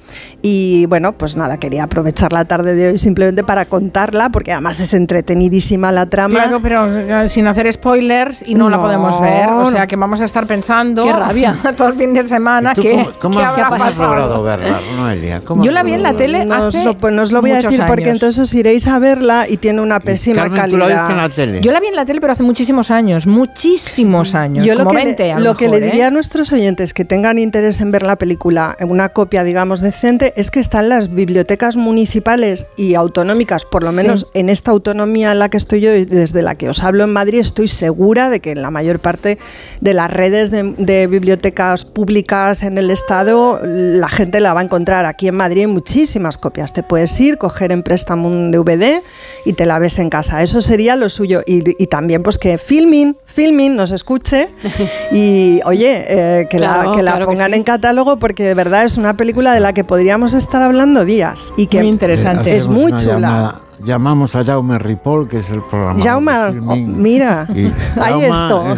Y 0.42 0.86
bueno, 0.86 1.12
pues 1.12 1.36
nada, 1.36 1.58
quería 1.58 1.84
aprovechar 1.84 2.32
la 2.32 2.44
tarde 2.46 2.74
de 2.74 2.88
hoy 2.88 2.98
simplemente 2.98 3.44
para 3.44 3.66
contarla, 3.66 4.30
porque 4.30 4.50
además 4.52 4.80
es 4.80 4.92
entretenidísima 4.94 5.92
la 5.92 6.06
trama. 6.06 6.40
Claro, 6.42 6.60
pero 6.60 6.86
eh, 6.98 7.28
sin 7.28 7.46
hacer 7.46 7.72
spoilers 7.72 8.42
y 8.46 8.54
no, 8.54 8.68
la 8.68 8.76
No, 8.78 8.82
podemos 8.82 9.20
ver. 9.20 9.48
O 9.48 9.70
sea 9.70 9.86
que 9.86 9.94
vamos 9.96 10.20
a 10.20 10.24
estar 10.24 10.46
pensando 10.46 11.04
Qué 11.04 11.12
rabia. 11.12 11.56
todo 11.76 11.88
el 11.88 11.94
fin 11.94 12.12
de 12.14 12.26
semana 12.26 12.74
¿Tú 12.74 12.82
que, 12.82 12.90
cómo, 12.92 13.10
cómo 13.20 13.38
que 13.38 13.44
has- 13.44 13.50
habrá 13.58 13.66
has 13.66 13.92
pasado. 13.92 14.08
logrado 14.16 14.42
verla, 14.42 14.80
Noelia? 14.96 15.40
¿Cómo 15.44 15.64
Yo 15.64 15.70
la 15.70 15.82
vi 15.82 15.92
en 15.92 16.02
la 16.02 16.14
tele 16.14 16.44
No 16.44 16.66
os 16.66 16.82
lo, 16.84 16.98
pues 16.98 17.14
no 17.14 17.22
os 17.22 17.30
lo 17.32 17.40
voy 17.40 17.52
a 17.52 17.56
decir 17.62 17.82
porque 17.86 18.04
años. 18.04 18.14
entonces 18.14 18.38
os 18.42 18.54
iréis 18.54 18.86
a 18.88 18.98
verla 18.98 19.46
y 19.48 19.58
tiene 19.58 19.80
una 19.80 20.00
pésima 20.00 20.42
Carmen, 20.42 20.54
¿tú 20.56 20.60
calidad. 20.78 20.88
la 20.88 20.94
viste 20.94 21.12
en 21.12 21.16
la 21.18 21.28
tele? 21.28 21.60
Yo 21.60 21.72
la 21.72 21.80
vi 21.80 21.86
en 21.88 21.96
la 21.96 22.04
tele, 22.04 22.20
pero 22.20 22.32
hace 22.32 22.42
muchísimos 22.42 22.90
años, 22.90 23.26
muchísimos 23.26 24.34
años, 24.34 24.64
Yo 24.64 24.74
lo 24.74 24.84
como 24.84 24.98
que, 24.98 25.04
20 25.04 25.22
le, 25.24 25.32
a 25.32 25.38
lo 25.40 25.54
que 25.54 25.66
mejor, 25.66 25.80
le 25.80 25.86
¿eh? 25.86 25.90
diría 25.90 26.06
a 26.08 26.10
nuestros 26.10 26.52
oyentes 26.52 26.94
que 26.94 27.04
tengan 27.04 27.38
interés 27.38 27.80
en 27.82 27.92
ver 27.92 28.02
la 28.02 28.16
película 28.16 28.76
en 28.78 28.90
una 28.90 29.10
copia, 29.10 29.44
digamos, 29.44 29.80
decente, 29.80 30.32
es 30.36 30.50
que 30.50 30.60
están 30.60 30.88
las 30.88 31.12
bibliotecas 31.12 31.76
municipales 31.76 32.66
y 32.76 32.94
autonómicas, 32.94 33.64
por 33.64 33.82
lo 33.82 33.92
menos 33.92 34.26
en 34.34 34.48
esta 34.48 34.70
autonomía 34.70 35.32
en 35.32 35.38
la 35.38 35.48
que 35.48 35.56
estoy 35.56 35.80
yo 35.80 35.94
y 35.94 36.04
desde 36.04 36.42
la 36.42 36.54
que 36.54 36.68
os 36.68 36.82
hablo 36.82 37.04
en 37.04 37.12
Madrid, 37.12 37.40
estoy 37.40 37.68
segura 37.68 38.30
de 38.30 38.40
que 38.40 38.52
en 38.52 38.62
la 38.62 38.70
mayor 38.70 39.00
parte 39.00 39.38
de 39.80 39.94
las 39.94 40.10
redes 40.10 40.50
de, 40.50 40.74
de 40.78 41.06
bibliotecas 41.06 41.84
públicas 41.84 42.62
en 42.62 42.78
el 42.78 42.90
Estado 42.90 43.60
la 43.62 44.08
gente 44.08 44.40
la 44.40 44.54
va 44.54 44.60
a 44.60 44.64
encontrar. 44.64 45.06
Aquí 45.06 45.28
en 45.28 45.34
Madrid 45.34 45.62
hay 45.62 45.66
muchísimas 45.66 46.38
copias. 46.38 46.72
Te 46.72 46.82
puedes 46.82 47.18
ir, 47.20 47.38
coger 47.38 47.72
en 47.72 47.82
préstamo 47.82 48.28
un 48.28 48.50
DVD 48.50 49.02
y 49.44 49.52
te 49.54 49.66
la 49.66 49.78
ves 49.78 49.98
en 49.98 50.10
casa. 50.10 50.42
Eso 50.42 50.60
sería 50.62 50.96
lo 50.96 51.08
suyo. 51.08 51.42
Y, 51.46 51.82
y 51.82 51.86
también 51.86 52.22
pues 52.22 52.38
que 52.38 52.58
Filmin, 52.58 53.16
Filmin 53.26 53.76
nos 53.76 53.92
escuche 53.92 54.48
y 55.12 55.60
oye, 55.64 56.04
eh, 56.08 56.46
que 56.48 56.58
la, 56.58 56.72
Claro, 56.72 56.92
que 56.92 57.02
la 57.02 57.12
claro 57.12 57.26
que 57.26 57.32
pongan 57.32 57.52
sí. 57.52 57.56
en 57.58 57.64
catálogo 57.72 58.18
porque 58.18 58.42
de 58.44 58.52
verdad 58.52 58.84
es 58.84 58.98
una 58.98 59.16
película 59.16 59.54
de 59.54 59.60
la 59.60 59.72
que 59.72 59.82
podríamos 59.82 60.34
estar 60.34 60.62
hablando 60.62 61.06
días 61.06 61.54
y 61.56 61.68
que 61.68 61.78
Eh, 61.80 62.56
es 62.56 62.64
hacemos 62.64 62.68
muy 62.68 62.92
chula. 62.96 63.61
Llamamos 63.84 64.34
a 64.36 64.44
Jaume 64.44 64.78
Ripoll, 64.78 65.28
que 65.28 65.38
es 65.38 65.50
el 65.50 65.60
programa. 65.62 66.00
Jaume, 66.00 66.32
oh, 66.32 66.76
mira, 66.76 67.48
Y 67.52 67.66
ahí 68.00 68.20
Jaume 68.20 68.28
esto. 68.28 68.74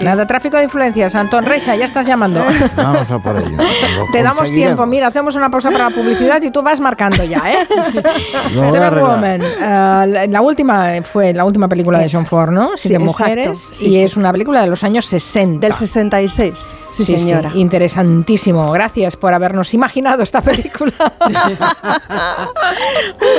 Nada, 0.04 0.26
tráfico 0.26 0.56
de 0.56 0.64
influencias. 0.64 1.14
Antón 1.14 1.44
Reixa, 1.44 1.74
ya 1.74 1.86
estás 1.86 2.06
llamando. 2.06 2.40
Vamos 2.76 3.10
a 3.10 3.18
por 3.18 3.36
ello. 3.36 3.56
Lo 3.96 4.06
Te 4.12 4.22
damos 4.22 4.50
tiempo. 4.50 4.86
Mira, 4.86 5.08
hacemos 5.08 5.34
una 5.34 5.50
pausa 5.50 5.70
para 5.70 5.88
la 5.88 5.94
publicidad 5.94 6.40
y 6.42 6.50
tú 6.50 6.62
vas 6.62 6.78
marcando 6.78 7.24
ya, 7.24 7.42
¿eh? 7.52 7.66
Woman. 9.00 9.40
eh, 9.42 9.58
la, 9.60 10.26
la 10.28 10.40
última 10.40 11.02
fue 11.02 11.32
la 11.32 11.44
última 11.44 11.68
película 11.68 11.98
de 11.98 12.08
John 12.10 12.26
Ford, 12.26 12.50
¿no? 12.50 12.70
Sí, 12.76 12.90
de 12.90 12.94
exacto. 12.96 13.22
mujeres. 13.22 13.60
Sí, 13.72 13.86
y 13.86 13.90
sí. 13.94 14.00
es 14.00 14.16
una 14.16 14.30
película 14.30 14.60
de 14.62 14.68
los 14.68 14.84
años 14.84 15.06
60. 15.06 15.66
Del 15.66 15.74
66, 15.74 16.76
sí, 16.88 17.04
señora. 17.04 17.50
interesantísimo. 17.54 18.70
Gracias 18.70 19.16
por 19.16 19.34
habernos 19.34 19.74
imaginado 19.74 20.22
esta 20.22 20.42
película. 20.42 20.92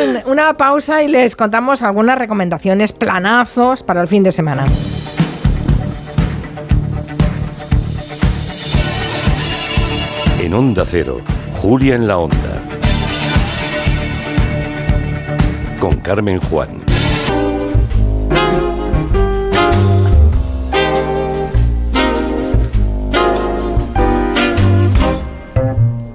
Un- 0.10 0.31
una 0.31 0.56
pausa 0.57 1.03
y 1.03 1.07
les 1.07 1.36
contamos 1.36 1.81
algunas 1.81 2.18
recomendaciones, 2.18 2.94
planazos 2.94 3.84
para 3.84 4.02
el 4.02 4.07
fin 4.07 4.23
de 4.23 4.31
semana. 4.31 4.65
En 10.40 10.53
Onda 10.53 10.86
Cero, 10.86 11.22
Julia 11.53 11.95
en 11.95 12.07
la 12.07 12.18
Onda. 12.18 12.38
Con 15.80 15.98
Carmen 15.98 16.40
Juan. 16.40 16.89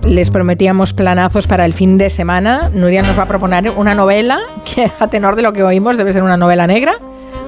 Les 0.06 0.31
prometíamos 0.31 0.93
planazos 0.93 1.47
para 1.47 1.64
el 1.64 1.72
fin 1.72 1.97
de 1.97 2.10
semana. 2.10 2.70
Nuria 2.74 3.02
nos 3.02 3.18
va 3.18 3.22
a 3.22 3.28
proponer 3.28 3.70
una 3.70 3.94
novela 3.94 4.39
que, 4.64 4.90
a 4.98 5.09
tenor 5.09 5.35
de 5.35 5.43
lo 5.43 5.52
que 5.52 5.62
oímos, 5.62 5.97
debe 5.97 6.12
ser 6.12 6.22
una 6.22 6.36
novela 6.36 6.66
negra. 6.66 6.94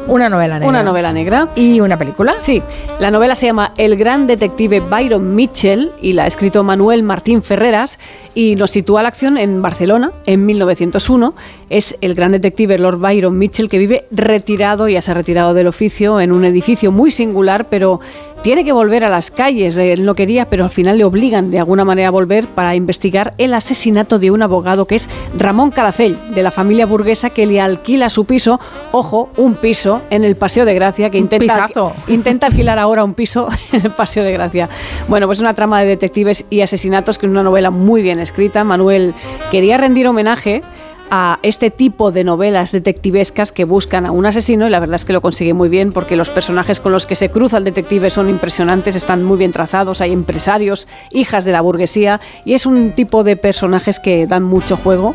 Una 0.08 0.28
novela 0.28 0.54
negra. 0.54 0.68
Una 0.68 0.82
novela 0.82 1.12
negra. 1.12 1.48
¿Y 1.54 1.80
una 1.80 1.98
película? 1.98 2.36
Sí, 2.38 2.62
la 2.98 3.10
novela 3.10 3.34
se 3.34 3.46
llama 3.46 3.74
El 3.76 3.96
gran 3.96 4.26
detective 4.26 4.80
Byron 4.80 5.34
Mitchell 5.34 5.92
y 6.00 6.12
la 6.12 6.24
ha 6.24 6.26
escrito 6.26 6.62
Manuel 6.62 7.02
Martín 7.02 7.42
Ferreras 7.42 7.98
y 8.34 8.56
nos 8.56 8.70
sitúa 8.70 9.02
la 9.02 9.08
acción 9.08 9.36
en 9.36 9.60
Barcelona 9.60 10.12
en 10.24 10.46
1901. 10.46 11.34
Es 11.70 11.96
el 12.00 12.14
gran 12.14 12.32
detective 12.32 12.78
Lord 12.78 12.98
Byron 12.98 13.36
Mitchell 13.36 13.68
que 13.68 13.78
vive 13.78 14.06
retirado, 14.12 14.88
ya 14.88 15.02
se 15.02 15.10
ha 15.10 15.14
retirado 15.14 15.54
del 15.54 15.66
oficio, 15.66 16.20
en 16.20 16.32
un 16.32 16.44
edificio 16.44 16.92
muy 16.92 17.10
singular, 17.10 17.66
pero 17.68 18.00
tiene 18.46 18.62
que 18.62 18.70
volver 18.70 19.02
a 19.02 19.08
las 19.08 19.32
calles. 19.32 19.76
Él 19.76 20.04
no 20.04 20.14
quería, 20.14 20.48
pero 20.48 20.62
al 20.62 20.70
final 20.70 20.98
le 20.98 21.04
obligan 21.04 21.50
de 21.50 21.58
alguna 21.58 21.84
manera 21.84 22.06
a 22.06 22.10
volver 22.12 22.46
para 22.46 22.76
investigar 22.76 23.34
el 23.38 23.52
asesinato 23.52 24.20
de 24.20 24.30
un 24.30 24.40
abogado 24.40 24.86
que 24.86 24.94
es 24.94 25.08
Ramón 25.36 25.72
Calafell, 25.72 26.16
de 26.32 26.44
la 26.44 26.52
familia 26.52 26.86
burguesa 26.86 27.30
que 27.30 27.44
le 27.44 27.60
alquila 27.60 28.08
su 28.08 28.24
piso, 28.24 28.60
ojo, 28.92 29.30
un 29.36 29.56
piso 29.56 30.02
en 30.10 30.24
el 30.24 30.36
Paseo 30.36 30.64
de 30.64 30.74
Gracia, 30.74 31.10
que 31.10 31.18
intenta, 31.18 31.66
intenta 32.06 32.46
alquilar 32.46 32.78
ahora 32.78 33.02
un 33.02 33.14
piso 33.14 33.48
en 33.72 33.86
el 33.86 33.90
Paseo 33.90 34.22
de 34.22 34.30
Gracia. 34.30 34.68
Bueno, 35.08 35.26
pues 35.26 35.40
una 35.40 35.54
trama 35.54 35.80
de 35.80 35.88
detectives 35.88 36.44
y 36.48 36.60
asesinatos 36.60 37.18
que 37.18 37.26
es 37.26 37.32
una 37.32 37.42
novela 37.42 37.70
muy 37.70 38.00
bien 38.00 38.20
escrita. 38.20 38.62
Manuel 38.62 39.12
quería 39.50 39.76
rendir 39.76 40.06
homenaje 40.06 40.62
a 41.10 41.38
este 41.42 41.70
tipo 41.70 42.10
de 42.12 42.24
novelas 42.24 42.72
detectivescas 42.72 43.52
que 43.52 43.64
buscan 43.64 44.06
a 44.06 44.10
un 44.10 44.26
asesino 44.26 44.66
y 44.66 44.70
la 44.70 44.80
verdad 44.80 44.96
es 44.96 45.04
que 45.04 45.12
lo 45.12 45.20
consigue 45.20 45.54
muy 45.54 45.68
bien 45.68 45.92
porque 45.92 46.16
los 46.16 46.30
personajes 46.30 46.80
con 46.80 46.92
los 46.92 47.06
que 47.06 47.14
se 47.14 47.30
cruza 47.30 47.58
el 47.58 47.64
detective 47.64 48.10
son 48.10 48.28
impresionantes, 48.28 48.96
están 48.96 49.22
muy 49.22 49.38
bien 49.38 49.52
trazados, 49.52 50.00
hay 50.00 50.12
empresarios, 50.12 50.88
hijas 51.12 51.44
de 51.44 51.52
la 51.52 51.60
burguesía 51.60 52.20
y 52.44 52.54
es 52.54 52.66
un 52.66 52.92
tipo 52.92 53.24
de 53.24 53.36
personajes 53.36 54.00
que 54.00 54.26
dan 54.26 54.42
mucho 54.42 54.76
juego 54.76 55.14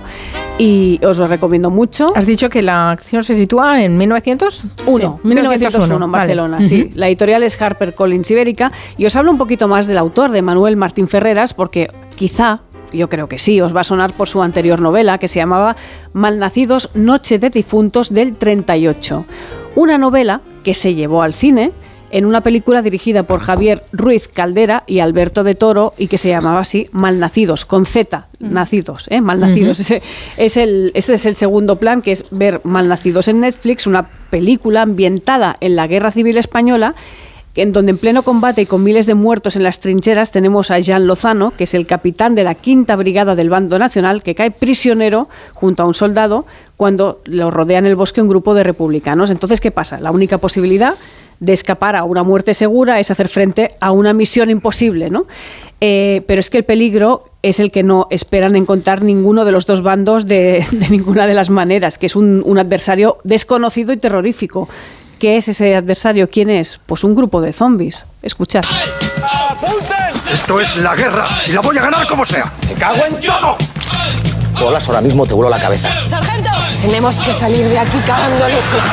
y 0.57 0.99
os 1.03 1.18
lo 1.18 1.27
recomiendo 1.27 1.69
mucho. 1.69 2.13
Has 2.15 2.26
dicho 2.26 2.49
que 2.49 2.61
la 2.61 2.91
acción 2.91 3.23
se 3.23 3.35
sitúa 3.35 3.84
en 3.84 3.97
1901. 3.97 5.19
Sí, 5.22 5.27
1901 5.27 6.05
en 6.05 6.11
Barcelona, 6.11 6.57
Vale. 6.57 6.68
sí. 6.68 6.89
La 6.93 7.07
editorial 7.07 7.43
es 7.43 7.59
HarperCollins 7.59 8.30
Ibérica 8.31 8.72
y 8.97 9.05
os 9.05 9.15
hablo 9.15 9.31
un 9.31 9.38
poquito 9.38 9.68
más 9.68 9.88
del 9.88 9.97
autor, 9.97 10.31
de 10.31 10.41
Manuel 10.41 10.77
Martín 10.77 11.07
Ferreras, 11.07 11.53
porque 11.53 11.89
quizá, 12.15 12.61
yo 12.91 13.09
creo 13.09 13.27
que 13.27 13.39
sí, 13.39 13.61
os 13.61 13.76
va 13.76 13.81
a 13.81 13.85
sonar 13.85 14.13
por 14.13 14.27
su 14.27 14.41
anterior 14.41 14.80
novela 14.80 15.18
que 15.18 15.27
se 15.27 15.39
llamaba 15.39 15.76
Malnacidos, 16.13 16.89
Noche 16.93 17.39
de 17.39 17.49
Difuntos 17.49 18.13
del 18.13 18.35
38. 18.35 19.26
Una 19.76 19.97
novela 19.97 20.41
que 20.63 20.73
se 20.73 20.93
llevó 20.93 21.23
al 21.23 21.34
cine 21.34 21.72
en 22.11 22.26
una 22.26 22.41
película 22.41 22.81
dirigida 22.81 23.23
por 23.23 23.39
Javier 23.39 23.84
Ruiz 23.91 24.27
Caldera 24.27 24.84
y 24.85 24.99
Alberto 24.99 25.43
de 25.43 25.55
Toro 25.55 25.93
y 25.97 26.07
que 26.07 26.18
se 26.18 26.30
llamaba 26.30 26.59
así 26.59 26.88
Malnacidos, 26.91 27.65
con 27.65 27.85
Z, 27.85 28.27
nacidos, 28.39 29.07
¿eh? 29.09 29.22
Malnacidos. 29.22 29.80
Ese 29.80 30.01
es 30.38 30.57
el, 30.57 30.91
ese 30.93 31.13
es 31.13 31.26
el 31.26 31.35
segundo 31.35 31.77
plan, 31.77 32.01
que 32.01 32.11
es 32.11 32.26
ver 32.30 32.61
Malnacidos 32.63 33.27
en 33.30 33.39
Netflix, 33.39 33.88
una 33.88 34.09
película 34.30 34.81
ambientada 34.81 35.57
en 35.61 35.76
la 35.76 35.88
Guerra 35.88 36.11
Civil 36.11 36.38
Española 36.38 36.95
en 37.56 37.73
donde 37.73 37.91
en 37.91 37.98
pleno 37.98 38.23
combate 38.23 38.61
y 38.61 38.65
con 38.65 38.84
miles 38.84 39.06
de 39.06 39.14
muertos 39.14 39.56
en 39.56 39.64
las 39.64 39.80
trincheras 39.80 40.32
tenemos 40.32 40.72
a 40.72 40.80
Jean 40.80 41.07
Lozano, 41.07 41.52
que 41.52 41.65
es 41.65 41.73
el 41.73 41.86
capitán 41.86 42.36
de 42.36 42.44
la 42.44 42.56
quinta 42.56 42.95
brigada 42.95 43.36
del 43.36 43.49
bando 43.49 43.78
nacional, 43.78 44.23
que 44.23 44.36
cae 44.36 44.52
prisionero 44.52 45.28
junto 45.53 45.84
a 45.84 45.86
un 45.86 45.94
soldado 45.94 46.45
cuando 46.78 47.19
lo 47.26 47.52
rodea 47.52 47.80
en 47.80 47.86
el 47.86 47.95
bosque 47.95 48.22
un 48.22 48.30
grupo 48.30 48.53
de 48.53 48.64
republicanos. 48.64 49.32
Entonces, 49.32 49.60
¿qué 49.60 49.72
pasa? 49.72 49.99
La 49.99 50.11
única 50.11 50.38
posibilidad 50.38 50.95
de 51.40 51.53
escapar 51.53 51.95
a 51.95 52.03
una 52.03 52.23
muerte 52.23 52.53
segura 52.53 52.99
es 52.99 53.10
hacer 53.10 53.28
frente 53.28 53.72
a 53.80 53.91
una 53.91 54.14
misión 54.14 54.49
imposible, 54.49 55.10
¿no? 55.10 55.26
Eh, 55.82 56.23
pero 56.28 56.40
es 56.40 56.52
que 56.52 56.60
el 56.60 56.65
peligro 56.65 57.23
es 57.41 57.60
el 57.60 57.72
que 57.72 57.82
no 57.82 58.06
esperan 58.11 58.56
encontrar 58.56 59.02
ninguno 59.02 59.44
de 59.44 59.52
los 59.52 59.65
dos 59.65 59.82
bandos 59.82 60.28
de, 60.28 60.64
ninguna 60.90 61.26
de 61.26 61.34
las 61.34 61.49
maneras, 61.49 61.98
que 61.98 62.06
es 62.06 62.15
un 62.15 62.57
adversario 62.60 63.18
desconocido 63.23 63.91
y 63.91 63.98
terrorífico. 63.98 64.69
¿Qué 65.22 65.38
es 65.38 65.48
ese 65.48 65.76
adversario? 65.76 66.27
¿Quién 66.27 66.49
es? 66.49 66.80
Pues 66.84 67.03
un 67.03 67.15
grupo 67.15 67.41
de 67.41 67.53
zombies. 67.53 68.07
Escuchad. 68.23 68.64
Esto 70.34 70.60
es 70.60 70.76
la 70.77 70.95
guerra 70.95 71.27
y 71.45 71.52
la 71.52 71.61
voy 71.61 71.77
a 71.77 71.81
ganar 71.81 72.07
como 72.07 72.26
sea. 72.26 72.52
¡Me 72.68 72.73
cago 72.73 73.06
en 73.06 73.22
todo! 73.22 73.56
Bolas, 74.60 74.88
ahora 74.88 74.99
mismo 74.99 75.27
te 75.27 75.35
vuelo 75.35 75.52
la 75.52 75.60
cabeza. 75.60 75.91
¡Sargento! 76.07 76.49
Tenemos 76.81 77.18
que 77.18 77.35
salir 77.35 77.68
de 77.68 77.77
aquí 77.77 77.99
cagando 77.99 78.48
leches. 78.48 78.84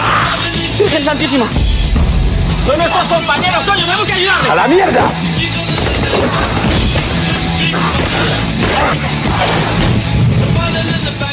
¡Virgen 0.78 1.02
Santísima! 1.02 1.46
¡Son 2.66 2.76
nuestros 2.76 3.05
compañeros, 3.06 3.64
coño! 3.64 3.80
¡Tenemos 3.86 4.06
que 4.06 4.12
ayudarles! 4.12 4.50
¡A 4.50 4.55
la 4.55 4.68
mierda! 4.68 5.10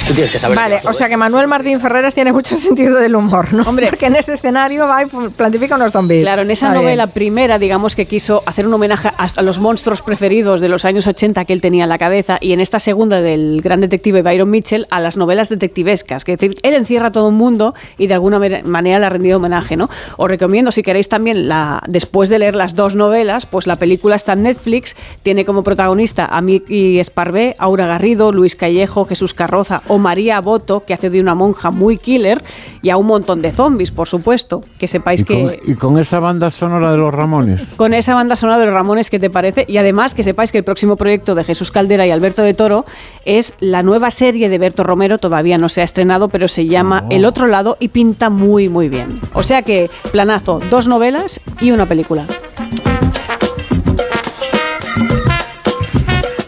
Tú 0.07 0.13
tienes 0.13 0.31
que 0.31 0.37
saber. 0.37 0.55
Vale, 0.55 0.81
o 0.83 0.93
sea 0.93 1.09
que 1.09 1.17
Manuel 1.17 1.47
Martín 1.47 1.81
Ferreras 1.81 2.13
tiene 2.13 2.31
mucho 2.31 2.55
sentido 2.59 2.99
del 2.99 3.15
humor, 3.15 3.51
¿no? 3.53 3.63
Hombre, 3.63 3.87
porque 3.87 4.05
en 4.05 4.15
ese 4.15 4.33
escenario 4.33 4.87
va 4.87 5.03
y 5.03 5.05
plantifica 5.05 5.75
unos 5.75 5.91
zombies. 5.91 6.21
Claro, 6.21 6.43
en 6.43 6.51
esa 6.51 6.71
novela 6.71 7.07
primera, 7.07 7.57
digamos 7.57 7.95
que 7.95 8.05
quiso 8.05 8.43
hacer 8.45 8.67
un 8.67 8.73
homenaje 8.75 9.09
a, 9.17 9.41
los 9.41 9.59
monstruos 9.59 10.03
preferidos 10.03 10.61
de 10.61 10.69
los 10.69 10.85
años 10.85 11.07
80 11.07 11.45
que 11.45 11.53
él 11.53 11.61
tenía 11.61 11.83
en 11.83 11.89
la 11.89 11.97
cabeza, 11.97 12.37
y 12.39 12.53
en 12.53 12.61
esta 12.61 12.79
segunda 12.79 13.21
del 13.21 13.61
gran 13.63 13.81
detective 13.81 14.21
Byron 14.21 14.49
Mitchell, 14.49 14.85
a 14.91 14.99
las 14.99 15.17
novelas 15.17 15.49
detectivescas. 15.49 16.23
Que 16.23 16.33
es 16.33 16.39
decir, 16.39 16.55
él 16.61 16.75
encierra 16.75 17.07
a 17.07 17.11
todo 17.11 17.29
un 17.29 17.35
mundo 17.35 17.73
y 17.97 18.05
de 18.05 18.13
alguna 18.13 18.39
manera 18.63 18.99
le 18.99 19.05
ha 19.05 19.09
rendido 19.09 19.37
homenaje, 19.37 19.75
¿no? 19.75 19.89
Os 20.17 20.29
recomiendo, 20.29 20.71
si 20.71 20.83
queréis 20.83 21.09
también, 21.09 21.49
la, 21.49 21.81
después 21.87 22.29
de 22.29 22.39
leer 22.39 22.55
las 22.55 22.75
dos 22.75 22.93
novelas, 22.93 23.47
pues 23.47 23.65
la 23.65 23.77
película 23.77 24.15
está 24.15 24.33
en 24.33 24.43
Netflix, 24.43 24.95
tiene 25.23 25.45
como 25.45 25.63
protagonista 25.63 26.25
a 26.25 26.41
Miki 26.41 26.99
Esparvé, 26.99 27.55
Aura 27.57 27.87
Garrido, 27.87 28.31
Luis 28.31 28.55
Callejo, 28.55 29.05
Jesús 29.05 29.33
Carroza 29.33 29.81
o 29.95 29.97
María 29.97 30.41
Boto, 30.41 30.83
que 30.85 30.93
hace 30.93 31.09
de 31.09 31.19
una 31.21 31.35
monja 31.35 31.71
muy 31.71 31.97
killer, 31.97 32.43
y 32.81 32.89
a 32.89 32.97
un 32.97 33.07
montón 33.07 33.39
de 33.39 33.51
zombies, 33.51 33.91
por 33.91 34.07
supuesto. 34.07 34.61
Que 34.77 34.87
sepáis 34.87 35.21
Y 35.21 35.23
que... 35.23 35.41
con, 35.43 35.71
y 35.71 35.75
con 35.75 35.97
esa 35.97 36.19
banda 36.19 36.51
sonora 36.51 36.91
de 36.91 36.97
los 36.97 37.13
Ramones. 37.13 37.73
Con 37.77 37.93
esa 37.93 38.13
banda 38.13 38.35
sonora 38.35 38.59
de 38.59 38.65
los 38.65 38.73
Ramones, 38.73 39.09
¿qué 39.09 39.19
te 39.19 39.29
parece? 39.29 39.65
Y 39.67 39.77
además 39.77 40.15
que 40.15 40.23
sepáis 40.23 40.51
que 40.51 40.57
el 40.59 40.63
próximo 40.63 40.95
proyecto 40.95 41.35
de 41.35 41.43
Jesús 41.43 41.71
Caldera 41.71 42.05
y 42.05 42.11
Alberto 42.11 42.41
de 42.41 42.53
Toro 42.53 42.85
es 43.25 43.55
la 43.59 43.83
nueva 43.83 44.11
serie 44.11 44.49
de 44.49 44.57
Berto 44.57 44.83
Romero, 44.83 45.17
todavía 45.17 45.57
no 45.57 45.69
se 45.69 45.81
ha 45.81 45.83
estrenado, 45.83 46.29
pero 46.29 46.47
se 46.47 46.65
llama 46.65 47.05
El 47.09 47.25
otro 47.25 47.47
lado 47.47 47.77
y 47.79 47.89
pinta 47.89 48.29
muy 48.29 48.69
muy 48.69 48.89
bien. 48.89 49.19
O 49.33 49.43
sea 49.43 49.61
que, 49.61 49.89
planazo, 50.11 50.59
dos 50.69 50.87
novelas 50.87 51.39
y 51.61 51.71
una 51.71 51.85
película. 51.85 52.25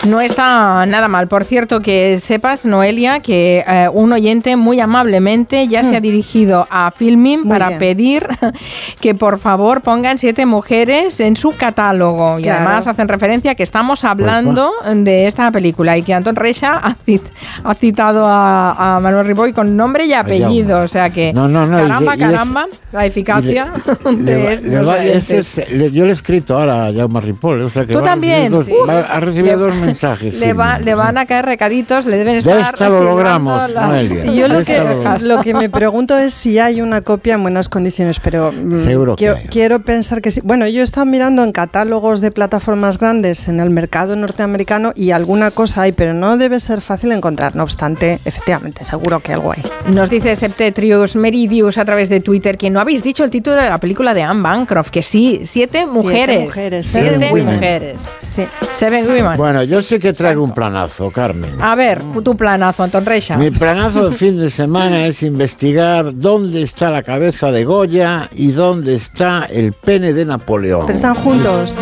No 0.08 0.22
está 0.22 0.86
nada 0.86 1.08
mal. 1.08 1.28
Por 1.28 1.44
cierto, 1.44 1.82
que 1.82 2.20
sepas, 2.20 2.66
Noelia, 2.66 3.20
que 3.20 3.64
eh, 3.68 3.90
un 3.92 4.12
oyente 4.14 4.56
muy 4.56 4.80
amablemente 4.80 5.68
ya 5.68 5.84
se 5.84 5.96
ha 5.98 6.00
dirigido 6.00 6.68
a 6.70 6.92
Filmin 6.92 7.42
Muy 7.42 7.50
para 7.50 7.68
bien. 7.68 7.80
pedir 7.80 8.28
que 9.02 9.16
por 9.16 9.40
favor 9.40 9.82
pongan 9.82 10.18
siete 10.18 10.46
mujeres 10.46 11.20
en 11.20 11.36
su 11.36 11.52
catálogo. 11.56 12.40
Y 12.40 12.48
además 12.48 12.88
hacen 12.88 13.08
referencia 13.08 13.52
a 13.52 13.56
que 13.56 13.64
estamos 13.64 14.04
hablando 14.04 14.72
de 14.94 15.28
esta 15.28 15.52
película 15.52 15.98
y 15.98 16.04
que 16.04 16.14
Antón 16.14 16.36
Reixa 16.36 16.78
ha, 16.78 16.96
cit- 17.06 17.30
ha 17.64 17.76
citado 17.76 18.26
a, 18.26 18.96
a 18.96 19.00
Manuel 19.00 19.26
Riboy 19.26 19.54
con 19.54 19.76
nombre 19.76 20.06
y 20.06 20.14
apellido. 20.14 20.82
O 20.82 20.88
sea 20.88 21.10
que, 21.10 21.34
No, 21.34 21.48
no, 21.48 21.66
no, 21.68 21.80
y- 21.80 21.82
caramba, 21.88 22.16
y 22.16 22.24
es- 22.24 22.32
caramba, 22.32 22.66
la 22.92 23.06
eficacia 23.06 23.74
Le 24.06 24.58
de 24.62 25.14
estos 25.18 25.58
le 25.70 25.92
yo 25.92 26.04
le 26.06 26.12
he 26.12 26.14
escrito 26.14 26.58
ahora 26.58 26.88
a 26.88 26.94
Jaume 26.94 27.20
Ripoll, 27.22 27.62
o 27.62 27.70
sea 27.70 27.86
que 27.86 27.94
Tú 27.94 28.02
también. 28.02 28.52
dos- 28.52 28.66
sí. 28.66 28.74
va- 28.88 29.00
ha 29.02 29.20
recibido 29.20 29.58
dos 29.58 29.74
mensajes. 29.76 29.97
Le, 30.34 30.54
va- 30.54 30.80
le 30.80 30.96
van 30.96 31.18
a 31.18 31.26
caer 31.26 31.46
recaditos, 31.46 32.06
le 32.06 32.18
deben 32.18 32.40
Ya 32.42 32.58
estar. 32.60 32.74
está, 32.74 32.90
lo 32.90 33.02
logramos, 33.04 33.72
las- 33.74 34.10
yo 34.36 34.48
lo 34.48 34.62
Ya 34.62 34.66
que, 34.66 35.20
lo 35.26 35.42
que 35.42 35.54
me 35.54 35.70
pregunto 35.70 36.18
es 36.18 36.34
si 36.34 36.60
hay 36.60 36.82
una 36.82 37.02
copia 37.02 37.36
en 37.36 37.42
buenas 37.44 37.70
condiciones, 37.70 38.20
pero 38.20 38.52
mm, 38.52 38.84
Seguro 38.84 39.16
que 39.16 39.26
quiero, 39.26 39.36
hay. 39.38 39.48
quiero 39.48 39.82
pensar 39.82 40.22
que 40.22 40.32
sí. 40.32 40.42
Bueno, 40.44 40.68
yo 40.68 40.82
he 40.82 40.84
estado 40.84 41.06
mirando 41.06 41.44
en 41.44 41.52
catálogos 41.52 42.22
de 42.22 42.32
plataformas 42.32 42.98
grandes 43.00 43.48
en 43.48 43.60
el 43.60 43.70
mercado 43.70 44.16
norteamericano 44.16 44.92
y 44.96 45.12
alguna 45.12 45.52
cosa 45.52 45.84
hay, 45.84 45.92
pero 45.92 46.14
no 46.14 46.38
debe 46.38 46.60
ser 46.60 46.82
fácil 46.82 47.12
encontrar. 47.12 47.56
No 47.56 47.64
obstante, 47.64 48.20
efectivamente, 48.26 48.84
seguro 48.84 49.20
que 49.20 49.34
algo 49.34 49.52
hay. 49.52 49.64
Nos 49.94 50.10
dice 50.10 50.36
Septetrius 50.36 51.16
Meridius 51.16 51.78
a 51.78 51.86
través 51.86 52.10
de 52.10 52.20
Twitter 52.20 52.58
que 52.58 52.70
no 52.70 52.80
habéis 52.80 53.04
dicho 53.04 53.24
el 53.24 53.30
título 53.30 53.56
de 53.56 53.70
la 53.70 53.80
película 53.80 54.14
de 54.14 54.24
Anne 54.24 54.42
Bancroft, 54.42 54.90
que 54.90 55.02
sí, 55.04 55.42
siete, 55.46 55.86
mujeres. 55.86 56.44
mujeres, 56.44 56.88
siete 56.88 57.30
women. 57.32 57.46
mujeres. 57.56 58.02
Sí. 58.20 58.46
Seven 58.74 59.06
women. 59.08 59.38
Bueno, 59.38 59.64
yo 59.64 59.82
sé 59.88 60.00
que 60.00 60.14
traigo 60.14 60.44
un 60.44 60.54
planazo, 60.54 61.10
Carmen. 61.10 61.62
A 61.62 61.74
ver, 61.76 62.02
tu 62.24 62.36
planazo, 62.36 62.84
Anton 62.84 63.06
Reixa. 63.06 63.38
Mi 63.38 63.52
planazo 63.52 64.10
de 64.10 64.16
fin 64.16 64.38
de 64.38 64.50
semana 64.50 65.06
es 65.06 65.24
investigar 65.24 66.14
dónde 66.14 66.62
está 66.62 66.92
la 66.92 67.04
cabeza 67.04 67.52
de 67.52 67.64
Goya 67.64 68.30
y 68.34 68.52
dónde 68.52 68.96
está 68.96 69.46
el 69.46 69.72
pene 69.72 70.12
de 70.14 70.26
Napoleón. 70.26 70.88
Pero 70.88 70.96
están 70.96 71.16
juntos. 71.16 71.78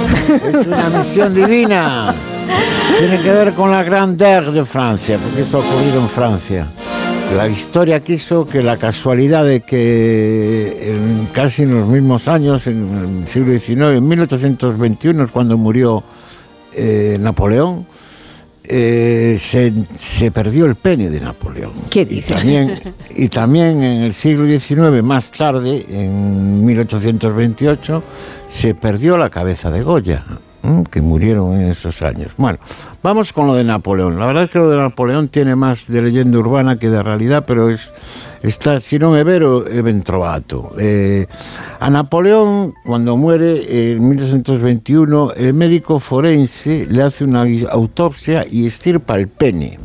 Es 0.45 0.68
una 0.68 0.90
misión 0.90 1.34
divina. 1.34 2.14
Tiene 2.99 3.19
que 3.22 3.32
ver 3.32 3.53
con 3.53 3.72
la 3.72 3.84
Grandeur 3.84 4.52
de 4.52 4.64
Francia, 4.65 5.18
porque 5.22 5.41
esto 5.41 5.57
ha 5.57 5.61
ocurrido 5.61 5.99
en 5.99 6.10
Francia. 6.10 6.68
La 7.36 7.48
historia 7.48 7.99
quiso 8.02 8.48
que 8.48 8.61
la 8.61 8.77
casualidad 8.77 9.44
de 9.44 9.61
que 9.61 10.91
en 10.91 11.27
casi 11.34 11.64
en 11.64 11.73
los 11.80 11.88
mismos 11.88 12.27
años, 12.27 12.68
en 12.68 13.23
el 13.23 13.27
siglo 13.27 13.57
XIX, 13.57 13.98
en 13.98 14.07
1821 14.07 15.23
es 15.23 15.32
cuando 15.32 15.57
murió 15.57 16.03
eh, 16.72 17.18
Napoleón, 17.19 17.86
eh, 18.67 19.37
se, 19.39 19.73
se 19.95 20.31
perdió 20.31 20.65
el 20.65 20.75
pene 20.75 21.09
de 21.09 21.19
Napoleón. 21.19 21.73
¿Qué 21.89 22.07
Y 22.09 22.21
también, 22.21 22.81
y 23.15 23.29
también 23.29 23.83
en 23.83 24.03
el 24.03 24.13
siglo 24.13 24.45
XIX, 24.45 25.03
más 25.03 25.31
tarde, 25.31 25.85
en 25.89 26.65
1828, 26.65 28.03
se 28.47 28.75
perdió 28.75 29.17
la 29.17 29.29
cabeza 29.29 29.71
de 29.71 29.83
Goya. 29.83 30.25
Que 30.89 31.01
murieron 31.01 31.53
en 31.53 31.69
esos 31.69 32.01
años. 32.01 32.31
Bueno, 32.37 32.59
vamos 33.03 33.33
con 33.33 33.47
lo 33.47 33.55
de 33.55 33.63
Napoleón. 33.63 34.19
La 34.19 34.25
verdad 34.25 34.43
es 34.43 34.49
que 34.49 34.59
lo 34.59 34.69
de 34.69 34.77
Napoleón 34.77 35.27
tiene 35.29 35.55
más 35.55 35.87
de 35.87 36.01
leyenda 36.01 36.39
urbana 36.39 36.77
que 36.77 36.89
de 36.89 37.01
realidad, 37.03 37.45
pero 37.47 37.69
es 37.69 37.93
está, 38.47 38.79
si 38.79 38.97
non 38.97 39.15
è 39.15 39.23
vero, 39.23 39.65
è 39.65 39.81
ben 39.81 40.01
trovato. 40.01 40.73
Eh, 40.77 41.27
a 41.79 41.89
Napoleón, 41.89 42.73
cuando 42.85 43.17
muere 43.17 43.91
en 43.91 44.07
1921, 44.07 45.33
el 45.33 45.53
médico 45.53 45.99
forense 45.99 46.85
le 46.85 47.01
hace 47.01 47.23
una 47.23 47.45
autopsia 47.69 48.45
y 48.49 48.65
estirpa 48.67 49.15
el 49.15 49.27
pene. 49.27 49.84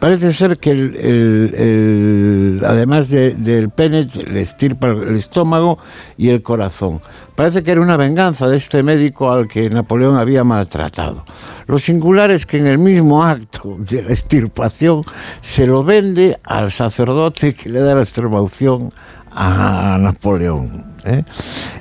Parece 0.00 0.32
ser 0.32 0.58
que 0.58 0.70
el- 0.72 2.62
además 2.64 3.08
de- 3.08 3.34
del 3.34 3.70
pene 3.70 4.06
le 4.30 4.40
estirpa 4.42 4.88
el 4.88 5.16
estómago 5.16 5.78
y 6.16 6.28
el 6.28 6.42
corazón. 6.42 7.00
Parece 7.34 7.62
que 7.62 7.72
era 7.72 7.80
una 7.80 7.96
venganza 7.96 8.48
de 8.48 8.56
este 8.58 8.82
médico 8.82 9.30
al 9.32 9.48
que 9.48 9.70
Napoleón 9.70 10.16
había 10.16 10.44
maltratado. 10.44 11.24
Lo 11.66 11.78
singular 11.78 12.30
es 12.30 12.46
que 12.46 12.58
en 12.58 12.66
el 12.66 12.78
mismo 12.78 13.24
acto 13.24 13.76
de 13.78 14.02
la 14.02 14.10
extirpación 14.10 15.02
se 15.40 15.66
lo 15.66 15.82
vende 15.84 16.38
al 16.44 16.70
sacerdote 16.70 17.54
que 17.54 17.68
le 17.70 17.80
da 17.80 17.94
la 17.94 18.02
extremaunción 18.02 18.92
a 19.32 19.98
Napoleón. 20.00 20.93
¿Eh? 21.04 21.24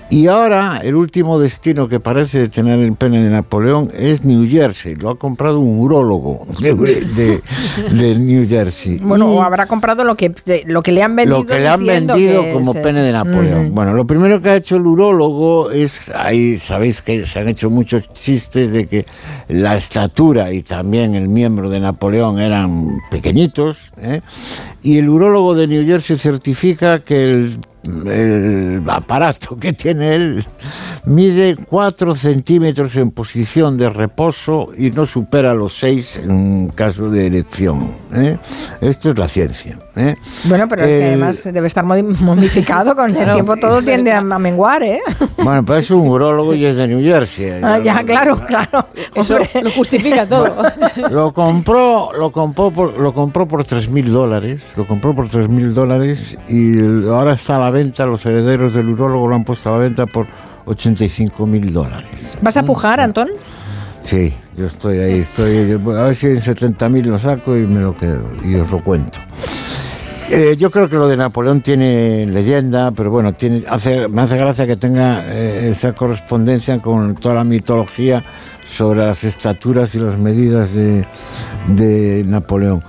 Y 0.10 0.28
ahora 0.28 0.80
el 0.84 0.94
último 0.96 1.40
destino 1.40 1.88
que 1.88 2.00
parece 2.00 2.48
tener 2.48 2.80
el 2.80 2.94
pene 2.94 3.24
de 3.24 3.30
Napoleón 3.32 3.90
es 3.98 4.24
New 4.24 4.48
Jersey. 4.48 4.94
Lo 4.96 5.10
ha 5.10 5.18
comprado 5.18 5.60
un 5.60 5.80
urólogo 5.80 6.46
de, 6.60 6.76
de- 6.76 7.42
de 7.92 8.20
New 8.20 8.48
Jersey. 8.48 9.00
Bueno, 9.00 9.34
Y 9.34 9.38
o 9.38 9.42
habrá 9.42 9.66
comprado 9.66 10.04
lo 10.04 10.16
que, 10.16 10.32
lo 10.68 10.84
que 10.84 10.92
le 10.92 11.02
han 11.02 11.16
vendido. 11.16 11.40
lo 11.40 11.48
que 11.48 11.60
le 11.60 11.68
han 11.68 11.84
vendido 11.84 12.44
como 12.54 12.74
es, 12.74 12.78
pene 12.82 13.02
de 13.02 13.12
Napoleón. 13.12 13.66
ujú. 13.68 13.74
Bueno, 13.74 13.94
lo 13.94 14.06
primero 14.06 14.40
que 14.40 14.50
ha 14.50 14.56
hecho 14.56 14.76
el 14.76 14.86
urólogo 14.86 15.72
es, 15.72 16.12
ahí 16.14 16.58
sabéis 16.58 17.02
que 17.02 17.26
se 17.26 17.40
han 17.40 17.48
hecho 17.48 17.72
muchos 17.72 18.14
chistes 18.14 18.72
de 18.72 18.86
que 18.88 19.06
la 19.48 19.76
estatura 19.76 20.54
y 20.54 20.62
también 20.62 21.16
el 21.16 21.28
miembro 21.28 21.72
de 21.72 21.80
Napoleón 21.80 22.38
eran 22.40 23.00
pequeñitos, 23.10 23.78
¿eh? 23.98 24.22
y 24.84 25.00
el 25.00 25.10
urólogo 25.10 25.56
de 25.56 25.66
New 25.68 25.86
Jersey 25.88 26.18
certifica 26.20 27.00
que 27.04 27.24
el 27.24 27.60
el 27.84 28.84
aparato 28.88 29.58
que 29.58 29.74
tiene 29.74 30.16
él 30.16 30.46
mide 31.06 31.56
4 31.56 32.16
centímetros 32.16 32.96
en 32.96 33.12
posición 33.12 33.78
de 33.78 33.90
reposo 33.90 34.70
y 34.78 34.92
no 34.92 35.06
supera 35.06 35.54
los 35.54 35.78
6 35.78 36.22
en 36.24 36.70
caso 36.70 37.10
de 37.10 37.28
erección. 37.28 37.92
¿eh? 38.14 38.38
Esto 38.82 39.12
es 39.12 39.20
la 39.20 39.28
ciencia. 39.28 39.78
¿Eh? 39.96 40.16
Bueno, 40.46 40.68
pero 40.68 40.84
es 40.84 40.88
que 40.88 41.06
además 41.08 41.44
debe 41.44 41.68
estar 41.68 41.84
momificado 41.86 42.96
con 42.96 43.16
el 43.16 43.32
tiempo, 43.34 43.56
todo 43.58 43.82
tiende 43.82 44.12
a, 44.12 44.20
a 44.20 44.40
menguar, 44.40 44.84
¿eh? 44.84 45.02
Bueno, 45.38 45.64
pues 45.64 45.86
es 45.86 45.92
un 45.92 46.08
urólogo 46.08 46.54
y 46.54 46.66
es 46.66 46.76
de 46.78 46.88
New 46.88 47.02
Jersey. 47.02 47.60
Ah, 47.62 47.80
ya, 47.80 48.04
claro, 48.04 48.40
claro. 48.46 48.86
Eso 49.14 49.36
Hombre. 49.36 49.50
lo 49.62 49.72
justifica 49.72 50.26
todo. 50.28 50.64
Lo 51.10 51.34
compró, 51.34 52.12
lo 52.14 52.32
compró 52.32 52.72
por, 52.72 52.98
lo 52.98 53.14
compró 53.14 53.48
por 53.48 53.64
3 53.64 53.90
mil 53.90 54.12
dólares, 54.12 54.74
lo 54.78 54.88
compró 54.88 55.16
por 55.16 55.30
3 55.30 55.50
mil 55.50 55.74
dólares 55.74 56.38
y 56.48 56.80
ahora 57.08 57.34
está 57.34 57.58
a 57.58 57.60
la 57.60 57.70
venta, 57.72 58.06
los 58.06 58.26
herederos 58.26 58.74
del 58.74 58.90
urólogo 58.90 59.28
lo 59.28 59.36
han 59.36 59.44
puesto 59.44 59.70
a 59.70 59.74
la 59.74 59.78
venta 59.80 60.06
por 60.06 60.26
85 60.66 61.46
mil 61.48 61.74
dólares. 61.74 62.38
¿Vas 62.42 62.58
a 62.58 62.64
pujar, 62.64 63.00
Antón? 63.00 63.30
Sí, 64.02 64.34
yo 64.56 64.68
estoy 64.68 65.00
ahí, 65.00 65.20
estoy, 65.20 65.72
a 65.72 66.04
ver 66.04 66.16
si 66.16 66.28
en 66.28 66.42
70 66.42 66.90
mil 66.90 67.08
lo 67.10 67.18
saco 67.20 67.56
y 67.58 67.62
me 67.62 67.82
lo 67.82 67.96
quedo 67.96 68.24
y 68.44 68.56
os 68.56 68.70
lo 68.70 68.84
cuento. 68.84 69.20
Eh, 70.30 70.56
yo 70.58 70.72
creo 70.72 70.90
que 70.90 70.96
lo 70.96 71.08
de 71.08 71.18
Napoleón 71.18 71.62
tiene 71.62 72.26
leyenda, 72.26 72.92
pero 72.92 73.12
bueno, 73.12 73.34
tiene, 73.34 73.64
hace, 73.68 74.08
me 74.08 74.22
hace 74.22 74.38
gracia 74.38 74.66
que 74.66 74.78
tenga 74.78 75.24
eh, 75.28 75.70
esa 75.70 75.94
correspondencia 75.94 76.80
con 76.80 77.16
toda 77.16 77.36
la 77.36 77.44
mitología 77.44 78.24
sobre 78.66 79.00
las 79.06 79.24
estaturas 79.24 79.94
y 79.96 80.00
las 80.00 80.18
medidas 80.18 80.74
de, 80.74 81.06
de 81.68 82.24
Napoleón. 82.26 82.82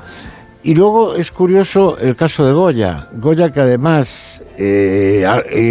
Y 0.65 0.75
luego 0.75 1.15
es 1.15 1.31
curioso 1.31 1.99
el 1.99 2.17
caso 2.17 2.47
de 2.47 2.55
Goya. 2.55 3.09
Goya 3.13 3.53
que 3.53 3.61
además, 3.61 4.43
eh, 4.57 5.27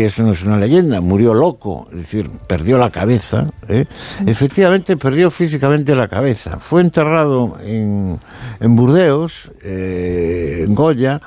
eso 0.06 0.22
no 0.22 0.34
es 0.34 0.44
una 0.44 0.60
leyenda, 0.60 1.02
murió 1.02 1.34
loco, 1.34 1.88
es 1.90 1.98
decir, 1.98 2.30
perdió 2.48 2.78
la 2.78 2.92
cabeza. 2.92 3.50
¿eh? 3.68 3.86
Efectivamente 4.28 4.96
perdió 4.96 5.32
físicamente 5.32 5.96
la 5.96 6.08
cabeza. 6.08 6.60
Fue 6.60 6.82
enterrado 6.82 7.58
en, 7.64 8.20
en 8.60 8.76
Burdeos, 8.76 9.52
eh, 9.64 10.66
en 10.68 10.76
Goya, 10.76 11.20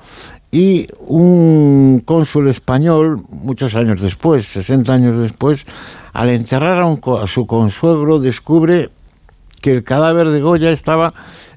y 0.52 0.86
un 1.00 2.04
cónsul 2.04 2.48
español, 2.48 3.20
muchos 3.30 3.74
años 3.74 4.00
después, 4.00 4.46
60 4.46 4.92
años 4.92 5.20
después, 5.20 5.66
al 6.12 6.30
enterrar 6.30 6.80
a, 6.80 6.86
un 6.86 7.00
a 7.20 7.26
su 7.26 7.48
consuegro, 7.48 8.20
descubre 8.20 8.90
que 9.60 9.72
el 9.72 9.82
cadáver 9.82 10.28
de 10.28 10.40
Goya 10.40 10.70
estaba, 10.70 11.14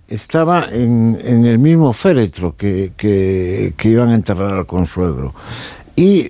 estaba 0.10 0.66
en, 0.72 1.20
en 1.24 1.46
el 1.46 1.60
mismo 1.60 1.94
féretro 1.94 2.56
que, 2.58 2.92
que- 2.98 3.74
que 3.78 3.90
iban 3.90 4.10
a 4.10 4.16
enterrar 4.16 4.54
al 4.54 4.66
consuegro. 4.66 5.34
Y 5.96 6.30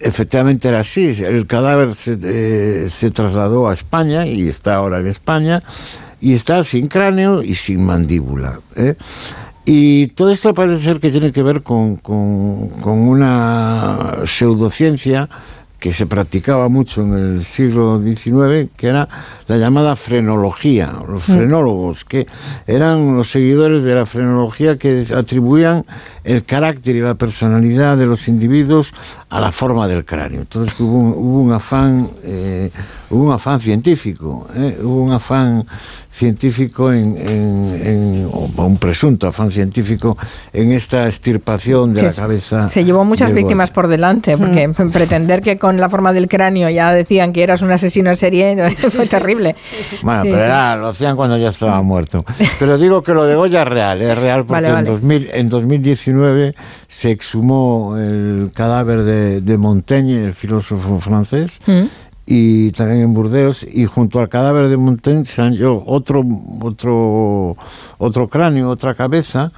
efectivamente 0.00 0.68
era 0.68 0.80
así, 0.80 1.16
el 1.24 1.46
cadáver 1.46 1.94
se, 1.94 2.18
eh, 2.22 2.88
se 2.90 3.10
trasladó 3.10 3.68
a 3.68 3.74
España 3.74 4.26
y 4.26 4.48
está 4.48 4.76
ahora 4.76 5.00
en 5.00 5.06
España 5.06 5.62
y 6.20 6.34
está 6.34 6.62
sin 6.64 6.88
cráneo 6.88 7.42
y 7.42 7.54
sin 7.54 7.84
mandíbula. 7.84 8.60
¿eh? 8.76 8.94
Y 9.64 10.08
todo 10.08 10.30
esto 10.32 10.54
parece 10.54 10.82
ser 10.82 11.00
que 11.00 11.10
tiene 11.10 11.32
que 11.32 11.42
ver 11.42 11.62
con, 11.62 11.96
con- 11.96 12.68
con 12.68 12.98
una 13.00 14.18
pseudociencia 14.26 15.28
que 15.86 15.92
se 15.92 16.04
practicaba 16.06 16.68
mucho 16.68 17.02
en 17.02 17.14
el 17.14 17.44
siglo 17.44 18.02
XIX, 18.02 18.68
que 18.76 18.88
era 18.88 19.08
la 19.46 19.56
llamada 19.56 19.94
frenología, 19.94 20.92
los 21.06 21.28
Mm. 21.28 21.32
frenólogos, 21.34 22.04
que 22.04 22.26
eran 22.66 23.16
los 23.16 23.30
seguidores 23.30 23.84
de 23.84 23.94
la 23.94 24.04
frenología 24.04 24.78
que 24.78 25.06
atribuían 25.14 25.84
el 26.26 26.44
carácter 26.44 26.96
y 26.96 27.00
la 27.00 27.14
personalidad 27.14 27.96
de 27.96 28.04
los 28.06 28.28
individuos 28.28 28.92
a 29.30 29.40
la 29.40 29.52
forma 29.52 29.88
del 29.88 30.04
cráneo. 30.04 30.40
Entonces 30.40 30.78
hubo 30.80 30.98
un, 30.98 31.12
hubo 31.12 31.40
un 31.40 31.52
afán, 31.52 32.08
eh, 32.24 32.70
hubo 33.10 33.24
un 33.28 33.32
afán 33.32 33.60
científico, 33.60 34.46
eh, 34.54 34.78
hubo 34.82 35.02
un 35.02 35.12
afán 35.12 35.64
científico 36.10 36.92
en, 36.92 37.16
en- 37.18 37.80
en- 37.84 38.28
o 38.32 38.48
un 38.64 38.78
presunto 38.78 39.26
afán 39.28 39.50
científico 39.50 40.16
en 40.52 40.72
esta 40.72 41.06
extirpación 41.06 41.92
de 41.92 42.00
Que 42.00 42.06
la 42.06 42.12
cabeza. 42.14 42.68
Se 42.70 42.84
llevó 42.84 43.04
muchas 43.04 43.32
víctimas 43.34 43.70
por 43.70 43.86
delante, 43.86 44.38
porque 44.38 44.68
pretender 44.92 45.42
que 45.42 45.58
con 45.58 45.78
la 45.78 45.90
forma 45.90 46.14
del 46.14 46.26
cráneo 46.26 46.70
ya 46.70 46.90
decían 46.92 47.32
que 47.34 47.42
eras 47.42 47.60
un 47.60 47.70
asesino 47.70 48.08
en 48.10 48.16
serie 48.16 48.70
fue 48.90 49.06
terrible. 49.06 49.56
Bueno, 50.02 50.22
Sí, 50.22 50.28
pero 50.30 50.38
sí. 50.38 50.44
era- 50.44 50.76
lo 50.76 50.88
hacían 50.88 51.16
cuando 51.16 51.36
ya 51.36 51.50
estaba 51.50 51.82
muerto. 51.82 52.24
Pero 52.58 52.78
digo 52.78 53.02
que 53.02 53.12
lo 53.12 53.24
de 53.24 53.36
Goya 53.36 53.62
es 53.62 53.68
real, 53.68 54.00
es 54.00 54.16
real 54.18 54.40
porque 54.46 54.62
Vale, 54.62 54.72
vale. 54.72 54.88
En, 54.88 54.94
2000, 54.94 55.30
en 55.34 55.48
2019 55.50 56.15
se 56.88 57.10
exhumó 57.10 57.96
el 57.98 58.50
cadáver 58.54 59.02
de, 59.02 59.40
de 59.40 59.56
Montaigne, 59.58 60.24
el 60.24 60.32
filósofo 60.34 60.98
francés, 61.00 61.52
Mm. 61.66 61.84
y 62.26 62.70
también 62.72 63.02
en 63.02 63.14
Burdeos, 63.14 63.64
y 63.70 63.86
junto 63.86 64.18
al 64.20 64.28
cadáver 64.28 64.68
de 64.68 64.76
Montaigne 64.76 65.24
se 65.24 65.42
halló 65.42 65.82
otro, 65.86 66.24
otro, 66.60 67.56
otro 67.98 68.28
cráneo, 68.28 68.70
otra 68.70 68.94
cabeza, 68.94 69.52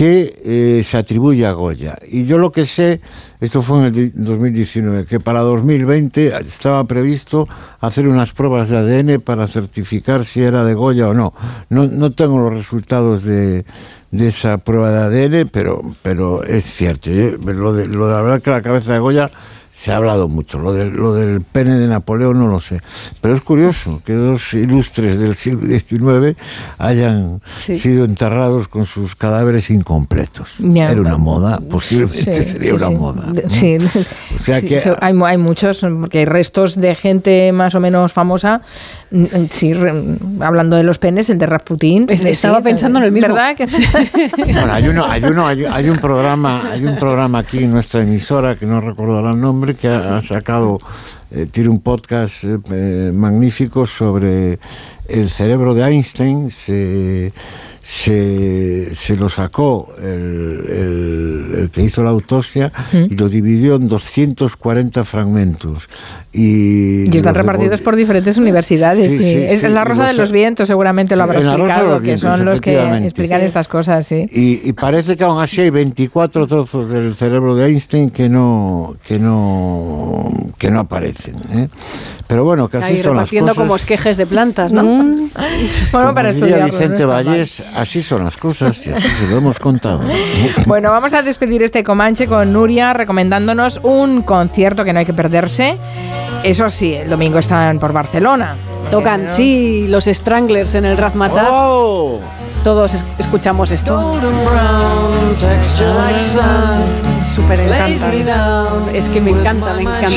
que 0.00 0.32
eh, 0.42 0.82
se 0.82 0.96
atribuye 0.96 1.44
a 1.44 1.52
Goya. 1.52 1.98
Y 2.10 2.24
yo 2.24 2.38
lo 2.38 2.52
que 2.52 2.64
sé, 2.64 3.02
esto 3.38 3.60
fue 3.60 3.80
en 3.80 3.84
el 3.84 3.92
di- 3.92 4.12
2019, 4.14 5.04
que 5.04 5.20
para 5.20 5.40
2020 5.40 6.28
estaba 6.40 6.84
previsto 6.84 7.46
hacer 7.80 8.08
unas 8.08 8.32
pruebas 8.32 8.70
de 8.70 8.78
ADN 8.78 9.20
para 9.20 9.46
certificar 9.46 10.24
si 10.24 10.40
era 10.40 10.64
de 10.64 10.72
Goya 10.72 11.06
o 11.06 11.12
no. 11.12 11.34
No, 11.68 11.86
no 11.86 12.12
tengo 12.12 12.38
los 12.38 12.54
resultados 12.54 13.24
de, 13.24 13.66
de 14.10 14.28
esa 14.28 14.56
prueba 14.56 14.90
de 15.10 15.24
ADN, 15.26 15.50
pero, 15.52 15.82
pero 16.00 16.44
es 16.44 16.64
cierto. 16.64 17.10
¿eh? 17.10 17.36
Lo, 17.44 17.74
de, 17.74 17.84
lo 17.86 18.06
de 18.08 18.14
la 18.14 18.22
verdad 18.22 18.40
que 18.40 18.50
la 18.52 18.62
cabeza 18.62 18.94
de 18.94 19.00
Goya 19.00 19.30
se 19.80 19.92
ha 19.92 19.96
hablado 19.96 20.28
mucho. 20.28 20.58
Lo, 20.58 20.74
de- 20.74 20.90
lo 20.90 21.14
del 21.14 21.40
pene 21.40 21.78
de 21.78 21.86
Napoleón 21.86 22.38
no 22.38 22.48
lo 22.48 22.60
sé. 22.60 22.82
Pero 23.22 23.34
es 23.34 23.40
curioso 23.40 24.02
que 24.04 24.12
dos 24.12 24.52
ilustres 24.52 25.18
del 25.18 25.36
siglo 25.36 25.66
XIX 25.66 26.36
hayan 26.76 27.40
Sí. 27.64 27.78
sido 27.78 28.04
enterrados 28.04 28.68
con 28.68 28.84
sus 28.84 29.16
cadáveres 29.16 29.70
incompletos. 29.70 30.56
Ya. 30.58 30.90
Era 30.92 31.00
una 31.00 31.16
moda, 31.16 31.60
posiblemente 31.60 32.34
Sí, 32.34 32.42
sería 32.50 32.70
sí, 32.72 32.76
una 32.76 32.90
moda. 32.90 33.24
¿no? 33.32 33.40
Sí. 33.50 33.78
O 34.34 34.38
sea 34.38 34.60
que 34.60 34.82
hay, 35.00 35.14
hay 35.24 35.38
muchos, 35.38 35.80
porque 35.98 36.18
hay 36.18 36.24
restos 36.26 36.76
de 36.78 36.94
gente 36.94 37.50
más 37.52 37.74
o 37.74 37.80
menos 37.80 38.12
famosa. 38.12 38.60
Mm, 39.10 39.24
Sí, 39.50 39.74
re- 39.74 39.92
hablando 40.40 40.76
de 40.76 40.82
los 40.84 40.98
penes, 40.98 41.28
el 41.30 41.38
de 41.38 41.46
Rasputín. 41.46 42.06
Es- 42.08 42.24
estaba 42.24 42.58
Sí, 42.58 42.64
pensando 42.64 42.98
en 43.00 43.06
el 43.06 43.12
mismo. 43.12 43.34
¿Verdad? 43.34 43.56
Que- 43.56 43.66
Bueno, 44.52 44.72
hay 44.72 44.88
uno, 44.88 45.04
hay 45.06 45.24
uno, 45.24 45.46
hay, 45.46 45.64
hay 45.64 45.88
un 45.88 45.96
programa, 45.98 46.70
hay 46.70 46.84
un 46.84 46.96
programa 46.96 47.40
aquí 47.40 47.64
en 47.64 47.72
nuestra 47.72 48.02
emisora 48.02 48.56
que 48.56 48.66
no 48.66 48.80
recordará 48.80 49.30
el 49.32 49.40
nombre 49.40 49.74
que 49.74 49.88
ha, 49.88 50.18
ha 50.18 50.22
sacado, 50.22 50.78
eh, 51.32 51.46
tiene 51.50 51.70
un 51.70 51.80
podcast 51.80 52.44
eh, 52.44 52.58
eh, 52.70 53.12
magnífico 53.14 53.86
sobre 53.86 54.58
el 55.08 55.28
cerebro 55.28 55.74
de 55.74 55.82
Einstein. 55.88 56.50
Se, 56.50 57.32
se, 57.82 58.94
se 58.94 59.16
lo 59.16 59.28
sacó 59.28 59.88
el, 59.98 60.04
el- 60.68 61.54
el 61.62 61.70
que 61.70 61.82
hizo 61.82 62.04
la 62.04 62.10
autopsia 62.10 62.70
y 62.92 63.16
lo 63.16 63.28
dividió 63.28 63.76
en 63.76 63.88
240 63.88 65.02
fragmentos. 65.04 65.88
Y, 66.32 67.12
Y 67.12 67.16
están 67.16 67.34
repartidos 67.34 67.80
por 67.80 67.96
diferentes 67.96 68.36
universidades. 68.36 69.10
Sí, 69.10 69.18
sí. 69.18 69.24
sí, 69.24 69.36
Es 69.48 69.60
sí, 69.62 69.68
la 69.68 69.80
y 69.80 69.84
Rosa 69.84 70.02
los- 70.04 70.12
de 70.12 70.16
los 70.22 70.30
Vientos, 70.32 70.68
seguramente 70.68 71.16
lo 71.16 71.24
habrá 71.24 71.40
explicado, 71.40 71.96
que 71.98 72.06
Vientos, 72.06 72.20
son 72.36 72.44
los 72.44 72.60
que 72.60 72.80
explican 73.04 73.40
Sí. 73.40 73.46
estas 73.46 73.66
cosas, 73.66 74.06
sí. 74.06 74.26
Y, 74.30 74.60
y 74.68 74.72
parece 74.72 75.16
que 75.16 75.24
aún 75.24 75.42
así 75.42 75.60
hay 75.60 75.70
24 75.70 76.46
trozos 76.46 76.88
del 76.88 77.16
cerebro 77.16 77.56
de 77.56 77.66
Einstein 77.66 78.10
que 78.10 78.28
no 78.28 78.94
que 79.04 79.18
no 79.18 80.30
que 80.56 80.70
no 80.70 80.80
aparecen. 80.80 81.34
¿eh? 81.52 81.68
Pero 82.28 82.44
bueno, 82.44 82.68
que 82.68 82.76
así 82.76 82.92
Ahí 82.92 82.98
son 83.00 83.16
las 83.16 83.28
cosas. 83.28 83.56
como 83.56 83.74
esquejes 83.74 84.16
de 84.16 84.26
plantas, 84.26 84.70
¿no? 84.70 84.84
bueno, 84.84 85.16
Como 85.90 86.14
para 86.14 86.30
diría 86.32 86.46
estudiarlo. 86.46 86.64
Vicente 86.66 86.88
no 86.88 86.94
está 86.94 87.06
mal. 87.08 87.24
Vallés, 87.26 87.62
así 87.74 88.02
son 88.02 88.22
las 88.22 88.36
cosas 88.36 88.86
y 88.86 88.90
así 88.90 89.08
se 89.08 89.26
lo 89.26 89.38
hemos 89.38 89.58
contado. 89.58 90.00
Bueno, 90.66 90.90
vamos 90.92 91.12
a 91.12 91.22
despedir 91.22 91.62
este 91.64 91.82
Comanche 91.82 92.26
con 92.28 92.52
Nuria 92.52 92.92
recomendándonos 92.92 93.80
un 93.82 94.22
concierto 94.22 94.84
que 94.84 94.92
no 94.92 95.00
hay 95.00 95.06
que 95.06 95.12
perderse. 95.12 95.76
Eso 96.42 96.70
sí, 96.70 96.94
el 96.94 97.08
domingo 97.08 97.38
están 97.38 97.78
por 97.78 97.92
Barcelona. 97.92 98.56
Tocan, 98.90 99.28
sí, 99.28 99.86
los 99.88 100.04
Stranglers 100.06 100.74
en 100.74 100.84
el 100.84 100.96
Razmataz. 100.96 101.48
Oh. 101.50 102.18
Todos 102.64 102.92
es- 102.94 103.04
escuchamos 103.18 103.70
esto. 103.70 103.96
Súper 107.34 107.60
encanta. 107.60 108.66
Es 108.92 109.08
que 109.08 109.20
me 109.20 109.30
encanta, 109.30 109.72
me 109.74 109.82
encanta. 109.82 110.08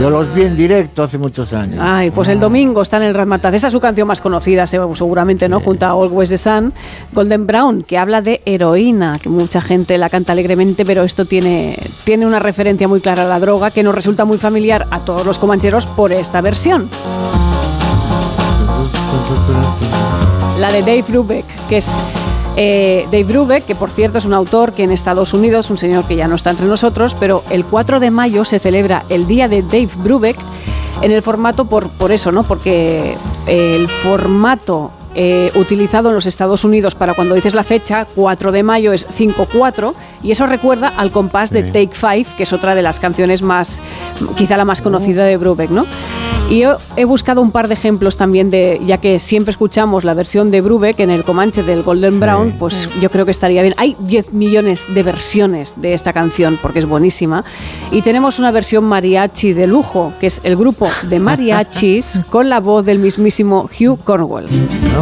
Yo 0.00 0.10
los 0.10 0.34
vi 0.34 0.42
en 0.44 0.56
directo 0.56 1.02
hace 1.02 1.18
muchos 1.18 1.52
años. 1.52 1.78
Ay, 1.80 2.10
pues 2.10 2.28
el 2.28 2.40
domingo 2.40 2.82
está 2.82 2.96
en 2.96 3.04
el 3.04 3.14
Razmataz. 3.14 3.54
Esa 3.54 3.66
es 3.68 3.72
su 3.72 3.78
canción 3.80 4.08
más 4.08 4.20
conocida, 4.20 4.66
se- 4.66 4.78
seguramente, 4.94 5.48
¿no? 5.48 5.60
Junto 5.60 5.86
a 5.86 5.90
Always 5.90 6.30
the 6.30 6.38
Sun. 6.38 6.72
Golden 7.12 7.46
Brown, 7.46 7.82
que 7.84 7.98
habla 7.98 8.22
de 8.22 8.40
heroína, 8.46 9.18
que 9.22 9.28
mucha 9.28 9.60
gente 9.60 9.98
la 9.98 10.08
canta 10.08 10.32
alegremente, 10.32 10.84
pero 10.84 11.02
esto 11.04 11.26
tiene, 11.26 11.76
tiene 12.04 12.26
una 12.26 12.38
referencia 12.38 12.88
muy 12.88 13.00
clara 13.00 13.22
a 13.22 13.26
la 13.26 13.38
droga 13.38 13.70
que 13.70 13.82
nos 13.82 13.94
resulta 13.94 14.24
muy 14.24 14.38
familiar 14.38 14.86
a 14.90 15.00
todos 15.00 15.24
los 15.26 15.38
comancheros 15.38 15.86
por 15.86 16.12
esta 16.12 16.40
versión. 16.40 16.88
La 20.58 20.70
de 20.70 20.80
Dave 20.80 21.04
Brubeck, 21.06 21.44
que 21.68 21.78
es 21.78 21.90
eh, 22.56 23.06
Dave 23.10 23.24
Brubeck, 23.24 23.64
que 23.64 23.74
por 23.74 23.90
cierto 23.90 24.18
es 24.18 24.24
un 24.24 24.34
autor 24.34 24.72
que 24.72 24.84
en 24.84 24.92
Estados 24.92 25.32
Unidos, 25.32 25.70
un 25.70 25.78
señor 25.78 26.04
que 26.04 26.16
ya 26.16 26.28
no 26.28 26.36
está 26.36 26.50
entre 26.50 26.66
nosotros, 26.66 27.16
pero 27.18 27.42
el 27.50 27.64
4 27.64 28.00
de 28.00 28.10
mayo 28.10 28.44
se 28.44 28.58
celebra 28.58 29.04
el 29.08 29.26
Día 29.26 29.48
de 29.48 29.62
Dave 29.62 29.90
Brubeck 29.96 30.36
en 31.00 31.10
el 31.10 31.22
formato 31.22 31.64
por, 31.64 31.88
por 31.88 32.12
eso, 32.12 32.30
¿no? 32.32 32.42
Porque 32.42 33.16
el 33.46 33.88
formato 33.88 34.90
eh, 35.14 35.50
utilizado 35.54 36.08
en 36.08 36.14
los 36.14 36.26
Estados 36.26 36.64
Unidos 36.64 36.94
para 36.94 37.14
cuando 37.14 37.34
dices 37.34 37.54
la 37.54 37.64
fecha, 37.64 38.06
4 38.14 38.52
de 38.52 38.62
mayo 38.62 38.92
es 38.92 39.06
5-4, 39.08 39.94
y 40.22 40.30
eso 40.30 40.46
recuerda 40.46 40.88
al 40.88 41.10
compás 41.10 41.50
de 41.50 41.62
Take 41.62 41.90
Five, 41.92 42.26
que 42.36 42.44
es 42.44 42.52
otra 42.52 42.74
de 42.74 42.82
las 42.82 43.00
canciones 43.00 43.42
más, 43.42 43.80
quizá 44.36 44.56
la 44.56 44.64
más 44.64 44.82
conocida 44.82 45.24
de 45.24 45.36
Brubeck, 45.36 45.70
¿no? 45.70 45.86
Y 46.52 46.58
yo 46.58 46.76
he 46.96 47.06
buscado 47.06 47.40
un 47.40 47.50
par 47.50 47.68
de 47.68 47.72
ejemplos 47.74 48.18
también 48.18 48.50
de, 48.50 48.78
ya 48.86 48.98
que 48.98 49.18
siempre 49.18 49.52
escuchamos 49.52 50.04
la 50.04 50.12
versión 50.12 50.50
de 50.50 50.60
Brubeck 50.60 51.00
en 51.00 51.08
el 51.08 51.24
Comanche 51.24 51.62
del 51.62 51.82
Golden 51.82 52.20
Brown, 52.20 52.56
pues 52.58 52.90
yo 53.00 53.10
creo 53.10 53.24
que 53.24 53.30
estaría 53.30 53.62
bien. 53.62 53.74
Hay 53.78 53.96
10 54.00 54.34
millones 54.34 54.84
de 54.92 55.02
versiones 55.02 55.74
de 55.76 55.94
esta 55.94 56.12
canción 56.12 56.58
porque 56.60 56.80
es 56.80 56.86
buenísima. 56.86 57.42
Y 57.90 58.02
tenemos 58.02 58.38
una 58.38 58.50
versión 58.50 58.84
mariachi 58.84 59.54
de 59.54 59.66
lujo, 59.66 60.12
que 60.20 60.26
es 60.26 60.40
el 60.42 60.56
grupo 60.56 60.90
de 61.08 61.20
mariachis 61.20 62.20
con 62.28 62.50
la 62.50 62.60
voz 62.60 62.84
del 62.84 62.98
mismísimo 62.98 63.70
Hugh 63.80 63.98
Cornwell. 64.04 64.46
No 64.92 65.01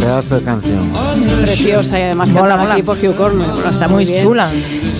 Pedazo 0.00 0.36
de 0.36 0.42
canción. 0.44 0.92
Preciosa 1.42 1.98
y 1.98 2.02
además 2.02 2.30
Mola, 2.30 2.42
cantada 2.56 2.62
mola. 2.62 2.74
aquí 2.74 2.82
por 2.82 2.96
Hugh. 2.98 3.16
Bueno, 3.16 3.70
está 3.70 3.88
muy, 3.88 4.04
Muy 4.04 4.12
bien. 4.12 4.24
chula. 4.24 4.50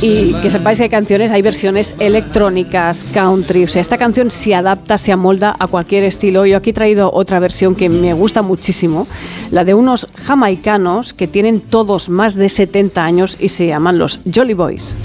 Y 0.02 0.32
que 0.34 0.50
sepáis 0.50 0.78
que 0.78 0.84
hay 0.84 0.90
canciones, 0.90 1.30
hay 1.30 1.42
versiones 1.42 1.94
electrónicas, 1.98 3.06
country. 3.14 3.64
O 3.64 3.68
sea, 3.68 3.80
esta 3.80 3.96
canción 3.98 4.30
se 4.30 4.54
adapta, 4.54 4.98
se 4.98 5.12
amolda 5.12 5.54
a 5.58 5.66
cualquier 5.66 6.04
estilo. 6.04 6.46
Yo 6.46 6.56
aquí 6.56 6.70
he 6.70 6.74
traído 6.74 7.10
otra 7.12 7.38
versión 7.38 7.74
que 7.74 7.88
me 7.88 8.12
gusta 8.12 8.42
muchísimo, 8.42 9.06
la 9.50 9.64
de 9.64 9.74
unos 9.74 10.08
jamaicanos 10.24 11.12
que 11.12 11.28
tienen 11.28 11.60
todos 11.60 12.08
más 12.08 12.34
de 12.34 12.48
70 12.48 13.04
años 13.04 13.36
y 13.40 13.48
se 13.50 13.66
llaman 13.68 13.98
los 13.98 14.20
Jolly 14.34 14.54
Boys. 14.54 14.96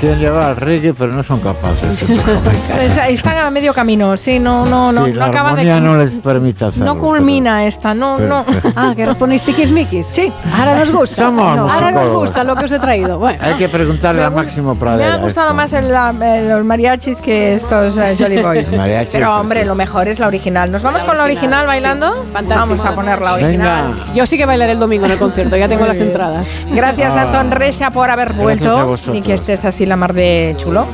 Quieren 0.00 0.18
llevar 0.18 0.42
al 0.42 0.56
reggae, 0.56 0.94
pero 0.94 1.12
no 1.12 1.22
son 1.22 1.40
capaces. 1.40 2.02
Es- 2.80 2.96
Están 3.10 3.36
a 3.38 3.50
medio 3.50 3.74
camino, 3.74 4.16
sí, 4.16 4.38
no, 4.38 4.64
no, 4.64 4.90
no, 4.92 5.04
sí, 5.06 5.12
no 5.12 5.18
la 5.18 5.26
acaba 5.26 5.54
de. 5.54 5.70
armonía 5.70 5.80
no 5.80 5.96
les 5.96 6.18
permite 6.18 6.64
hacerlo. 6.64 6.86
no 6.94 6.98
culmina 7.00 7.66
esta, 7.66 7.92
no, 7.94 8.16
pero- 8.16 8.28
no. 8.28 8.44
Ah, 8.76 8.92
que 8.96 9.04
nos 9.04 9.16
ponéis 9.16 9.42
tiquismiquis. 9.42 10.06
Sí. 10.06 10.32
Ahora 10.58 10.78
nos 10.78 10.90
gusta. 10.90 11.24
Somos 11.26 11.72
Ahora 11.74 11.90
nos 11.90 12.08
gusta 12.08 12.44
lo 12.44 12.56
que 12.56 12.64
os 12.64 12.72
he 12.72 12.78
traído. 12.78 13.18
Bueno. 13.18 13.38
Hay 13.42 13.54
que 13.54 13.68
preguntarle 13.68 14.24
a 14.24 14.30
Máximo 14.30 14.74
Me 14.74 14.80
Pradera. 14.80 15.14
ha 15.14 15.18
gustado 15.18 15.48
esto. 15.48 15.56
más 15.56 15.72
el, 15.72 15.90
la- 15.92 16.14
eh, 16.22 16.46
los 16.48 16.64
mariachis 16.64 17.18
que 17.18 17.54
estos 17.56 17.96
eh, 17.96 18.16
Jolly 18.18 18.38
Boys. 18.42 18.72
Mariachis, 18.72 19.12
Pero 19.14 19.36
hombre, 19.38 19.60
sí. 19.60 19.66
lo 19.66 19.74
mejor 19.74 20.08
es 20.08 20.18
la 20.18 20.26
original. 20.28 20.70
¿Nos 20.70 20.82
vamos 20.82 21.04
con 21.04 21.16
la 21.18 21.24
original 21.24 21.66
bailando? 21.66 22.26
Vamos 22.32 22.84
a 22.84 22.94
poner 22.94 23.20
la 23.20 23.34
original. 23.34 23.94
Yo 24.14 24.26
sí 24.26 24.36
que 24.38 24.46
bailaré 24.46 24.72
el 24.72 24.78
domingo 24.78 25.04
en 25.06 25.12
el 25.12 25.18
concierto, 25.18 25.56
ya 25.56 25.68
tengo 25.68 25.84
las 25.86 25.98
entradas. 25.98 26.56
Gracias 26.70 27.14
Ah. 27.16 27.22
Anton 27.22 27.50
Resha 27.50 27.90
por 27.90 28.08
haber 28.08 28.28
a 28.28 28.32
vuelto 28.32 28.94
y 29.12 29.20
que 29.22 29.34
estés 29.34 29.64
así 29.64 29.84
la 29.90 29.96
mar 29.96 30.14
de 30.14 30.54
chulo. 30.56 30.86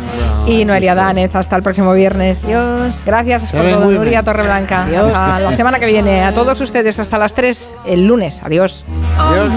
Y 0.47 0.65
Noelia 0.65 0.95
Danez, 0.95 1.35
hasta 1.35 1.57
el 1.57 1.63
próximo 1.63 1.93
viernes. 1.93 2.45
Adiós. 2.45 3.03
Gracias 3.05 3.43
Se 3.51 3.57
por 3.57 3.71
todo, 3.71 3.91
Nuria. 3.91 4.23
Torreblanca. 4.23 4.85
Adiós. 4.85 5.13
Hasta 5.13 5.41
la 5.41 5.53
semana 5.53 5.79
que 5.79 5.87
viene. 5.87 6.25
A 6.25 6.33
todos 6.33 6.61
ustedes 6.61 6.99
hasta 6.99 7.19
las 7.19 7.35
3 7.35 7.75
el 7.87 8.07
lunes. 8.07 8.41
Adiós. 8.45 8.85
On 9.19 9.51